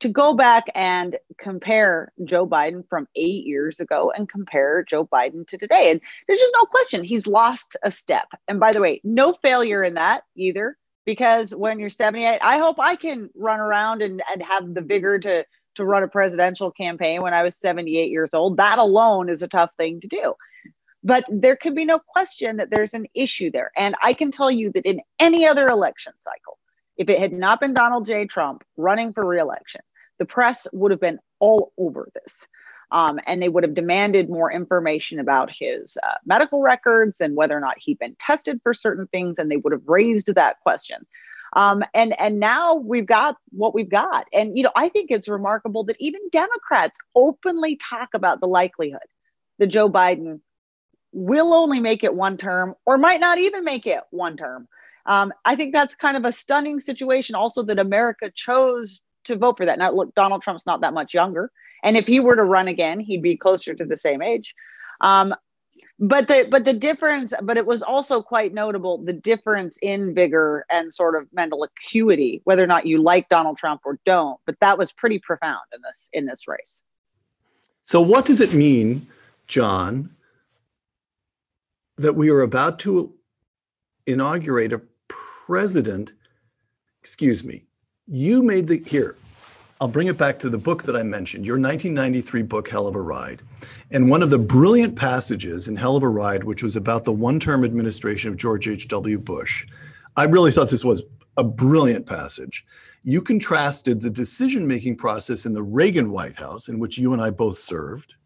to 0.00 0.10
go 0.10 0.34
back 0.34 0.64
and 0.74 1.16
compare 1.38 2.12
Joe 2.22 2.46
Biden 2.46 2.86
from 2.90 3.08
eight 3.16 3.46
years 3.46 3.80
ago 3.80 4.12
and 4.14 4.28
compare 4.28 4.84
Joe 4.86 5.06
Biden 5.06 5.48
to 5.48 5.56
today. 5.56 5.90
And 5.90 6.02
there's 6.26 6.38
just 6.38 6.54
no 6.54 6.66
question 6.66 7.02
he's 7.02 7.26
lost 7.26 7.78
a 7.82 7.90
step. 7.90 8.28
And 8.46 8.60
by 8.60 8.72
the 8.72 8.82
way, 8.82 9.00
no 9.02 9.32
failure 9.32 9.82
in 9.82 9.94
that 9.94 10.24
either, 10.36 10.76
because 11.06 11.54
when 11.54 11.78
you're 11.78 11.88
78, 11.88 12.40
I 12.42 12.58
hope 12.58 12.78
I 12.78 12.94
can 12.94 13.30
run 13.34 13.58
around 13.58 14.02
and, 14.02 14.22
and 14.30 14.42
have 14.42 14.74
the 14.74 14.82
vigor 14.82 15.18
to 15.20 15.46
to 15.76 15.84
run 15.84 16.02
a 16.02 16.08
presidential 16.08 16.72
campaign 16.72 17.22
when 17.22 17.32
I 17.32 17.42
was 17.42 17.56
78 17.56 18.10
years 18.10 18.34
old. 18.34 18.58
That 18.58 18.78
alone 18.78 19.30
is 19.30 19.42
a 19.42 19.48
tough 19.48 19.74
thing 19.76 20.00
to 20.00 20.08
do. 20.08 20.34
But 21.08 21.24
there 21.30 21.56
can 21.56 21.74
be 21.74 21.86
no 21.86 21.98
question 21.98 22.58
that 22.58 22.68
there's 22.68 22.92
an 22.92 23.06
issue 23.14 23.50
there. 23.50 23.72
And 23.78 23.94
I 24.02 24.12
can 24.12 24.30
tell 24.30 24.50
you 24.50 24.70
that 24.72 24.84
in 24.84 25.00
any 25.18 25.46
other 25.46 25.66
election 25.68 26.12
cycle, 26.20 26.58
if 26.98 27.08
it 27.08 27.18
had 27.18 27.32
not 27.32 27.60
been 27.60 27.72
Donald 27.72 28.04
J. 28.04 28.26
Trump 28.26 28.62
running 28.76 29.14
for 29.14 29.24
reelection, 29.24 29.80
the 30.18 30.26
press 30.26 30.66
would 30.74 30.90
have 30.90 31.00
been 31.00 31.18
all 31.38 31.72
over 31.78 32.10
this. 32.12 32.46
Um, 32.92 33.18
and 33.26 33.40
they 33.40 33.48
would 33.48 33.62
have 33.62 33.72
demanded 33.72 34.28
more 34.28 34.52
information 34.52 35.18
about 35.18 35.50
his 35.50 35.96
uh, 36.02 36.16
medical 36.26 36.60
records 36.60 37.22
and 37.22 37.34
whether 37.34 37.56
or 37.56 37.60
not 37.60 37.78
he'd 37.78 37.98
been 37.98 38.16
tested 38.20 38.60
for 38.62 38.74
certain 38.74 39.06
things. 39.06 39.36
And 39.38 39.50
they 39.50 39.56
would 39.56 39.72
have 39.72 39.88
raised 39.88 40.34
that 40.34 40.60
question. 40.60 41.06
Um, 41.54 41.84
and 41.94 42.20
and 42.20 42.38
now 42.38 42.74
we've 42.74 43.06
got 43.06 43.38
what 43.48 43.74
we've 43.74 43.88
got. 43.88 44.26
And 44.34 44.54
you 44.58 44.62
know, 44.62 44.72
I 44.76 44.90
think 44.90 45.10
it's 45.10 45.26
remarkable 45.26 45.84
that 45.84 45.96
even 45.98 46.20
Democrats 46.30 46.98
openly 47.14 47.76
talk 47.76 48.10
about 48.12 48.40
the 48.40 48.46
likelihood 48.46 49.08
that 49.58 49.68
Joe 49.68 49.88
Biden 49.88 50.40
will 51.12 51.54
only 51.54 51.80
make 51.80 52.04
it 52.04 52.14
one 52.14 52.36
term 52.36 52.74
or 52.84 52.98
might 52.98 53.20
not 53.20 53.38
even 53.38 53.64
make 53.64 53.86
it 53.86 54.00
one 54.10 54.36
term. 54.36 54.68
Um, 55.06 55.32
I 55.44 55.56
think 55.56 55.72
that's 55.72 55.94
kind 55.94 56.16
of 56.16 56.24
a 56.24 56.32
stunning 56.32 56.80
situation. 56.80 57.34
Also, 57.34 57.62
that 57.62 57.78
America 57.78 58.30
chose 58.34 59.00
to 59.24 59.36
vote 59.36 59.56
for 59.56 59.66
that. 59.66 59.78
Now, 59.78 59.92
look, 59.92 60.14
Donald 60.14 60.42
Trump's 60.42 60.66
not 60.66 60.82
that 60.82 60.92
much 60.92 61.14
younger, 61.14 61.50
and 61.82 61.96
if 61.96 62.06
he 62.06 62.20
were 62.20 62.36
to 62.36 62.44
run 62.44 62.68
again, 62.68 63.00
he'd 63.00 63.22
be 63.22 63.36
closer 63.36 63.74
to 63.74 63.84
the 63.84 63.96
same 63.96 64.20
age. 64.20 64.54
Um, 65.00 65.34
but 65.98 66.28
the 66.28 66.46
but 66.50 66.64
the 66.64 66.72
difference 66.72 67.32
but 67.42 67.56
it 67.56 67.66
was 67.66 67.82
also 67.82 68.22
quite 68.22 68.54
notable 68.54 68.98
the 69.04 69.12
difference 69.12 69.76
in 69.82 70.14
vigor 70.14 70.64
and 70.70 70.94
sort 70.94 71.16
of 71.16 71.26
mental 71.32 71.64
acuity 71.64 72.40
whether 72.44 72.62
or 72.62 72.68
not 72.68 72.86
you 72.86 73.02
like 73.02 73.28
donald 73.28 73.58
trump 73.58 73.80
or 73.84 73.98
don't 74.04 74.38
but 74.46 74.54
that 74.60 74.78
was 74.78 74.92
pretty 74.92 75.18
profound 75.18 75.60
in 75.74 75.80
this 75.82 76.08
in 76.12 76.26
this 76.26 76.46
race 76.46 76.82
so 77.82 78.00
what 78.00 78.24
does 78.24 78.40
it 78.40 78.54
mean 78.54 79.06
john 79.48 80.08
that 81.98 82.14
we 82.14 82.30
are 82.30 82.40
about 82.40 82.78
to 82.78 83.12
inaugurate 84.06 84.72
a 84.72 84.80
president 85.08 86.14
excuse 87.00 87.44
me 87.44 87.64
you 88.06 88.42
made 88.42 88.68
the 88.68 88.82
here 88.86 89.16
I'll 89.80 89.86
bring 89.86 90.08
it 90.08 90.18
back 90.18 90.40
to 90.40 90.50
the 90.50 90.58
book 90.58 90.82
that 90.84 90.96
I 90.96 91.04
mentioned, 91.04 91.46
your 91.46 91.54
1993 91.54 92.42
book, 92.42 92.68
Hell 92.68 92.88
of 92.88 92.96
a 92.96 93.00
Ride. 93.00 93.42
And 93.92 94.10
one 94.10 94.24
of 94.24 94.30
the 94.30 94.38
brilliant 94.38 94.96
passages 94.96 95.68
in 95.68 95.76
Hell 95.76 95.94
of 95.94 96.02
a 96.02 96.08
Ride, 96.08 96.42
which 96.42 96.64
was 96.64 96.74
about 96.74 97.04
the 97.04 97.12
one 97.12 97.38
term 97.38 97.64
administration 97.64 98.28
of 98.28 98.36
George 98.36 98.66
H.W. 98.66 99.18
Bush, 99.20 99.68
I 100.16 100.24
really 100.24 100.50
thought 100.50 100.70
this 100.70 100.84
was 100.84 101.04
a 101.36 101.44
brilliant 101.44 102.06
passage. 102.06 102.66
You 103.04 103.22
contrasted 103.22 104.00
the 104.00 104.10
decision 104.10 104.66
making 104.66 104.96
process 104.96 105.46
in 105.46 105.52
the 105.52 105.62
Reagan 105.62 106.10
White 106.10 106.34
House, 106.34 106.66
in 106.68 106.80
which 106.80 106.98
you 106.98 107.12
and 107.12 107.22
I 107.22 107.30
both 107.30 107.58
served, 107.58 108.16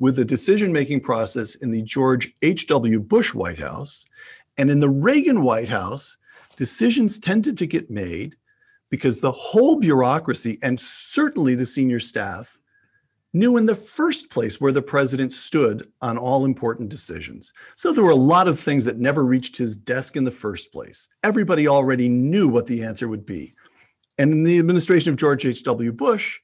with 0.00 0.16
the 0.16 0.24
decision 0.24 0.72
making 0.72 1.00
process 1.00 1.54
in 1.54 1.70
the 1.70 1.82
George 1.82 2.34
H.W. 2.42 2.98
Bush 3.00 3.32
White 3.34 3.60
House. 3.60 4.06
And 4.58 4.70
in 4.70 4.80
the 4.80 4.88
Reagan 4.88 5.42
White 5.42 5.68
House, 5.68 6.18
decisions 6.56 7.18
tended 7.18 7.56
to 7.58 7.66
get 7.66 7.90
made 7.90 8.34
because 8.90 9.20
the 9.20 9.30
whole 9.30 9.76
bureaucracy 9.76 10.58
and 10.62 10.80
certainly 10.80 11.54
the 11.54 11.66
senior 11.66 12.00
staff 12.00 12.58
knew 13.32 13.56
in 13.56 13.66
the 13.66 13.76
first 13.76 14.28
place 14.30 14.60
where 14.60 14.72
the 14.72 14.82
president 14.82 15.32
stood 15.32 15.86
on 16.02 16.18
all 16.18 16.44
important 16.44 16.88
decisions. 16.88 17.52
So 17.76 17.92
there 17.92 18.02
were 18.02 18.10
a 18.10 18.16
lot 18.16 18.48
of 18.48 18.58
things 18.58 18.84
that 18.86 18.98
never 18.98 19.24
reached 19.24 19.56
his 19.56 19.76
desk 19.76 20.16
in 20.16 20.24
the 20.24 20.32
first 20.32 20.72
place. 20.72 21.08
Everybody 21.22 21.68
already 21.68 22.08
knew 22.08 22.48
what 22.48 22.66
the 22.66 22.82
answer 22.82 23.06
would 23.06 23.24
be. 23.24 23.52
And 24.18 24.32
in 24.32 24.42
the 24.42 24.58
administration 24.58 25.10
of 25.10 25.16
George 25.16 25.46
H.W. 25.46 25.92
Bush, 25.92 26.40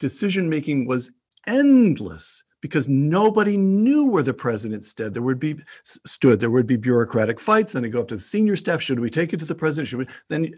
decision 0.00 0.48
making 0.48 0.86
was 0.86 1.12
endless 1.46 2.42
because 2.66 2.88
nobody 2.88 3.56
knew 3.56 4.04
where 4.04 4.22
the 4.22 4.34
president 4.34 4.82
stood. 4.82 5.14
There 5.14 5.22
would 5.22 5.38
be 5.38 5.56
stood. 5.84 6.40
There 6.40 6.50
would 6.50 6.66
be 6.66 6.76
bureaucratic 6.76 7.38
fights. 7.38 7.72
Then 7.72 7.84
it 7.84 7.90
go 7.90 8.00
up 8.00 8.08
to 8.08 8.16
the 8.16 8.20
senior 8.20 8.56
staff. 8.56 8.82
Should 8.82 9.00
we 9.00 9.10
take 9.10 9.32
it 9.32 9.40
to 9.40 9.46
the 9.46 9.54
president? 9.54 9.88
Should 9.88 10.00
we? 10.00 10.06
Then 10.28 10.54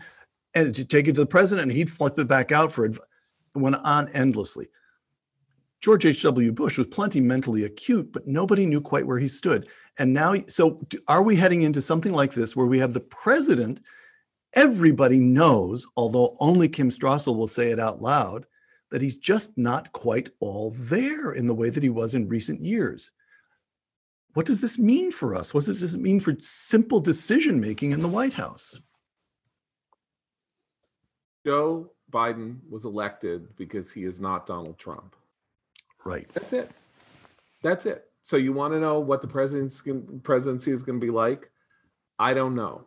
and 0.54 0.74
to 0.74 0.84
take 0.84 1.06
it 1.08 1.14
to 1.14 1.20
the 1.20 1.26
president, 1.26 1.68
and 1.68 1.72
he'd 1.72 1.90
flip 1.90 2.18
it 2.18 2.26
back 2.26 2.52
out 2.52 2.72
for 2.72 2.86
it. 2.86 2.98
Went 3.54 3.76
on 3.76 4.08
endlessly. 4.10 4.68
George 5.80 6.06
H.W. 6.06 6.52
Bush 6.52 6.78
was 6.78 6.88
plenty 6.88 7.20
mentally 7.20 7.64
acute, 7.64 8.12
but 8.12 8.26
nobody 8.26 8.66
knew 8.66 8.80
quite 8.80 9.06
where 9.06 9.18
he 9.18 9.28
stood. 9.28 9.68
And 9.98 10.12
now, 10.12 10.34
so 10.48 10.80
are 11.06 11.22
we 11.22 11.36
heading 11.36 11.62
into 11.62 11.80
something 11.82 12.12
like 12.12 12.32
this 12.32 12.56
where 12.56 12.66
we 12.66 12.78
have 12.78 12.94
the 12.94 13.00
president? 13.00 13.80
Everybody 14.54 15.18
knows, 15.18 15.86
although 15.96 16.36
only 16.40 16.68
Kim 16.68 16.90
Strassel 16.90 17.36
will 17.36 17.46
say 17.46 17.70
it 17.70 17.78
out 17.78 18.02
loud, 18.02 18.46
that 18.90 19.02
he's 19.02 19.16
just 19.16 19.56
not 19.58 19.92
quite 19.92 20.30
all 20.40 20.70
there 20.70 21.32
in 21.32 21.46
the 21.46 21.54
way 21.54 21.70
that 21.70 21.82
he 21.82 21.88
was 21.88 22.14
in 22.14 22.28
recent 22.28 22.64
years. 22.64 23.10
What 24.34 24.46
does 24.46 24.60
this 24.60 24.78
mean 24.78 25.10
for 25.10 25.34
us? 25.34 25.52
What 25.52 25.64
does 25.64 25.94
it 25.94 26.00
mean 26.00 26.20
for 26.20 26.36
simple 26.40 27.00
decision 27.00 27.60
making 27.60 27.92
in 27.92 28.02
the 28.02 28.08
White 28.08 28.34
House? 28.34 28.80
Joe 31.44 31.90
Biden 32.12 32.58
was 32.68 32.84
elected 32.84 33.56
because 33.56 33.92
he 33.92 34.04
is 34.04 34.20
not 34.20 34.46
Donald 34.46 34.78
Trump. 34.78 35.16
Right. 36.04 36.28
That's 36.34 36.52
it. 36.52 36.70
That's 37.62 37.86
it. 37.86 38.10
So 38.22 38.36
you 38.36 38.52
want 38.52 38.74
to 38.74 38.80
know 38.80 39.00
what 39.00 39.22
the 39.22 39.28
president's 39.28 39.82
presidency 40.22 40.70
is 40.70 40.82
going 40.82 41.00
to 41.00 41.04
be 41.04 41.10
like? 41.10 41.50
I 42.18 42.34
don't 42.34 42.54
know. 42.54 42.84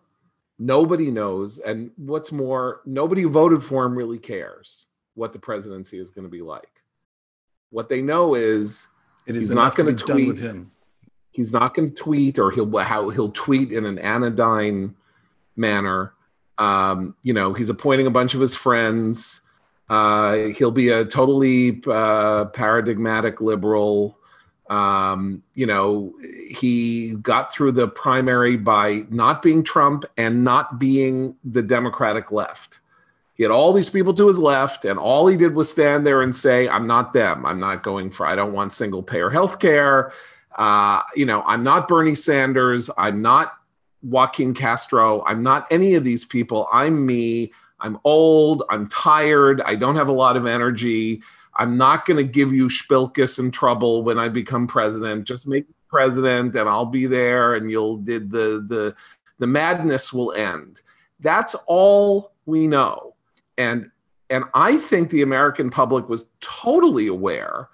Nobody 0.60 1.10
knows, 1.10 1.58
and 1.60 1.89
what's 1.97 2.32
more, 2.32 2.82
nobody 2.86 3.24
who 3.24 3.30
voted 3.30 3.64
for 3.64 3.84
him 3.84 3.97
really 3.97 4.20
cares 4.20 4.88
what 5.22 5.34
the 5.34 5.40
presidency 5.40 6.00
is 6.00 6.10
going 6.10 6.24
to 6.26 6.32
be 6.32 6.42
like. 6.42 6.82
What 7.70 7.90
they 7.90 8.02
know 8.02 8.34
is 8.34 8.88
it 9.28 9.36
is 9.38 9.46
he's 9.46 9.54
not 9.54 9.76
going 9.76 9.96
to 9.96 10.04
tweet. 10.04 10.28
With 10.28 10.44
him. 10.44 10.72
He's 11.30 11.54
not 11.54 11.76
going 11.76 11.94
to 11.94 11.96
tweet, 11.96 12.40
or 12.40 12.50
he'll 12.50 12.76
how 12.80 13.10
he'll 13.10 13.32
tweet 13.32 13.72
in 13.72 13.86
an 13.86 14.00
anodyne 14.00 14.96
manner. 15.56 16.14
Um, 16.58 17.16
you 17.22 17.34
know, 17.34 17.54
he's 17.54 17.70
appointing 17.70 18.08
a 18.08 18.10
bunch 18.10 18.34
of 18.34 18.42
his 18.42 18.56
friends. 18.56 19.42
Uh, 19.90 20.48
he'll 20.58 20.72
be 20.72 20.90
a 20.90 21.06
totally 21.06 21.82
uh, 21.86 22.46
paradigmatic 22.46 23.42
liberal. 23.42 24.18
Um, 24.72 25.44
you 25.54 25.68
know, 25.68 26.14
he 26.50 27.12
got 27.22 27.54
through 27.54 27.74
the 27.74 27.88
primary 27.88 28.58
by 28.58 29.04
not 29.10 29.44
being 29.44 29.64
Trump 29.64 30.04
and 30.18 30.44
not 30.44 30.80
being 30.80 31.36
the 31.44 31.62
Democratic 31.62 32.32
left. 32.32 32.80
He 33.34 33.44
had 33.44 33.52
all 33.52 33.74
these 33.74 33.90
people 33.90 34.14
to 34.16 34.28
his 34.28 34.38
left, 34.38 34.86
and 34.86 35.00
all 35.00 35.28
he 35.28 35.38
did 35.38 35.56
was 35.56 35.72
stand 35.72 36.06
there 36.06 36.22
and 36.22 36.36
say, 36.36 36.68
I'm 36.68 36.86
not 36.86 37.14
them. 37.14 37.46
I'm 37.46 37.60
not 37.60 37.82
going 37.82 38.12
for, 38.12 38.26
I 38.26 38.36
don't 38.36 38.54
want 38.54 38.74
single 38.74 39.02
payer 39.02 39.30
health 39.30 39.60
care. 39.60 40.12
Uh, 40.58 41.02
you 41.16 41.26
know, 41.26 41.42
I'm 41.44 41.64
not 41.64 41.88
Bernie 41.88 42.16
Sanders. 42.16 42.90
I'm 42.98 43.22
not 43.22 43.54
Joaquin 44.04 44.54
Castro. 44.54 45.24
I'm 45.26 45.42
not 45.44 45.66
any 45.72 45.96
of 45.96 46.04
these 46.04 46.26
people. 46.26 46.68
I'm 46.72 47.06
me. 47.06 47.52
I'm 47.80 48.00
old. 48.04 48.64
I'm 48.70 48.88
tired. 48.88 49.62
I 49.62 49.76
don't 49.76 49.96
have 49.96 50.10
a 50.10 50.14
lot 50.14 50.38
of 50.38 50.46
energy. 50.46 51.22
I'm 51.56 51.78
not 51.78 52.06
going 52.06 52.18
to 52.18 52.24
give 52.24 52.54
you 52.54 52.68
Spilkis 52.68 53.40
and 53.40 53.54
trouble 53.54 54.04
when 54.04 54.18
I 54.20 54.30
become 54.30 54.68
president. 54.68 55.26
Just 55.26 55.48
make 55.48 55.68
me 55.68 55.76
president, 55.90 56.56
and 56.56 56.70
I'll 56.70 56.86
be 56.86 57.06
there, 57.06 57.56
and 57.56 57.70
you'll 57.70 57.98
did 57.98 58.32
the 58.32 58.64
the 58.68 58.96
the 59.40 59.48
madness 59.48 60.14
will 60.14 60.32
end. 60.34 60.82
That's 61.20 61.56
all 61.68 62.32
we 62.46 62.68
know, 62.68 63.11
and 63.62 63.91
and 64.30 64.45
I 64.53 64.78
think 64.78 65.09
the 65.09 65.22
American 65.22 65.70
public 65.70 66.09
was 66.09 66.26
totally 66.39 67.07
aware. 67.07 67.68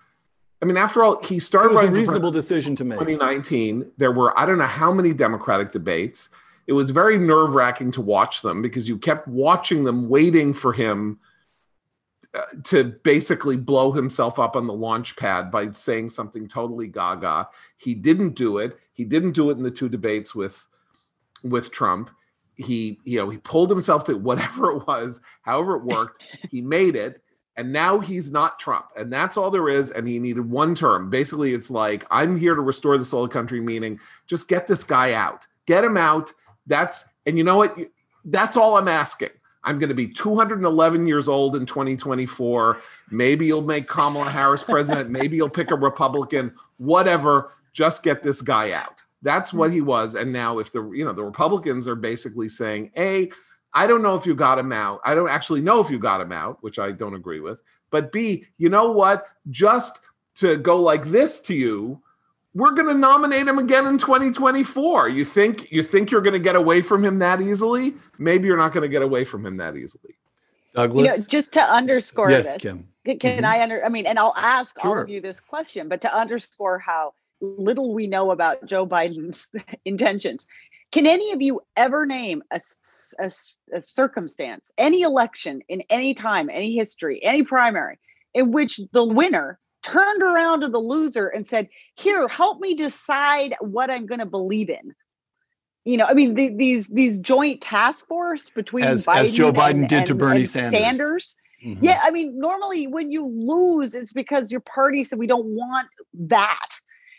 I 0.61 0.65
mean, 0.65 0.75
after 0.75 1.03
all, 1.03 1.23
he 1.23 1.39
started. 1.39 1.71
It 1.71 1.75
was 1.75 1.83
a 1.83 1.91
reasonable 1.91 2.31
decision 2.31 2.75
to 2.77 2.83
make. 2.83 2.97
2019, 2.99 3.91
there 3.97 4.11
were 4.11 4.37
I 4.37 4.45
don't 4.45 4.57
know 4.57 4.65
how 4.65 4.91
many 4.91 5.13
Democratic 5.13 5.71
debates. 5.71 6.29
It 6.65 6.73
was 6.73 6.89
very 6.89 7.17
nerve 7.17 7.53
wracking 7.53 7.91
to 7.91 8.01
watch 8.01 8.41
them 8.41 8.61
because 8.61 8.89
you 8.89 8.97
kept 8.97 9.27
watching 9.27 9.85
them, 9.85 10.09
waiting 10.09 10.51
for 10.51 10.73
him 10.73 11.19
uh, 12.33 12.41
to 12.65 12.83
basically 12.83 13.55
blow 13.55 13.93
himself 13.93 14.37
up 14.37 14.57
on 14.57 14.67
the 14.67 14.73
launch 14.73 15.15
pad 15.15 15.49
by 15.49 15.71
saying 15.71 16.09
something 16.09 16.47
totally 16.47 16.87
gaga. 16.87 17.47
He 17.77 17.93
didn't 17.93 18.31
do 18.31 18.57
it. 18.57 18.77
He 18.91 19.05
didn't 19.05 19.31
do 19.31 19.49
it 19.49 19.57
in 19.57 19.63
the 19.63 19.71
two 19.71 19.87
debates 19.87 20.35
with 20.35 20.67
with 21.43 21.71
Trump. 21.71 22.09
He, 22.57 22.99
you 23.03 23.19
know, 23.19 23.29
he 23.29 23.37
pulled 23.37 23.69
himself 23.69 24.03
to 24.05 24.17
whatever 24.17 24.71
it 24.71 24.87
was, 24.87 25.21
however 25.41 25.77
it 25.77 25.83
worked. 25.83 26.27
he 26.51 26.61
made 26.61 26.95
it, 26.95 27.21
and 27.55 27.71
now 27.71 27.99
he's 27.99 28.31
not 28.31 28.59
Trump, 28.59 28.87
and 28.95 29.11
that's 29.11 29.37
all 29.37 29.49
there 29.49 29.69
is. 29.69 29.91
And 29.91 30.07
he 30.07 30.19
needed 30.19 30.49
one 30.49 30.75
term. 30.75 31.09
Basically, 31.09 31.53
it's 31.53 31.71
like 31.71 32.05
I'm 32.11 32.37
here 32.37 32.55
to 32.55 32.61
restore 32.61 32.97
the 32.97 33.05
soul 33.05 33.25
of 33.25 33.31
country. 33.31 33.61
Meaning, 33.61 33.99
just 34.25 34.47
get 34.47 34.67
this 34.67 34.83
guy 34.83 35.13
out, 35.13 35.47
get 35.65 35.83
him 35.83 35.97
out. 35.97 36.31
That's 36.65 37.05
and 37.25 37.37
you 37.37 37.43
know 37.43 37.57
what? 37.57 37.77
That's 38.25 38.57
all 38.57 38.77
I'm 38.77 38.87
asking. 38.87 39.29
I'm 39.63 39.79
going 39.79 39.89
to 39.89 39.95
be 39.95 40.07
211 40.07 41.05
years 41.05 41.27
old 41.27 41.57
in 41.57 41.65
2024. 41.65 42.81
Maybe 43.11 43.45
you'll 43.45 43.61
make 43.61 43.89
Kamala 43.89 44.29
Harris 44.29 44.63
president. 44.63 45.09
Maybe 45.09 45.35
you'll 45.35 45.49
pick 45.49 45.71
a 45.71 45.75
Republican. 45.75 46.53
Whatever. 46.77 47.51
Just 47.73 48.01
get 48.01 48.23
this 48.23 48.41
guy 48.41 48.71
out. 48.71 49.03
That's 49.21 49.51
what 49.51 49.71
he 49.71 49.81
was. 49.81 50.15
And 50.15 50.31
now, 50.31 50.59
if 50.59 50.71
the 50.71 50.89
you 50.91 51.05
know 51.05 51.13
the 51.13 51.23
Republicans 51.23 51.87
are 51.87 51.95
basically 51.95 52.47
saying, 52.47 52.91
"A, 52.97 53.31
I 53.73 53.87
don't 53.87 54.03
know 54.03 54.15
if 54.15 54.25
you 54.25 54.35
got 54.35 54.59
him 54.59 54.71
out. 54.71 55.01
I 55.05 55.15
don't 55.15 55.29
actually 55.29 55.61
know 55.61 55.79
if 55.79 55.89
you 55.89 55.99
got 55.99 56.21
him 56.21 56.31
out," 56.31 56.57
which 56.61 56.79
I 56.79 56.91
don't 56.91 57.15
agree 57.15 57.39
with. 57.39 57.61
But 57.89 58.11
B, 58.11 58.45
you 58.57 58.69
know 58.69 58.91
what? 58.91 59.27
Just 59.49 60.01
to 60.35 60.57
go 60.57 60.81
like 60.81 61.05
this 61.05 61.39
to 61.41 61.53
you 61.53 62.01
we're 62.57 62.71
going 62.71 62.87
to 62.87 62.95
nominate 62.95 63.47
him 63.47 63.59
again 63.59 63.85
in 63.85 63.99
2024. 63.99 65.09
You 65.09 65.23
think 65.23 65.71
you 65.71 65.83
think 65.83 66.09
you're 66.09 66.21
going 66.21 66.33
to 66.33 66.39
get 66.39 66.55
away 66.55 66.81
from 66.81 67.05
him 67.05 67.19
that 67.19 67.39
easily? 67.39 67.93
Maybe 68.17 68.47
you're 68.47 68.57
not 68.57 68.73
going 68.73 68.81
to 68.81 68.89
get 68.89 69.03
away 69.03 69.25
from 69.25 69.45
him 69.45 69.57
that 69.57 69.77
easily. 69.77 70.15
Douglas, 70.73 71.03
you 71.03 71.09
know, 71.09 71.25
just 71.29 71.51
to 71.53 71.61
underscore 71.61 72.31
yes, 72.31 72.53
this, 72.53 72.61
Kim. 72.61 72.87
Can 73.05 73.17
mm-hmm. 73.19 73.45
I 73.45 73.61
under? 73.61 73.85
I 73.85 73.89
mean, 73.89 74.07
and 74.07 74.17
I'll 74.17 74.33
ask 74.35 74.79
sure. 74.81 74.97
all 74.97 75.03
of 75.03 75.09
you 75.09 75.21
this 75.21 75.39
question, 75.39 75.87
but 75.87 76.01
to 76.01 76.13
underscore 76.13 76.79
how 76.79 77.13
little 77.41 77.93
we 77.93 78.07
know 78.07 78.31
about 78.31 78.65
Joe 78.65 78.85
Biden's 78.85 79.49
intentions, 79.85 80.45
can 80.91 81.05
any 81.05 81.31
of 81.31 81.41
you 81.41 81.61
ever 81.75 82.05
name 82.05 82.43
a, 82.51 82.61
a, 83.19 83.31
a 83.73 83.83
circumstance, 83.83 84.71
any 84.77 85.01
election 85.01 85.61
in 85.67 85.83
any 85.89 86.13
time, 86.13 86.49
any 86.49 86.75
history, 86.75 87.23
any 87.23 87.43
primary, 87.43 87.99
in 88.33 88.51
which 88.51 88.79
the 88.93 89.03
winner 89.03 89.59
turned 89.83 90.23
around 90.23 90.61
to 90.61 90.69
the 90.69 90.79
loser 90.79 91.27
and 91.27 91.47
said, 91.47 91.67
"Here, 91.95 92.27
help 92.27 92.59
me 92.61 92.73
decide 92.73 93.55
what 93.59 93.89
I'm 93.89 94.05
going 94.05 94.19
to 94.19 94.25
believe 94.25 94.69
in." 94.69 94.95
You 95.83 95.97
know, 95.97 96.05
I 96.05 96.13
mean, 96.13 96.35
the, 96.35 96.49
these 96.49 96.87
these 96.87 97.17
joint 97.17 97.61
task 97.61 98.07
force 98.07 98.49
between 98.49 98.85
as, 98.85 99.05
Biden 99.05 99.17
as 99.17 99.31
Joe 99.31 99.51
Biden 99.51 99.71
and, 99.71 99.89
did 99.89 99.97
and, 99.99 100.07
to 100.07 100.15
Bernie 100.15 100.45
Sanders. 100.45 100.71
Sanders. 100.71 101.35
Mm-hmm. 101.65 101.83
Yeah, 101.83 101.99
I 102.03 102.11
mean, 102.11 102.39
normally 102.39 102.87
when 102.87 103.11
you 103.11 103.25
lose, 103.25 103.95
it's 103.95 104.13
because 104.13 104.51
your 104.51 104.61
party 104.61 105.03
said 105.03 105.17
we 105.17 105.27
don't 105.27 105.47
want 105.47 105.87
that. 106.13 106.69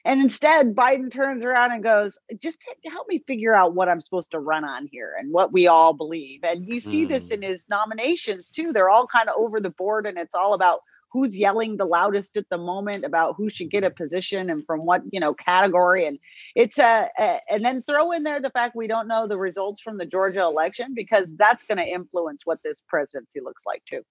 And 0.04 0.22
instead, 0.22 0.74
Biden 0.74 1.12
turns 1.12 1.44
around 1.44 1.72
and 1.72 1.82
goes, 1.82 2.18
just 2.40 2.58
help 2.86 3.08
me 3.08 3.22
figure 3.26 3.54
out 3.54 3.74
what 3.74 3.88
I'm 3.88 4.00
supposed 4.00 4.30
to 4.32 4.38
run 4.38 4.64
on 4.64 4.88
here 4.90 5.14
and 5.18 5.32
what 5.32 5.52
we 5.52 5.66
all 5.66 5.92
believe. 5.92 6.40
And 6.44 6.66
you 6.66 6.80
see 6.80 7.04
mm. 7.04 7.08
this 7.08 7.30
in 7.30 7.42
his 7.42 7.66
nominations 7.68 8.50
too. 8.50 8.72
They're 8.72 8.90
all 8.90 9.06
kind 9.06 9.28
of 9.28 9.34
over 9.36 9.60
the 9.60 9.70
board 9.70 10.06
and 10.06 10.18
it's 10.18 10.34
all 10.34 10.54
about 10.54 10.80
who's 11.10 11.36
yelling 11.36 11.76
the 11.76 11.84
loudest 11.84 12.36
at 12.36 12.48
the 12.50 12.58
moment 12.58 13.04
about 13.04 13.34
who 13.36 13.48
should 13.48 13.70
get 13.70 13.84
a 13.84 13.90
position 13.90 14.50
and 14.50 14.64
from 14.66 14.84
what 14.84 15.02
you 15.10 15.20
know 15.20 15.34
category 15.34 16.06
and 16.06 16.18
it's 16.54 16.78
a, 16.78 17.08
a 17.18 17.40
and 17.50 17.64
then 17.64 17.82
throw 17.82 18.12
in 18.12 18.22
there 18.22 18.40
the 18.40 18.50
fact 18.50 18.76
we 18.76 18.86
don't 18.86 19.08
know 19.08 19.26
the 19.26 19.38
results 19.38 19.80
from 19.80 19.96
the 19.96 20.06
georgia 20.06 20.42
election 20.42 20.92
because 20.94 21.24
that's 21.36 21.64
going 21.64 21.78
to 21.78 21.84
influence 21.84 22.42
what 22.44 22.58
this 22.62 22.82
presidency 22.88 23.40
looks 23.40 23.62
like 23.66 23.82
too 23.86 24.02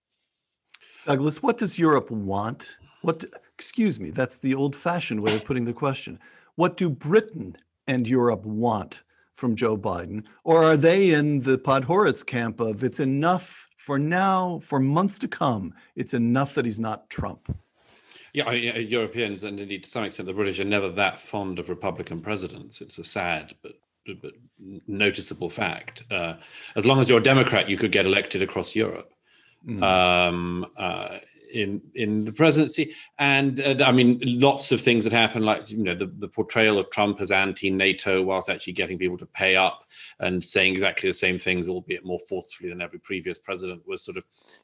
douglas 1.05 1.43
what 1.43 1.57
does 1.57 1.77
europe 1.77 2.09
want 2.09 2.77
what 3.07 3.23
excuse 3.55 3.99
me 3.99 4.11
that's 4.11 4.37
the 4.37 4.53
old 4.53 4.75
fashioned 4.75 5.21
way 5.21 5.33
of 5.33 5.45
putting 5.45 5.65
the 5.65 5.73
question 5.73 6.19
what 6.55 6.77
do 6.77 6.89
britain 6.89 7.55
and 7.87 8.07
europe 8.07 8.45
want 8.45 9.03
from 9.33 9.55
joe 9.55 9.77
biden 9.77 10.25
or 10.43 10.63
are 10.63 10.77
they 10.77 11.11
in 11.11 11.39
the 11.41 11.57
podhoretz 11.57 12.25
camp 12.25 12.59
of 12.59 12.83
it's 12.83 12.99
enough 12.99 13.67
for 13.87 13.97
now, 13.97 14.59
for 14.59 14.81
months 14.81 15.17
to 15.19 15.29
come, 15.29 15.73
it's 15.95 16.13
enough 16.13 16.55
that 16.55 16.65
he's 16.65 16.77
not 16.77 17.09
Trump. 17.09 17.57
Yeah, 18.33 18.45
I 18.49 18.51
mean, 18.51 18.75
uh, 18.75 18.79
Europeans 18.79 19.45
and 19.45 19.61
indeed 19.61 19.85
to 19.85 19.89
some 19.89 20.03
extent 20.03 20.27
the 20.27 20.33
British 20.33 20.59
are 20.59 20.65
never 20.65 20.89
that 20.89 21.21
fond 21.21 21.57
of 21.57 21.69
Republican 21.69 22.19
presidents. 22.19 22.81
It's 22.81 22.97
a 22.97 23.05
sad 23.05 23.55
but 23.63 23.75
but 24.21 24.33
noticeable 24.87 25.49
fact. 25.49 26.03
Uh, 26.11 26.33
as 26.75 26.85
long 26.85 26.99
as 26.99 27.07
you're 27.07 27.19
a 27.19 27.23
Democrat, 27.23 27.69
you 27.69 27.77
could 27.77 27.93
get 27.93 28.05
elected 28.05 28.41
across 28.41 28.75
Europe. 28.75 29.13
Mm. 29.65 29.81
Um, 29.81 30.65
uh, 30.77 31.19
in 31.53 31.81
in 31.95 32.25
the 32.25 32.31
presidency. 32.31 32.93
And 33.19 33.59
uh, 33.59 33.83
i 33.85 33.91
mean 33.91 34.19
lots 34.23 34.71
of 34.71 34.81
things 34.81 35.03
that 35.03 35.13
happen 35.13 35.43
like 35.43 35.69
you 35.69 35.83
know 35.83 35.95
the, 35.95 36.07
the 36.19 36.27
portrayal 36.27 36.77
of 36.77 36.89
trump 36.89 37.21
as 37.21 37.31
anti-nato 37.31 38.21
whilst 38.21 38.49
actually 38.49 38.73
getting 38.73 38.97
people 38.97 39.17
to 39.17 39.25
pay 39.25 39.55
up 39.55 39.83
and 40.19 40.43
saying 40.43 40.73
exactly 40.73 41.09
the 41.09 41.13
same 41.13 41.39
things 41.39 41.67
albeit 41.67 42.05
more 42.05 42.19
forcefully 42.27 42.69
than 42.69 42.81
every 42.81 42.99
previous 42.99 43.39
president 43.39 43.81
was 43.87 44.03
sort 44.03 44.17
of 44.17 44.23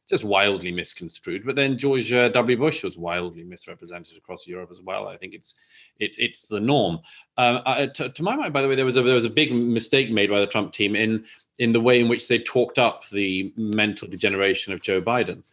just 0.10 0.24
wildly 0.24 0.72
misconstrued. 0.72 1.46
But 1.46 1.56
then 1.56 1.78
george 1.78 2.12
uh, 2.14 2.30
w. 2.30 2.58
Bush 2.58 2.84
was 2.84 2.98
wildly 2.98 3.44
misrepresented 3.44 4.18
across 4.18 4.48
europe 4.48 4.70
as 4.72 4.82
well. 4.82 5.08
I 5.08 5.18
think 5.18 5.34
it's 5.34 5.56
it, 6.00 6.12
it's 6.18 6.48
the 6.48 6.60
norm. 6.60 7.00
Uh, 7.38 7.62
uh 7.66 7.88
to, 7.88 8.10
to 8.10 8.24
my 8.24 8.36
mind 8.36 8.54
by 8.54 8.62
the 8.62 8.68
way 8.68 8.76
there 8.76 8.86
was 8.86 8.98
a 8.98 9.02
there 9.02 9.16
was 9.16 9.26
a 9.26 9.30
big 9.30 9.54
mistake 9.54 10.12
made 10.12 10.30
by 10.30 10.40
the 10.40 10.48
trump 10.48 10.74
team 10.74 10.96
in 10.96 11.26
in 11.60 11.72
the 11.72 11.80
way 11.80 12.00
in 12.00 12.08
which 12.08 12.28
they 12.28 12.40
talked 12.40 12.80
up 12.80 13.08
the 13.10 13.54
mental 13.58 14.08
degeneration 14.08 14.74
of 14.74 14.82
joe 14.82 15.02
biden 15.02 15.44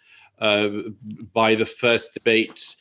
uh, 0.41 0.69
by 1.33 1.55
the 1.55 1.67
first 1.67 2.15
debate, 2.15 2.77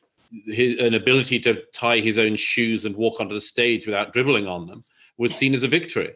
his, 0.45 0.79
an 0.79 0.93
ability 0.93 1.39
to 1.39 1.61
tie 1.73 1.99
his 1.99 2.17
own 2.17 2.35
shoes 2.35 2.85
and 2.85 2.95
walk 2.95 3.19
onto 3.19 3.35
the 3.35 3.41
stage 3.41 3.85
without 3.85 4.13
dribbling 4.13 4.47
on 4.47 4.67
them 4.67 4.83
was 5.17 5.35
seen 5.35 5.53
as 5.53 5.63
a 5.63 5.67
victory. 5.67 6.13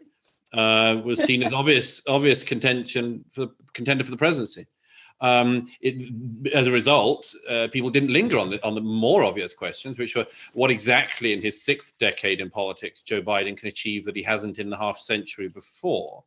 Uh, 0.53 1.01
was 1.03 1.23
seen 1.23 1.41
as 1.41 1.51
obvious 1.61 2.01
obvious 2.07 2.43
contention 2.43 3.25
for 3.31 3.47
contender 3.73 4.03
for 4.03 4.11
the 4.11 4.17
presidency. 4.17 4.65
Um, 5.21 5.67
it, 5.81 6.11
as 6.53 6.67
a 6.67 6.71
result, 6.71 7.33
uh, 7.49 7.67
people 7.71 7.89
didn't 7.89 8.11
linger 8.11 8.37
on 8.37 8.49
the 8.49 8.63
on 8.63 8.75
the 8.75 8.81
more 8.81 9.23
obvious 9.23 9.53
questions, 9.53 9.97
which 9.97 10.15
were 10.15 10.27
what 10.53 10.69
exactly 10.69 11.33
in 11.33 11.41
his 11.41 11.63
sixth 11.63 11.97
decade 11.97 12.41
in 12.41 12.49
politics 12.49 13.01
Joe 13.01 13.21
Biden 13.21 13.57
can 13.57 13.67
achieve 13.67 14.05
that 14.05 14.15
he 14.15 14.23
hasn't 14.23 14.59
in 14.59 14.69
the 14.69 14.77
half 14.77 14.97
century 14.97 15.47
before. 15.47 16.23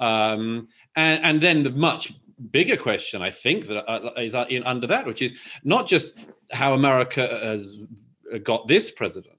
Um, 0.00 0.66
and, 0.96 1.22
and, 1.22 1.40
then 1.40 1.62
the 1.62 1.70
much 1.70 2.12
bigger 2.50 2.76
question, 2.76 3.22
I 3.22 3.30
think, 3.30 3.66
that 3.66 3.88
uh, 3.90 4.10
is 4.18 4.34
uh, 4.34 4.46
under 4.64 4.86
that, 4.86 5.06
which 5.06 5.22
is 5.22 5.34
not 5.64 5.86
just 5.86 6.18
how 6.50 6.74
America 6.74 7.26
has 7.42 7.78
got 8.42 8.68
this 8.68 8.90
president, 8.90 9.38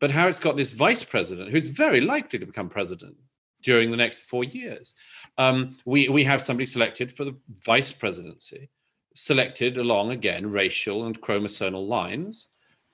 but 0.00 0.10
how 0.10 0.28
it's 0.28 0.38
got 0.38 0.56
this 0.56 0.70
vice 0.70 1.02
president 1.02 1.50
who's 1.50 1.66
very 1.66 2.00
likely 2.00 2.38
to 2.38 2.46
become 2.46 2.68
president 2.68 3.16
during 3.62 3.90
the 3.90 3.96
next 3.96 4.20
four 4.20 4.44
years. 4.44 4.94
Um, 5.38 5.76
we 5.84 6.08
we 6.08 6.22
have 6.24 6.42
somebody 6.42 6.66
selected 6.66 7.12
for 7.12 7.24
the 7.24 7.36
vice 7.64 7.90
presidency, 7.90 8.70
selected 9.14 9.78
along 9.78 10.10
again 10.10 10.50
racial 10.50 11.06
and 11.06 11.20
chromosomal 11.20 11.88
lines, 11.88 12.48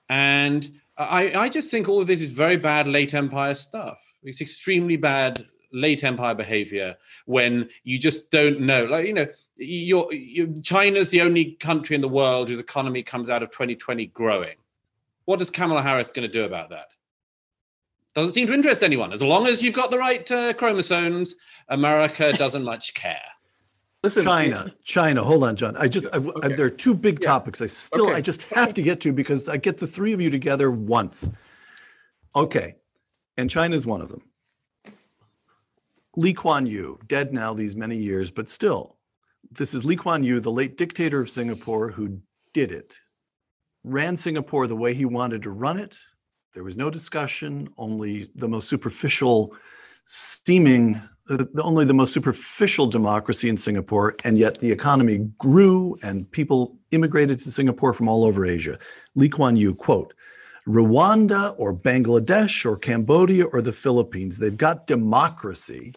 and 0.09 0.71
I 0.97 1.33
I 1.35 1.49
just 1.49 1.71
think 1.71 1.89
all 1.89 2.01
of 2.01 2.07
this 2.07 2.23
is 2.23 2.29
very 2.29 2.57
bad 2.57 2.87
late 2.87 3.15
empire 3.15 3.55
stuff. 3.55 4.01
It's 4.23 4.41
extremely 4.41 4.97
bad 4.97 5.47
late 5.73 6.05
empire 6.05 6.35
behavior 6.35 6.97
when 7.27 7.69
you 7.85 7.99
just 7.99 8.31
don't 8.31 8.61
know 8.61 8.85
like 8.85 9.07
you 9.07 9.13
know 9.13 9.27
you're, 9.57 10.13
you're, 10.13 10.49
china's 10.63 11.11
the 11.11 11.21
only 11.21 11.53
country 11.53 11.95
in 11.95 12.01
the 12.01 12.09
world 12.09 12.49
whose 12.49 12.61
economy 12.61 13.03
comes 13.03 13.31
out 13.31 13.43
of 13.43 13.51
2020 13.51 14.07
growing 14.07 14.57
what 15.27 15.41
is 15.41 15.51
kamala 15.51 15.83
harris 15.83 16.11
going 16.11 16.27
to 16.27 16.33
do 16.33 16.45
about 16.45 16.71
that 16.71 16.89
doesn't 18.15 18.33
seem 18.33 18.47
to 18.47 18.55
interest 18.55 18.83
anyone 18.83 19.13
as 19.13 19.23
long 19.23 19.47
as 19.47 19.63
you've 19.63 19.75
got 19.75 19.91
the 19.91 19.99
right 19.99 20.31
uh, 20.33 20.53
chromosomes 20.55 21.37
america 21.69 22.33
doesn't 22.37 22.65
much 22.65 22.95
care 22.95 23.21
Listen, 24.03 24.25
China, 24.25 24.75
China. 24.83 25.23
Hold 25.23 25.45
on, 25.45 25.57
John. 25.57 25.77
I 25.77 25.87
just 25.87 26.07
I, 26.07 26.17
okay. 26.17 26.53
I, 26.53 26.57
there 26.57 26.65
are 26.65 26.71
two 26.71 26.95
big 26.95 27.19
yeah. 27.21 27.29
topics. 27.29 27.61
I 27.61 27.67
still 27.67 28.07
okay. 28.07 28.17
I 28.17 28.21
just 28.23 28.45
have 28.45 28.73
to 28.75 28.83
get 28.83 29.01
to 29.03 29.13
because 29.13 29.47
I 29.47 29.59
get 29.59 29.77
the 29.77 29.87
three 29.87 30.15
of 30.15 30.23
you 30.23 30.31
together 30.31 30.71
once. 30.71 31.29
Okay, 32.35 32.77
and 33.37 33.51
China 33.51 33.77
is 33.77 33.87
one 33.87 34.01
of 34.01 34.09
them. 34.09 34.23
Lee 36.17 36.35
Kuan 36.35 36.67
Yew, 36.67 36.99
dead 37.07 37.33
now 37.33 37.55
these 37.55 37.77
many 37.77 37.97
years, 37.97 38.31
but 38.31 38.51
still, 38.51 38.97
this 39.53 39.75
is 39.75 39.85
Lee 39.85 39.97
Kuan 39.97 40.25
Yew, 40.25 40.41
the 40.41 40.51
late 40.51 40.77
dictator 40.77 41.21
of 41.21 41.31
Singapore, 41.31 41.91
who 41.91 42.21
did 42.53 42.73
it, 42.73 42.99
ran 43.85 44.17
Singapore 44.17 44.67
the 44.67 44.77
way 44.77 44.93
he 44.93 45.05
wanted 45.05 45.43
to 45.43 45.51
run 45.51 45.79
it. 45.79 45.99
There 46.53 46.65
was 46.65 46.77
no 46.77 46.91
discussion, 46.91 47.69
only 47.79 48.29
the 48.35 48.49
most 48.49 48.69
superficial 48.69 49.55
seeming, 50.05 51.01
uh, 51.29 51.45
only 51.63 51.85
the 51.85 51.95
most 51.95 52.13
superficial 52.13 52.89
democracy 52.89 53.49
in 53.49 53.57
Singapore, 53.57 54.17
and 54.25 54.37
yet 54.37 54.59
the 54.59 54.71
economy 54.71 55.31
grew 55.39 55.97
and 56.03 56.29
people 56.33 56.77
immigrated 56.91 57.39
to 57.39 57.53
Singapore 57.53 57.93
from 57.93 58.09
all 58.09 58.25
over 58.25 58.45
Asia. 58.45 58.81
Lee 59.15 59.29
Kuan 59.29 59.55
Yew, 59.55 59.77
quote, 59.77 60.13
Rwanda 60.67 61.55
or 61.59 61.75
Bangladesh 61.75 62.65
or 62.65 62.77
Cambodia 62.77 63.47
or 63.47 63.63
the 63.63 63.73
Philippines, 63.73 64.39
they've 64.39 64.57
got 64.57 64.87
democracy, 64.87 65.95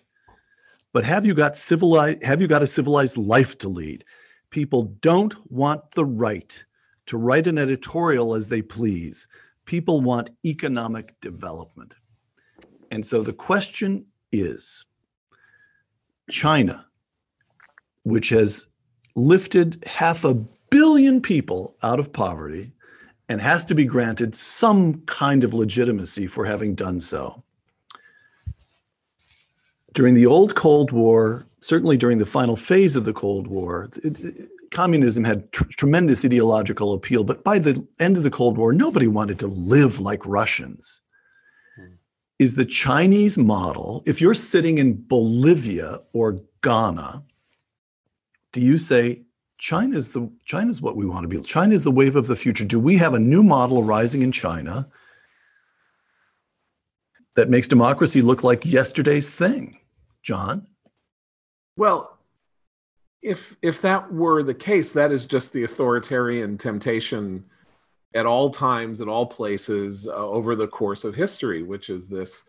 but 0.93 1.03
have 1.03 1.25
you 1.25 1.33
got 1.33 1.57
civilized 1.57 2.23
have 2.23 2.39
you 2.39 2.47
got 2.47 2.63
a 2.63 2.67
civilized 2.67 3.17
life 3.17 3.57
to 3.59 3.69
lead? 3.69 4.05
People 4.51 4.83
don't 5.01 5.35
want 5.51 5.91
the 5.91 6.05
right 6.05 6.63
to 7.07 7.17
write 7.17 7.47
an 7.47 7.57
editorial 7.57 8.35
as 8.35 8.47
they 8.47 8.61
please. 8.61 9.27
People 9.65 10.01
want 10.01 10.29
economic 10.45 11.19
development. 11.19 11.95
And 12.91 13.05
so 13.05 13.23
the 13.23 13.33
question 13.33 14.05
is 14.31 14.85
China, 16.29 16.85
which 18.03 18.29
has 18.29 18.67
lifted 19.15 19.83
half 19.85 20.23
a 20.23 20.35
billion 20.69 21.21
people 21.21 21.75
out 21.81 21.99
of 21.99 22.13
poverty, 22.13 22.71
and 23.33 23.41
has 23.41 23.65
to 23.65 23.73
be 23.73 23.83
granted 23.83 24.35
some 24.35 25.01
kind 25.07 25.43
of 25.43 25.55
legitimacy 25.55 26.27
for 26.27 26.45
having 26.45 26.75
done 26.75 26.99
so. 26.99 27.43
During 29.93 30.13
the 30.13 30.27
old 30.27 30.53
Cold 30.53 30.91
War, 30.91 31.47
certainly 31.59 31.97
during 31.97 32.19
the 32.19 32.27
final 32.27 32.55
phase 32.55 32.95
of 32.95 33.05
the 33.05 33.13
Cold 33.13 33.47
War, 33.47 33.89
it, 34.03 34.19
it, 34.19 34.49
communism 34.69 35.23
had 35.23 35.51
tr- 35.51 35.63
tremendous 35.63 36.23
ideological 36.23 36.93
appeal, 36.93 37.23
but 37.23 37.43
by 37.43 37.57
the 37.57 37.87
end 37.99 38.17
of 38.17 38.23
the 38.23 38.29
Cold 38.29 38.55
War, 38.55 38.71
nobody 38.71 39.07
wanted 39.07 39.39
to 39.39 39.47
live 39.47 39.99
like 39.99 40.23
Russians. 40.27 41.01
Hmm. 41.75 41.93
Is 42.37 42.53
the 42.53 42.65
Chinese 42.65 43.35
model, 43.35 44.03
if 44.05 44.21
you're 44.21 44.35
sitting 44.35 44.77
in 44.77 45.07
Bolivia 45.07 46.01
or 46.13 46.39
Ghana, 46.61 47.23
do 48.51 48.61
you 48.61 48.77
say, 48.77 49.23
China 49.63 49.95
is 49.95 50.09
the 50.09 50.29
China 50.43 50.69
is 50.69 50.81
what 50.81 50.97
we 50.97 51.05
want 51.05 51.23
to 51.23 51.29
be. 51.29 51.41
China 51.41 51.73
is 51.73 51.85
the 51.85 51.91
wave 51.91 52.17
of 52.17 52.27
the 52.27 52.35
future. 52.35 52.65
Do 52.65 52.81
we 52.81 52.97
have 52.97 53.13
a 53.13 53.19
new 53.19 53.41
model 53.41 53.79
arising 53.79 54.21
in 54.21 54.33
China 54.33 54.89
that 57.37 57.49
makes 57.49 57.69
democracy 57.69 58.21
look 58.21 58.43
like 58.43 58.65
yesterday's 58.65 59.29
thing, 59.29 59.79
John? 60.21 60.67
Well, 61.77 62.17
if 63.21 63.55
if 63.61 63.79
that 63.83 64.11
were 64.11 64.43
the 64.43 64.53
case, 64.53 64.91
that 64.91 65.13
is 65.13 65.25
just 65.25 65.53
the 65.53 65.63
authoritarian 65.63 66.57
temptation 66.57 67.45
at 68.13 68.25
all 68.25 68.49
times, 68.49 68.99
at 68.99 69.07
all 69.07 69.25
places, 69.25 70.09
uh, 70.09 70.11
over 70.11 70.57
the 70.57 70.67
course 70.67 71.05
of 71.05 71.15
history, 71.15 71.63
which 71.63 71.89
is 71.89 72.09
this 72.09 72.43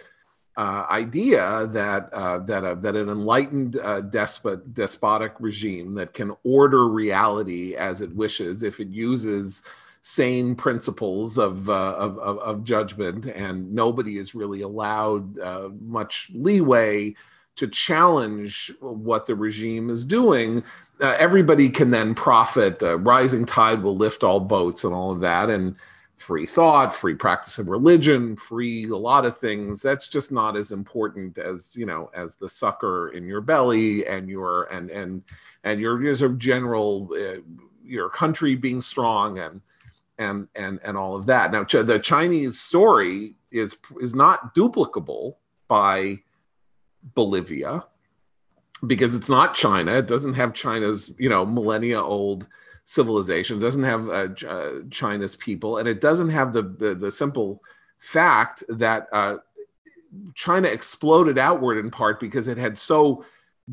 uh, 0.57 0.86
idea 0.90 1.66
that 1.70 2.12
uh, 2.12 2.38
that 2.38 2.64
a, 2.64 2.74
that 2.76 2.94
an 2.94 3.09
enlightened 3.09 3.76
uh, 3.78 4.00
despot 4.00 4.72
despotic 4.74 5.32
regime 5.40 5.94
that 5.94 6.12
can 6.14 6.32
order 6.44 6.88
reality 6.88 7.74
as 7.74 8.00
it 8.00 8.14
wishes 8.14 8.62
if 8.62 8.78
it 8.78 8.88
uses 8.88 9.62
sane 10.00 10.55
principles 10.55 11.38
of, 11.38 11.70
uh, 11.70 11.94
of, 11.96 12.18
of, 12.18 12.38
of, 12.40 12.62
judgment 12.62 13.24
and 13.24 13.72
nobody 13.72 14.18
is 14.18 14.34
really 14.34 14.61
allowed 14.61 15.38
uh, 15.38 15.70
much 15.80 16.30
leeway 16.34 17.14
to 17.57 17.66
challenge 17.66 18.70
what 18.80 19.24
the 19.24 19.34
regime 19.34 19.88
is 19.88 20.05
doing 20.05 20.62
uh, 21.00 21.14
everybody 21.18 21.68
can 21.68 21.90
then 21.90 22.14
profit. 22.14 22.78
The 22.78 22.96
rising 22.98 23.44
tide 23.46 23.82
will 23.82 23.96
lift 23.96 24.22
all 24.22 24.40
boats 24.40 24.84
and 24.84 24.94
all 24.94 25.11
of 25.11 25.20
that 25.20 25.50
and 25.50 25.76
free 26.24 26.46
thought, 26.46 26.94
free 26.94 27.14
practice 27.14 27.58
of 27.58 27.68
religion, 27.68 28.34
free 28.34 28.88
a 28.88 28.96
lot 28.96 29.26
of 29.26 29.36
things. 29.36 29.82
That's 29.82 30.08
just 30.08 30.32
not 30.32 30.56
as 30.56 30.72
important 30.72 31.36
as 31.36 31.76
you 31.76 31.84
know 31.84 32.10
as 32.14 32.34
the 32.34 32.48
sucker 32.48 33.10
in 33.10 33.26
your 33.26 33.42
belly 33.42 34.06
and 34.06 34.28
your 34.28 34.64
and 34.64 34.90
and 34.90 35.22
and 35.64 35.78
your, 35.78 36.02
your 36.02 36.14
sort 36.14 36.30
of 36.32 36.38
general 36.38 37.10
uh, 37.12 37.40
your 37.84 38.08
country 38.08 38.56
being 38.56 38.80
strong 38.80 39.38
and 39.38 39.60
and 40.18 40.48
and 40.54 40.80
and 40.82 40.96
all 40.96 41.14
of 41.14 41.26
that. 41.26 41.52
Now 41.52 41.64
the 41.64 41.98
Chinese 41.98 42.58
story 42.58 43.34
is 43.50 43.76
is 44.00 44.14
not 44.14 44.54
duplicable 44.54 45.34
by 45.68 46.20
Bolivia 47.14 47.84
because 48.86 49.14
it's 49.14 49.28
not 49.28 49.54
China. 49.54 49.92
It 49.92 50.08
doesn't 50.08 50.34
have 50.34 50.54
China's 50.54 51.14
you 51.18 51.28
know 51.28 51.44
millennia 51.44 52.00
old 52.00 52.46
civilization, 52.85 53.59
doesn't 53.59 53.85
have 53.85 54.09
uh, 54.09 54.28
uh, 54.49 54.72
China's 54.91 55.37
people, 55.37 55.78
and 55.78 55.89
it 55.89 56.01
doesn't 56.01 56.30
have 56.30 56.53
the, 56.53 56.62
the, 56.62 56.95
the 56.95 57.11
simple 57.11 57.62
fact 57.99 58.62
that 58.68 59.09
uh, 59.12 59.37
China 60.35 60.68
exploded 60.68 61.39
outward 61.39 61.78
in 61.78 61.91
part 61.91 62.20
because 62.20 62.49
it 62.49 62.59
had 62.59 62.78
so 62.78 63.24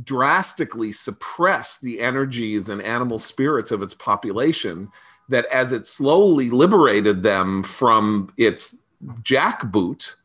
drastically 0.04 0.92
suppressed 0.92 1.82
the 1.82 2.00
energies 2.00 2.70
and 2.70 2.82
animal 2.82 3.20
spirits 3.20 3.72
of 3.72 3.82
its 3.82 3.94
population 3.94 4.90
that 5.28 5.46
as 5.48 5.74
it 5.74 5.86
slowly 5.86 6.50
liberated 6.50 7.22
them 7.24 7.64
from 7.64 8.32
its 8.38 8.78
jackboot, 9.22 10.16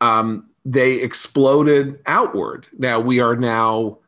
um, 0.00 0.50
they 0.64 0.94
exploded 0.94 2.00
outward. 2.06 2.66
Now 2.76 2.98
we 2.98 3.20
are 3.20 3.36
now 3.36 3.98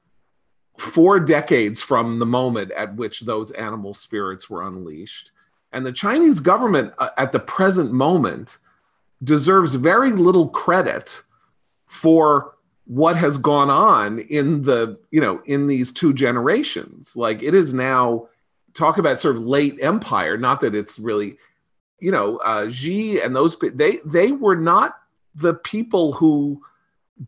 four 0.79 1.19
decades 1.19 1.83
from 1.83 2.19
the 2.19 2.27
moment 2.27 2.71
at 2.73 2.95
which 2.95 3.21
those 3.21 3.51
animal 3.53 3.93
spirits 3.93 4.49
were 4.49 4.67
unleashed. 4.67 5.33
And 5.73 5.85
the 5.85 5.93
Chinese 5.93 6.41
government 6.41 6.95
uh, 6.99 7.11
at 7.17 7.33
the 7.33 7.41
present 7.41 7.93
moment 7.93 8.59
deserves 9.23 9.75
very 9.75 10.13
little 10.13 10.49
credit 10.49 11.23
for 11.87 12.55
what 12.87 13.17
has 13.17 13.37
gone 13.37 13.69
on 13.69 14.21
in 14.21 14.63
the, 14.63 14.99
you 15.11 15.21
know, 15.21 15.43
in 15.45 15.67
these 15.67 15.93
two 15.93 16.15
generations. 16.15 17.17
Like 17.17 17.43
it 17.43 17.55
is 17.55 17.75
now 17.75 18.29
talk 18.73 18.99
about 18.99 19.21
sort 19.21 19.37
of 19.37 19.43
late 19.43 19.77
empire, 19.83 20.39
not 20.39 20.61
that 20.61 20.75
it's 20.75 20.99
really, 20.99 21.37
you 21.99 22.13
know, 22.13 22.37
uh, 22.39 22.71
Xi 22.71 23.21
and 23.21 23.35
those 23.35 23.57
they 23.59 23.99
they 24.05 24.33
were 24.33 24.57
not 24.57 24.97
the 25.35 25.55
people 25.55 26.13
who 26.13 26.63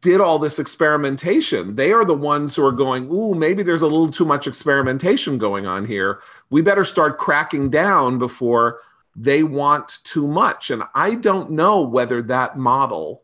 did 0.00 0.20
all 0.20 0.38
this 0.38 0.58
experimentation. 0.58 1.74
They 1.74 1.92
are 1.92 2.04
the 2.04 2.14
ones 2.14 2.54
who 2.54 2.64
are 2.64 2.72
going, 2.72 3.10
ooh, 3.10 3.34
maybe 3.34 3.62
there's 3.62 3.82
a 3.82 3.88
little 3.88 4.10
too 4.10 4.24
much 4.24 4.46
experimentation 4.46 5.36
going 5.36 5.66
on 5.66 5.84
here. 5.84 6.20
We 6.48 6.62
better 6.62 6.84
start 6.84 7.18
cracking 7.18 7.70
down 7.70 8.18
before 8.18 8.80
they 9.16 9.42
want 9.42 9.98
too 10.04 10.28
much. 10.28 10.70
And 10.70 10.84
I 10.94 11.16
don't 11.16 11.50
know 11.50 11.82
whether 11.82 12.22
that 12.22 12.56
model 12.56 13.22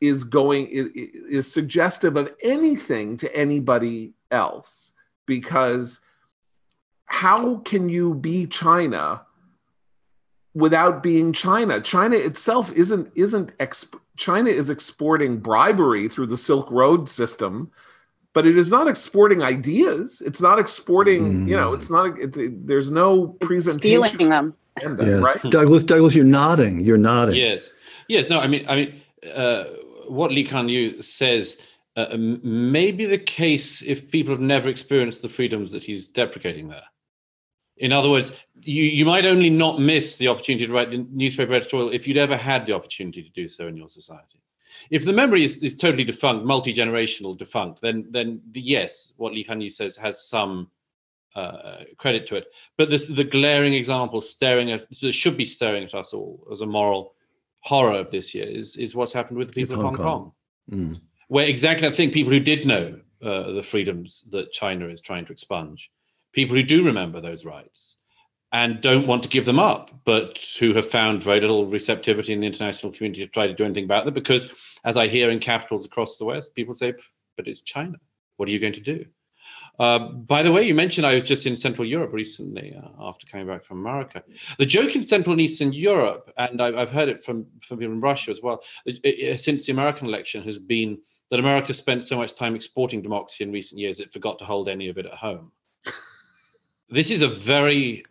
is 0.00 0.24
going 0.24 0.68
is, 0.70 1.50
suggestive 1.50 2.16
of 2.16 2.32
anything 2.42 3.16
to 3.18 3.34
anybody 3.34 4.12
else 4.30 4.92
because 5.24 6.00
how 7.06 7.56
can 7.58 7.88
you 7.88 8.14
be 8.14 8.46
China 8.46 9.22
without 10.54 11.02
being 11.02 11.32
China? 11.32 11.80
China 11.80 12.16
itself 12.16 12.72
isn't 12.72 13.10
isn't 13.14 13.56
exp- 13.58 13.98
China 14.16 14.50
is 14.50 14.70
exporting 14.70 15.38
bribery 15.38 16.08
through 16.08 16.26
the 16.26 16.36
Silk 16.36 16.70
Road 16.70 17.08
system, 17.08 17.70
but 18.32 18.46
it 18.46 18.56
is 18.56 18.70
not 18.70 18.88
exporting 18.88 19.42
ideas. 19.42 20.22
It's 20.24 20.40
not 20.40 20.58
exporting, 20.58 21.46
mm. 21.46 21.48
you 21.48 21.56
know, 21.56 21.72
it's 21.72 21.90
not. 21.90 22.18
It's, 22.20 22.38
it, 22.38 22.66
there's 22.66 22.90
no 22.90 23.28
presentation. 23.28 24.06
Stealing 24.06 24.30
them. 24.30 24.54
Agenda, 24.76 25.04
yes. 25.04 25.22
right? 25.22 25.52
Douglas, 25.52 25.84
Douglas, 25.84 26.16
you're 26.16 26.24
nodding. 26.24 26.80
You're 26.80 26.98
nodding. 26.98 27.36
Yes, 27.36 27.70
yes. 28.08 28.28
No, 28.28 28.40
I 28.40 28.48
mean, 28.48 28.64
I 28.68 28.76
mean, 28.76 29.02
uh, 29.32 29.64
what 30.08 30.32
Lee 30.32 30.44
Kuan 30.44 30.68
Yew 30.68 31.00
says 31.00 31.60
uh, 31.96 32.16
may 32.16 32.90
be 32.90 33.06
the 33.06 33.18
case 33.18 33.82
if 33.82 34.10
people 34.10 34.34
have 34.34 34.40
never 34.40 34.68
experienced 34.68 35.22
the 35.22 35.28
freedoms 35.28 35.70
that 35.72 35.84
he's 35.84 36.08
deprecating 36.08 36.68
there. 36.68 36.82
In 37.76 37.92
other 37.92 38.08
words, 38.08 38.32
you, 38.62 38.84
you 38.84 39.04
might 39.04 39.26
only 39.26 39.50
not 39.50 39.80
miss 39.80 40.16
the 40.16 40.28
opportunity 40.28 40.66
to 40.66 40.72
write 40.72 40.90
the 40.90 41.06
newspaper 41.10 41.54
editorial 41.54 41.90
if 41.90 42.06
you'd 42.06 42.16
ever 42.16 42.36
had 42.36 42.66
the 42.66 42.72
opportunity 42.72 43.22
to 43.22 43.30
do 43.30 43.48
so 43.48 43.66
in 43.66 43.76
your 43.76 43.88
society. 43.88 44.40
If 44.90 45.04
the 45.04 45.12
memory 45.12 45.44
is, 45.44 45.62
is 45.62 45.76
totally 45.76 46.04
defunct, 46.04 46.44
multi-generational 46.44 47.36
defunct, 47.38 47.80
then 47.80 48.06
then 48.10 48.40
the, 48.50 48.60
yes, 48.60 49.14
what 49.16 49.32
Lee 49.32 49.44
Kuan 49.44 49.60
Yew 49.60 49.70
says 49.70 49.96
has 49.96 50.26
some 50.28 50.68
uh, 51.34 51.78
credit 51.96 52.26
to 52.28 52.36
it. 52.36 52.46
But 52.76 52.90
this 52.90 53.08
the 53.08 53.24
glaring 53.24 53.74
example 53.74 54.20
staring 54.20 54.70
at 54.72 54.86
so 54.92 55.10
should 55.10 55.36
be 55.36 55.44
staring 55.44 55.84
at 55.84 55.94
us 55.94 56.12
all 56.12 56.46
as 56.52 56.60
a 56.60 56.66
moral 56.66 57.14
horror 57.60 57.98
of 57.98 58.10
this 58.10 58.34
year 58.34 58.46
is 58.46 58.76
is 58.76 58.94
what's 58.94 59.12
happened 59.12 59.38
with 59.38 59.48
the 59.48 59.54
people 59.54 59.76
of 59.76 59.84
Hong 59.84 59.94
Kong, 59.94 60.04
Kong. 60.04 60.32
Mm. 60.70 61.00
where 61.28 61.46
exactly 61.46 61.88
I 61.88 61.90
think 61.90 62.12
people 62.12 62.32
who 62.32 62.40
did 62.40 62.66
know 62.66 63.00
uh, 63.22 63.52
the 63.52 63.62
freedoms 63.62 64.28
that 64.30 64.52
China 64.52 64.88
is 64.88 65.00
trying 65.00 65.24
to 65.26 65.32
expunge 65.32 65.90
people 66.34 66.56
who 66.56 66.62
do 66.62 66.84
remember 66.84 67.20
those 67.20 67.44
rights 67.44 67.96
and 68.52 68.80
don't 68.80 69.06
want 69.06 69.22
to 69.22 69.28
give 69.28 69.46
them 69.46 69.58
up, 69.58 69.90
but 70.04 70.38
who 70.60 70.74
have 70.74 70.88
found 70.88 71.22
very 71.22 71.40
little 71.40 71.66
receptivity 71.66 72.32
in 72.32 72.40
the 72.40 72.46
international 72.46 72.92
community 72.92 73.24
to 73.24 73.32
try 73.32 73.46
to 73.46 73.54
do 73.54 73.64
anything 73.64 73.84
about 73.84 74.04
them. 74.04 74.14
Because, 74.14 74.52
as 74.84 74.96
I 74.96 75.08
hear 75.08 75.30
in 75.30 75.40
capitals 75.40 75.84
across 75.84 76.18
the 76.18 76.24
West, 76.24 76.54
people 76.54 76.74
say, 76.74 76.94
but 77.36 77.48
it's 77.48 77.62
China. 77.62 77.98
What 78.36 78.48
are 78.48 78.52
you 78.52 78.60
going 78.60 78.74
to 78.74 78.80
do? 78.80 79.06
Uh, 79.80 79.98
by 79.98 80.42
the 80.42 80.52
way, 80.52 80.62
you 80.62 80.74
mentioned 80.74 81.04
I 81.04 81.14
was 81.14 81.24
just 81.24 81.46
in 81.46 81.56
Central 81.56 81.86
Europe 81.86 82.12
recently 82.12 82.76
uh, 82.80 83.08
after 83.08 83.26
coming 83.26 83.48
back 83.48 83.64
from 83.64 83.80
America. 83.80 84.22
The 84.58 84.66
joke 84.66 84.94
in 84.94 85.02
Central 85.02 85.32
and 85.32 85.40
Eastern 85.40 85.72
Europe, 85.72 86.32
and 86.38 86.62
I, 86.62 86.78
have 86.78 86.90
heard 86.90 87.08
it 87.08 87.24
from, 87.24 87.46
from 87.60 87.78
people 87.78 87.94
in 87.94 88.00
Russia 88.00 88.30
as 88.30 88.40
well, 88.40 88.62
it, 88.86 89.00
it, 89.02 89.40
since 89.40 89.66
the 89.66 89.72
American 89.72 90.06
election, 90.06 90.44
has 90.44 90.58
been 90.58 90.98
that 91.30 91.40
America 91.40 91.74
spent 91.74 92.04
so 92.04 92.16
much 92.16 92.34
time 92.36 92.54
exporting 92.54 93.02
democracy 93.02 93.42
in 93.42 93.50
recent 93.50 93.80
years 93.80 93.98
it 93.98 94.12
forgot 94.12 94.38
to 94.38 94.44
hold 94.44 94.68
any 94.68 94.88
of 94.88 94.98
it 94.98 95.06
at 95.06 95.14
home. 95.14 95.50
This 96.94 97.10
is 97.10 97.22
a 97.22 97.28
very 97.28 98.04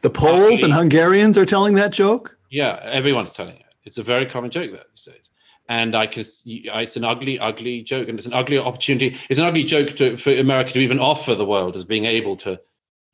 the 0.00 0.10
Poles 0.10 0.62
and 0.64 0.72
Hungarians 0.72 1.38
are 1.38 1.46
telling 1.46 1.74
that 1.74 1.92
joke. 1.92 2.36
Yeah, 2.50 2.80
everyone's 2.82 3.32
telling 3.32 3.56
it. 3.56 3.62
It's 3.84 3.96
a 3.96 4.02
very 4.02 4.26
common 4.26 4.50
joke 4.50 4.72
these 4.72 5.04
days, 5.04 5.30
and 5.68 5.94
I 5.94 6.06
can. 6.06 6.24
It's 6.44 6.96
an 6.96 7.04
ugly, 7.04 7.38
ugly 7.38 7.82
joke, 7.82 8.08
and 8.08 8.18
it's 8.18 8.26
an 8.26 8.32
ugly 8.32 8.58
opportunity. 8.58 9.16
It's 9.30 9.38
an 9.38 9.46
ugly 9.46 9.62
joke 9.62 9.96
to, 9.96 10.16
for 10.16 10.32
America 10.32 10.72
to 10.72 10.80
even 10.80 10.98
offer 10.98 11.36
the 11.36 11.46
world 11.46 11.76
as 11.76 11.84
being 11.84 12.06
able 12.06 12.36
to, 12.38 12.60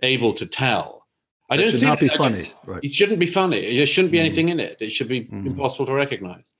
able 0.02 0.32
to 0.34 0.46
tell. 0.46 1.06
I 1.50 1.58
don't 1.58 1.68
should 1.68 1.80
see 1.80 1.86
not 1.86 2.00
be 2.00 2.08
funny. 2.08 2.50
Right. 2.66 2.82
It 2.82 2.92
shouldn't 2.92 3.18
be 3.18 3.26
funny. 3.26 3.76
There 3.76 3.86
shouldn't 3.86 4.12
be 4.12 4.18
mm. 4.18 4.26
anything 4.26 4.48
in 4.48 4.58
it. 4.58 4.78
It 4.80 4.90
should 4.90 5.08
be 5.08 5.26
mm. 5.26 5.46
impossible 5.46 5.84
to 5.86 5.92
recognize. 5.92 6.52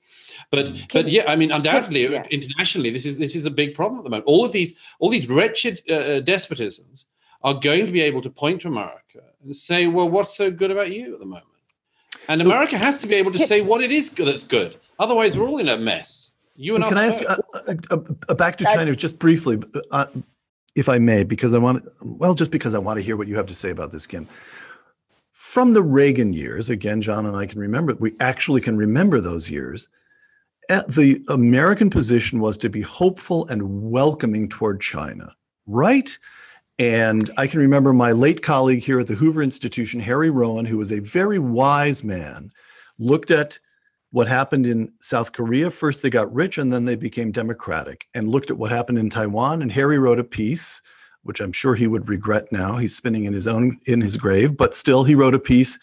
But 0.51 0.67
mm. 0.67 0.93
but 0.93 1.09
yeah, 1.09 1.25
I 1.27 1.35
mean, 1.35 1.51
undoubtedly, 1.51 2.03
yeah. 2.03 2.25
internationally, 2.31 2.91
this 2.91 3.07
is 3.07 3.17
this 3.17 3.35
is 3.35 3.47
a 3.47 3.51
big 3.51 3.75
problem 3.75 4.01
at 4.01 4.05
the 4.05 4.11
moment. 4.11 4.27
All 4.27 4.45
of 4.45 4.53
these 4.53 4.75
all 4.99 5.09
these 5.09 5.29
wretched 5.29 5.81
uh, 5.89 5.95
uh 5.95 6.21
despotisms 6.21 7.05
are 7.43 7.55
going 7.55 7.87
to 7.87 7.93
be 7.93 8.01
able 8.01 8.23
to 8.23 8.31
point 8.31 8.61
to 8.63 8.69
America 8.69 9.23
and 9.43 9.55
say, 9.57 9.87
well, 9.87 10.09
what's 10.09 10.37
so 10.37 10.51
good 10.51 10.71
about 10.71 10.93
you 10.93 11.15
at 11.15 11.21
the 11.21 11.27
moment? 11.27 11.47
And 12.29 12.41
so, 12.41 12.47
America 12.47 12.77
has 12.77 13.01
to 13.01 13.07
be 13.07 13.15
able 13.15 13.33
to 13.33 13.39
say 13.39 13.61
what 13.61 13.83
it 13.83 13.91
is 13.91 14.11
that's 14.11 14.45
good. 14.45 14.77
Otherwise, 14.99 15.39
we're 15.39 15.49
all 15.49 15.59
in 15.59 15.69
a 15.69 15.79
mess. 15.79 16.33
You 16.57 16.75
and 16.75 16.85
can 16.85 16.99
I 16.99 17.07
ask 17.07 17.23
uh, 17.27 17.39
uh, 17.55 17.97
uh, 18.29 18.35
back 18.35 18.59
to 18.59 18.65
China 18.65 18.95
just 18.95 19.19
briefly, 19.19 19.59
uh, 19.91 20.07
if 20.75 20.91
I 20.91 20.99
may, 20.99 21.25
because 21.25 21.55
I 21.55 21.59
want 21.59 21.89
well, 22.03 22.35
just 22.35 22.51
because 22.51 22.75
I 22.75 22.79
want 22.79 22.99
to 22.99 23.03
hear 23.03 23.17
what 23.17 23.29
you 23.29 23.37
have 23.37 23.47
to 23.47 23.55
say 23.55 23.71
about 23.71 23.93
this, 23.93 24.07
Kim. 24.07 24.29
From 25.33 25.73
the 25.73 25.83
Reagan 25.83 26.35
years, 26.35 26.69
again, 26.69 27.01
John 27.01 27.25
and 27.25 27.35
I 27.35 27.47
can 27.47 27.61
remember. 27.61 27.95
We 27.95 28.15
actually 28.21 28.61
can 28.61 28.77
remember 28.77 29.23
those 29.23 29.49
years. 29.49 29.89
The 30.69 31.25
American 31.29 31.89
position 31.89 32.41
was 32.41 32.59
to 32.59 32.69
be 32.69 32.83
hopeful 32.83 33.47
and 33.49 33.91
welcoming 33.91 34.49
toward 34.49 34.81
China, 34.83 35.35
right? 35.67 36.17
And 36.81 37.29
I 37.37 37.47
can 37.47 37.61
remember 37.61 37.93
my 37.93 38.13
late 38.13 38.43
colleague 38.43 38.83
here 38.83 39.01
at 39.01 39.07
the 39.07 39.15
Hoover 39.15 39.43
Institution, 39.43 40.01
Harry 40.01 40.31
Rowen, 40.31 40.67
who 40.67 40.79
was 40.79 40.91
a 40.91 40.99
very 40.99 41.39
wise 41.39 42.03
man, 42.03 42.51
looked 42.99 43.31
at 43.31 43.59
what 44.13 44.27
happened 44.27 44.67
in 44.67 44.91
South 44.99 45.33
Korea. 45.33 45.71
First, 45.71 46.01
they 46.01 46.09
got 46.09 46.33
rich 46.33 46.57
and 46.57 46.73
then 46.73 46.87
they 46.87 46.97
became 46.97 47.33
democratic, 47.33 48.07
and 48.15 48.31
looked 48.31 48.51
at 48.51 48.57
what 48.57 48.71
happened 48.71 48.97
in 48.97 49.11
Taiwan. 49.11 49.61
And 49.61 49.71
Harry 49.71 49.99
wrote 49.99 50.19
a 50.19 50.25
piece, 50.25 50.81
which 51.23 51.43
I'm 51.43 51.53
sure 51.53 51.75
he 51.75 51.87
would 51.87 52.09
regret 52.09 52.51
now. 52.51 52.79
He's 52.79 52.97
spinning 52.97 53.25
in 53.25 53.35
his 53.35 53.47
own 53.47 53.79
in 53.85 54.01
his 54.01 54.17
grave, 54.17 54.57
but 54.57 54.75
still, 54.75 55.05
he 55.05 55.15
wrote 55.15 55.35
a 55.35 55.39
piece 55.39 55.79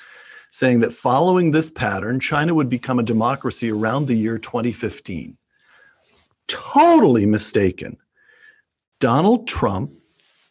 saying 0.49 0.79
that 0.79 0.93
following 0.93 1.51
this 1.51 1.69
pattern, 1.69 2.19
China 2.19 2.55
would 2.55 2.69
become 2.69 2.97
a 2.97 3.03
democracy 3.03 3.69
around 3.69 4.07
the 4.07 4.15
year 4.15 4.39
2015. 4.39 5.37
Totally 6.47 7.27
mistaken. 7.27 7.97
Donald 8.99 9.47
Trump 9.47 9.91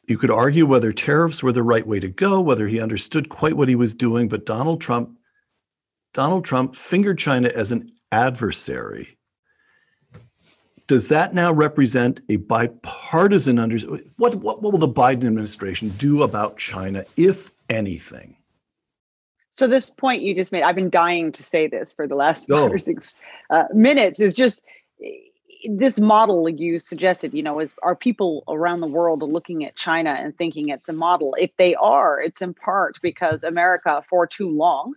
you 0.07 0.19
could 0.19 0.31
argue 0.31 0.67
whether 0.67 0.93
tariffs 0.93 1.43
were 1.43 1.53
the 1.53 1.63
right 1.63 1.87
way 1.87 2.01
to 2.01 2.09
go, 2.09 2.41
whether 2.41 2.69
he 2.69 2.81
understood 2.81 3.29
quite 3.29 3.57
what 3.57 3.69
he 3.69 3.75
was 3.75 3.95
doing, 3.95 4.29
but 4.29 4.47
Donald 4.47 4.81
Trump 4.81 5.19
Donald 6.15 6.47
Trump 6.47 6.75
fingered 6.75 7.19
China 7.19 7.51
as 7.55 7.73
an 7.73 7.93
adversary. 8.11 9.19
Does 10.87 11.09
that 11.09 11.35
now 11.35 11.53
represent 11.53 12.21
a 12.31 12.37
bipartisan 12.37 13.59
understanding? 13.59 14.11
What, 14.17 14.37
what, 14.37 14.63
what 14.63 14.73
will 14.73 14.79
the 14.79 14.89
Biden 14.89 15.27
administration 15.27 15.91
do 15.91 16.23
about 16.23 16.57
China, 16.57 17.05
if 17.19 17.51
anything? 17.69 18.37
So 19.59 19.67
this 19.67 19.91
point 19.91 20.23
you 20.23 20.35
just 20.35 20.53
made, 20.53 20.63
I've 20.63 20.75
been 20.75 20.89
dying 20.89 21.33
to 21.33 21.43
say 21.43 21.67
this 21.67 21.93
for 21.93 22.07
the 22.07 22.15
last 22.15 22.49
five 22.49 22.73
or 22.73 22.79
six 22.79 23.15
uh, 23.51 23.65
minutes, 23.75 24.21
is 24.21 24.35
just 24.35 24.63
this 25.69 25.99
model 25.99 26.49
you 26.49 26.79
suggested, 26.79 27.35
you 27.35 27.43
know, 27.43 27.61
is 27.61 27.73
are 27.83 27.97
people 27.97 28.45
around 28.49 28.81
the 28.81 28.87
world 28.87 29.23
looking 29.23 29.65
at 29.65 29.77
China 29.77 30.11
and 30.11 30.37
thinking 30.37 30.69
it's 30.69 30.89
a 30.89 30.93
model? 30.93 31.35
If 31.39 31.51
they 31.57 31.75
are, 31.75 32.21
it's 32.21 32.43
in 32.43 32.55
part 32.55 32.99
because 33.03 33.45
America, 33.45 34.03
for 34.09 34.27
too 34.27 34.49
long, 34.49 34.95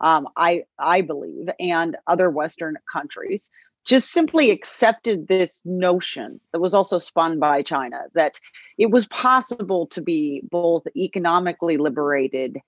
um, 0.00 0.28
I 0.36 0.64
I 0.78 1.02
believe, 1.02 1.48
and 1.58 1.96
other 2.06 2.30
Western 2.30 2.76
countries 2.90 3.50
just 3.84 4.10
simply 4.10 4.50
accepted 4.50 5.26
this 5.26 5.62
notion 5.64 6.40
that 6.52 6.60
was 6.60 6.74
also 6.74 6.98
spun 6.98 7.38
by 7.38 7.62
China 7.62 8.02
that 8.14 8.38
it 8.78 8.90
was 8.90 9.06
possible 9.06 9.86
to 9.86 10.02
be 10.02 10.42
both 10.50 10.86
economically 10.96 11.78
liberated 11.78 12.58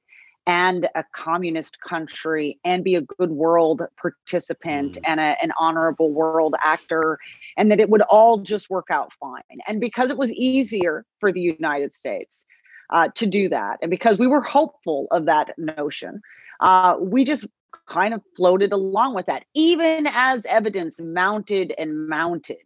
and 0.46 0.88
a 0.94 1.04
communist 1.14 1.80
country 1.80 2.58
and 2.64 2.82
be 2.82 2.94
a 2.96 3.00
good 3.00 3.30
world 3.30 3.82
participant 3.96 4.94
mm. 4.94 5.00
and 5.04 5.20
a, 5.20 5.36
an 5.42 5.52
honorable 5.58 6.10
world 6.10 6.54
actor 6.62 7.18
and 7.56 7.70
that 7.70 7.80
it 7.80 7.88
would 7.88 8.02
all 8.02 8.38
just 8.38 8.68
work 8.68 8.88
out 8.90 9.12
fine 9.14 9.42
and 9.66 9.80
because 9.80 10.10
it 10.10 10.18
was 10.18 10.32
easier 10.32 11.04
for 11.20 11.32
the 11.32 11.40
united 11.40 11.94
states 11.94 12.44
uh, 12.90 13.08
to 13.14 13.26
do 13.26 13.48
that 13.48 13.78
and 13.82 13.90
because 13.90 14.18
we 14.18 14.26
were 14.26 14.42
hopeful 14.42 15.06
of 15.10 15.26
that 15.26 15.50
notion 15.58 16.20
uh, 16.60 16.96
we 17.00 17.24
just 17.24 17.46
kind 17.86 18.12
of 18.12 18.20
floated 18.36 18.72
along 18.72 19.14
with 19.14 19.26
that 19.26 19.44
even 19.54 20.06
as 20.08 20.44
evidence 20.46 21.00
mounted 21.00 21.72
and 21.78 22.08
mounted 22.08 22.58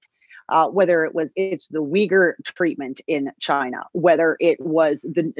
uh, 0.49 0.68
whether 0.68 1.05
it 1.05 1.14
was 1.14 1.29
it's 1.37 1.68
the 1.68 1.83
Uyghur 1.83 2.35
treatment 2.45 3.01
in 3.09 3.33
China, 3.41 3.85
whether 3.93 4.37
it 4.39 4.61
was 4.61 5.01
the 5.03 5.33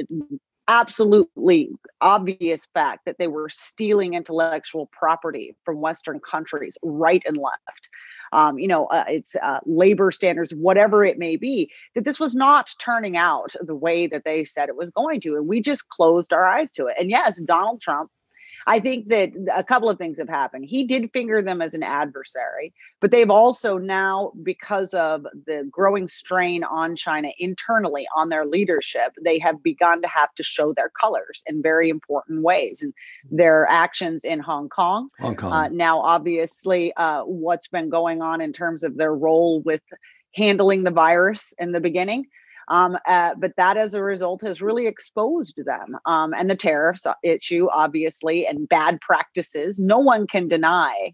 absolutely 0.67 1.69
obvious 2.01 2.67
fact 2.73 3.05
that 3.05 3.17
they 3.17 3.27
were 3.27 3.49
stealing 3.49 4.13
intellectual 4.13 4.87
property 4.87 5.55
from 5.63 5.81
Western 5.81 6.19
countries, 6.19 6.77
right 6.83 7.23
and 7.25 7.37
left. 7.37 7.89
Um, 8.33 8.59
you 8.59 8.67
know, 8.67 8.87
uh, 8.87 9.05
it's 9.07 9.35
uh, 9.41 9.59
labor 9.65 10.11
standards, 10.11 10.51
whatever 10.53 11.05
it 11.05 11.17
may 11.17 11.37
be, 11.37 11.71
that 11.95 12.03
this 12.03 12.19
was 12.19 12.35
not 12.35 12.73
turning 12.79 13.15
out 13.15 13.55
the 13.61 13.75
way 13.75 14.07
that 14.07 14.25
they 14.25 14.43
said 14.43 14.67
it 14.67 14.75
was 14.75 14.89
going 14.89 15.21
to. 15.21 15.35
And 15.35 15.47
we 15.47 15.61
just 15.61 15.87
closed 15.89 16.33
our 16.33 16.45
eyes 16.45 16.71
to 16.73 16.87
it. 16.87 16.97
And 16.99 17.09
yes, 17.09 17.39
Donald 17.45 17.79
Trump 17.81 18.11
I 18.67 18.81
think 18.81 19.07
that 19.07 19.31
a 19.55 19.63
couple 19.63 19.89
of 19.89 19.97
things 19.97 20.17
have 20.17 20.27
happened. 20.27 20.65
He 20.67 20.83
did 20.83 21.09
finger 21.13 21.41
them 21.41 21.61
as 21.61 21.73
an 21.73 21.83
adversary, 21.83 22.73
but 22.99 23.11
they've 23.11 23.29
also 23.29 23.77
now, 23.77 24.33
because 24.43 24.93
of 24.93 25.23
the 25.45 25.67
growing 25.71 26.09
strain 26.09 26.65
on 26.65 26.97
China 26.97 27.29
internally 27.39 28.05
on 28.13 28.27
their 28.27 28.45
leadership, 28.45 29.13
they 29.23 29.39
have 29.39 29.63
begun 29.63 30.01
to 30.01 30.07
have 30.09 30.35
to 30.35 30.43
show 30.43 30.73
their 30.73 30.91
colors 30.99 31.43
in 31.47 31.61
very 31.61 31.89
important 31.89 32.43
ways. 32.43 32.81
And 32.81 32.93
their 33.31 33.65
actions 33.69 34.25
in 34.25 34.39
Hong 34.41 34.67
Kong, 34.67 35.09
Hong 35.19 35.35
Kong. 35.35 35.51
uh, 35.53 35.69
now 35.69 36.01
obviously 36.01 36.93
uh, 36.97 37.21
what's 37.21 37.69
been 37.69 37.89
going 37.89 38.21
on 38.21 38.41
in 38.41 38.51
terms 38.51 38.83
of 38.83 38.97
their 38.97 39.15
role 39.15 39.61
with 39.61 39.81
handling 40.35 40.83
the 40.83 40.91
virus 40.91 41.53
in 41.57 41.71
the 41.71 41.79
beginning. 41.79 42.25
Um, 42.67 42.97
uh, 43.07 43.35
but 43.37 43.53
that 43.57 43.77
as 43.77 43.93
a 43.93 44.03
result 44.03 44.41
has 44.43 44.61
really 44.61 44.87
exposed 44.87 45.59
them. 45.65 45.97
Um, 46.05 46.33
and 46.33 46.49
the 46.49 46.55
tariffs 46.55 47.05
issue, 47.23 47.67
obviously, 47.71 48.45
and 48.45 48.67
bad 48.67 48.99
practices. 49.01 49.79
No 49.79 49.99
one 49.99 50.27
can 50.27 50.47
deny 50.47 51.13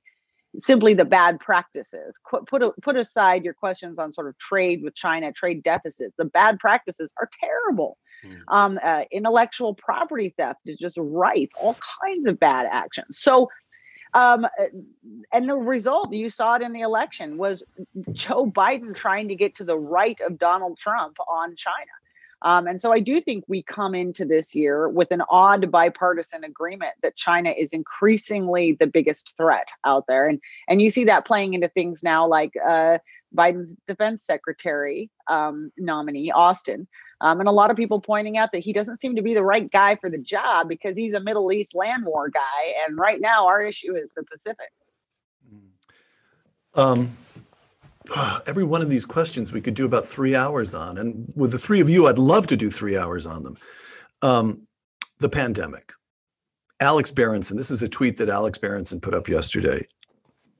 simply 0.60 0.93
the 0.93 1.06
bad 1.06 1.39
practices. 1.39 2.16
Qu- 2.30 2.43
Put, 2.45 2.62
a- 2.62 2.74
put 2.82 2.95
aside 2.95 3.43
your 3.43 3.54
questions 3.54 3.97
on 3.97 4.14
sort 4.14 4.28
of 4.28 4.38
trade 4.38 4.82
with 4.84 4.95
China, 4.95 5.32
trade 5.32 5.64
deficits. 5.64 6.14
The 6.18 6.26
bad 6.26 6.60
practices 6.60 7.12
are 7.20 7.30
terrible. 7.39 7.97
Mm. 8.26 8.39
Um, 8.47 8.80
uh, 8.84 9.04
intellectual 9.12 9.74
property 9.76 10.34
theft 10.38 10.60
is 10.66 10.78
just 10.78 10.95
rife, 10.97 11.49
all 11.60 11.76
kinds 12.01 12.26
of 12.28 12.39
bad 12.39 12.68
actions. 12.72 13.20
So, 13.20 13.49
um, 14.14 14.45
and 15.32 15.49
the 15.49 15.55
result, 15.55 16.14
you 16.14 16.30
saw 16.30 16.55
it 16.55 16.61
in 16.61 16.74
the 16.74 16.82
election, 16.82 17.38
was 17.38 17.64
Joe 18.11 18.45
Biden 18.45 18.95
trying 18.95 19.28
to 19.30 19.36
get 19.36 19.55
to 19.55 19.64
the 19.64 19.78
right 19.78 20.20
of 20.22 20.38
Donald 20.38 20.78
Trump 20.78 21.18
on 21.28 21.55
China. 21.55 21.91
Um, 22.43 22.68
and 22.68 22.82
so 22.82 22.91
I 22.91 22.99
do 22.99 23.22
think 23.22 23.45
we 23.47 23.64
come 23.64 23.95
into 23.95 24.26
this 24.26 24.53
year 24.53 24.89
with 24.89 25.11
an 25.11 25.24
odd 25.30 25.72
bipartisan 25.72 26.43
agreement 26.43 26.91
that 27.01 27.16
China 27.16 27.51
is 27.51 27.72
increasingly 27.72 28.74
the 28.74 28.86
biggest 28.86 29.34
threat 29.38 29.70
out 29.86 30.05
there. 30.07 30.28
And 30.28 30.41
and 30.68 30.82
you 30.82 30.91
see 30.91 31.05
that 31.05 31.26
playing 31.26 31.53
into 31.53 31.70
things 31.70 32.03
now 32.03 32.28
like 32.28 32.53
uh, 32.57 32.97
Biden's 33.36 33.76
defense 33.88 34.26
secretary 34.26 35.09
um, 35.30 35.72
nominee, 35.78 36.32
Austin. 36.32 36.88
Um, 37.24 37.39
and 37.39 37.47
a 37.47 37.53
lot 37.53 37.71
of 37.71 37.78
people 37.78 38.01
pointing 38.01 38.38
out 38.38 38.51
that 38.51 38.59
he 38.59 38.74
doesn't 38.74 38.99
seem 38.99 39.15
to 39.15 39.21
be 39.21 39.34
the 39.34 39.43
right 39.43 39.71
guy 39.71 39.95
for 39.95 40.09
the 40.09 40.17
job 40.17 40.67
because 40.67 40.97
he's 40.97 41.13
a 41.13 41.21
Middle 41.21 41.53
East 41.53 41.74
land 41.74 42.05
war 42.05 42.30
guy. 42.30 42.74
And 42.86 42.97
right 42.97 43.19
now, 43.19 43.47
our 43.47 43.61
issue 43.61 43.95
is 43.95 44.09
the 44.13 44.24
Pacific. 44.24 44.69
Um, 46.76 47.17
every 48.45 48.65
one 48.65 48.82
of 48.82 48.89
these 48.89 49.05
questions 49.05 49.53
we 49.53 49.61
could 49.61 49.74
do 49.74 49.86
about 49.86 50.05
three 50.05 50.36
hours 50.36 50.76
on. 50.76 50.97
And 50.97 51.32
with 51.34 51.53
the 51.53 51.57
three 51.57 51.80
of 51.80 51.89
you, 51.89 52.07
I'd 52.07 52.19
love 52.19 52.45
to 52.47 52.57
do 52.57 52.69
three 52.69 52.97
hours 52.97 53.26
on 53.26 53.43
them. 53.43 53.57
Um, 54.21 54.67
the 55.19 55.30
pandemic. 55.30 55.93
Alex 56.82 57.09
Berenson, 57.09 57.55
this 57.55 57.71
is 57.71 57.82
a 57.82 57.88
tweet 57.88 58.17
that 58.17 58.28
Alex 58.28 58.57
Berenson 58.57 58.99
put 58.99 59.13
up 59.13 59.30
yesterday. 59.30 59.88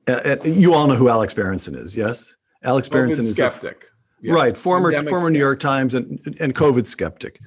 Uh, 0.08 0.36
you 0.42 0.72
all 0.72 0.86
know 0.86 0.94
who 0.94 1.10
Alex 1.10 1.34
Berenson 1.34 1.74
is, 1.74 1.94
yes? 1.94 2.36
Alex 2.62 2.88
Berenson 2.88 3.24
is 3.24 3.36
the- 3.36 3.50
skeptic. 3.50 3.90
Yeah. 4.24 4.32
right, 4.32 4.56
former 4.56 4.90
Pandemic 4.90 5.10
former 5.10 5.28
New 5.28 5.38
York 5.38 5.60
Times 5.60 5.94
and, 5.94 6.18
and 6.40 6.54
COVID 6.54 6.86
skeptic. 6.86 7.40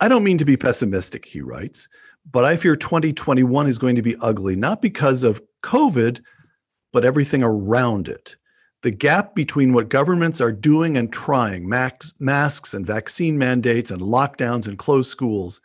I 0.00 0.08
don't 0.08 0.24
mean 0.24 0.38
to 0.38 0.46
be 0.46 0.56
pessimistic, 0.56 1.26
he 1.26 1.42
writes, 1.42 1.88
but 2.32 2.42
I 2.42 2.56
fear 2.56 2.74
2021 2.74 3.66
is 3.66 3.76
going 3.76 3.96
to 3.96 4.02
be 4.02 4.16
ugly, 4.22 4.56
not 4.56 4.80
because 4.80 5.22
of 5.22 5.42
COVID, 5.62 6.22
but 6.90 7.04
everything 7.04 7.42
around 7.42 8.08
it. 8.08 8.36
The 8.82 8.90
gap 8.92 9.34
between 9.34 9.74
what 9.74 9.90
governments 9.90 10.40
are 10.40 10.52
doing 10.52 10.96
and 10.96 11.12
trying, 11.12 11.68
max, 11.68 12.14
masks 12.18 12.72
and 12.72 12.86
vaccine 12.86 13.36
mandates 13.36 13.90
and 13.90 14.00
lockdowns 14.00 14.66
and 14.66 14.78
closed 14.78 15.10
schools, 15.10 15.60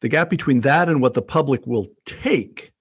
the 0.00 0.08
gap 0.08 0.30
between 0.30 0.62
that 0.62 0.88
and 0.88 1.02
what 1.02 1.12
the 1.12 1.22
public 1.22 1.66
will 1.66 1.88
take 2.06 2.72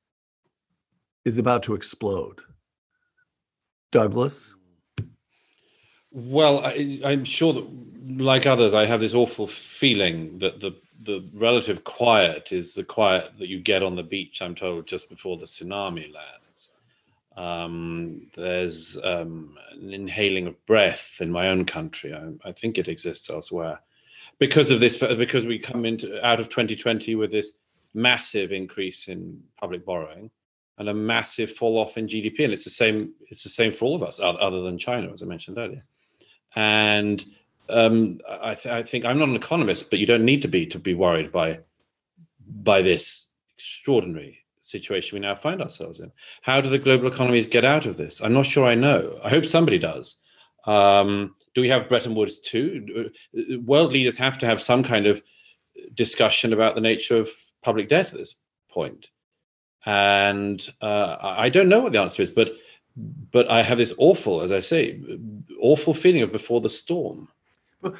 is 1.25 1.37
about 1.37 1.63
to 1.63 1.73
explode. 1.73 2.41
Douglas? 3.91 4.55
Well, 6.15 6.65
I, 6.65 7.01
I'm 7.03 7.25
sure 7.25 7.51
that, 7.51 7.67
like 8.07 8.45
others, 8.45 8.73
I 8.73 8.85
have 8.85 9.01
this 9.01 9.13
awful 9.13 9.47
feeling 9.47 10.39
that 10.39 10.61
the 10.61 10.71
the 11.03 11.29
relative 11.33 11.83
quiet 11.83 12.53
is 12.53 12.73
the 12.73 12.85
quiet 12.85 13.33
that 13.37 13.49
you 13.49 13.59
get 13.59 13.83
on 13.83 13.97
the 13.97 14.03
beach. 14.03 14.41
I'm 14.41 14.55
told 14.55 14.87
just 14.87 15.09
before 15.09 15.37
the 15.37 15.45
tsunami 15.45 16.07
lands. 16.13 16.71
Um, 17.35 18.27
there's 18.33 18.97
um, 19.03 19.57
an 19.73 19.93
inhaling 19.93 20.47
of 20.47 20.65
breath 20.65 21.17
in 21.19 21.29
my 21.29 21.49
own 21.49 21.65
country. 21.65 22.13
I, 22.13 22.31
I 22.47 22.53
think 22.53 22.77
it 22.77 22.87
exists 22.87 23.29
elsewhere 23.29 23.81
because 24.39 24.71
of 24.71 24.79
this. 24.79 24.97
Because 24.97 25.45
we 25.45 25.59
come 25.59 25.83
into 25.83 26.25
out 26.25 26.39
of 26.39 26.47
2020 26.47 27.15
with 27.15 27.33
this 27.33 27.59
massive 27.93 28.53
increase 28.53 29.09
in 29.09 29.43
public 29.59 29.85
borrowing 29.85 30.31
and 30.77 30.87
a 30.87 30.93
massive 30.93 31.51
fall 31.51 31.77
off 31.77 31.97
in 31.97 32.07
GDP, 32.07 32.45
and 32.45 32.53
it's 32.53 32.63
the 32.63 32.69
same. 32.69 33.11
It's 33.29 33.43
the 33.43 33.49
same 33.49 33.73
for 33.73 33.83
all 33.83 33.95
of 33.95 34.01
us, 34.01 34.21
other 34.21 34.61
than 34.61 34.77
China, 34.77 35.11
as 35.11 35.21
I 35.21 35.25
mentioned 35.25 35.57
earlier 35.57 35.83
and 36.55 37.23
um, 37.69 38.19
I, 38.29 38.55
th- 38.55 38.73
I, 38.73 38.83
think 38.83 39.05
I'm 39.05 39.19
not 39.19 39.29
an 39.29 39.35
economist, 39.35 39.89
but 39.89 39.99
you 39.99 40.05
don't 40.05 40.25
need 40.25 40.41
to 40.43 40.47
be 40.47 40.65
to 40.67 40.79
be 40.79 40.93
worried 40.93 41.31
by 41.31 41.59
by 42.47 42.81
this 42.81 43.27
extraordinary 43.55 44.39
situation 44.61 45.15
we 45.15 45.19
now 45.19 45.35
find 45.35 45.61
ourselves 45.61 45.99
in. 45.99 46.11
How 46.41 46.61
do 46.61 46.69
the 46.69 46.79
global 46.79 47.07
economies 47.07 47.47
get 47.47 47.65
out 47.65 47.85
of 47.85 47.97
this? 47.97 48.21
I'm 48.21 48.33
not 48.33 48.45
sure 48.45 48.65
I 48.65 48.75
know. 48.75 49.19
I 49.23 49.29
hope 49.29 49.45
somebody 49.45 49.79
does. 49.79 50.15
Um, 50.65 51.35
do 51.53 51.61
we 51.61 51.69
have 51.69 51.89
Bretton 51.89 52.15
Woods 52.15 52.39
two? 52.39 53.11
World 53.65 53.93
leaders 53.93 54.17
have 54.17 54.37
to 54.39 54.45
have 54.45 54.61
some 54.61 54.83
kind 54.83 55.05
of 55.05 55.21
discussion 55.93 56.53
about 56.53 56.75
the 56.75 56.81
nature 56.81 57.17
of 57.17 57.29
public 57.61 57.89
debt 57.89 58.11
at 58.11 58.17
this 58.17 58.35
point. 58.69 59.09
And 59.85 60.67
uh, 60.81 61.17
I 61.21 61.49
don't 61.49 61.69
know 61.69 61.81
what 61.81 61.91
the 61.91 62.01
answer 62.01 62.23
is, 62.23 62.31
but 62.31 62.53
but 63.31 63.49
I 63.49 63.61
have 63.63 63.77
this 63.77 63.93
awful, 63.97 64.41
as 64.41 64.51
I 64.51 64.59
say, 64.61 64.99
awful 65.59 65.93
feeling 65.93 66.21
of 66.21 66.31
before 66.31 66.61
the 66.61 66.69
storm. 66.69 67.27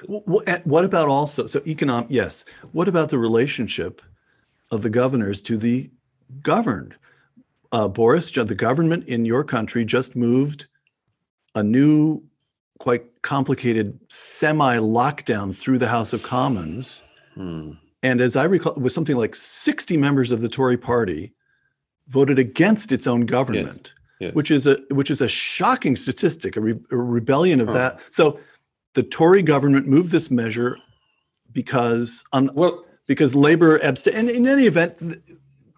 What, 0.07 0.65
what 0.65 0.83
about 0.85 1.09
also 1.09 1.45
so 1.47 1.61
economic? 1.67 2.07
Yes. 2.09 2.45
What 2.71 2.87
about 2.87 3.09
the 3.09 3.19
relationship 3.19 4.01
of 4.71 4.81
the 4.81 4.89
governors 4.89 5.41
to 5.43 5.57
the 5.57 5.89
governed? 6.41 6.95
Uh, 7.71 7.87
Boris, 7.87 8.31
the 8.31 8.55
government 8.55 9.05
in 9.07 9.25
your 9.25 9.43
country 9.43 9.85
just 9.85 10.15
moved 10.15 10.65
a 11.55 11.61
new, 11.63 12.23
quite 12.79 13.21
complicated 13.21 13.99
semi-lockdown 14.09 15.55
through 15.55 15.77
the 15.79 15.87
House 15.87 16.13
of 16.13 16.23
Commons, 16.23 17.03
Hmm. 17.35 17.71
and 18.01 18.21
as 18.21 18.37
I 18.37 18.45
recall, 18.45 18.73
it 18.73 18.81
was 18.81 18.93
something 18.93 19.17
like 19.17 19.35
sixty 19.35 19.97
members 19.97 20.31
of 20.31 20.39
the 20.41 20.47
Tory 20.49 20.77
Party 20.77 21.33
voted 22.07 22.39
against 22.39 22.91
its 22.93 23.07
own 23.07 23.25
government 23.25 23.93
Yes. 23.93 24.04
Which 24.33 24.51
is 24.51 24.67
a 24.67 24.77
which 24.91 25.11
is 25.11 25.21
a 25.21 25.27
shocking 25.27 25.95
statistic, 25.95 26.55
a, 26.57 26.61
re, 26.61 26.79
a 26.91 26.95
rebellion 26.97 27.61
of 27.61 27.73
that. 27.73 27.99
So, 28.11 28.39
the 28.93 29.03
Tory 29.03 29.41
government 29.41 29.87
moved 29.87 30.11
this 30.11 30.31
measure 30.31 30.77
because 31.51 32.23
on 32.33 32.49
Well, 32.53 32.85
because 33.07 33.35
labor 33.35 33.77
abstain. 33.83 34.15
And 34.15 34.29
in 34.29 34.47
any 34.47 34.65
event, 34.65 34.95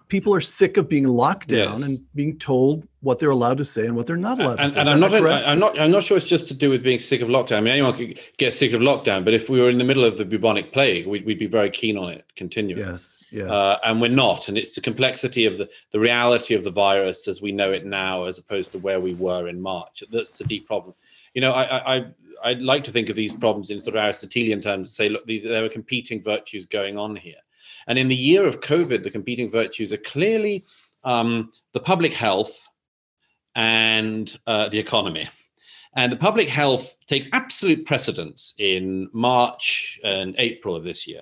people 0.07 0.33
are 0.33 0.41
sick 0.41 0.77
of 0.77 0.87
being 0.87 1.03
locked 1.07 1.49
down 1.49 1.79
Yes. 1.79 1.87
and 1.89 1.99
being 2.15 2.37
told 2.39 2.86
what 3.01 3.19
they're 3.19 3.29
allowed 3.29 3.59
to 3.59 3.65
say 3.65 3.85
and 3.85 3.95
what 3.95 4.07
they're 4.07 4.17
not 4.17 4.39
allowed 4.39 4.55
to 4.55 4.61
and, 4.63 4.71
say. 4.71 4.79
and 4.79 4.89
I'm 4.89 4.99
not? 4.99 5.13
I'm 5.13 5.59
not, 5.59 5.79
I'm 5.79 5.91
not 5.91 6.03
sure 6.03 6.17
it's 6.17 6.25
just 6.25 6.47
to 6.47 6.53
do 6.53 6.69
with 6.69 6.83
being 6.83 6.99
sick 6.99 7.21
of 7.21 7.27
lockdown. 7.27 7.57
I 7.57 7.61
mean, 7.61 7.73
anyone 7.73 7.95
could 7.95 8.19
get 8.37 8.53
sick 8.53 8.73
of 8.73 8.81
lockdown, 8.81 9.23
but 9.23 9.33
if 9.33 9.49
we 9.49 9.59
were 9.59 9.69
in 9.69 9.77
the 9.77 9.83
middle 9.83 10.03
of 10.03 10.17
the 10.17 10.25
bubonic 10.25 10.73
plague, 10.73 11.05
we'd, 11.05 11.25
we'd 11.25 11.39
be 11.39 11.47
very 11.47 11.69
keen 11.69 11.97
on 11.97 12.11
it 12.11 12.25
continuing. 12.35 12.81
yes, 12.81 13.23
yes. 13.31 13.49
Uh, 13.49 13.77
and 13.83 14.01
we're 14.01 14.07
not. 14.09 14.47
And 14.47 14.57
it's 14.57 14.73
the 14.75 14.81
complexity 14.81 15.45
of 15.45 15.57
the, 15.57 15.69
the 15.91 15.99
reality 15.99 16.55
of 16.55 16.63
the 16.63 16.71
virus 16.71 17.27
as 17.27 17.41
we 17.41 17.51
know 17.51 17.71
it 17.71 17.85
now, 17.85 18.25
as 18.25 18.39
opposed 18.39 18.71
to 18.71 18.79
where 18.79 18.99
we 18.99 19.13
were 19.13 19.47
in 19.47 19.61
March. 19.61 20.03
That's 20.11 20.37
the 20.37 20.45
deep 20.45 20.65
problem. 20.65 20.95
You 21.33 21.41
know, 21.41 21.51
I, 21.51 21.63
I, 21.63 21.95
I 21.95 22.05
I'd 22.43 22.61
like 22.61 22.83
to 22.85 22.91
think 22.91 23.09
of 23.09 23.15
these 23.15 23.33
problems 23.33 23.69
in 23.69 23.79
sort 23.79 23.95
of 23.95 24.03
Aristotelian 24.03 24.61
terms. 24.61 24.95
Say, 24.95 25.09
look, 25.09 25.25
the, 25.25 25.39
there 25.39 25.65
are 25.65 25.69
competing 25.69 26.21
virtues 26.21 26.65
going 26.65 26.97
on 26.97 27.15
here. 27.15 27.35
And 27.87 27.97
in 27.97 28.07
the 28.07 28.15
year 28.15 28.45
of 28.45 28.59
COVID, 28.59 29.03
the 29.03 29.09
competing 29.09 29.49
virtues 29.49 29.93
are 29.93 29.97
clearly 29.97 30.65
um, 31.03 31.51
the 31.73 31.79
public 31.79 32.13
health 32.13 32.59
and 33.57 34.39
uh, 34.45 34.69
the 34.69 34.79
economy. 34.79 35.27
And 35.95 36.11
the 36.11 36.17
public 36.17 36.47
health 36.47 36.95
takes 37.07 37.27
absolute 37.33 37.85
precedence 37.85 38.53
in 38.59 39.09
March 39.13 39.99
and 40.03 40.35
April 40.37 40.75
of 40.75 40.83
this 40.83 41.07
year. 41.07 41.21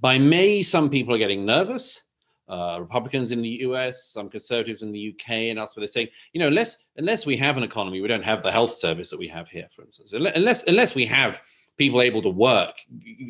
By 0.00 0.18
May, 0.18 0.62
some 0.62 0.90
people 0.90 1.14
are 1.14 1.18
getting 1.18 1.46
nervous. 1.46 2.02
Uh, 2.48 2.78
Republicans 2.80 3.30
in 3.30 3.42
the 3.42 3.60
US, 3.66 4.06
some 4.06 4.28
conservatives 4.28 4.82
in 4.82 4.90
the 4.90 5.14
UK, 5.14 5.30
and 5.50 5.58
elsewhere, 5.58 5.82
they're 5.82 5.86
saying, 5.86 6.08
you 6.32 6.40
know, 6.40 6.48
unless 6.48 6.86
unless 6.96 7.26
we 7.26 7.36
have 7.36 7.56
an 7.56 7.62
economy, 7.62 8.00
we 8.00 8.08
don't 8.08 8.24
have 8.24 8.42
the 8.42 8.50
health 8.50 8.74
service 8.74 9.10
that 9.10 9.18
we 9.18 9.28
have 9.28 9.48
here, 9.48 9.68
for 9.70 9.82
instance. 9.82 10.14
Unless 10.14 10.64
unless 10.64 10.94
we 10.94 11.04
have 11.06 11.40
people 11.76 12.00
able 12.00 12.22
to 12.22 12.30
work, 12.30 12.80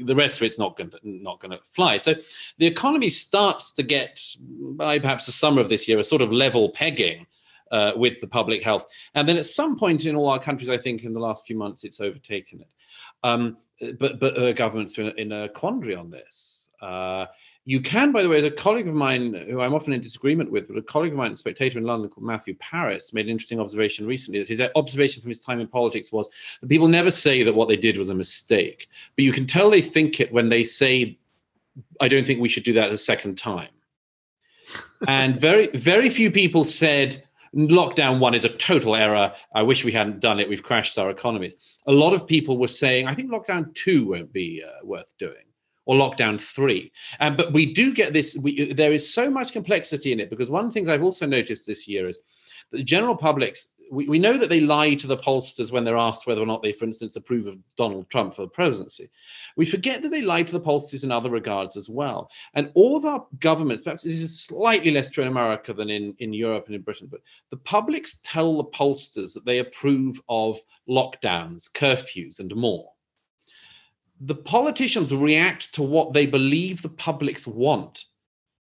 the 0.05 0.15
rest 0.15 0.39
of 0.39 0.45
it's 0.45 0.59
not 0.59 0.77
going 0.77 0.91
to 0.91 0.99
not 1.03 1.41
going 1.41 1.51
to 1.51 1.59
fly. 1.65 1.97
So 1.97 2.15
the 2.59 2.67
economy 2.67 3.11
starts 3.11 3.73
to 3.75 3.83
get 3.83 4.21
by 4.41 5.01
perhaps 5.01 5.27
the 5.27 5.33
summer 5.33 5.61
of 5.61 5.69
this 5.69 5.89
year 5.89 5.99
a 5.99 6.05
sort 6.05 6.23
of 6.23 6.33
level 6.33 6.71
pegging 6.71 7.27
uh, 7.71 7.93
with 7.97 8.21
the 8.21 8.27
public 8.27 8.63
health, 8.63 8.87
and 9.15 9.29
then 9.29 9.37
at 9.37 9.47
some 9.47 9.77
point 9.77 10.07
in 10.07 10.17
all 10.17 10.29
our 10.29 10.39
countries, 10.39 10.69
I 10.69 10.79
think 10.79 11.05
in 11.05 11.13
the 11.13 11.21
last 11.21 11.47
few 11.47 11.57
months, 11.57 11.85
it's 11.85 12.01
overtaken 12.01 12.61
it. 12.61 12.69
Um, 13.23 13.57
but 13.99 14.19
but 14.19 14.39
uh, 14.39 14.53
governments 14.53 14.99
are 14.99 15.11
in, 15.11 15.19
in 15.19 15.33
a 15.33 15.49
quandary 15.49 15.95
on 15.95 16.11
this. 16.11 16.69
Uh, 16.81 17.27
you 17.69 17.83
can, 17.83 18.13
by 18.13 18.23
the 18.23 18.31
way, 18.31 18.43
a 18.43 18.51
colleague 18.51 18.89
of 18.89 18.95
mine 18.95 19.35
who 19.47 19.61
I'm 19.61 19.75
often 19.75 19.93
in 19.93 20.01
disagreement 20.01 20.51
with, 20.51 20.69
but 20.69 20.79
a 20.79 20.83
colleague 20.83 21.13
of 21.13 21.19
mine, 21.19 21.33
a 21.33 21.37
spectator 21.37 21.79
in 21.79 21.85
London 21.85 22.09
called 22.09 22.27
Matthew 22.27 22.55
Parris, 22.55 23.13
made 23.13 23.27
an 23.27 23.31
interesting 23.31 23.61
observation 23.61 24.07
recently 24.07 24.39
that 24.39 24.49
his 24.49 24.63
observation 24.75 25.21
from 25.21 25.29
his 25.29 25.45
time 25.45 25.61
in 25.61 25.69
politics 25.69 26.11
was 26.11 26.31
that 26.63 26.69
people 26.69 26.89
never 26.89 27.11
say 27.11 27.43
that 27.43 27.55
what 27.55 27.69
they 27.69 27.77
did 27.77 27.99
was 27.99 28.09
a 28.09 28.15
mistake, 28.15 28.89
but 29.17 29.25
you 29.27 29.33
can 29.33 29.47
tell 29.47 29.69
they 29.69 29.83
think 29.83 30.19
it 30.19 30.33
when 30.33 30.49
they 30.49 30.65
say, 30.65 31.19
I 32.01 32.09
don't 32.09 32.27
think 32.27 32.41
we 32.41 32.49
should 32.49 32.65
do 32.65 32.73
that 32.73 32.91
a 32.91 32.97
second 32.97 33.37
time. 33.37 33.69
and 35.07 35.39
very, 35.39 35.67
very 35.75 36.09
few 36.09 36.31
people 36.31 36.65
said, 36.65 37.23
lockdown 37.55 38.19
one 38.19 38.35
is 38.35 38.45
a 38.45 38.51
total 38.51 38.95
error. 38.95 39.33
I 39.55 39.63
wish 39.63 39.85
we 39.85 39.93
hadn't 39.93 40.21
done 40.21 40.41
it. 40.41 40.49
We've 40.49 40.63
crashed 40.63 40.99
our 40.99 41.11
economies. 41.11 41.55
A 41.87 41.93
lot 41.93 42.13
of 42.13 42.27
people 42.27 42.59
were 42.59 42.69
saying, 42.69 43.07
I 43.07 43.15
think 43.15 43.31
lockdown 43.31 43.75
two 43.75 44.07
won't 44.07 44.33
be 44.33 44.63
uh, 44.67 44.85
worth 44.85 45.17
doing 45.19 45.45
or 45.89 45.97
lockdown 45.97 46.39
three. 46.39 46.93
Um, 47.19 47.35
but 47.35 47.53
we 47.53 47.73
do 47.73 47.95
get 47.95 48.13
this, 48.13 48.37
we, 48.37 48.73
there 48.75 48.93
is 48.93 49.13
so 49.13 49.31
much 49.31 49.53
complexity 49.53 50.13
in 50.13 50.21
it 50.21 50.29
because 50.29 50.51
one 50.51 50.65
of 50.65 50.71
the 50.71 50.75
things 50.75 50.89
I've 50.89 51.03
also 51.03 51.27
noticed 51.27 51.67
this 51.67 51.89
year 51.89 52.07
is 52.09 52.19
that 52.71 52.79
the 52.79 52.85
general 52.85 53.17
public's, 53.17 53.75
we, 53.91 54.09
we 54.09 54.19
know 54.19 54.37
that 54.37 54.49
they 54.49 54.61
lie 54.61 54.95
to 54.95 55.07
the 55.07 55.17
pollsters 55.17 55.73
when 55.73 55.85
they're 55.85 55.97
asked 55.97 56.27
whether 56.27 56.43
or 56.43 56.47
not 56.47 56.63
they, 56.63 56.73
for 56.73 56.85
instance, 56.85 57.17
approve 57.17 57.47
of 57.47 57.59
Donald 57.77 58.09
Trump 58.11 58.35
for 58.35 58.43
the 58.43 58.49
presidency. 58.49 59.11
We 59.57 59.67
forget 59.67 60.03
that 60.03 60.11
they 60.11 60.23
lie 60.23 60.43
to 60.43 60.53
the 60.53 60.61
pollsters 60.61 61.05
in 61.05 61.11
other 61.11 61.31
regards 61.31 61.77
as 61.77 61.89
well. 61.89 62.31
And 62.55 62.71
all 62.75 62.97
of 62.97 63.05
our 63.05 63.27
governments, 63.41 63.83
perhaps 63.83 64.03
this 64.03 64.23
is 64.23 64.41
slightly 64.41 64.91
less 64.91 65.11
true 65.11 65.23
in 65.23 65.29
America 65.29 65.73
than 65.73 65.91
in, 65.91 66.15
in 66.19 66.33
Europe 66.33 66.67
and 66.67 66.75
in 66.75 66.83
Britain, 66.83 67.09
but 67.11 67.21
the 67.51 67.57
publics 67.57 68.21
tell 68.23 68.57
the 68.57 68.65
pollsters 68.65 69.35
that 69.35 69.45
they 69.45 69.59
approve 69.59 70.21
of 70.29 70.59
lockdowns, 70.89 71.71
curfews, 71.73 72.41
and 72.41 72.55
more 72.55 72.91
the 74.21 74.35
politicians 74.35 75.15
react 75.15 75.73
to 75.75 75.83
what 75.83 76.13
they 76.13 76.27
believe 76.27 76.83
the 76.83 76.89
publics 76.89 77.47
want. 77.47 78.07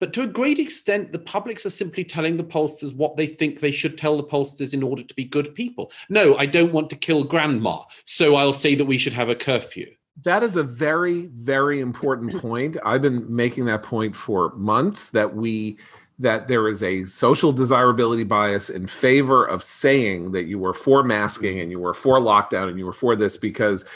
But 0.04 0.12
to 0.12 0.22
a 0.24 0.26
great 0.26 0.58
extent, 0.58 1.12
the 1.12 1.18
publics 1.18 1.64
are 1.64 1.70
simply 1.70 2.04
telling 2.04 2.36
the 2.36 2.44
pollsters 2.44 2.94
what 2.94 3.16
they 3.16 3.26
think 3.26 3.60
they 3.60 3.70
should 3.70 3.96
tell 3.96 4.18
the 4.18 4.22
pollsters 4.22 4.74
in 4.74 4.82
order 4.82 5.02
to 5.02 5.14
be 5.14 5.24
good 5.24 5.54
people. 5.54 5.90
No, 6.10 6.36
I 6.36 6.44
don't 6.44 6.74
want 6.74 6.90
to 6.90 6.96
kill 6.96 7.24
grandma, 7.24 7.84
so 8.04 8.34
I'll 8.34 8.52
say 8.52 8.74
that 8.74 8.84
we 8.84 8.98
should 8.98 9.14
have 9.14 9.30
a 9.30 9.34
curfew. 9.34 9.90
That 10.22 10.42
is 10.42 10.56
a 10.56 10.62
very, 10.62 11.28
very 11.28 11.80
important 11.80 12.38
point. 12.42 12.76
I've 12.84 13.00
been 13.00 13.34
making 13.34 13.64
that 13.64 13.82
point 13.82 14.14
for 14.14 14.54
months 14.56 15.08
that 15.08 15.34
we 15.34 15.78
that 16.18 16.48
there 16.48 16.68
is 16.68 16.82
a 16.82 17.04
social 17.06 17.50
desirability 17.50 18.24
bias 18.24 18.68
in 18.68 18.86
favor 18.86 19.46
of 19.46 19.64
saying 19.64 20.32
that 20.32 20.44
you 20.44 20.58
were 20.58 20.74
for 20.74 21.02
masking 21.02 21.60
and 21.60 21.70
you 21.70 21.80
were 21.80 21.94
for 21.94 22.20
lockdown 22.20 22.68
and 22.68 22.78
you 22.78 22.84
were 22.84 22.92
for 22.92 23.16
this 23.16 23.38
because 23.38 23.86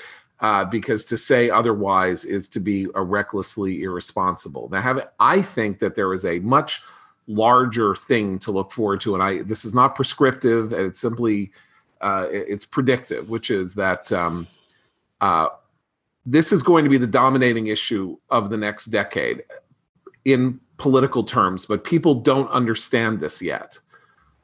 uh, 0.40 0.64
because 0.64 1.04
to 1.06 1.16
say 1.16 1.50
otherwise 1.50 2.24
is 2.24 2.48
to 2.48 2.60
be 2.60 2.86
a 2.94 3.02
recklessly 3.02 3.82
irresponsible. 3.82 4.68
Now, 4.70 4.80
have 4.80 5.08
I 5.18 5.42
think 5.42 5.78
that 5.80 5.94
there 5.94 6.12
is 6.12 6.24
a 6.24 6.38
much 6.40 6.82
larger 7.26 7.94
thing 7.94 8.38
to 8.40 8.52
look 8.52 8.72
forward 8.72 9.00
to, 9.02 9.14
and 9.14 9.22
I 9.22 9.42
this 9.42 9.64
is 9.64 9.74
not 9.74 9.94
prescriptive. 9.94 10.72
It's 10.72 11.00
simply 11.00 11.50
uh, 12.00 12.26
it's 12.30 12.64
predictive, 12.64 13.28
which 13.28 13.50
is 13.50 13.74
that 13.74 14.12
um, 14.12 14.46
uh, 15.20 15.48
this 16.24 16.52
is 16.52 16.62
going 16.62 16.84
to 16.84 16.90
be 16.90 16.98
the 16.98 17.06
dominating 17.06 17.66
issue 17.66 18.16
of 18.30 18.50
the 18.50 18.56
next 18.56 18.86
decade 18.86 19.42
in 20.24 20.60
political 20.76 21.24
terms, 21.24 21.66
but 21.66 21.82
people 21.82 22.14
don't 22.14 22.50
understand 22.50 23.20
this 23.20 23.42
yet. 23.42 23.78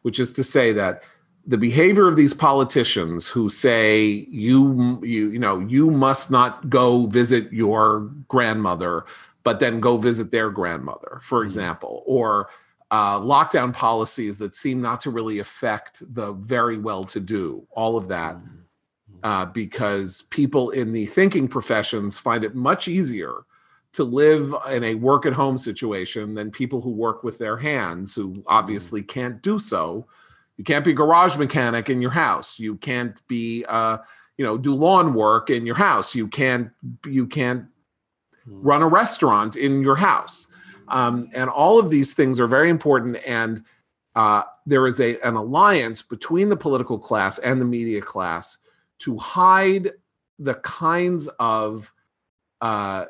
Which 0.02 0.20
is 0.20 0.32
to 0.34 0.44
say 0.44 0.72
that 0.72 1.04
the 1.46 1.58
behavior 1.58 2.08
of 2.08 2.16
these 2.16 2.34
politicians 2.34 3.28
who 3.28 3.48
say 3.48 4.26
you 4.30 4.98
you 5.02 5.30
you 5.30 5.38
know 5.38 5.60
you 5.60 5.90
must 5.90 6.30
not 6.30 6.68
go 6.70 7.06
visit 7.06 7.52
your 7.52 8.10
grandmother 8.28 9.04
but 9.42 9.60
then 9.60 9.78
go 9.80 9.96
visit 9.96 10.30
their 10.30 10.50
grandmother 10.50 11.20
for 11.22 11.40
mm-hmm. 11.40 11.46
example 11.46 12.02
or 12.06 12.48
uh, 12.90 13.18
lockdown 13.18 13.72
policies 13.72 14.38
that 14.38 14.54
seem 14.54 14.80
not 14.80 15.00
to 15.00 15.10
really 15.10 15.40
affect 15.40 16.02
the 16.14 16.32
very 16.34 16.78
well 16.78 17.02
to 17.02 17.18
do 17.18 17.66
all 17.72 17.96
of 17.96 18.08
that 18.08 18.36
mm-hmm. 18.36 19.24
uh, 19.24 19.44
because 19.46 20.22
people 20.30 20.70
in 20.70 20.92
the 20.92 21.06
thinking 21.06 21.48
professions 21.48 22.16
find 22.16 22.44
it 22.44 22.54
much 22.54 22.88
easier 22.88 23.44
to 23.92 24.02
live 24.02 24.54
in 24.70 24.82
a 24.82 24.94
work 24.96 25.24
at 25.24 25.32
home 25.32 25.56
situation 25.56 26.34
than 26.34 26.50
people 26.50 26.80
who 26.80 26.90
work 26.90 27.22
with 27.22 27.38
their 27.38 27.56
hands 27.56 28.14
who 28.14 28.42
obviously 28.46 29.02
can't 29.02 29.40
do 29.42 29.58
so 29.58 30.06
you 30.56 30.64
can't 30.64 30.84
be 30.84 30.92
a 30.92 30.94
garage 30.94 31.36
mechanic 31.36 31.90
in 31.90 32.00
your 32.00 32.10
house. 32.10 32.58
You 32.58 32.76
can't 32.76 33.20
be, 33.26 33.64
uh, 33.68 33.98
you 34.36 34.44
know, 34.44 34.56
do 34.56 34.74
lawn 34.74 35.14
work 35.14 35.50
in 35.50 35.66
your 35.66 35.74
house. 35.74 36.14
You 36.14 36.28
can't, 36.28 36.70
you 37.06 37.26
can't 37.26 37.66
hmm. 38.44 38.60
run 38.62 38.82
a 38.82 38.88
restaurant 38.88 39.56
in 39.56 39.82
your 39.82 39.96
house. 39.96 40.48
Um, 40.88 41.30
and 41.34 41.48
all 41.48 41.78
of 41.78 41.90
these 41.90 42.14
things 42.14 42.38
are 42.38 42.46
very 42.46 42.70
important. 42.70 43.16
And 43.26 43.64
uh, 44.14 44.42
there 44.66 44.86
is 44.86 45.00
a 45.00 45.18
an 45.20 45.34
alliance 45.34 46.02
between 46.02 46.48
the 46.48 46.56
political 46.56 46.98
class 46.98 47.38
and 47.38 47.60
the 47.60 47.64
media 47.64 48.00
class 48.00 48.58
to 49.00 49.18
hide 49.18 49.90
the 50.38 50.54
kinds 50.54 51.28
of 51.40 51.92
uh, 52.60 53.06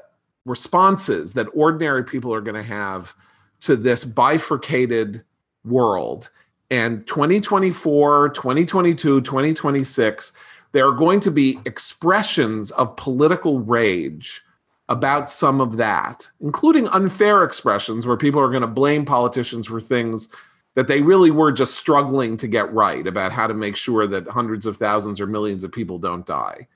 responses 0.47 1.33
that 1.35 1.47
ordinary 1.55 2.05
people 2.05 2.33
are 2.33 2.41
going 2.41 2.55
to 2.55 2.63
have 2.63 3.15
to 3.61 3.77
this 3.77 4.05
bifurcated 4.05 5.25
world 5.65 6.31
and 6.75 7.07
2024, 7.07 8.31
2022, 8.31 9.21
2026, 9.21 10.33
there 10.73 10.89
are 10.89 10.93
going 10.93 11.21
to 11.21 11.31
be 11.31 11.61
expressions 11.67 12.73
of 12.73 12.97
political 12.97 13.61
rage 13.61 14.43
about 14.89 15.31
some 15.31 15.61
of 15.61 15.77
that, 15.77 16.29
including 16.41 16.89
unfair 16.89 17.45
expressions 17.45 18.09
where 18.09 18.17
people 18.17 18.41
are 18.41 18.51
going 18.51 18.61
to 18.61 18.67
blame 18.67 19.05
politicians 19.05 19.69
for 19.69 19.81
things 19.81 20.31
that 20.75 20.89
they 20.89 21.01
really 21.01 21.31
were 21.31 21.53
just 21.53 21.75
struggling 21.75 22.37
to 22.37 22.49
get 22.49 22.73
right 22.75 23.07
about 23.07 23.31
how 23.31 23.47
to 23.47 23.55
make 23.55 23.77
sure 23.77 24.09
that 24.09 24.27
hundreds 24.27 24.67
of 24.67 24.77
thousands 24.77 25.21
or 25.21 25.29
millions 25.29 25.63
of 25.63 25.71
people 25.71 25.97
don't 25.97 26.27
die. 26.27 26.67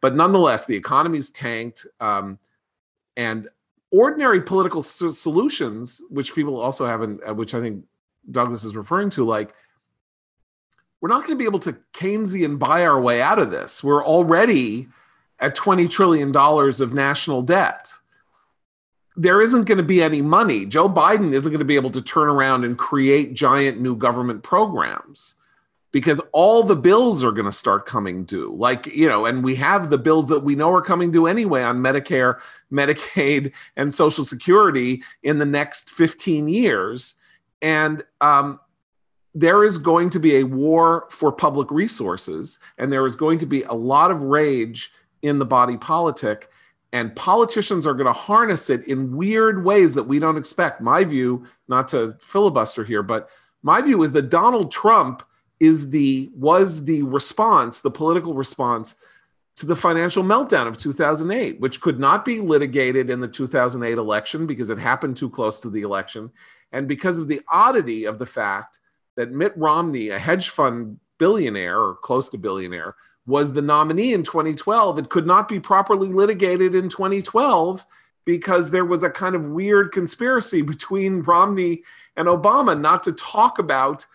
But 0.00 0.14
nonetheless, 0.14 0.66
the 0.66 0.76
economy's 0.76 1.30
tanked. 1.30 1.84
Um, 1.98 2.38
and 3.16 3.48
ordinary 3.90 4.40
political 4.40 4.82
so- 4.82 5.10
solutions, 5.10 6.00
which 6.10 6.32
people 6.32 6.60
also 6.60 6.86
haven't, 6.86 7.20
uh, 7.28 7.34
which 7.34 7.54
I 7.54 7.60
think 7.60 7.84
Douglas 8.30 8.64
is 8.64 8.76
referring 8.76 9.10
to, 9.10 9.24
like 9.24 9.54
we're 11.00 11.08
not 11.08 11.20
going 11.26 11.30
to 11.32 11.36
be 11.36 11.44
able 11.44 11.58
to 11.60 11.76
Keynesian 11.92 12.58
buy 12.58 12.84
our 12.84 13.00
way 13.00 13.20
out 13.20 13.40
of 13.40 13.50
this. 13.50 13.82
We're 13.82 14.04
already 14.04 14.88
at 15.40 15.56
$20 15.56 15.90
trillion 15.90 16.34
of 16.34 16.94
national 16.94 17.42
debt. 17.42 17.92
There 19.16 19.42
isn't 19.42 19.64
going 19.64 19.78
to 19.78 19.84
be 19.84 20.00
any 20.00 20.22
money. 20.22 20.64
Joe 20.64 20.88
Biden 20.88 21.34
isn't 21.34 21.50
going 21.50 21.58
to 21.58 21.64
be 21.64 21.74
able 21.74 21.90
to 21.90 22.00
turn 22.00 22.28
around 22.28 22.64
and 22.64 22.78
create 22.78 23.34
giant 23.34 23.80
new 23.80 23.96
government 23.96 24.44
programs 24.44 25.34
because 25.90 26.20
all 26.32 26.62
the 26.62 26.76
bills 26.76 27.22
are 27.22 27.32
going 27.32 27.46
to 27.46 27.52
start 27.52 27.84
coming 27.84 28.24
due. 28.24 28.54
Like, 28.56 28.86
you 28.86 29.06
know, 29.06 29.26
and 29.26 29.44
we 29.44 29.54
have 29.56 29.90
the 29.90 29.98
bills 29.98 30.28
that 30.28 30.40
we 30.40 30.54
know 30.54 30.72
are 30.72 30.80
coming 30.80 31.10
due 31.10 31.26
anyway 31.26 31.62
on 31.62 31.82
Medicare, 31.82 32.38
Medicaid, 32.72 33.52
and 33.76 33.92
Social 33.92 34.24
Security 34.24 35.02
in 35.22 35.38
the 35.38 35.44
next 35.44 35.90
15 35.90 36.48
years. 36.48 37.14
And 37.62 38.04
um, 38.20 38.60
there 39.34 39.64
is 39.64 39.78
going 39.78 40.10
to 40.10 40.18
be 40.18 40.36
a 40.36 40.44
war 40.44 41.06
for 41.10 41.32
public 41.32 41.70
resources, 41.70 42.58
and 42.76 42.92
there 42.92 43.06
is 43.06 43.16
going 43.16 43.38
to 43.38 43.46
be 43.46 43.62
a 43.62 43.72
lot 43.72 44.10
of 44.10 44.22
rage 44.24 44.92
in 45.22 45.38
the 45.38 45.46
body 45.46 45.76
politic. 45.76 46.50
And 46.92 47.16
politicians 47.16 47.86
are 47.86 47.94
going 47.94 48.06
to 48.06 48.12
harness 48.12 48.68
it 48.68 48.86
in 48.86 49.16
weird 49.16 49.64
ways 49.64 49.94
that 49.94 50.02
we 50.02 50.18
don't 50.18 50.36
expect. 50.36 50.82
My 50.82 51.04
view, 51.04 51.46
not 51.68 51.88
to 51.88 52.16
filibuster 52.20 52.84
here, 52.84 53.02
but 53.02 53.30
my 53.62 53.80
view 53.80 54.02
is 54.02 54.12
that 54.12 54.28
Donald 54.28 54.70
Trump 54.70 55.22
is 55.60 55.90
the 55.90 56.30
was 56.34 56.84
the 56.84 57.02
response, 57.04 57.80
the 57.80 57.90
political 57.90 58.34
response 58.34 58.96
to 59.56 59.66
the 59.66 59.76
financial 59.76 60.24
meltdown 60.24 60.66
of 60.66 60.78
2008, 60.78 61.60
which 61.60 61.80
could 61.80 62.00
not 62.00 62.24
be 62.24 62.40
litigated 62.40 63.10
in 63.10 63.20
the 63.20 63.28
2008 63.28 63.98
election 63.98 64.46
because 64.46 64.70
it 64.70 64.78
happened 64.78 65.16
too 65.16 65.28
close 65.28 65.60
to 65.60 65.70
the 65.70 65.82
election. 65.82 66.30
And 66.72 66.88
because 66.88 67.18
of 67.18 67.28
the 67.28 67.42
oddity 67.48 68.06
of 68.06 68.18
the 68.18 68.26
fact 68.26 68.78
that 69.16 69.30
Mitt 69.30 69.52
Romney, 69.56 70.08
a 70.08 70.18
hedge 70.18 70.48
fund 70.48 70.98
billionaire 71.18 71.78
or 71.78 71.96
close 71.96 72.30
to 72.30 72.38
billionaire, 72.38 72.96
was 73.26 73.52
the 73.52 73.62
nominee 73.62 74.14
in 74.14 74.22
2012, 74.22 74.98
it 74.98 75.10
could 75.10 75.26
not 75.26 75.48
be 75.48 75.60
properly 75.60 76.08
litigated 76.08 76.74
in 76.74 76.88
2012 76.88 77.84
because 78.24 78.70
there 78.70 78.84
was 78.84 79.02
a 79.02 79.10
kind 79.10 79.34
of 79.34 79.44
weird 79.44 79.92
conspiracy 79.92 80.62
between 80.62 81.22
Romney 81.22 81.82
and 82.16 82.28
Obama 82.28 82.78
not 82.78 83.02
to 83.04 83.12
talk 83.12 83.58
about 83.58 84.06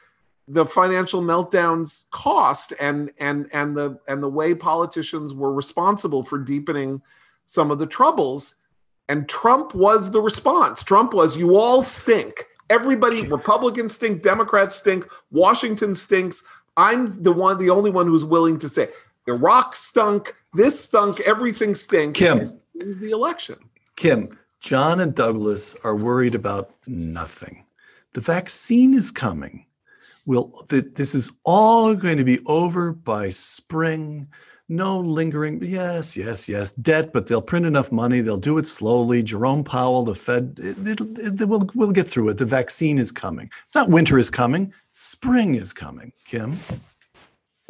the 0.48 0.66
financial 0.66 1.22
meltdown's 1.22 2.06
cost 2.12 2.74
and 2.80 3.12
and 3.20 3.50
and 3.52 3.76
the 3.76 4.00
and 4.08 4.24
the 4.24 4.30
way 4.30 4.54
politicians 4.56 5.34
were 5.34 5.54
responsible 5.54 6.24
for 6.24 6.38
deepening 6.38 7.02
some 7.46 7.72
of 7.72 7.80
the 7.80 7.86
troubles 7.86 8.56
and 9.10 9.28
Trump 9.30 9.74
was 9.74 10.12
the 10.12 10.22
response. 10.22 10.84
Trump 10.84 11.14
was, 11.14 11.38
you 11.38 11.56
all 11.56 11.84
stink. 11.84 12.46
Everybody, 12.70 13.26
Republicans 13.28 13.96
stink, 13.96 14.22
Democrats 14.22 14.76
stink, 14.76 15.06
Washington 15.32 15.96
stinks. 15.96 16.44
I'm 16.76 17.22
the 17.24 17.32
one, 17.32 17.58
the 17.58 17.70
only 17.70 17.90
one 17.90 18.08
who's 18.08 18.26
willing 18.26 18.58
to 18.60 18.70
say 18.70 18.90
Iraq 19.28 19.76
stunk, 19.76 20.36
this 20.54 20.84
stunk, 20.84 21.22
everything 21.22 21.74
stinks. 21.74 22.20
Kim 22.20 22.60
is 22.76 23.00
the 23.00 23.12
election. 23.12 23.58
Kim, 23.96 24.38
John 24.60 25.00
and 25.00 25.16
Douglas 25.16 25.76
are 25.84 25.96
worried 25.96 26.36
about 26.36 26.72
nothing. 26.86 27.64
The 28.14 28.22
vaccine 28.22 28.94
is 28.94 29.12
coming. 29.12 29.66
We'll, 30.28 30.50
th- 30.68 30.94
this 30.94 31.16
is 31.16 31.32
all 31.46 31.96
going 31.96 32.18
to 32.18 32.26
be 32.26 32.40
over 32.46 32.92
by 32.92 33.30
spring. 33.30 34.28
No 34.68 35.00
lingering. 35.00 35.64
Yes, 35.64 36.18
yes, 36.18 36.50
yes. 36.50 36.74
Debt, 36.74 37.14
but 37.14 37.28
they'll 37.28 37.42
print 37.42 37.66
enough 37.66 37.94
money. 37.94 38.20
They'll 38.20 38.36
do 38.36 38.58
it 38.58 38.68
slowly. 38.68 39.24
Jerome 39.24 39.64
Powell, 39.64 40.04
the 40.04 40.14
Fed, 40.14 40.60
it, 40.62 41.00
it, 41.00 41.18
it, 41.18 41.48
we'll, 41.48 41.70
we'll 41.74 41.94
get 41.94 42.10
through 42.10 42.28
it. 42.28 42.38
The 42.38 42.46
vaccine 42.46 42.98
is 42.98 43.10
coming. 43.10 43.50
It's 43.66 43.74
not 43.74 43.90
winter 43.90 44.18
is 44.18 44.30
coming. 44.30 44.74
Spring 44.92 45.56
is 45.56 45.72
coming. 45.72 46.12
Kim. 46.26 46.58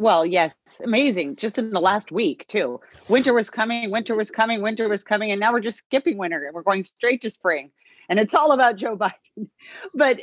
Well, 0.00 0.26
yes, 0.26 0.52
amazing. 0.82 1.36
Just 1.36 1.58
in 1.58 1.70
the 1.70 1.80
last 1.80 2.10
week, 2.10 2.44
too. 2.48 2.80
Winter 3.08 3.34
was 3.34 3.50
coming, 3.50 3.92
winter 3.92 4.16
was 4.16 4.32
coming, 4.32 4.62
winter 4.62 4.88
was 4.88 5.04
coming, 5.04 5.30
and 5.30 5.38
now 5.40 5.52
we're 5.52 5.60
just 5.60 5.78
skipping 5.78 6.18
winter 6.18 6.44
and 6.44 6.54
we're 6.54 6.62
going 6.62 6.82
straight 6.82 7.22
to 7.22 7.30
spring. 7.30 7.70
And 8.08 8.18
it's 8.18 8.34
all 8.34 8.50
about 8.50 8.74
Joe 8.74 8.96
Biden. 9.36 9.50
But 9.94 10.20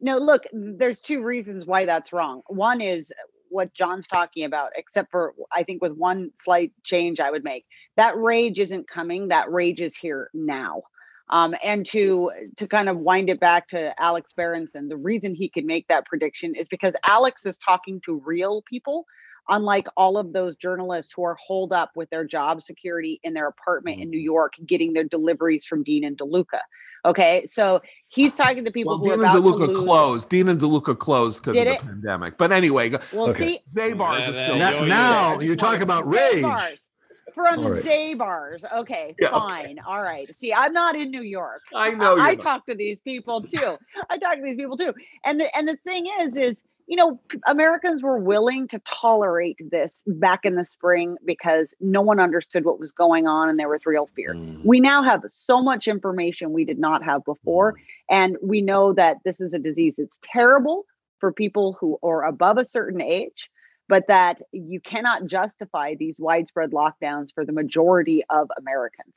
no, 0.00 0.18
look, 0.18 0.44
there's 0.52 1.00
two 1.00 1.22
reasons 1.22 1.66
why 1.66 1.84
that's 1.84 2.12
wrong. 2.12 2.42
One 2.48 2.80
is 2.80 3.12
what 3.50 3.74
John's 3.74 4.06
talking 4.06 4.44
about, 4.44 4.70
except 4.76 5.10
for 5.10 5.34
I 5.52 5.62
think 5.62 5.82
with 5.82 5.92
one 5.92 6.30
slight 6.38 6.72
change 6.84 7.20
I 7.20 7.30
would 7.30 7.44
make. 7.44 7.66
That 7.96 8.16
rage 8.16 8.58
isn't 8.58 8.88
coming, 8.88 9.28
that 9.28 9.50
rage 9.50 9.80
is 9.80 9.96
here 9.96 10.30
now. 10.32 10.82
Um, 11.30 11.54
and 11.62 11.86
to 11.86 12.30
to 12.56 12.66
kind 12.66 12.88
of 12.88 12.98
wind 12.98 13.30
it 13.30 13.38
back 13.38 13.68
to 13.68 13.92
Alex 14.00 14.32
Berenson, 14.32 14.88
the 14.88 14.96
reason 14.96 15.34
he 15.34 15.48
could 15.48 15.64
make 15.64 15.86
that 15.88 16.06
prediction 16.06 16.54
is 16.54 16.66
because 16.68 16.94
Alex 17.04 17.42
is 17.44 17.58
talking 17.58 18.00
to 18.04 18.22
real 18.24 18.62
people, 18.62 19.04
unlike 19.48 19.86
all 19.96 20.16
of 20.16 20.32
those 20.32 20.56
journalists 20.56 21.12
who 21.14 21.24
are 21.24 21.36
holed 21.40 21.72
up 21.72 21.90
with 21.94 22.10
their 22.10 22.24
job 22.24 22.62
security 22.62 23.20
in 23.22 23.34
their 23.34 23.46
apartment 23.46 23.96
mm-hmm. 23.96 24.04
in 24.04 24.10
New 24.10 24.20
York, 24.20 24.54
getting 24.66 24.92
their 24.92 25.04
deliveries 25.04 25.64
from 25.64 25.84
Dean 25.84 26.04
and 26.04 26.18
DeLuca. 26.18 26.60
Okay, 27.04 27.46
so 27.46 27.80
he's 28.08 28.34
talking 28.34 28.64
to 28.64 28.70
people. 28.70 29.00
Well, 29.00 29.16
Dean 29.16 29.24
and 29.24 29.32
DeLuca 29.32 29.84
closed. 29.84 30.28
Dean 30.28 30.48
and 30.48 30.60
DeLuca 30.60 30.98
closed 30.98 31.42
because 31.42 31.56
of 31.56 31.64
the 31.64 31.74
it? 31.74 31.80
pandemic. 31.80 32.36
But 32.38 32.52
anyway, 32.52 32.90
well, 33.12 33.30
okay. 33.30 33.52
see, 33.52 33.60
Zabar's 33.74 34.24
yeah, 34.24 34.30
is 34.30 34.36
still 34.36 34.56
now. 34.56 34.84
now 34.84 35.40
you're 35.40 35.56
talking 35.56 35.82
about 35.82 36.06
rage. 36.06 36.42
Bars 36.42 36.88
from 37.34 37.64
right. 37.64 37.82
Zabar's. 37.82 38.64
Okay, 38.64 39.14
yeah, 39.18 39.30
fine. 39.30 39.64
Okay. 39.64 39.78
All 39.86 40.02
right. 40.02 40.34
See, 40.34 40.52
I'm 40.52 40.72
not 40.72 40.96
in 40.96 41.10
New 41.10 41.22
York. 41.22 41.62
I 41.74 41.90
know. 41.90 42.16
I, 42.16 42.28
I 42.28 42.34
talk 42.34 42.66
to 42.66 42.74
these 42.74 42.98
people 43.04 43.42
too. 43.42 43.76
I 44.08 44.18
talk 44.18 44.36
to 44.36 44.42
these 44.42 44.56
people 44.56 44.76
too. 44.76 44.92
And 45.24 45.40
the 45.40 45.56
and 45.56 45.66
the 45.66 45.76
thing 45.76 46.06
is, 46.20 46.36
is 46.36 46.56
you 46.90 46.96
know, 46.96 47.20
Americans 47.46 48.02
were 48.02 48.18
willing 48.18 48.66
to 48.66 48.80
tolerate 48.80 49.56
this 49.70 50.02
back 50.08 50.40
in 50.42 50.56
the 50.56 50.64
spring 50.64 51.16
because 51.24 51.72
no 51.78 52.02
one 52.02 52.18
understood 52.18 52.64
what 52.64 52.80
was 52.80 52.90
going 52.90 53.28
on 53.28 53.48
and 53.48 53.60
there 53.60 53.68
was 53.68 53.86
real 53.86 54.06
fear. 54.06 54.34
Mm. 54.34 54.64
We 54.64 54.80
now 54.80 55.00
have 55.04 55.22
so 55.28 55.62
much 55.62 55.86
information 55.86 56.52
we 56.52 56.64
did 56.64 56.80
not 56.80 57.04
have 57.04 57.24
before. 57.24 57.74
Mm. 57.74 57.76
And 58.10 58.36
we 58.42 58.60
know 58.60 58.92
that 58.94 59.18
this 59.24 59.40
is 59.40 59.52
a 59.52 59.58
disease 59.60 59.94
that's 59.98 60.18
terrible 60.20 60.84
for 61.20 61.32
people 61.32 61.76
who 61.78 61.96
are 62.02 62.24
above 62.24 62.58
a 62.58 62.64
certain 62.64 63.00
age 63.00 63.48
but 63.90 64.06
that 64.06 64.40
you 64.52 64.80
cannot 64.80 65.26
justify 65.26 65.96
these 65.96 66.14
widespread 66.16 66.70
lockdowns 66.70 67.34
for 67.34 67.44
the 67.44 67.52
majority 67.52 68.22
of 68.30 68.48
Americans. 68.56 69.12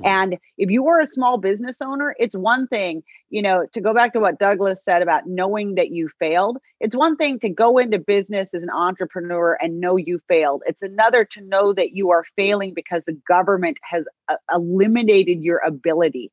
Hmm. 0.00 0.06
And 0.06 0.38
if 0.58 0.70
you 0.70 0.86
are 0.88 1.00
a 1.00 1.06
small 1.06 1.38
business 1.38 1.78
owner, 1.80 2.14
it's 2.18 2.36
one 2.36 2.66
thing, 2.68 3.02
you 3.30 3.40
know, 3.40 3.66
to 3.72 3.80
go 3.80 3.94
back 3.94 4.12
to 4.12 4.20
what 4.20 4.38
Douglas 4.38 4.84
said 4.84 5.00
about 5.00 5.26
knowing 5.26 5.76
that 5.76 5.90
you 5.90 6.10
failed. 6.18 6.58
It's 6.78 6.94
one 6.94 7.16
thing 7.16 7.40
to 7.40 7.48
go 7.48 7.78
into 7.78 7.98
business 7.98 8.50
as 8.52 8.62
an 8.62 8.70
entrepreneur 8.70 9.56
and 9.60 9.80
know 9.80 9.96
you 9.96 10.20
failed. 10.28 10.62
It's 10.66 10.82
another 10.82 11.24
to 11.24 11.40
know 11.40 11.72
that 11.72 11.92
you 11.92 12.10
are 12.10 12.24
failing 12.36 12.74
because 12.74 13.02
the 13.06 13.18
government 13.26 13.78
has 13.82 14.04
uh, 14.28 14.36
eliminated 14.54 15.40
your 15.40 15.58
ability 15.66 16.30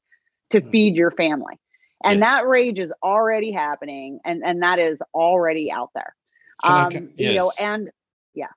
to 0.49 0.59
hmm. 0.59 0.69
feed 0.69 0.95
your 0.95 1.11
family. 1.11 1.57
And 2.03 2.19
yeah. 2.19 2.25
that 2.25 2.47
rage 2.47 2.77
is 2.77 2.91
already 3.01 3.53
happening 3.53 4.19
and, 4.25 4.43
and 4.45 4.61
that 4.63 4.79
is 4.79 4.99
already 5.13 5.71
out 5.71 5.91
there. 5.95 6.13
Can 6.63 6.71
um, 6.71 6.85
I, 6.85 6.89
can, 6.89 7.13
yes. 7.17 7.33
You 7.33 7.39
know, 7.39 7.51
and 7.59 7.89
yeah. 8.33 8.47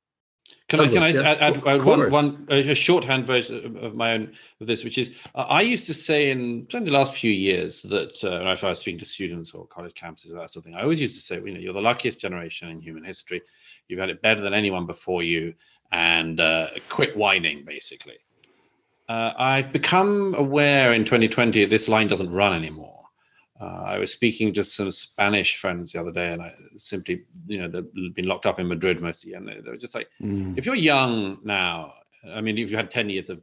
Can 0.69 0.81
I 0.81 0.89
can 0.89 1.03
I 1.03 1.09
yes, 1.09 1.19
add, 1.19 1.39
add, 1.41 1.67
add 1.67 1.85
one 1.85 2.11
one 2.11 2.47
a 2.51 2.75
shorthand 2.75 3.27
version 3.27 3.77
of 3.79 3.95
my 3.95 4.13
own 4.13 4.33
of 4.61 4.67
this, 4.67 4.85
which 4.85 4.99
is 4.99 5.11
uh, 5.35 5.47
I 5.49 5.63
used 5.63 5.87
to 5.87 5.95
say 5.95 6.31
in, 6.31 6.67
in 6.73 6.85
the 6.85 6.93
last 6.93 7.15
few 7.15 7.31
years 7.31 7.83
that 7.83 8.23
uh, 8.25 8.51
if 8.51 8.65
I 8.65 8.69
was 8.69 8.79
speaking 8.79 8.99
to 9.01 9.07
students 9.07 9.53
or 9.53 9.67
college 9.67 9.95
campuses 9.95 10.31
or 10.31 10.41
that 10.41 10.51
sort 10.51 10.57
of 10.57 10.65
thing, 10.65 10.75
I 10.75 10.83
always 10.83 11.01
used 11.01 11.15
to 11.17 11.21
say, 11.21 11.37
you 11.37 11.53
know, 11.53 11.61
you're 11.61 11.75
the 11.75 11.81
luckiest 11.81 12.21
generation 12.21 12.69
in 12.69 12.81
human 12.81 13.05
history. 13.05 13.43
You've 13.89 14.01
had 14.01 14.11
it 14.11 14.23
better 14.23 14.43
than 14.43 14.55
anyone 14.55 14.87
before 14.87 15.23
you, 15.23 15.55
and 15.93 16.41
uh, 16.41 16.69
quit 16.89 17.17
whining, 17.17 17.65
basically. 17.65 18.19
Uh, 19.09 19.33
I've 19.39 19.73
become 19.73 20.35
aware 20.37 20.93
in 20.93 21.05
2020 21.05 21.65
this 21.65 21.89
line 21.89 22.09
doesn't 22.09 22.31
run 22.31 22.55
anymore. 22.55 22.98
Uh, 23.61 23.83
I 23.87 23.99
was 23.99 24.13
speaking 24.13 24.53
to 24.55 24.65
some 24.65 24.91
Spanish 24.91 25.57
friends 25.57 25.93
the 25.93 26.01
other 26.01 26.13
day, 26.13 26.33
and 26.33 26.43
I 26.43 26.55
simply, 26.77 27.25
you 27.47 27.59
know, 27.59 27.69
they've 27.69 28.15
been 28.15 28.27
locked 28.27 28.47
up 28.47 28.61
in 28.61 28.69
Madrid 28.69 29.01
most 29.01 29.19
of 29.19 29.23
the 29.25 29.29
year, 29.31 29.39
and 29.39 29.49
they, 29.49 29.61
they 29.61 29.71
were 29.71 29.77
just 29.77 29.95
like, 29.95 30.09
mm. 30.23 30.57
if 30.57 30.65
you're 30.65 30.77
young 30.77 31.39
now, 31.43 31.95
I 32.33 32.41
mean, 32.41 32.57
if 32.57 32.71
you 32.71 32.77
had 32.77 32.91
10 32.91 33.11
years 33.11 33.31
of 33.31 33.43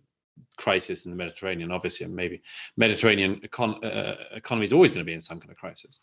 crisis 0.58 1.06
in 1.06 1.12
the 1.12 1.18
Mediterranean, 1.18 1.72
obviously, 1.72 2.06
and 2.06 2.16
maybe 2.16 2.42
Mediterranean 2.78 3.42
econ- 3.42 3.84
uh, 3.84 4.16
economy 4.34 4.66
is 4.66 4.74
always 4.74 4.92
going 4.92 5.02
to 5.02 5.06
be 5.06 5.14
in 5.14 5.22
some 5.22 5.40
kind 5.40 5.52
of 5.52 5.58
crisis. 5.58 6.00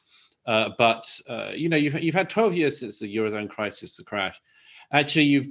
Uh, 0.46 0.70
but 0.76 1.08
uh, 1.28 1.50
you 1.54 1.68
know, 1.68 1.76
you've 1.76 2.00
you've 2.02 2.14
had 2.14 2.28
12 2.28 2.54
years 2.54 2.80
since 2.80 2.98
the 2.98 3.16
eurozone 3.16 3.48
crisis, 3.48 3.96
the 3.96 4.04
crash. 4.04 4.40
Actually, 4.92 5.24
you've 5.24 5.48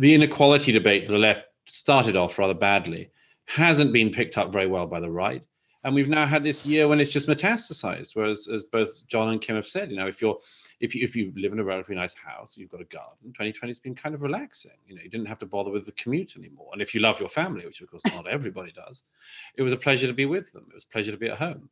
the 0.00 0.14
inequality 0.14 0.70
debate 0.70 1.08
the 1.08 1.18
left 1.18 1.46
started 1.66 2.16
off 2.16 2.38
rather 2.38 2.54
badly, 2.54 3.10
hasn't 3.46 3.92
been 3.92 4.10
picked 4.10 4.36
up 4.36 4.52
very 4.52 4.66
well 4.66 4.86
by 4.86 5.00
the 5.00 5.10
right 5.10 5.42
and 5.84 5.94
we've 5.94 6.08
now 6.08 6.26
had 6.26 6.42
this 6.42 6.66
year 6.66 6.88
when 6.88 7.00
it's 7.00 7.10
just 7.10 7.28
metastasized 7.28 8.14
whereas 8.14 8.48
as 8.48 8.64
both 8.64 9.06
john 9.06 9.30
and 9.30 9.40
kim 9.40 9.56
have 9.56 9.66
said 9.66 9.90
you 9.90 9.96
know 9.96 10.06
if 10.06 10.20
you're 10.20 10.38
if 10.80 10.94
you 10.94 11.02
if 11.02 11.14
you 11.14 11.32
live 11.36 11.52
in 11.52 11.60
a 11.60 11.64
relatively 11.64 11.96
nice 11.96 12.14
house 12.14 12.56
you've 12.56 12.70
got 12.70 12.80
a 12.80 12.84
garden 12.84 13.28
2020 13.28 13.70
has 13.70 13.78
been 13.78 13.94
kind 13.94 14.14
of 14.14 14.22
relaxing 14.22 14.72
you 14.86 14.94
know 14.94 15.02
you 15.02 15.10
didn't 15.10 15.26
have 15.26 15.38
to 15.38 15.46
bother 15.46 15.70
with 15.70 15.86
the 15.86 15.92
commute 15.92 16.36
anymore 16.36 16.70
and 16.72 16.82
if 16.82 16.94
you 16.94 17.00
love 17.00 17.20
your 17.20 17.28
family 17.28 17.64
which 17.64 17.80
of 17.80 17.90
course 17.90 18.02
not 18.06 18.26
everybody 18.26 18.72
does 18.72 19.02
it 19.56 19.62
was 19.62 19.72
a 19.72 19.76
pleasure 19.76 20.06
to 20.06 20.14
be 20.14 20.26
with 20.26 20.52
them 20.52 20.66
it 20.68 20.74
was 20.74 20.84
a 20.84 20.92
pleasure 20.92 21.12
to 21.12 21.18
be 21.18 21.28
at 21.28 21.38
home 21.38 21.68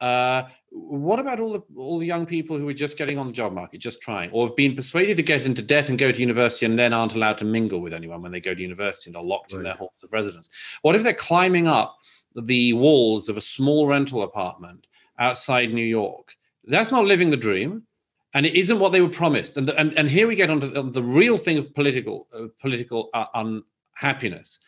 uh, 0.00 0.48
what 0.70 1.18
about 1.18 1.40
all 1.40 1.52
the 1.52 1.62
all 1.76 1.98
the 1.98 2.06
young 2.06 2.24
people 2.24 2.56
who 2.56 2.66
are 2.66 2.74
just 2.74 2.96
getting 2.96 3.18
on 3.18 3.26
the 3.26 3.32
job 3.32 3.52
market, 3.52 3.78
just 3.80 4.00
trying, 4.00 4.30
or 4.30 4.46
have 4.46 4.56
been 4.56 4.74
persuaded 4.74 5.16
to 5.16 5.22
get 5.22 5.44
into 5.44 5.60
debt 5.60 5.90
and 5.90 5.98
go 5.98 6.10
to 6.10 6.20
university, 6.20 6.64
and 6.64 6.78
then 6.78 6.94
aren't 6.94 7.14
allowed 7.14 7.36
to 7.36 7.44
mingle 7.44 7.80
with 7.80 7.92
anyone 7.92 8.22
when 8.22 8.32
they 8.32 8.40
go 8.40 8.54
to 8.54 8.62
university 8.62 9.08
and 9.10 9.14
they're 9.14 9.22
locked 9.22 9.52
right. 9.52 9.58
in 9.58 9.64
their 9.64 9.74
halls 9.74 10.02
of 10.02 10.10
residence? 10.10 10.48
What 10.80 10.96
if 10.96 11.02
they're 11.02 11.12
climbing 11.12 11.66
up 11.66 11.98
the 12.36 12.72
walls 12.74 13.28
of 13.28 13.36
a 13.36 13.40
small 13.40 13.86
rental 13.86 14.22
apartment 14.22 14.86
outside 15.18 15.72
New 15.72 15.84
York. 15.84 16.34
That's 16.64 16.92
not 16.92 17.04
living 17.04 17.30
the 17.30 17.36
dream, 17.36 17.82
and 18.34 18.46
it 18.46 18.54
isn't 18.54 18.78
what 18.78 18.92
they 18.92 19.00
were 19.00 19.08
promised. 19.08 19.56
And 19.56 19.70
and, 19.70 19.96
and 19.98 20.08
here 20.08 20.28
we 20.28 20.34
get 20.34 20.50
onto 20.50 20.70
the, 20.70 20.82
the 20.82 21.02
real 21.02 21.36
thing 21.36 21.58
of 21.58 21.74
political 21.74 22.28
uh, 22.34 22.46
political 22.60 23.10
uh, 23.14 23.26
unhappiness 23.34 24.58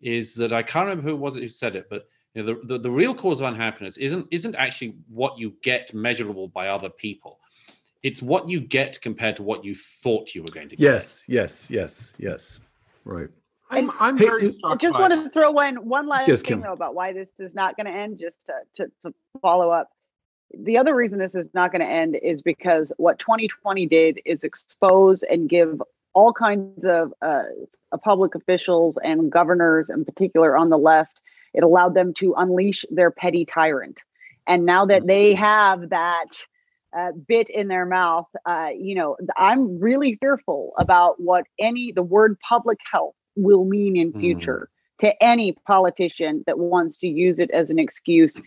is 0.00 0.34
that 0.36 0.52
I 0.52 0.62
can't 0.62 0.88
remember 0.88 1.10
who 1.10 1.16
was 1.16 1.36
it 1.36 1.42
who 1.42 1.48
said 1.48 1.76
it, 1.76 1.86
but 1.90 2.08
you 2.34 2.42
know, 2.42 2.54
the, 2.54 2.66
the, 2.66 2.78
the 2.78 2.90
real 2.90 3.14
cause 3.14 3.40
of 3.40 3.46
unhappiness 3.46 3.96
isn't 3.96 4.26
isn't 4.30 4.54
actually 4.54 4.94
what 5.08 5.38
you 5.38 5.54
get 5.62 5.92
measurable 5.92 6.48
by 6.48 6.68
other 6.68 6.88
people. 6.90 7.40
It's 8.02 8.22
what 8.22 8.48
you 8.48 8.60
get 8.60 9.00
compared 9.02 9.36
to 9.36 9.42
what 9.42 9.64
you 9.64 9.74
thought 9.74 10.34
you 10.34 10.42
were 10.42 10.50
going 10.50 10.70
to 10.70 10.76
get. 10.76 10.82
Yes, 10.82 11.24
yes, 11.28 11.70
yes, 11.70 12.14
yes. 12.18 12.60
Right. 13.04 13.28
I'm, 13.70 13.90
I'm 14.00 14.18
hey, 14.18 14.24
very 14.24 14.42
I 14.64 14.74
just 14.76 14.98
want 14.98 15.12
to 15.12 15.30
throw 15.30 15.58
in 15.60 15.76
one 15.76 16.08
last 16.08 16.28
yes, 16.28 16.42
thing 16.42 16.60
though 16.60 16.72
about 16.72 16.94
why 16.94 17.12
this 17.12 17.28
is 17.38 17.54
not 17.54 17.76
going 17.76 17.86
to 17.86 17.92
end. 17.92 18.18
Just 18.18 18.38
to, 18.46 18.84
to, 18.84 18.92
to 19.04 19.14
follow 19.40 19.70
up, 19.70 19.90
the 20.58 20.78
other 20.78 20.94
reason 20.94 21.18
this 21.18 21.34
is 21.34 21.48
not 21.54 21.72
going 21.72 21.80
to 21.80 21.86
end 21.86 22.16
is 22.22 22.42
because 22.42 22.92
what 22.96 23.18
2020 23.18 23.86
did 23.86 24.20
is 24.24 24.42
expose 24.42 25.22
and 25.22 25.48
give 25.48 25.80
all 26.12 26.32
kinds 26.32 26.84
of 26.84 27.12
uh, 27.22 27.42
public 28.02 28.34
officials 28.34 28.98
and 29.02 29.30
governors, 29.30 29.88
in 29.88 30.04
particular 30.04 30.56
on 30.56 30.70
the 30.70 30.78
left, 30.78 31.20
it 31.54 31.62
allowed 31.62 31.94
them 31.94 32.12
to 32.14 32.34
unleash 32.36 32.84
their 32.90 33.10
petty 33.10 33.44
tyrant. 33.44 33.98
And 34.46 34.64
now 34.64 34.86
that 34.86 35.06
they 35.06 35.34
have 35.34 35.90
that 35.90 36.28
uh, 36.96 37.12
bit 37.12 37.48
in 37.48 37.68
their 37.68 37.86
mouth, 37.86 38.26
uh, 38.46 38.70
you 38.76 38.94
know, 38.96 39.16
I'm 39.36 39.78
really 39.78 40.16
fearful 40.20 40.72
about 40.78 41.20
what 41.20 41.44
any 41.58 41.92
the 41.92 42.02
word 42.02 42.36
public 42.40 42.78
health 42.90 43.14
will 43.36 43.64
mean 43.64 43.96
in 43.96 44.10
mm-hmm. 44.10 44.20
future 44.20 44.68
mm. 44.68 45.00
to 45.00 45.22
any 45.22 45.52
politician 45.66 46.42
that 46.46 46.58
wants 46.58 46.96
to 46.98 47.06
use 47.06 47.38
it 47.38 47.50
as 47.50 47.70
an 47.70 47.78
excuse 47.78 48.40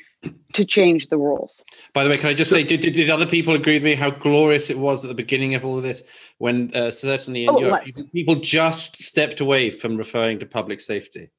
to 0.53 0.65
change 0.65 1.07
the 1.07 1.18
rules. 1.18 1.61
By 1.93 2.03
the 2.03 2.10
way, 2.10 2.18
can 2.18 2.30
I 2.30 2.34
just 2.34 2.51
say, 2.51 2.64
did, 2.64 2.81
did, 2.81 3.10
other 3.10 3.26
people 3.26 3.55
agree 3.55 3.76
with 3.76 3.84
me 3.84 3.95
how 3.95 4.10
glorious 4.10 4.69
it 4.69 4.77
was 4.77 5.03
at 5.03 5.10
the 5.10 5.15
beginning 5.15 5.55
of 5.55 5.65
all 5.65 5.77
of 5.77 5.84
this 5.84 6.03
when 6.38 6.72
uh, 6.76 6.91
certainly 6.91 7.43
in 7.43 7.49
oh, 7.49 7.60
Europe, 7.60 7.84
people 8.14 8.35
just 8.35 9.01
stepped 9.01 9.39
away 9.39 9.69
from 9.69 9.97
referring 9.97 10.39
to 10.39 10.45
public 10.45 10.80
safety? 10.80 11.30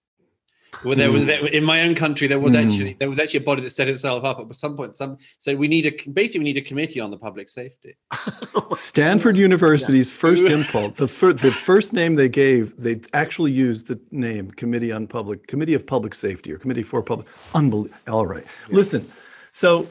Well, 0.84 0.96
there 0.96 1.12
was 1.12 1.24
mm. 1.24 1.26
there, 1.26 1.46
in 1.46 1.64
my 1.64 1.82
own 1.82 1.94
country 1.94 2.26
there 2.26 2.40
was 2.40 2.54
mm. 2.54 2.64
actually 2.64 2.94
there 2.94 3.08
was 3.08 3.18
actually 3.18 3.40
a 3.40 3.44
body 3.44 3.62
that 3.62 3.70
set 3.70 3.88
itself 3.88 4.24
up 4.24 4.40
at 4.40 4.54
some 4.56 4.76
point. 4.76 4.96
Some 4.96 5.18
said 5.38 5.58
we 5.58 5.68
need 5.68 5.86
a 5.86 6.10
basically 6.10 6.40
we 6.40 6.44
need 6.44 6.56
a 6.56 6.62
committee 6.62 7.00
on 7.00 7.10
the 7.10 7.16
public 7.16 7.48
safety. 7.48 7.96
Stanford 8.72 9.38
University's 9.38 10.10
first 10.10 10.44
impulse, 10.44 10.92
the, 10.96 11.08
fir- 11.08 11.32
the 11.32 11.50
first 11.50 11.92
name 11.92 12.14
they 12.14 12.28
gave, 12.28 12.76
they 12.76 13.00
actually 13.12 13.52
used 13.52 13.86
the 13.86 14.00
name 14.10 14.50
Committee 14.52 14.92
on 14.92 15.06
Public 15.06 15.46
Committee 15.46 15.74
of 15.74 15.86
Public 15.86 16.14
Safety 16.14 16.52
or 16.52 16.58
Committee 16.58 16.82
for 16.82 17.02
Public. 17.02 17.28
Unbelievable. 17.54 17.96
All 18.08 18.26
right, 18.26 18.44
listen. 18.68 19.10
So, 19.52 19.86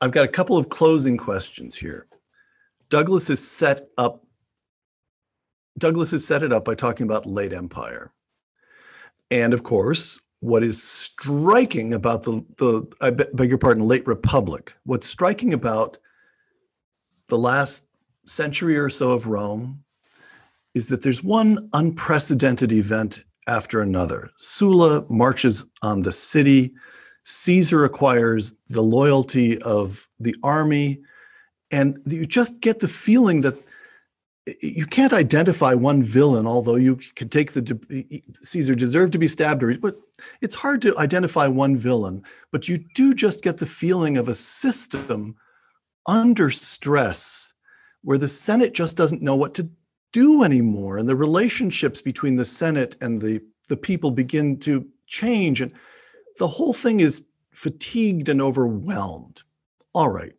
I've 0.00 0.12
got 0.12 0.24
a 0.24 0.28
couple 0.28 0.56
of 0.56 0.68
closing 0.68 1.16
questions 1.16 1.74
here. 1.74 2.06
Douglas 2.90 3.28
has 3.28 3.42
set 3.42 3.88
up. 3.98 4.24
Douglas 5.78 6.12
has 6.12 6.24
set 6.24 6.44
it 6.44 6.52
up 6.52 6.64
by 6.64 6.76
talking 6.76 7.04
about 7.04 7.26
late 7.26 7.52
empire. 7.52 8.13
And 9.30 9.54
of 9.54 9.62
course, 9.62 10.20
what 10.40 10.62
is 10.62 10.82
striking 10.82 11.94
about 11.94 12.24
the, 12.24 12.44
the 12.58 12.86
I 13.00 13.10
beg 13.10 13.48
your 13.48 13.58
pardon, 13.58 13.86
late 13.86 14.06
republic, 14.06 14.74
what's 14.84 15.06
striking 15.06 15.54
about 15.54 15.98
the 17.28 17.38
last 17.38 17.88
century 18.26 18.76
or 18.76 18.90
so 18.90 19.12
of 19.12 19.26
Rome 19.26 19.84
is 20.74 20.88
that 20.88 21.02
there's 21.02 21.22
one 21.22 21.70
unprecedented 21.72 22.72
event 22.72 23.24
after 23.46 23.80
another. 23.80 24.30
Sulla 24.36 25.04
marches 25.08 25.70
on 25.82 26.02
the 26.02 26.12
city, 26.12 26.72
Caesar 27.24 27.84
acquires 27.84 28.56
the 28.68 28.82
loyalty 28.82 29.60
of 29.62 30.08
the 30.20 30.36
army, 30.42 31.00
and 31.70 31.98
you 32.06 32.26
just 32.26 32.60
get 32.60 32.80
the 32.80 32.88
feeling 32.88 33.40
that 33.42 33.56
you 34.60 34.86
can't 34.86 35.12
identify 35.12 35.72
one 35.72 36.02
villain, 36.02 36.46
although 36.46 36.74
you 36.74 36.98
could 37.16 37.32
take 37.32 37.52
the 37.52 38.22
Caesar 38.42 38.74
deserved 38.74 39.12
to 39.14 39.18
be 39.18 39.28
stabbed, 39.28 39.62
or 39.62 39.76
but 39.78 39.96
it's 40.42 40.54
hard 40.54 40.82
to 40.82 40.98
identify 40.98 41.46
one 41.46 41.76
villain. 41.76 42.22
But 42.50 42.68
you 42.68 42.84
do 42.94 43.14
just 43.14 43.42
get 43.42 43.56
the 43.56 43.66
feeling 43.66 44.18
of 44.18 44.28
a 44.28 44.34
system 44.34 45.36
under 46.06 46.50
stress, 46.50 47.54
where 48.02 48.18
the 48.18 48.28
Senate 48.28 48.74
just 48.74 48.98
doesn't 48.98 49.22
know 49.22 49.36
what 49.36 49.54
to 49.54 49.68
do 50.12 50.44
anymore, 50.44 50.98
and 50.98 51.08
the 51.08 51.16
relationships 51.16 52.02
between 52.02 52.36
the 52.36 52.44
Senate 52.44 52.96
and 53.00 53.22
the 53.22 53.40
the 53.68 53.76
people 53.78 54.10
begin 54.10 54.58
to 54.60 54.86
change, 55.06 55.62
and 55.62 55.72
the 56.38 56.48
whole 56.48 56.74
thing 56.74 57.00
is 57.00 57.26
fatigued 57.52 58.28
and 58.28 58.42
overwhelmed. 58.42 59.42
All 59.94 60.10
right, 60.10 60.34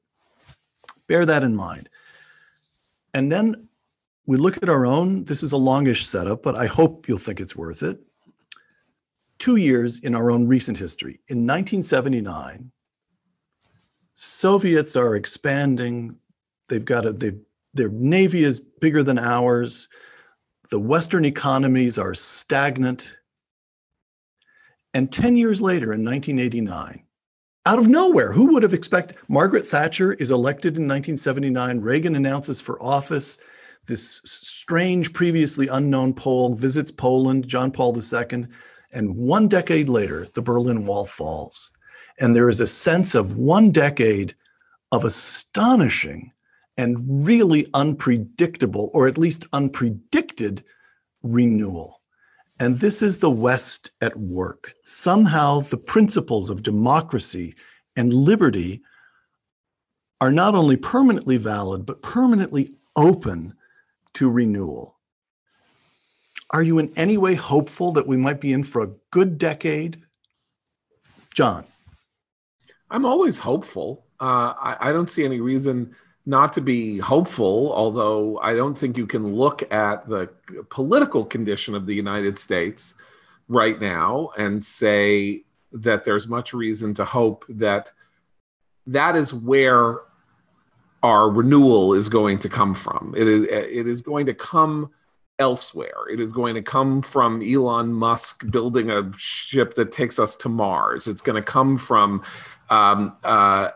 bear 1.07 1.25
that 1.25 1.41
in 1.41 1.55
mind, 1.55 1.89
and 3.15 3.31
then 3.31 3.64
we 4.25 4.37
look 4.37 4.57
at 4.57 4.69
our 4.69 4.85
own, 4.85 5.25
this 5.25 5.43
is 5.43 5.51
a 5.51 5.57
longish 5.57 6.07
setup, 6.07 6.41
but 6.41 6.57
I 6.57 6.65
hope 6.65 7.07
you'll 7.07 7.17
think 7.17 7.39
it's 7.39 7.55
worth 7.55 7.83
it. 7.83 7.99
Two 9.37 9.57
years 9.57 9.99
in 9.99 10.15
our 10.15 10.31
own 10.31 10.47
recent 10.47 10.77
history. 10.77 11.19
In 11.27 11.45
1979, 11.45 12.71
Soviets 14.15 14.95
are 14.95 15.15
expanding. 15.15 16.15
They've 16.69 16.85
got 16.85 17.05
a, 17.05 17.11
they 17.11 17.33
their 17.73 17.89
navy 17.89 18.43
is 18.43 18.61
bigger 18.61 19.03
than 19.03 19.19
ours. 19.19 19.89
The 20.71 20.79
Western 20.79 21.25
economies 21.25 21.99
are 21.99 22.13
stagnant. 22.13 23.17
And 24.93 25.11
10 25.11 25.35
years 25.35 25.61
later, 25.61 25.93
in 25.93 26.05
1989, 26.05 27.03
out 27.65 27.79
of 27.79 27.89
nowhere, 27.89 28.31
who 28.31 28.53
would 28.53 28.63
have 28.63 28.73
expected? 28.73 29.17
Margaret 29.27 29.67
Thatcher 29.67 30.13
is 30.13 30.31
elected 30.31 30.77
in 30.77 30.87
1979. 30.87 31.81
Reagan 31.81 32.15
announces 32.15 32.61
for 32.61 32.81
office 32.81 33.37
this 33.85 34.21
strange, 34.25 35.13
previously 35.13 35.67
unknown 35.67 36.13
Pole 36.13 36.53
visits 36.53 36.91
Poland, 36.91 37.47
John 37.47 37.71
Paul 37.71 37.95
II, 37.97 38.47
and 38.91 39.15
one 39.15 39.47
decade 39.47 39.89
later, 39.89 40.27
the 40.33 40.41
Berlin 40.41 40.85
Wall 40.85 41.05
falls. 41.05 41.71
And 42.19 42.35
there 42.35 42.49
is 42.49 42.61
a 42.61 42.67
sense 42.67 43.13
of 43.13 43.37
one 43.37 43.71
decade 43.71 44.33
of 44.91 45.03
astonishing 45.03 46.31
and 46.77 47.25
really 47.25 47.67
unpredictable, 47.73 48.89
or 48.93 49.07
at 49.07 49.17
least 49.17 49.49
unpredicted, 49.51 50.63
renewal. 51.23 52.01
And 52.59 52.79
this 52.79 53.01
is 53.01 53.17
the 53.17 53.31
West 53.31 53.91
at 54.01 54.17
work. 54.17 54.73
Somehow, 54.83 55.59
the 55.61 55.77
principles 55.77 56.49
of 56.49 56.63
democracy 56.63 57.55
and 57.95 58.13
liberty 58.13 58.81
are 60.21 60.31
not 60.31 60.55
only 60.55 60.77
permanently 60.77 61.37
valid, 61.37 61.85
but 61.85 62.01
permanently 62.01 62.71
open 62.95 63.53
to 64.15 64.29
renewal. 64.29 64.97
Are 66.51 66.63
you 66.63 66.79
in 66.79 66.91
any 66.95 67.17
way 67.17 67.35
hopeful 67.35 67.91
that 67.93 68.07
we 68.07 68.17
might 68.17 68.39
be 68.39 68.53
in 68.53 68.63
for 68.63 68.83
a 68.83 68.91
good 69.11 69.37
decade? 69.37 70.01
John. 71.33 71.65
I'm 72.89 73.05
always 73.05 73.39
hopeful. 73.39 74.05
Uh, 74.21 74.53
I, 74.57 74.77
I 74.79 74.93
don't 74.93 75.09
see 75.09 75.25
any 75.25 75.41
reason 75.41 75.95
not 76.25 76.53
to 76.53 76.61
be 76.61 76.97
hopeful, 76.97 77.73
although 77.73 78.39
I 78.39 78.55
don't 78.55 78.77
think 78.77 78.97
you 78.97 79.05
can 79.05 79.35
look 79.35 79.71
at 79.71 80.07
the 80.07 80.29
political 80.69 81.25
condition 81.25 81.75
of 81.75 81.85
the 81.85 81.93
United 81.93 82.39
States 82.39 82.95
right 83.47 83.79
now 83.79 84.31
and 84.37 84.61
say 84.61 85.43
that 85.71 86.03
there's 86.03 86.27
much 86.27 86.53
reason 86.53 86.93
to 86.95 87.05
hope 87.05 87.45
that 87.49 87.91
that 88.87 89.15
is 89.15 89.33
where 89.33 89.99
our 91.03 91.29
renewal 91.29 91.93
is 91.93 92.09
going 92.09 92.39
to 92.39 92.49
come 92.49 92.73
from. 92.73 93.13
It 93.15 93.27
is 93.27 93.43
it 93.43 93.87
is 93.87 94.01
going 94.01 94.25
to 94.25 94.33
come 94.33 94.91
elsewhere. 95.37 96.07
It 96.11 96.19
is 96.19 96.31
going 96.31 96.55
to 96.55 96.61
come 96.61 97.01
from 97.01 97.41
Elon 97.41 97.91
Musk 97.93 98.49
building 98.49 98.89
a 98.89 99.11
ship 99.17 99.75
that 99.75 99.91
takes 99.91 100.19
us 100.19 100.35
to 100.37 100.49
Mars. 100.49 101.07
It's 101.07 101.21
going 101.21 101.35
to 101.35 101.41
come 101.41 101.77
from 101.77 102.23
um, 102.69 103.15
uh, 103.23 103.69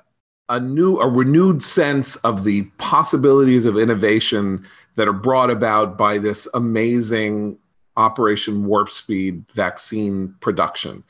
a 0.48 0.60
new, 0.60 1.00
a 1.00 1.08
renewed 1.08 1.62
sense 1.62 2.16
of 2.18 2.44
the 2.44 2.64
possibilities 2.78 3.66
of 3.66 3.78
innovation 3.78 4.66
that 4.96 5.08
are 5.08 5.14
brought 5.14 5.52
about 5.52 5.98
by 5.98 6.18
this 6.18 6.48
amazing 6.54 7.58
Operation 7.98 8.66
Warp 8.66 8.92
Speed 8.92 9.44
vaccine 9.54 10.34
production, 10.40 11.04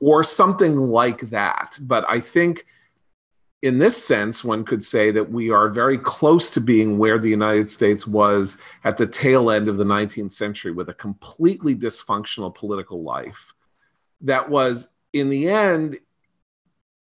or 0.00 0.22
something 0.22 0.76
like 0.76 1.30
that. 1.30 1.76
But 1.80 2.04
I 2.08 2.20
think 2.20 2.66
in 3.66 3.78
this 3.78 4.02
sense, 4.02 4.44
one 4.44 4.64
could 4.64 4.84
say 4.84 5.10
that 5.10 5.28
we 5.28 5.50
are 5.50 5.68
very 5.68 5.98
close 5.98 6.50
to 6.50 6.60
being 6.60 6.98
where 6.98 7.18
the 7.18 7.28
United 7.28 7.68
States 7.68 8.06
was 8.06 8.58
at 8.84 8.96
the 8.96 9.06
tail 9.06 9.50
end 9.50 9.66
of 9.66 9.76
the 9.76 9.84
19th 9.84 10.30
century 10.30 10.70
with 10.70 10.88
a 10.88 10.94
completely 10.94 11.74
dysfunctional 11.74 12.54
political 12.54 13.02
life 13.02 13.54
that 14.20 14.48
was, 14.48 14.88
in 15.12 15.30
the 15.30 15.48
end, 15.48 15.98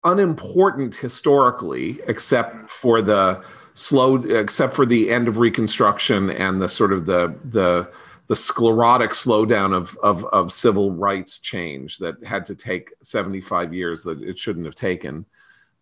unimportant 0.05 0.95
historically, 0.95 1.99
except 2.07 2.69
for 2.69 3.01
the 3.01 3.43
slow, 3.73 4.15
except 4.15 4.73
for 4.73 4.85
the 4.85 5.11
end 5.11 5.27
of 5.27 5.37
Reconstruction 5.37 6.29
and 6.29 6.61
the 6.61 6.69
sort 6.69 6.93
of 6.93 7.05
the 7.05 7.35
the 7.43 7.91
the 8.27 8.35
sclerotic 8.35 9.11
slowdown 9.11 9.71
of, 9.71 9.95
of, 10.01 10.25
of 10.25 10.51
civil 10.51 10.91
rights 10.91 11.37
change 11.37 11.99
that 11.99 12.23
had 12.23 12.43
to 12.43 12.55
take 12.55 12.91
75 13.03 13.71
years 13.71 14.01
that 14.01 14.19
it 14.23 14.39
shouldn't 14.39 14.65
have 14.65 14.73
taken 14.73 15.27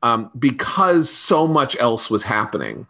um, 0.04 0.30
because 0.38 1.10
so 1.10 1.48
much 1.48 1.76
else 1.80 2.10
was 2.12 2.24
happening 2.24 2.86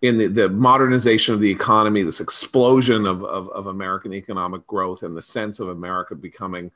in 0.00 0.16
the, 0.16 0.28
the 0.28 0.48
modernization 0.48 1.34
of 1.34 1.40
the 1.40 1.50
economy, 1.50 2.02
this 2.02 2.20
explosion 2.20 3.06
of, 3.06 3.22
of, 3.24 3.48
of, 3.50 3.66
American 3.66 4.14
economic 4.14 4.66
growth, 4.66 5.02
and 5.02 5.16
the 5.16 5.22
sense 5.22 5.60
of 5.60 5.68
America 5.68 6.14
becoming 6.14 6.70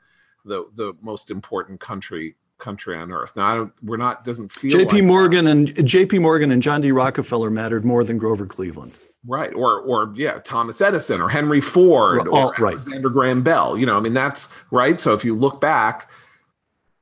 the, 0.45 0.65
the 0.75 0.93
most 1.01 1.31
important 1.31 1.79
country 1.79 2.35
country 2.57 2.97
on 2.97 3.11
earth. 3.11 3.35
Now, 3.35 3.45
I 3.45 3.55
don't, 3.55 3.73
we're 3.83 3.97
not 3.97 4.25
doesn't 4.25 4.51
feel. 4.51 4.71
J.P. 4.71 4.95
Like 4.95 5.03
Morgan 5.03 5.45
that. 5.45 5.51
and 5.51 5.87
J.P. 5.87 6.19
Morgan 6.19 6.51
and 6.51 6.61
John 6.61 6.81
D. 6.81 6.91
Rockefeller 6.91 7.49
mattered 7.49 7.85
more 7.85 8.03
than 8.03 8.17
Grover 8.17 8.45
Cleveland. 8.45 8.93
Right, 9.25 9.53
or 9.53 9.81
or 9.81 10.13
yeah, 10.15 10.39
Thomas 10.39 10.81
Edison 10.81 11.21
or 11.21 11.29
Henry 11.29 11.61
Ford 11.61 12.27
or 12.27 12.53
right. 12.59 12.73
Alexander 12.73 13.09
Graham 13.09 13.43
Bell. 13.43 13.77
You 13.77 13.85
know, 13.85 13.97
I 13.97 13.99
mean 13.99 14.13
that's 14.13 14.49
right. 14.71 14.99
So 14.99 15.13
if 15.13 15.23
you 15.25 15.35
look 15.35 15.61
back, 15.61 16.09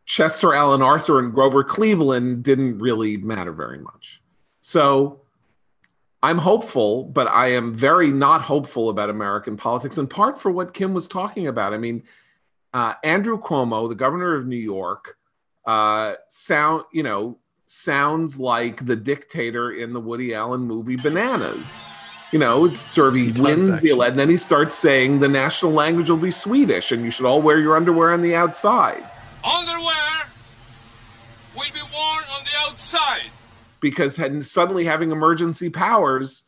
Chester 0.05 0.53
Alan 0.53 0.81
Arthur 0.81 1.19
and 1.19 1.33
Grover 1.33 1.63
Cleveland 1.63 2.43
didn't 2.43 2.79
really 2.79 3.17
matter 3.17 3.51
very 3.51 3.79
much. 3.79 4.21
So 4.61 5.21
I'm 6.21 6.37
hopeful, 6.37 7.03
but 7.03 7.27
I 7.27 7.49
am 7.49 7.75
very 7.75 8.09
not 8.11 8.41
hopeful 8.41 8.89
about 8.89 9.09
American 9.09 9.57
politics, 9.57 9.97
in 9.97 10.07
part 10.07 10.39
for 10.39 10.51
what 10.51 10.73
Kim 10.73 10.93
was 10.93 11.07
talking 11.07 11.47
about. 11.47 11.73
I 11.73 11.77
mean, 11.77 12.03
uh, 12.73 12.93
Andrew 13.03 13.39
Cuomo, 13.39 13.87
the 13.89 13.95
governor 13.95 14.35
of 14.35 14.45
New 14.47 14.55
York, 14.55 15.17
uh, 15.65 16.15
sound 16.27 16.83
you 16.91 17.03
know 17.03 17.37
sounds 17.65 18.39
like 18.39 18.85
the 18.85 18.95
dictator 18.95 19.71
in 19.71 19.93
the 19.93 19.99
Woody 19.99 20.33
Allen 20.33 20.61
movie 20.61 20.95
Bananas. 20.95 21.85
You 22.31 22.39
know, 22.39 22.65
it's 22.65 22.79
sort 22.79 23.09
of 23.09 23.15
he, 23.15 23.31
he 23.31 23.41
wins 23.41 23.79
the 23.79 23.89
election, 23.89 24.13
and 24.13 24.19
then 24.19 24.29
he 24.29 24.37
starts 24.37 24.75
saying 24.75 25.19
the 25.19 25.27
national 25.27 25.71
language 25.71 26.09
will 26.09 26.17
be 26.17 26.31
Swedish, 26.31 26.91
and 26.91 27.03
you 27.03 27.11
should 27.11 27.25
all 27.25 27.41
wear 27.41 27.59
your 27.59 27.75
underwear 27.75 28.11
on 28.11 28.21
the 28.21 28.35
outside. 28.35 29.03
Underwear 29.45 30.25
will 31.55 31.71
be 31.73 31.81
worn 31.93 32.23
on 32.33 32.43
the 32.43 32.69
outside. 32.69 33.29
Because 33.79 34.19
suddenly 34.49 34.85
having 34.85 35.11
emergency 35.11 35.69
powers, 35.69 36.43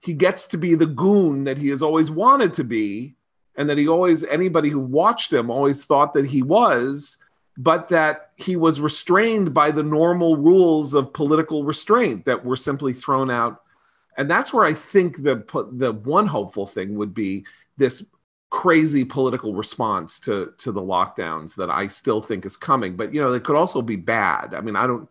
he 0.00 0.12
gets 0.12 0.46
to 0.48 0.56
be 0.56 0.74
the 0.74 0.86
goon 0.86 1.44
that 1.44 1.58
he 1.58 1.68
has 1.68 1.82
always 1.82 2.10
wanted 2.10 2.54
to 2.54 2.64
be 2.64 3.14
and 3.56 3.70
that 3.70 3.78
he 3.78 3.88
always 3.88 4.24
anybody 4.24 4.68
who 4.68 4.80
watched 4.80 5.32
him 5.32 5.50
always 5.50 5.84
thought 5.84 6.14
that 6.14 6.26
he 6.26 6.42
was 6.42 7.18
but 7.58 7.88
that 7.88 8.32
he 8.36 8.54
was 8.54 8.80
restrained 8.80 9.54
by 9.54 9.70
the 9.70 9.82
normal 9.82 10.36
rules 10.36 10.92
of 10.92 11.12
political 11.14 11.64
restraint 11.64 12.26
that 12.26 12.44
were 12.44 12.56
simply 12.56 12.92
thrown 12.92 13.30
out 13.30 13.62
and 14.16 14.30
that's 14.30 14.52
where 14.52 14.64
i 14.64 14.72
think 14.72 15.22
the 15.22 15.42
the 15.72 15.92
one 15.92 16.26
hopeful 16.26 16.66
thing 16.66 16.94
would 16.96 17.14
be 17.14 17.44
this 17.78 18.06
crazy 18.50 19.04
political 19.04 19.54
response 19.54 20.20
to 20.20 20.52
to 20.58 20.70
the 20.70 20.80
lockdowns 20.80 21.56
that 21.56 21.70
i 21.70 21.86
still 21.86 22.22
think 22.22 22.46
is 22.46 22.56
coming 22.56 22.96
but 22.96 23.12
you 23.12 23.20
know 23.20 23.32
it 23.32 23.44
could 23.44 23.56
also 23.56 23.82
be 23.82 23.96
bad 23.96 24.54
i 24.54 24.60
mean 24.60 24.76
i 24.76 24.86
don't 24.86 25.08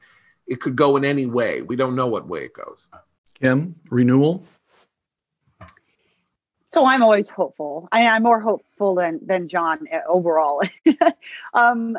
it 0.47 0.61
could 0.61 0.75
go 0.75 0.95
in 0.95 1.03
any 1.03 1.25
way 1.25 1.61
we 1.61 1.75
don't 1.75 1.95
know 1.95 2.07
what 2.07 2.27
way 2.27 2.45
it 2.45 2.53
goes 2.53 2.89
kim 3.39 3.75
renewal 3.89 4.45
so 6.75 6.85
I'm 6.85 7.01
always 7.01 7.29
hopeful. 7.29 7.87
I, 7.93 8.01
am 8.01 8.23
more 8.23 8.41
hopeful 8.41 8.95
than 8.95 9.21
than 9.25 9.47
John 9.47 9.87
uh, 9.93 9.99
overall. 10.09 10.61
um, 11.53 11.97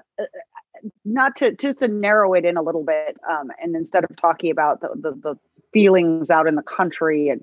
not 1.03 1.37
to 1.37 1.53
just 1.55 1.79
to 1.79 1.89
narrow 1.89 2.35
it 2.35 2.45
in 2.45 2.59
a 2.59 2.63
little 2.63 2.85
bit, 2.85 3.17
um, 3.27 3.51
and 3.63 3.75
instead 3.75 4.05
of 4.05 4.15
talking 4.17 4.51
about 4.51 4.83
the, 4.83 4.91
the, 4.95 5.13
the 5.13 5.39
feelings 5.73 6.29
out 6.29 6.47
in 6.47 6.57
the 6.57 6.63
country 6.63 7.31
and 7.31 7.43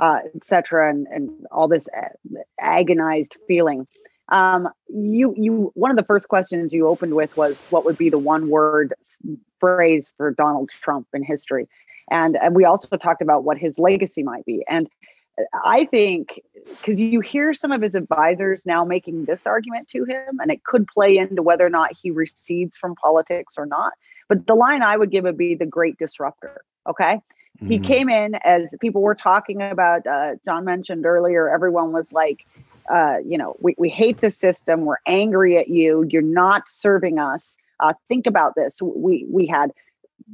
uh, 0.00 0.20
etc. 0.34 0.90
and 0.90 1.06
and 1.08 1.46
all 1.52 1.68
this 1.68 1.86
agonized 2.58 3.36
feeling. 3.46 3.86
Um, 4.30 4.68
you 4.88 5.34
you 5.36 5.72
one 5.74 5.90
of 5.90 5.96
the 5.96 6.04
first 6.04 6.28
questions 6.28 6.72
you 6.72 6.88
opened 6.88 7.14
with 7.14 7.36
was 7.36 7.56
what 7.68 7.84
would 7.84 7.98
be 7.98 8.08
the 8.08 8.18
one 8.18 8.48
word 8.48 8.94
phrase 9.60 10.12
for 10.16 10.32
Donald 10.32 10.70
Trump 10.82 11.06
in 11.12 11.22
history, 11.22 11.68
and, 12.10 12.36
and 12.36 12.56
we 12.56 12.64
also 12.64 12.96
talked 12.96 13.22
about 13.22 13.44
what 13.44 13.58
his 13.58 13.78
legacy 13.78 14.22
might 14.22 14.44
be. 14.46 14.64
And 14.68 14.88
I 15.64 15.84
think 15.84 16.40
because 16.66 16.98
you 17.00 17.20
hear 17.20 17.52
some 17.52 17.70
of 17.70 17.82
his 17.82 17.94
advisors 17.94 18.64
now 18.64 18.84
making 18.84 19.26
this 19.26 19.46
argument 19.46 19.88
to 19.90 20.04
him, 20.04 20.40
and 20.40 20.50
it 20.50 20.64
could 20.64 20.86
play 20.86 21.18
into 21.18 21.42
whether 21.42 21.66
or 21.66 21.70
not 21.70 21.90
he 21.94 22.10
recedes 22.10 22.76
from 22.76 22.94
politics 22.94 23.54
or 23.58 23.66
not. 23.66 23.92
But 24.28 24.46
the 24.46 24.54
line 24.54 24.82
I 24.82 24.96
would 24.96 25.10
give 25.10 25.24
would 25.24 25.36
be 25.36 25.56
the 25.56 25.66
great 25.66 25.98
disruptor. 25.98 26.62
Okay. 26.88 27.20
Mm-hmm. 27.62 27.70
He 27.72 27.78
came 27.78 28.08
in 28.08 28.36
as 28.36 28.72
people 28.80 29.02
were 29.02 29.14
talking 29.14 29.60
about, 29.60 30.06
uh, 30.06 30.36
John 30.44 30.64
mentioned 30.64 31.04
earlier, 31.04 31.48
everyone 31.48 31.92
was 31.92 32.10
like, 32.10 32.46
uh, 32.90 33.18
you 33.24 33.36
know, 33.36 33.56
we, 33.60 33.74
we 33.78 33.88
hate 33.88 34.20
the 34.20 34.30
system. 34.30 34.84
We're 34.84 34.96
angry 35.06 35.58
at 35.58 35.68
you. 35.68 36.06
You're 36.08 36.22
not 36.22 36.68
serving 36.68 37.18
us. 37.18 37.56
Uh, 37.78 37.92
think 38.08 38.26
about 38.26 38.54
this. 38.56 38.80
We 38.82 39.26
we 39.30 39.46
had 39.46 39.72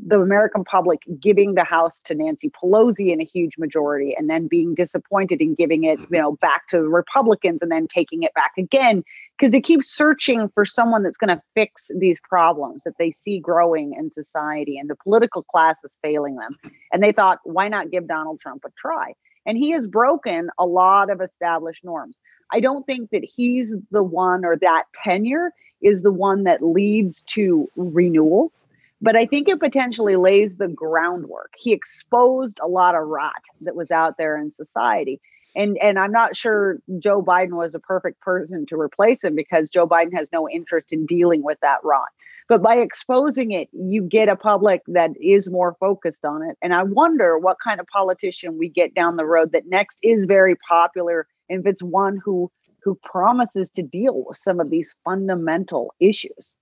the 0.05 0.21
American 0.21 0.65
public 0.65 1.01
giving 1.21 1.55
the 1.55 1.65
House 1.65 2.01
to 2.05 2.15
Nancy 2.15 2.51
Pelosi 2.51 3.13
in 3.13 3.21
a 3.21 3.25
huge 3.25 3.57
majority 3.59 4.15
and 4.17 4.29
then 4.29 4.47
being 4.47 4.75
disappointed 4.75 5.41
in 5.41 5.55
giving 5.55 5.85
it, 5.85 5.99
you 5.99 6.19
know, 6.19 6.33
back 6.37 6.69
to 6.69 6.79
the 6.79 6.89
Republicans 6.89 7.63
and 7.63 7.71
then 7.71 7.87
taking 7.89 8.23
it 8.23 8.35
back 8.35 8.53
again 8.59 9.03
because 9.39 9.53
they 9.53 9.61
keep 9.61 9.83
searching 9.83 10.49
for 10.55 10.65
someone 10.65 11.03
that's 11.03 11.17
going 11.17 11.35
to 11.35 11.43
fix 11.55 11.91
these 11.99 12.19
problems 12.21 12.83
that 12.85 12.99
they 12.99 13.11
see 13.11 13.39
growing 13.39 13.95
in 13.95 14.11
society 14.11 14.79
and 14.79 14.91
the 14.91 14.97
political 14.97 15.43
class 15.43 15.77
is 15.85 15.97
failing 16.03 16.37
them. 16.37 16.57
And 16.93 17.03
they 17.03 17.13
thought, 17.13 17.39
why 17.45 17.69
not 17.69 17.91
give 17.91 18.07
Donald 18.07 18.41
Trump 18.41 18.65
a 18.65 18.71
try? 18.79 19.15
And 19.47 19.57
he 19.57 19.71
has 19.71 19.87
broken 19.87 20.51
a 20.59 20.67
lot 20.67 21.11
of 21.11 21.21
established 21.21 21.85
norms. 21.85 22.17
I 22.53 22.61
don't 22.61 22.85
think 22.85 23.11
that 23.11 23.25
he's 23.25 23.73
the 23.91 24.03
one 24.03 24.45
or 24.45 24.57
that 24.57 24.85
tenure 24.95 25.53
is 25.83 26.03
the 26.03 26.13
one 26.13 26.45
that 26.45 26.63
leads 26.63 27.23
to 27.23 27.69
renewal 27.77 28.53
but 29.01 29.17
I 29.17 29.27
think 29.27 29.49
it 29.49 29.61
potentially 29.61 30.17
lays 30.17 30.57
the 30.57 30.69
groundwork. 30.69 31.53
He 31.57 31.73
exposed 31.73 32.59
a 32.63 32.69
lot 32.69 32.95
of 32.95 33.07
rot 33.07 33.33
that 33.63 33.77
was 33.77 33.91
out 33.91 34.17
there 34.19 34.39
in 34.39 34.53
society. 34.55 35.21
And, 35.55 35.79
and 35.79 35.99
I'm 35.99 36.13
not 36.13 36.37
sure 36.37 36.79
Joe 36.99 37.23
Biden 37.23 37.53
was 37.57 37.75
a 37.75 37.79
perfect 37.79 38.21
person 38.21 38.67
to 38.67 38.79
replace 38.79 39.25
him 39.25 39.35
because 39.35 39.71
Joe 39.71 39.87
Biden 39.87 40.13
has 40.15 40.29
no 40.33 40.49
interest 40.49 40.93
in 40.93 41.07
dealing 41.07 41.43
with 41.43 41.59
that 41.61 41.79
rot. 41.83 42.09
But 42.49 42.63
by 42.63 42.77
exposing 42.77 43.53
it, 43.53 43.69
you 43.73 44.03
get 44.03 44.29
a 44.29 44.37
public 44.37 44.83
that 44.89 45.11
is 45.21 45.51
more 45.51 45.77
focused 45.81 46.25
on 46.25 46.43
it. 46.43 46.57
And 46.63 46.75
I 46.75 46.83
wonder 46.85 47.39
what 47.39 47.57
kind 47.63 47.81
of 47.81 47.87
politician 47.87 48.59
we 48.59 48.69
get 48.69 48.95
down 48.95 49.17
the 49.17 49.25
road 49.25 49.53
that 49.53 49.67
next 49.67 49.99
is 50.03 50.27
very 50.27 50.55
popular, 50.57 51.27
and 51.49 51.61
if 51.61 51.67
it's 51.67 51.83
one 51.83 52.21
who 52.25 52.51
who 52.83 52.95
promises 53.03 53.69
to 53.73 53.83
deal 53.83 54.23
with 54.25 54.39
some 54.39 54.61
of 54.61 54.71
these 54.71 54.95
fundamental 55.05 55.93
issues. 55.99 56.55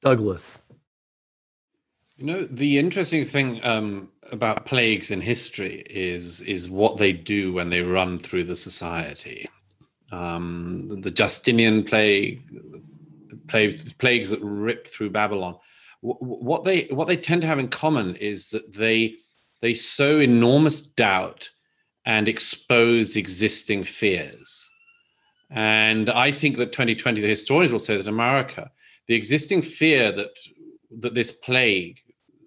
Douglas. 0.00 0.58
You 2.16 2.24
know, 2.24 2.46
the 2.46 2.78
interesting 2.78 3.26
thing 3.26 3.62
um, 3.62 4.08
about 4.32 4.64
plagues 4.64 5.10
in 5.10 5.20
history 5.20 5.84
is 5.90 6.40
is 6.42 6.70
what 6.70 6.96
they 6.96 7.12
do 7.12 7.52
when 7.52 7.68
they 7.68 7.82
run 7.82 8.18
through 8.18 8.44
the 8.44 8.56
society. 8.56 9.46
Um, 10.12 10.86
the, 11.02 11.10
Justinian 11.10 11.84
plague, 11.84 12.40
plagues, 13.48 13.92
plagues 13.94 14.30
that 14.30 14.40
ripped 14.40 14.88
through 14.88 15.10
Babylon. 15.10 15.56
what 16.00 16.64
they 16.64 16.84
what 16.84 17.06
they 17.06 17.18
tend 17.18 17.42
to 17.42 17.48
have 17.48 17.58
in 17.58 17.68
common 17.68 18.16
is 18.16 18.48
that 18.48 18.72
they 18.72 19.16
they 19.60 19.74
sow 19.74 20.18
enormous 20.18 20.80
doubt 20.80 21.50
and 22.06 22.28
expose 22.28 23.16
existing 23.16 23.84
fears. 23.84 24.70
And 25.50 26.08
I 26.08 26.32
think 26.32 26.56
that 26.56 26.72
2020, 26.72 27.20
the 27.20 27.28
historians 27.28 27.72
will 27.72 27.78
say 27.78 27.98
that 27.98 28.08
America, 28.08 28.70
the 29.06 29.14
existing 29.14 29.60
fear 29.60 30.12
that 30.12 30.30
that 31.00 31.12
this 31.12 31.30
plague 31.30 32.00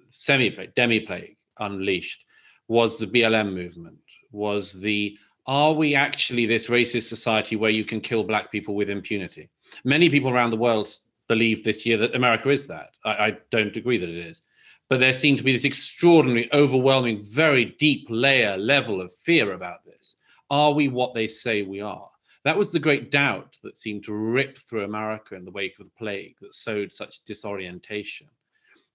semi-plague, 0.09 0.75
demi-plague 0.75 1.37
unleashed 1.59 2.23
was 2.67 2.99
the 2.99 3.07
BLM 3.07 3.53
movement, 3.53 3.97
was 4.31 4.79
the 4.79 5.17
are 5.47 5.73
we 5.73 5.95
actually 5.95 6.45
this 6.45 6.67
racist 6.67 7.07
society 7.07 7.55
where 7.55 7.71
you 7.71 7.83
can 7.83 8.01
kill 8.01 8.23
black 8.23 8.51
people 8.51 8.75
with 8.75 8.89
impunity? 8.89 9.49
Many 9.83 10.07
people 10.07 10.29
around 10.29 10.51
the 10.51 10.57
world 10.57 10.87
believe 11.27 11.63
this 11.63 11.87
year 11.87 11.97
that 11.97 12.13
America 12.13 12.49
is 12.49 12.67
that. 12.67 12.91
I, 13.03 13.11
I 13.11 13.37
don't 13.49 13.75
agree 13.75 13.97
that 13.97 14.09
it 14.09 14.27
is. 14.27 14.41
But 14.89 14.99
there 14.99 15.13
seemed 15.13 15.39
to 15.39 15.43
be 15.43 15.51
this 15.51 15.65
extraordinary, 15.65 16.51
overwhelming, 16.53 17.21
very 17.21 17.65
deep 17.65 18.05
layer 18.09 18.57
level 18.57 19.01
of 19.01 19.13
fear 19.13 19.53
about 19.53 19.85
this. 19.85 20.15
Are 20.51 20.71
we 20.71 20.87
what 20.87 21.15
they 21.15 21.27
say 21.27 21.63
we 21.63 21.81
are? 21.81 22.09
That 22.43 22.57
was 22.57 22.71
the 22.71 22.79
great 22.79 23.11
doubt 23.11 23.57
that 23.63 23.77
seemed 23.77 24.03
to 24.05 24.13
rip 24.13 24.57
through 24.57 24.83
America 24.83 25.35
in 25.35 25.45
the 25.45 25.51
wake 25.51 25.79
of 25.79 25.85
the 25.85 25.97
plague 25.97 26.35
that 26.41 26.55
sowed 26.55 26.91
such 26.91 27.23
disorientation. 27.23 28.27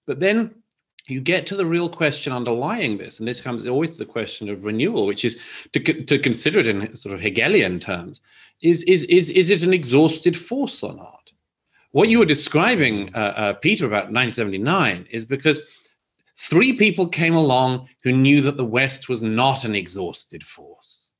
But 0.06 0.20
then 0.20 0.54
you 1.06 1.20
get 1.20 1.46
to 1.46 1.56
the 1.56 1.66
real 1.66 1.88
question 1.88 2.32
underlying 2.32 2.96
this, 2.96 3.18
and 3.18 3.28
this 3.28 3.40
comes 3.40 3.66
always 3.66 3.90
to 3.90 3.98
the 3.98 4.10
question 4.10 4.48
of 4.48 4.64
renewal, 4.64 5.06
which 5.06 5.24
is 5.24 5.40
to, 5.72 5.80
to 5.80 6.18
consider 6.18 6.60
it 6.60 6.68
in 6.68 6.96
sort 6.96 7.14
of 7.14 7.20
Hegelian 7.20 7.78
terms: 7.78 8.20
is 8.62 8.82
is 8.84 9.04
is 9.04 9.30
is 9.30 9.50
it 9.50 9.62
an 9.62 9.74
exhausted 9.74 10.36
force 10.36 10.82
or 10.82 10.94
not? 10.94 11.30
What 11.92 12.08
you 12.08 12.18
were 12.18 12.24
describing, 12.24 13.14
uh, 13.14 13.34
uh, 13.36 13.52
Peter, 13.52 13.86
about 13.86 14.10
1979 14.10 15.06
is 15.10 15.24
because 15.24 15.60
three 16.36 16.72
people 16.72 17.06
came 17.06 17.36
along 17.36 17.88
who 18.02 18.10
knew 18.10 18.40
that 18.40 18.56
the 18.56 18.64
West 18.64 19.08
was 19.08 19.22
not 19.22 19.64
an 19.64 19.76
exhausted 19.76 20.42
force, 20.42 21.12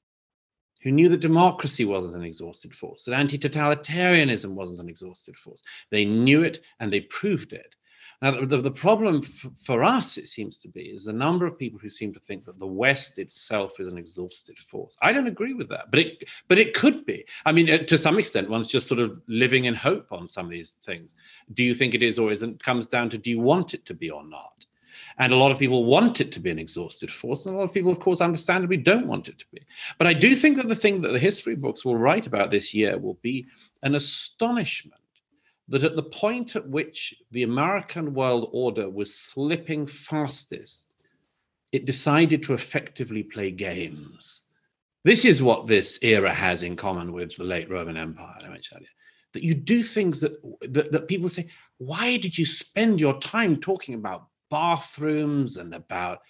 who 0.82 0.90
knew 0.90 1.08
that 1.10 1.20
democracy 1.20 1.84
wasn't 1.84 2.16
an 2.16 2.24
exhausted 2.24 2.74
force, 2.74 3.04
that 3.04 3.14
anti-totalitarianism 3.14 4.54
wasn't 4.54 4.80
an 4.80 4.88
exhausted 4.88 5.36
force. 5.36 5.62
They 5.92 6.04
knew 6.04 6.42
it 6.42 6.64
and 6.80 6.92
they 6.92 7.02
proved 7.02 7.52
it. 7.52 7.76
Now, 8.22 8.32
the, 8.32 8.60
the 8.60 8.70
problem 8.70 9.22
f- 9.24 9.46
for 9.64 9.84
us, 9.84 10.16
it 10.16 10.28
seems 10.28 10.58
to 10.60 10.68
be, 10.68 10.82
is 10.82 11.04
the 11.04 11.12
number 11.12 11.46
of 11.46 11.58
people 11.58 11.78
who 11.78 11.88
seem 11.88 12.12
to 12.14 12.20
think 12.20 12.44
that 12.44 12.58
the 12.58 12.66
West 12.66 13.18
itself 13.18 13.80
is 13.80 13.88
an 13.88 13.98
exhausted 13.98 14.58
force. 14.58 14.96
I 15.02 15.12
don't 15.12 15.26
agree 15.26 15.54
with 15.54 15.68
that, 15.68 15.90
but 15.90 16.00
it, 16.00 16.24
but 16.48 16.58
it 16.58 16.74
could 16.74 17.04
be. 17.04 17.24
I 17.44 17.52
mean, 17.52 17.68
uh, 17.70 17.78
to 17.78 17.98
some 17.98 18.18
extent, 18.18 18.50
one's 18.50 18.68
just 18.68 18.88
sort 18.88 19.00
of 19.00 19.20
living 19.28 19.66
in 19.66 19.74
hope 19.74 20.12
on 20.12 20.28
some 20.28 20.46
of 20.46 20.52
these 20.52 20.72
things. 20.84 21.14
Do 21.52 21.64
you 21.64 21.74
think 21.74 21.94
it 21.94 22.02
is 22.02 22.18
or 22.18 22.32
isn't? 22.32 22.62
Comes 22.62 22.86
down 22.86 23.10
to 23.10 23.18
do 23.18 23.30
you 23.30 23.40
want 23.40 23.74
it 23.74 23.84
to 23.86 23.94
be 23.94 24.10
or 24.10 24.24
not? 24.24 24.64
And 25.18 25.32
a 25.32 25.36
lot 25.36 25.52
of 25.52 25.58
people 25.58 25.84
want 25.84 26.20
it 26.20 26.32
to 26.32 26.40
be 26.40 26.50
an 26.50 26.58
exhausted 26.58 27.10
force. 27.10 27.46
And 27.46 27.54
a 27.54 27.58
lot 27.58 27.64
of 27.64 27.72
people, 27.72 27.90
of 27.90 28.00
course, 28.00 28.20
understandably 28.20 28.76
don't 28.76 29.06
want 29.06 29.28
it 29.28 29.38
to 29.38 29.46
be. 29.52 29.60
But 29.98 30.06
I 30.06 30.12
do 30.12 30.34
think 30.34 30.56
that 30.56 30.68
the 30.68 30.76
thing 30.76 31.00
that 31.02 31.12
the 31.12 31.18
history 31.18 31.56
books 31.56 31.84
will 31.84 31.96
write 31.96 32.26
about 32.26 32.50
this 32.50 32.74
year 32.74 32.98
will 32.98 33.18
be 33.22 33.46
an 33.82 33.94
astonishment 33.94 35.00
that 35.68 35.84
at 35.84 35.96
the 35.96 36.02
point 36.02 36.56
at 36.56 36.68
which 36.68 37.14
the 37.30 37.42
American 37.42 38.14
world 38.14 38.50
order 38.52 38.90
was 38.90 39.14
slipping 39.14 39.86
fastest, 39.86 40.96
it 41.72 41.86
decided 41.86 42.42
to 42.42 42.54
effectively 42.54 43.22
play 43.22 43.50
games. 43.50 44.42
This 45.04 45.24
is 45.24 45.42
what 45.42 45.66
this 45.66 45.98
era 46.02 46.32
has 46.32 46.62
in 46.62 46.76
common 46.76 47.12
with 47.12 47.36
the 47.36 47.44
late 47.44 47.70
Roman 47.70 47.96
Empire, 47.96 48.36
I 48.42 48.48
mentioned 48.48 48.78
earlier. 48.78 48.88
That 49.32 49.42
you 49.42 49.54
do 49.54 49.82
things 49.82 50.20
that, 50.20 50.40
that, 50.72 50.92
that 50.92 51.08
people 51.08 51.28
say, 51.28 51.48
why 51.78 52.16
did 52.16 52.38
you 52.38 52.46
spend 52.46 53.00
your 53.00 53.18
time 53.20 53.56
talking 53.56 53.94
about 53.94 54.28
bathrooms 54.50 55.56
and 55.56 55.74
about 55.74 56.20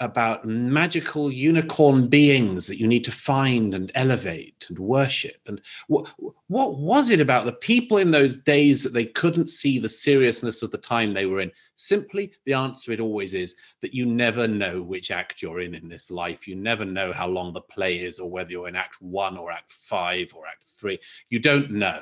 about 0.00 0.44
magical 0.44 1.30
unicorn 1.30 2.08
beings 2.08 2.66
that 2.66 2.78
you 2.78 2.86
need 2.86 3.04
to 3.04 3.12
find 3.12 3.74
and 3.74 3.92
elevate 3.94 4.66
and 4.68 4.78
worship. 4.78 5.40
And 5.46 5.60
what 5.88 6.12
what 6.48 6.78
was 6.78 7.10
it 7.10 7.20
about 7.20 7.46
the 7.46 7.52
people 7.52 7.98
in 7.98 8.10
those 8.10 8.36
days 8.36 8.82
that 8.82 8.92
they 8.92 9.06
couldn't 9.06 9.48
see 9.48 9.78
the 9.78 9.88
seriousness 9.88 10.62
of 10.62 10.70
the 10.70 10.78
time 10.78 11.12
they 11.12 11.26
were 11.26 11.40
in? 11.40 11.50
Simply 11.76 12.32
the 12.44 12.54
answer 12.54 12.92
it 12.92 13.00
always 13.00 13.34
is 13.34 13.54
that 13.82 13.94
you 13.94 14.06
never 14.06 14.48
know 14.48 14.82
which 14.82 15.10
act 15.10 15.42
you're 15.42 15.60
in 15.60 15.74
in 15.74 15.88
this 15.88 16.10
life. 16.10 16.48
You 16.48 16.56
never 16.56 16.84
know 16.84 17.12
how 17.12 17.28
long 17.28 17.52
the 17.52 17.60
play 17.60 17.96
is 17.96 18.18
or 18.18 18.30
whether 18.30 18.50
you're 18.50 18.68
in 18.68 18.76
act 18.76 19.00
1 19.00 19.36
or 19.36 19.50
act 19.50 19.70
5 19.70 20.32
or 20.34 20.46
act 20.46 20.64
3 20.78 20.98
you 21.30 21.38
don't 21.38 21.70
know 21.70 22.00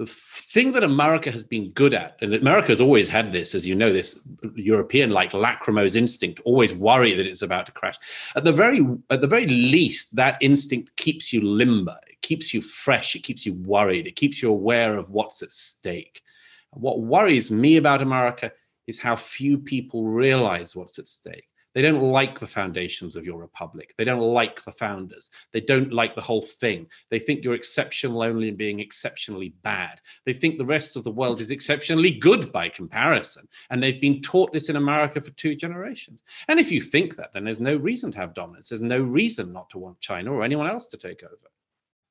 the 0.00 0.06
thing 0.06 0.72
that 0.72 0.82
America 0.82 1.30
has 1.30 1.44
been 1.44 1.72
good 1.72 1.92
at, 1.92 2.16
and 2.22 2.34
America 2.34 2.68
has 2.68 2.80
always 2.80 3.06
had 3.06 3.32
this, 3.32 3.54
as 3.54 3.66
you 3.66 3.74
know, 3.74 3.92
this 3.92 4.26
European 4.54 5.10
like 5.10 5.34
lachrymose 5.34 5.94
instinct, 5.94 6.40
always 6.46 6.72
worry 6.72 7.12
that 7.12 7.26
it's 7.26 7.42
about 7.42 7.66
to 7.66 7.72
crash. 7.72 7.96
At 8.34 8.44
the 8.44 8.52
very 8.52 8.80
at 9.10 9.20
the 9.20 9.26
very 9.26 9.46
least, 9.46 10.16
that 10.16 10.38
instinct 10.40 10.96
keeps 10.96 11.34
you 11.34 11.42
limber, 11.42 11.98
it 12.08 12.22
keeps 12.22 12.54
you 12.54 12.62
fresh, 12.62 13.14
it 13.14 13.24
keeps 13.24 13.44
you 13.44 13.52
worried, 13.52 14.06
it 14.06 14.16
keeps 14.16 14.40
you 14.40 14.48
aware 14.48 14.96
of 14.96 15.10
what's 15.10 15.42
at 15.42 15.52
stake. 15.52 16.22
What 16.70 17.02
worries 17.02 17.50
me 17.50 17.76
about 17.76 18.00
America 18.00 18.52
is 18.86 18.98
how 18.98 19.16
few 19.16 19.58
people 19.58 20.06
realize 20.06 20.74
what's 20.74 20.98
at 20.98 21.08
stake. 21.08 21.49
They 21.74 21.82
don't 21.82 22.02
like 22.02 22.38
the 22.38 22.46
foundations 22.46 23.14
of 23.16 23.24
your 23.24 23.38
republic. 23.38 23.94
They 23.96 24.04
don't 24.04 24.20
like 24.20 24.62
the 24.64 24.72
founders. 24.72 25.30
They 25.52 25.60
don't 25.60 25.92
like 25.92 26.14
the 26.14 26.20
whole 26.20 26.42
thing. 26.42 26.86
They 27.10 27.18
think 27.18 27.44
you're 27.44 27.54
exceptional 27.54 28.22
only 28.22 28.48
in 28.48 28.56
being 28.56 28.80
exceptionally 28.80 29.50
bad. 29.62 30.00
They 30.26 30.32
think 30.32 30.58
the 30.58 30.64
rest 30.64 30.96
of 30.96 31.04
the 31.04 31.12
world 31.12 31.40
is 31.40 31.50
exceptionally 31.50 32.10
good 32.10 32.50
by 32.52 32.68
comparison. 32.68 33.46
And 33.70 33.82
they've 33.82 34.00
been 34.00 34.20
taught 34.20 34.52
this 34.52 34.68
in 34.68 34.76
America 34.76 35.20
for 35.20 35.30
two 35.32 35.54
generations. 35.54 36.24
And 36.48 36.58
if 36.58 36.72
you 36.72 36.80
think 36.80 37.16
that, 37.16 37.32
then 37.32 37.44
there's 37.44 37.60
no 37.60 37.76
reason 37.76 38.10
to 38.12 38.18
have 38.18 38.34
dominance. 38.34 38.68
There's 38.68 38.82
no 38.82 39.00
reason 39.00 39.52
not 39.52 39.70
to 39.70 39.78
want 39.78 40.00
China 40.00 40.32
or 40.32 40.42
anyone 40.42 40.68
else 40.68 40.88
to 40.88 40.96
take 40.96 41.22
over. 41.22 41.36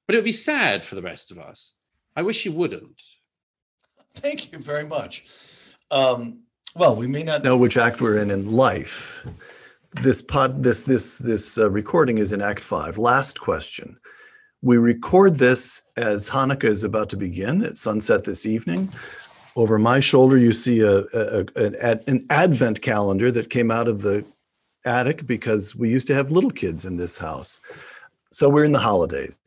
But 0.07 0.15
it 0.15 0.19
would 0.19 0.25
be 0.25 0.31
sad 0.31 0.85
for 0.85 0.95
the 0.95 1.01
rest 1.01 1.31
of 1.31 1.37
us. 1.37 1.73
I 2.15 2.21
wish 2.21 2.45
you 2.45 2.51
wouldn't. 2.51 3.01
Thank 4.15 4.51
you 4.51 4.59
very 4.59 4.85
much. 4.85 5.23
Um, 5.91 6.43
well, 6.75 6.95
we 6.95 7.07
may 7.07 7.23
not 7.23 7.43
know 7.43 7.57
which 7.57 7.77
act 7.77 8.01
we're 8.01 8.17
in 8.17 8.31
in 8.31 8.51
life. 8.51 9.25
This 10.01 10.21
pod, 10.21 10.63
this 10.63 10.83
this 10.83 11.17
this 11.17 11.57
uh, 11.57 11.69
recording 11.69 12.19
is 12.19 12.31
in 12.31 12.41
Act 12.41 12.59
Five. 12.59 12.97
Last 12.97 13.39
question. 13.39 13.97
We 14.61 14.77
record 14.77 15.35
this 15.35 15.83
as 15.97 16.29
Hanukkah 16.29 16.65
is 16.65 16.83
about 16.83 17.09
to 17.09 17.17
begin 17.17 17.63
at 17.63 17.77
sunset 17.77 18.23
this 18.25 18.45
evening. 18.45 18.91
Over 19.55 19.79
my 19.79 19.99
shoulder, 19.99 20.37
you 20.37 20.51
see 20.51 20.81
a, 20.81 20.99
a, 21.13 21.45
an, 21.55 22.03
an 22.07 22.25
advent 22.29 22.81
calendar 22.81 23.31
that 23.31 23.49
came 23.49 23.71
out 23.71 23.87
of 23.87 24.01
the 24.01 24.23
attic 24.85 25.25
because 25.25 25.75
we 25.75 25.89
used 25.89 26.07
to 26.07 26.13
have 26.13 26.31
little 26.31 26.51
kids 26.51 26.85
in 26.85 26.97
this 26.97 27.17
house. 27.17 27.61
So 28.31 28.49
we're 28.49 28.65
in 28.65 28.73
the 28.73 28.79
holidays. 28.79 29.39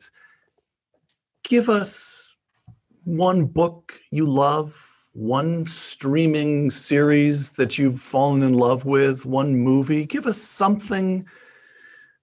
Give 1.43 1.69
us 1.69 2.35
one 3.05 3.45
book 3.45 3.99
you 4.11 4.25
love, 4.25 4.92
one 5.13 5.65
streaming 5.67 6.71
series 6.71 7.51
that 7.53 7.77
you've 7.77 7.99
fallen 7.99 8.41
in 8.41 8.53
love 8.53 8.85
with, 8.85 9.25
one 9.25 9.55
movie. 9.55 10.05
Give 10.05 10.25
us 10.25 10.41
something, 10.41 11.23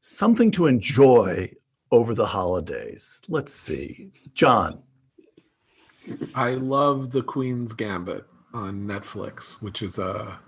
something 0.00 0.50
to 0.52 0.66
enjoy 0.66 1.52
over 1.92 2.14
the 2.14 2.26
holidays. 2.26 3.22
Let's 3.28 3.54
see. 3.54 4.10
John. 4.34 4.82
I 6.34 6.54
love 6.54 7.12
The 7.12 7.22
Queen's 7.22 7.72
Gambit 7.72 8.24
on 8.52 8.84
Netflix, 8.86 9.62
which 9.62 9.82
is 9.82 9.98
a 9.98 10.38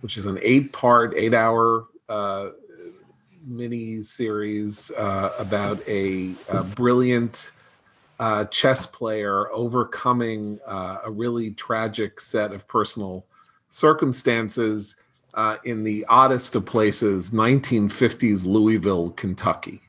which 0.00 0.16
is 0.16 0.26
an 0.26 0.38
eight-part, 0.42 1.14
eight-hour 1.16 1.86
uh, 2.08 2.50
mini 3.44 4.00
series 4.02 4.92
uh, 4.92 5.32
about 5.38 5.80
a, 5.88 6.34
a 6.50 6.62
brilliant 6.62 7.50
uh, 8.18 8.44
chess 8.46 8.86
player 8.86 9.50
overcoming 9.52 10.58
uh, 10.66 10.98
a 11.04 11.10
really 11.10 11.52
tragic 11.52 12.20
set 12.20 12.52
of 12.52 12.66
personal 12.66 13.26
circumstances 13.68 14.96
uh, 15.34 15.56
in 15.64 15.84
the 15.84 16.04
oddest 16.08 16.54
of 16.56 16.66
places, 16.66 17.30
1950s 17.30 18.44
Louisville, 18.44 19.10
Kentucky. 19.10 19.80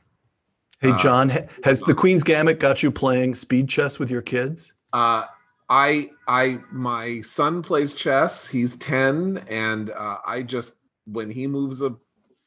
Hey, 0.80 0.90
uh, 0.90 0.98
John, 0.98 1.32
has 1.64 1.80
the 1.80 1.94
Queen's 1.94 2.22
Gambit 2.22 2.60
got 2.60 2.82
you 2.82 2.90
playing 2.90 3.34
speed 3.34 3.68
chess 3.68 3.98
with 3.98 4.10
your 4.10 4.22
kids? 4.22 4.72
Uh, 4.92 5.24
I, 5.68 6.10
I, 6.26 6.60
my 6.70 7.20
son 7.20 7.62
plays 7.62 7.94
chess. 7.94 8.48
He's 8.48 8.76
10, 8.76 9.44
and 9.48 9.90
uh, 9.90 10.18
I 10.26 10.42
just, 10.42 10.76
when 11.06 11.30
he 11.30 11.46
moves 11.46 11.82
a 11.82 11.94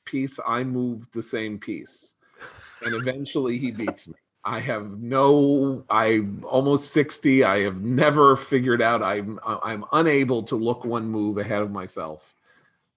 piece, 0.06 0.40
I 0.48 0.64
move 0.64 1.12
the 1.12 1.24
same 1.24 1.60
piece. 1.60 2.16
And 2.86 2.96
eventually 2.96 3.58
he 3.58 3.72
beats 3.72 4.08
me. 4.08 4.16
I 4.46 4.60
have 4.60 5.00
no. 5.00 5.86
I'm 5.90 6.44
almost 6.46 6.92
sixty. 6.92 7.44
I 7.44 7.60
have 7.60 7.82
never 7.82 8.36
figured 8.36 8.82
out. 8.82 9.02
I'm 9.02 9.40
I'm 9.46 9.86
unable 9.94 10.44
to 10.44 10.56
look 10.56 10.84
one 10.84 11.08
move 11.10 11.38
ahead 11.38 11.62
of 11.62 11.72
myself. 11.72 12.36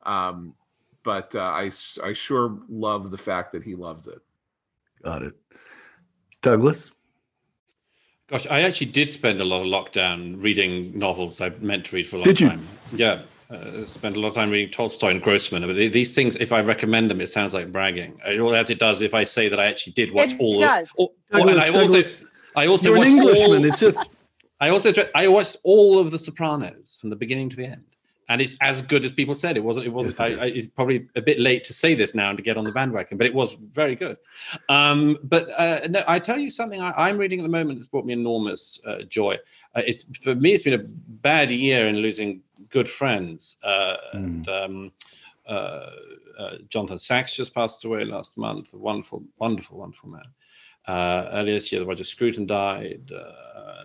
Um, 0.03 0.55
but 1.05 1.35
uh, 1.37 1.41
I 1.41 1.71
I 2.03 2.13
sure 2.13 2.59
love 2.69 3.11
the 3.11 3.19
fact 3.19 3.53
that 3.53 3.63
he 3.63 3.77
loves 3.77 4.09
it. 4.09 4.19
Got 5.05 5.23
it, 5.23 5.35
Douglas. 6.43 6.91
Gosh, 8.29 8.47
I 8.51 8.63
actually 8.63 8.89
did 8.89 9.09
spend 9.09 9.41
a 9.41 9.45
lot 9.45 9.61
of 9.61 9.67
lockdown 9.69 10.43
reading 10.43 10.99
novels 10.99 11.41
I 11.41 11.51
meant 11.61 11.87
to 11.87 11.97
read 11.97 12.09
for 12.09 12.17
a 12.17 12.19
long 12.19 12.25
did 12.25 12.41
you? 12.41 12.49
time. 12.49 12.67
Yeah, 12.93 13.21
uh, 13.51 13.85
spent 13.85 14.17
a 14.17 14.21
lot 14.21 14.29
of 14.29 14.35
time 14.35 14.51
reading 14.51 14.73
Tolstoy 14.73 15.11
and 15.11 15.23
Grossman. 15.23 15.67
But 15.67 15.75
these 15.75 16.15
things, 16.15 16.37
if 16.37 16.53
I 16.53 16.61
recommend 16.61 17.11
them, 17.11 17.21
it 17.21 17.29
sounds 17.29 17.55
like 17.55 17.71
bragging, 17.71 18.19
as 18.25 18.71
it 18.71 18.79
does 18.79 19.01
if 19.01 19.15
I 19.15 19.25
say 19.25 19.49
that 19.49 19.61
I 19.61 19.67
actually 19.67 19.93
did 19.93 20.13
watch 20.13 20.33
it 20.33 20.41
all. 20.41 20.59
Does. 20.59 20.91
All, 20.97 21.15
Douglas, 21.33 21.55
and 21.55 21.61
I 21.61 21.79
Douglas, 21.79 22.23
also, 22.23 22.33
I 22.57 22.67
also 22.67 22.89
you're 22.91 22.99
an 22.99 23.09
Englishman. 23.09 23.59
All, 23.59 23.65
it's 23.65 23.81
just. 23.81 24.09
I 24.61 24.71
also 24.71 24.91
I 25.15 25.29
watched 25.29 25.59
all 25.65 25.99
of 25.99 26.11
The 26.11 26.19
Sopranos 26.19 26.97
from 27.01 27.11
the 27.11 27.17
beginning 27.17 27.51
to 27.51 27.57
the 27.57 27.67
end, 27.67 27.85
and 28.29 28.41
it's 28.41 28.57
as 28.61 28.83
good 28.83 29.05
as 29.05 29.13
people 29.13 29.35
said. 29.35 29.57
It 29.57 29.65
wasn't. 29.65 29.87
It 29.87 29.91
wasn't. 29.91 30.31
Yes, 30.31 30.39
it 30.39 30.43
I, 30.43 30.45
I, 30.45 30.49
it's 30.49 30.67
probably 30.67 31.09
a 31.15 31.23
bit 31.23 31.39
late 31.39 31.63
to 31.65 31.73
say 31.73 31.95
this 31.95 32.15
now 32.15 32.31
and 32.31 32.37
to 32.37 32.43
get 32.43 32.57
on 32.57 32.65
the 32.65 32.73
bandwagon, 32.73 33.19
but 33.19 33.27
it 33.27 33.35
was 33.35 33.55
very 33.55 33.95
good. 33.95 34.17
Um, 34.69 35.19
but 35.23 35.49
uh, 35.59 35.87
no, 35.89 36.03
I 36.09 36.19
tell 36.19 36.39
you 36.39 36.51
something. 36.51 36.81
I, 36.81 37.09
am 37.09 37.19
reading 37.19 37.39
at 37.39 37.45
the 37.45 37.49
moment 37.49 37.79
that's 37.79 37.89
brought 37.89 38.05
me 38.05 38.13
enormous 38.13 38.81
uh, 38.87 39.03
joy. 39.09 39.39
Uh, 39.75 39.83
it's 39.87 40.07
for 40.23 40.35
me. 40.35 40.55
It's 40.55 40.65
been 40.65 40.81
a 40.81 40.85
bad 41.23 41.51
year 41.51 41.87
in 41.89 41.97
losing 41.97 42.43
good 42.71 42.89
friends. 42.89 43.59
Uh, 43.63 43.69
mm. 43.69 43.97
And 44.15 44.49
um, 44.49 44.93
uh, 45.49 45.91
uh, 46.39 46.57
Jonathan 46.69 46.99
Sacks 46.99 47.33
just 47.33 47.55
passed 47.55 47.85
away 47.85 48.05
last 48.05 48.37
month. 48.37 48.75
A 48.75 48.77
wonderful, 48.77 49.23
wonderful, 49.39 49.79
wonderful 49.79 50.11
man. 50.11 50.27
Uh, 50.87 51.29
earlier 51.33 51.55
this 51.55 51.73
year, 51.73 51.85
Roger 51.85 52.05
Scruton 52.05 52.47
died. 52.47 53.11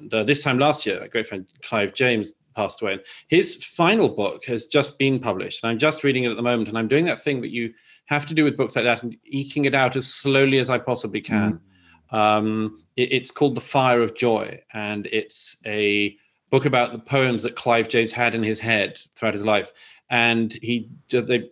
And 0.01 0.11
uh, 0.13 0.23
this 0.23 0.43
time 0.43 0.57
last 0.57 0.85
year, 0.85 0.99
a 1.01 1.07
great 1.07 1.27
friend 1.27 1.45
Clive 1.61 1.93
James 1.93 2.33
passed 2.55 2.81
away. 2.81 2.93
And 2.93 3.01
his 3.27 3.63
final 3.63 4.09
book 4.09 4.45
has 4.45 4.65
just 4.65 4.97
been 4.97 5.19
published. 5.19 5.63
And 5.63 5.71
I'm 5.71 5.79
just 5.79 6.03
reading 6.03 6.23
it 6.23 6.29
at 6.29 6.35
the 6.35 6.41
moment. 6.41 6.69
And 6.69 6.77
I'm 6.77 6.87
doing 6.87 7.05
that 7.05 7.23
thing 7.23 7.41
that 7.41 7.51
you 7.51 7.73
have 8.05 8.25
to 8.27 8.33
do 8.33 8.43
with 8.43 8.57
books 8.57 8.75
like 8.75 8.85
that 8.85 9.03
and 9.03 9.15
eking 9.25 9.65
it 9.65 9.75
out 9.75 9.95
as 9.95 10.07
slowly 10.07 10.59
as 10.59 10.69
I 10.69 10.77
possibly 10.77 11.21
can. 11.21 11.59
Mm. 12.11 12.17
Um, 12.17 12.83
it, 12.97 13.13
it's 13.13 13.31
called 13.31 13.55
The 13.55 13.61
Fire 13.61 14.01
of 14.01 14.15
Joy. 14.15 14.61
And 14.73 15.07
it's 15.07 15.57
a 15.65 16.15
book 16.49 16.65
about 16.65 16.91
the 16.91 16.99
poems 16.99 17.43
that 17.43 17.55
Clive 17.55 17.89
James 17.89 18.11
had 18.11 18.35
in 18.35 18.43
his 18.43 18.59
head 18.59 19.01
throughout 19.15 19.33
his 19.33 19.43
life. 19.43 19.71
And 20.09 20.53
he 20.61 20.89
they 21.09 21.49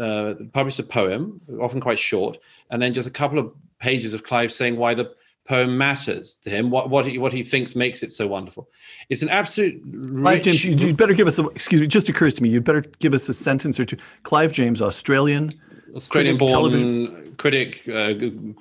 uh, 0.00 0.34
published 0.52 0.78
a 0.78 0.82
poem, 0.82 1.40
often 1.60 1.80
quite 1.80 1.98
short, 1.98 2.38
and 2.70 2.80
then 2.80 2.94
just 2.94 3.08
a 3.08 3.12
couple 3.12 3.38
of 3.38 3.52
pages 3.78 4.14
of 4.14 4.22
Clive 4.22 4.52
saying 4.52 4.76
why 4.76 4.94
the 4.94 5.14
poem 5.48 5.76
matters 5.76 6.36
to 6.42 6.50
him, 6.50 6.70
what 6.70 6.90
what 6.90 7.06
he, 7.06 7.18
what 7.18 7.32
he 7.32 7.42
thinks 7.42 7.74
makes 7.74 8.02
it 8.02 8.12
so 8.12 8.26
wonderful. 8.26 8.68
It's 9.08 9.22
an 9.22 9.30
absolute. 9.30 9.82
Clive 10.22 10.42
James, 10.42 10.64
you, 10.64 10.86
would 10.86 10.96
better 10.96 11.14
give 11.14 11.26
us. 11.26 11.38
A, 11.38 11.46
excuse 11.48 11.80
me, 11.80 11.86
it 11.86 11.90
just 11.90 12.08
occurs 12.08 12.34
to 12.34 12.42
me. 12.42 12.50
You'd 12.50 12.64
better 12.64 12.82
give 12.98 13.14
us 13.14 13.28
a 13.28 13.34
sentence 13.34 13.80
or 13.80 13.84
two. 13.84 13.96
Clive 14.22 14.52
James, 14.52 14.80
Australian. 14.82 15.58
Australian-born 15.96 16.50
television. 16.50 17.34
critic, 17.38 17.82
uh, 17.88 18.12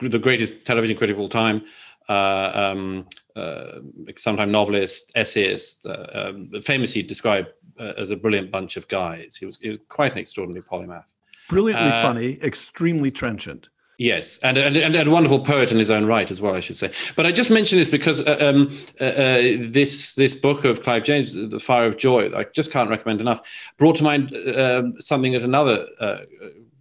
the 0.01 0.19
greatest 0.21 0.63
television 0.63 0.95
critic 0.95 1.15
of 1.15 1.19
all 1.19 1.27
time, 1.27 1.61
uh, 2.07 2.51
um, 2.53 3.05
uh, 3.35 3.79
sometime 4.15 4.49
novelist, 4.49 5.11
essayist, 5.15 5.85
uh, 5.85 6.05
um, 6.13 6.49
famously 6.63 7.03
described 7.03 7.49
uh, 7.81 7.91
as 7.97 8.11
a 8.11 8.15
brilliant 8.15 8.49
bunch 8.49 8.77
of 8.77 8.87
guys. 8.87 9.35
He 9.35 9.45
was, 9.45 9.57
he 9.57 9.67
was 9.67 9.77
quite 9.89 10.13
an 10.13 10.19
extraordinary 10.19 10.63
polymath. 10.63 11.03
Brilliantly 11.49 11.89
uh, 11.89 12.01
funny, 12.01 12.39
extremely 12.41 13.11
trenchant. 13.11 13.67
Yes, 13.99 14.37
and, 14.43 14.59
and, 14.59 14.77
and 14.77 14.95
a 14.95 15.11
wonderful 15.11 15.39
poet 15.39 15.71
in 15.71 15.79
his 15.79 15.89
own 15.89 16.05
right 16.05 16.29
as 16.29 16.39
well, 16.39 16.53
I 16.53 16.59
should 16.59 16.77
say. 16.77 16.91
But 17.15 17.25
I 17.25 17.31
just 17.31 17.49
mention 17.49 17.79
this 17.79 17.89
because 17.89 18.21
uh, 18.27 18.37
um, 18.39 18.69
uh, 19.01 19.05
uh, 19.05 19.37
this 19.71 20.13
this 20.13 20.35
book 20.35 20.65
of 20.65 20.83
Clive 20.83 21.03
James, 21.03 21.33
The 21.33 21.59
Fire 21.59 21.87
of 21.87 21.97
Joy, 21.97 22.31
I 22.37 22.43
just 22.53 22.71
can't 22.71 22.91
recommend 22.91 23.21
enough. 23.21 23.41
Brought 23.77 23.95
to 23.95 24.03
mind 24.03 24.35
um, 24.55 25.01
something 25.01 25.33
that 25.33 25.41
another 25.41 25.87
uh, 25.99 26.17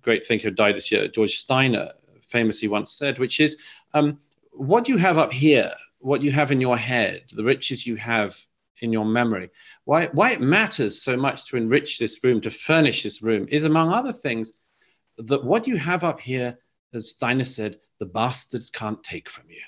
great 0.02 0.26
thinker 0.26 0.50
died 0.50 0.76
this 0.76 0.92
year, 0.92 1.08
George 1.08 1.38
Steiner, 1.38 1.92
famously 2.20 2.68
once 2.68 2.92
said, 2.92 3.18
which 3.18 3.40
is, 3.40 3.56
um, 3.94 4.18
"What 4.52 4.86
you 4.86 4.98
have 4.98 5.16
up 5.16 5.32
here, 5.32 5.72
what 6.00 6.20
you 6.20 6.32
have 6.32 6.52
in 6.52 6.60
your 6.60 6.76
head, 6.76 7.22
the 7.32 7.44
riches 7.44 7.86
you 7.86 7.96
have 7.96 8.36
in 8.80 8.92
your 8.92 9.06
memory. 9.06 9.50
Why, 9.84 10.06
why 10.08 10.32
it 10.32 10.40
matters 10.40 11.00
so 11.00 11.16
much 11.16 11.46
to 11.46 11.56
enrich 11.56 11.98
this 11.98 12.22
room, 12.22 12.40
to 12.42 12.50
furnish 12.50 13.02
this 13.02 13.22
room, 13.22 13.46
is 13.50 13.64
among 13.64 13.90
other 13.90 14.12
things 14.12 14.52
that 15.18 15.42
what 15.42 15.66
you 15.66 15.76
have 15.78 16.04
up 16.04 16.20
here, 16.20 16.58
as 16.94 17.10
Steiner 17.10 17.44
said, 17.44 17.78
the 17.98 18.06
bastards 18.06 18.70
can't 18.70 19.02
take 19.02 19.28
from 19.28 19.44
you. 19.48 19.60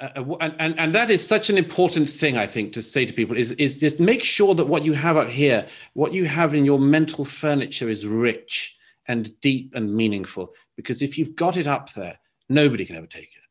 Uh, 0.00 0.10
uh 0.16 0.36
and, 0.40 0.54
and, 0.58 0.78
and 0.78 0.94
that 0.94 1.10
is 1.10 1.26
such 1.26 1.50
an 1.50 1.58
important 1.58 2.08
thing, 2.08 2.36
I 2.36 2.46
think, 2.46 2.72
to 2.72 2.82
say 2.82 3.06
to 3.06 3.12
people 3.12 3.36
is, 3.36 3.52
is 3.52 3.76
just 3.76 4.00
make 4.00 4.22
sure 4.22 4.54
that 4.54 4.66
what 4.66 4.84
you 4.84 4.92
have 4.92 5.16
up 5.16 5.28
here, 5.28 5.66
what 5.94 6.12
you 6.12 6.26
have 6.26 6.54
in 6.54 6.64
your 6.64 6.78
mental 6.78 7.24
furniture 7.24 7.88
is 7.88 8.06
rich 8.06 8.76
and 9.06 9.38
deep 9.40 9.72
and 9.74 9.94
meaningful. 9.94 10.54
Because 10.76 11.02
if 11.02 11.18
you've 11.18 11.36
got 11.36 11.56
it 11.56 11.66
up 11.66 11.92
there, 11.92 12.18
nobody 12.48 12.84
can 12.84 12.96
ever 12.96 13.06
take 13.06 13.34
it. 13.34 13.44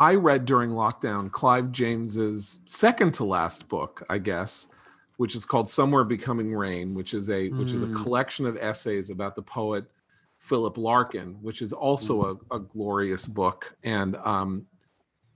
I 0.00 0.14
read 0.14 0.44
during 0.44 0.70
lockdown 0.70 1.30
Clive 1.30 1.70
James's 1.70 2.60
second 2.66 3.12
to 3.14 3.24
last 3.24 3.68
book, 3.68 4.04
I 4.08 4.18
guess, 4.18 4.68
which 5.18 5.34
is 5.34 5.44
called 5.44 5.68
Somewhere 5.68 6.04
Becoming 6.04 6.54
Rain, 6.54 6.94
which 6.94 7.14
is 7.14 7.28
a 7.28 7.50
mm. 7.50 7.58
which 7.58 7.72
is 7.72 7.82
a 7.82 7.86
hmm. 7.86 7.96
collection 7.96 8.46
of 8.46 8.56
essays 8.56 9.10
about 9.10 9.36
the 9.36 9.42
poet 9.42 9.84
Philip 10.42 10.76
Larkin, 10.76 11.36
which 11.40 11.62
is 11.62 11.72
also 11.72 12.22
mm. 12.22 12.40
a, 12.50 12.56
a, 12.56 12.58
glorious 12.58 13.28
book. 13.28 13.76
And 13.84 14.16
um, 14.16 14.66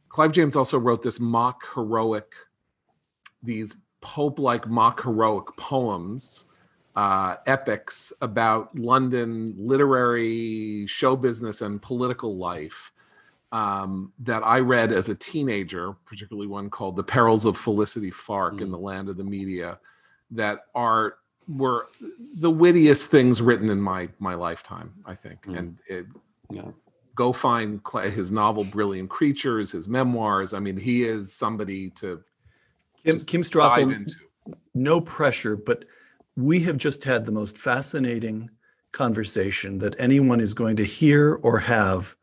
Clive 0.09 0.33
James 0.33 0.57
also 0.57 0.79
wrote 0.79 1.01
this 1.01 1.21
mock 1.21 1.63
heroic, 1.75 2.27
these 3.41 3.77
Pope-like 4.01 4.67
mock 4.69 5.03
heroic 5.05 5.47
poems, 5.57 6.45
uh, 6.97 7.37
epics 7.47 8.13
about 8.21 8.77
London 8.77 9.55
literary, 9.57 10.87
show 10.89 11.15
business, 11.15 11.61
and 11.61 11.81
political 11.81 12.37
life 12.37 12.93
um, 13.53 14.13
that 14.19 14.43
I 14.45 14.59
read 14.59 14.93
as 14.93 15.09
a 15.09 15.15
teenager, 15.15 15.93
particularly 16.05 16.49
one 16.49 16.69
called 16.69 16.97
"The 16.97 17.05
Perils 17.05 17.45
of 17.45 17.57
Felicity 17.57 18.11
Fark 18.11 18.55
mm. 18.55 18.63
in 18.63 18.71
the 18.71 18.79
Land 18.79 19.09
of 19.09 19.17
the 19.17 19.25
Media," 19.25 19.79
that 20.33 20.67
are 20.75 21.17
were 21.49 21.89
the 22.35 22.51
wittiest 22.51 23.11
things 23.11 23.41
written 23.41 23.71
in 23.71 23.81
my 23.81 24.09
my 24.19 24.35
lifetime. 24.35 24.93
I 25.05 25.15
think, 25.15 25.43
mm. 25.43 25.59
and 25.59 25.79
it, 25.89 26.07
yeah. 26.51 26.71
go 27.15 27.33
find 27.33 27.81
his 28.05 28.33
novel 28.33 28.65
"Brilliant 28.65 29.11
Creatures," 29.11 29.73
his 29.73 29.89
memoirs. 29.89 30.55
I 30.55 30.59
mean, 30.59 30.77
he 30.77 31.05
is 31.05 31.33
somebody 31.33 31.91
to 31.91 32.23
Kim, 33.05 33.19
Kim 33.21 33.43
Strassel. 33.43 34.13
No 34.75 35.01
pressure, 35.01 35.57
but 35.57 35.85
we 36.37 36.61
have 36.61 36.77
just 36.77 37.05
had 37.05 37.25
the 37.25 37.33
most 37.33 37.59
fascinating 37.59 38.51
conversation 38.93 39.79
that 39.79 39.97
anyone 39.99 40.41
is 40.41 40.55
going 40.55 40.77
to 40.77 40.85
hear 40.85 41.35
or 41.43 41.59
have 41.59 42.15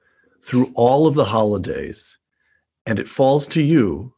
through 0.42 0.72
all 0.76 1.08
of 1.08 1.16
the 1.16 1.26
holidays, 1.26 2.18
and 2.86 3.00
it 3.00 3.08
falls 3.08 3.48
to 3.48 3.62
you 3.62 4.14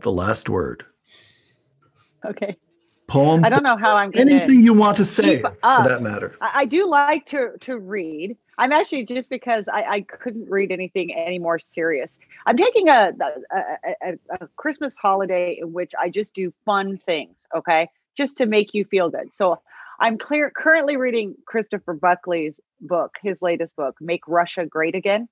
the 0.00 0.12
last 0.12 0.48
word. 0.48 0.84
Okay. 2.24 2.56
Poem. 3.08 3.42
I 3.42 3.48
don't 3.48 3.62
know 3.62 3.76
how 3.76 3.96
I'm 3.96 4.10
going 4.10 4.28
anything 4.28 4.60
you 4.60 4.74
want 4.74 4.98
to 4.98 5.04
say 5.04 5.40
for 5.40 5.50
that 5.62 6.00
matter. 6.02 6.34
I, 6.42 6.50
I, 6.54 6.64
do 6.66 6.88
like 6.88 7.24
to 7.26 7.52
to 7.62 7.78
read. 7.78 8.36
I'm 8.58 8.70
actually 8.70 9.04
just 9.04 9.30
because 9.30 9.64
I, 9.72 9.82
I 9.82 10.00
couldn't 10.02 10.48
read 10.50 10.70
anything 10.70 11.14
any 11.14 11.38
more 11.38 11.58
serious. 11.58 12.18
I'm 12.46 12.56
taking 12.56 12.88
a 12.88 13.12
a, 13.52 13.96
a 14.02 14.18
a 14.42 14.48
Christmas 14.56 14.94
holiday 14.94 15.58
in 15.60 15.72
which 15.72 15.92
I 15.98 16.10
just 16.10 16.34
do 16.34 16.52
fun 16.66 16.98
things. 16.98 17.36
Okay, 17.56 17.88
just 18.16 18.36
to 18.36 18.46
make 18.46 18.74
you 18.74 18.84
feel 18.84 19.08
good. 19.08 19.34
So 19.34 19.58
I'm 19.98 20.18
clear 20.18 20.50
currently 20.50 20.98
reading 20.98 21.34
Christopher 21.46 21.94
Buckley's 21.94 22.54
book, 22.80 23.16
his 23.22 23.40
latest 23.40 23.74
book, 23.74 23.96
Make 24.00 24.28
Russia 24.28 24.66
Great 24.66 24.94
Again 24.94 25.28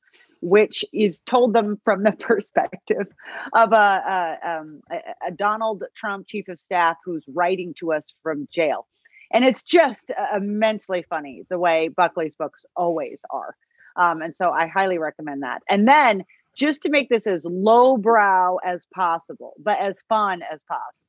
which 0.46 0.84
is 0.92 1.18
told 1.26 1.52
them 1.52 1.80
from 1.84 2.04
the 2.04 2.12
perspective 2.20 3.08
of 3.52 3.72
a, 3.72 3.76
a, 3.76 4.48
um, 4.48 4.80
a, 5.26 5.32
Donald 5.32 5.82
Trump 5.96 6.28
chief 6.28 6.46
of 6.46 6.56
staff 6.56 6.96
who's 7.04 7.24
writing 7.34 7.74
to 7.80 7.92
us 7.92 8.14
from 8.22 8.46
jail. 8.52 8.86
And 9.32 9.44
it's 9.44 9.62
just 9.62 10.04
immensely 10.36 11.04
funny 11.10 11.42
the 11.50 11.58
way 11.58 11.88
Buckley's 11.88 12.36
books 12.38 12.64
always 12.76 13.20
are. 13.28 13.56
Um, 13.96 14.22
and 14.22 14.36
so 14.36 14.50
I 14.50 14.68
highly 14.68 14.98
recommend 14.98 15.42
that. 15.42 15.62
And 15.68 15.88
then 15.88 16.22
just 16.56 16.82
to 16.82 16.90
make 16.90 17.08
this 17.08 17.26
as 17.26 17.42
lowbrow 17.44 18.58
as 18.64 18.86
possible, 18.94 19.54
but 19.58 19.80
as 19.80 19.96
fun 20.08 20.42
as 20.42 20.60
possible, 20.68 21.05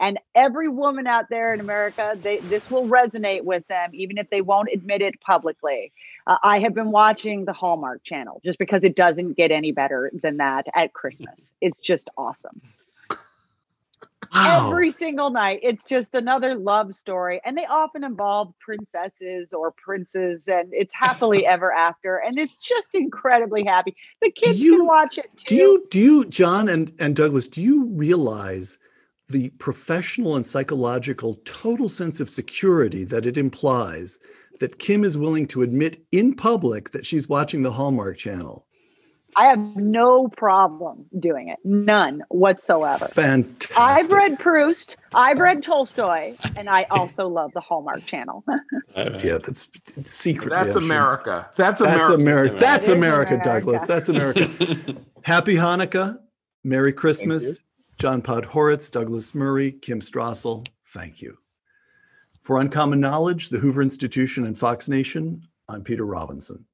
and 0.00 0.18
every 0.34 0.68
woman 0.68 1.06
out 1.06 1.28
there 1.30 1.52
in 1.54 1.60
America, 1.60 2.16
they, 2.20 2.38
this 2.38 2.70
will 2.70 2.86
resonate 2.86 3.44
with 3.44 3.66
them, 3.68 3.90
even 3.92 4.18
if 4.18 4.30
they 4.30 4.40
won't 4.40 4.68
admit 4.72 5.02
it 5.02 5.20
publicly. 5.20 5.92
Uh, 6.26 6.36
I 6.42 6.60
have 6.60 6.74
been 6.74 6.90
watching 6.90 7.44
the 7.44 7.52
Hallmark 7.52 8.04
Channel 8.04 8.40
just 8.44 8.58
because 8.58 8.84
it 8.84 8.96
doesn't 8.96 9.36
get 9.36 9.50
any 9.50 9.72
better 9.72 10.10
than 10.22 10.38
that 10.38 10.66
at 10.74 10.92
Christmas. 10.92 11.52
It's 11.60 11.78
just 11.78 12.10
awesome. 12.16 12.60
Wow. 14.34 14.68
Every 14.68 14.90
single 14.90 15.30
night, 15.30 15.60
it's 15.62 15.84
just 15.84 16.14
another 16.14 16.54
love 16.54 16.92
story, 16.92 17.40
and 17.44 17.56
they 17.56 17.64
often 17.64 18.04
involve 18.04 18.52
princesses 18.60 19.54
or 19.54 19.70
princes, 19.72 20.42
and 20.46 20.68
it's 20.72 20.92
happily 20.92 21.46
ever 21.46 21.72
after, 21.72 22.16
and 22.18 22.38
it's 22.38 22.52
just 22.60 22.88
incredibly 22.94 23.64
happy. 23.64 23.96
The 24.20 24.30
kids 24.30 24.58
you, 24.58 24.76
can 24.76 24.86
watch 24.86 25.16
it 25.16 25.30
too. 25.36 25.46
Do 25.46 25.56
you, 25.56 25.86
do 25.90 26.00
you, 26.00 26.24
John 26.26 26.68
and 26.68 26.92
and 26.98 27.16
Douglas? 27.16 27.48
Do 27.48 27.62
you 27.62 27.86
realize 27.86 28.78
the 29.28 29.50
professional 29.58 30.36
and 30.36 30.46
psychological 30.46 31.38
total 31.44 31.88
sense 31.88 32.20
of 32.20 32.30
security 32.30 33.04
that 33.04 33.26
it 33.26 33.36
implies 33.36 34.18
that 34.60 34.78
Kim 34.78 35.04
is 35.04 35.18
willing 35.18 35.46
to 35.48 35.62
admit 35.62 36.04
in 36.12 36.34
public 36.34 36.90
that 36.90 37.06
she's 37.06 37.28
watching 37.28 37.62
the 37.62 37.72
Hallmark 37.72 38.16
Channel. 38.16 38.66
I 39.36 39.46
have 39.46 39.76
no 39.76 40.28
problem 40.28 41.04
doing 41.20 41.48
it. 41.48 41.58
None 41.62 42.24
whatsoever. 42.28 43.06
Fantastic. 43.06 43.76
I've 43.78 44.10
read 44.10 44.38
Proust, 44.38 44.96
I've 45.14 45.38
read 45.38 45.62
Tolstoy, 45.62 46.34
and 46.56 46.68
I 46.68 46.84
also 46.90 47.28
love 47.28 47.52
the 47.52 47.60
Hallmark 47.60 48.04
Channel. 48.04 48.42
yeah, 48.96 49.38
that's 49.38 49.70
secret. 50.06 50.50
That's 50.50 50.74
America. 50.74 51.48
That's 51.56 51.80
America. 51.80 52.08
That's 52.08 52.20
America. 52.20 52.56
That's 52.58 52.88
America, 52.88 53.40
Douglas. 53.44 53.84
That's 53.84 54.08
America. 54.08 54.48
Happy 55.22 55.54
Hanukkah. 55.54 56.18
Merry 56.64 56.92
Christmas. 56.92 57.60
John 57.98 58.22
Podhoretz, 58.22 58.92
Douglas 58.92 59.34
Murray, 59.34 59.72
Kim 59.72 59.98
Strassel, 59.98 60.64
thank 60.86 61.20
you. 61.20 61.38
For 62.40 62.60
Uncommon 62.60 63.00
Knowledge, 63.00 63.48
the 63.48 63.58
Hoover 63.58 63.82
Institution, 63.82 64.46
and 64.46 64.56
Fox 64.56 64.88
Nation, 64.88 65.42
I'm 65.68 65.82
Peter 65.82 66.06
Robinson. 66.06 66.64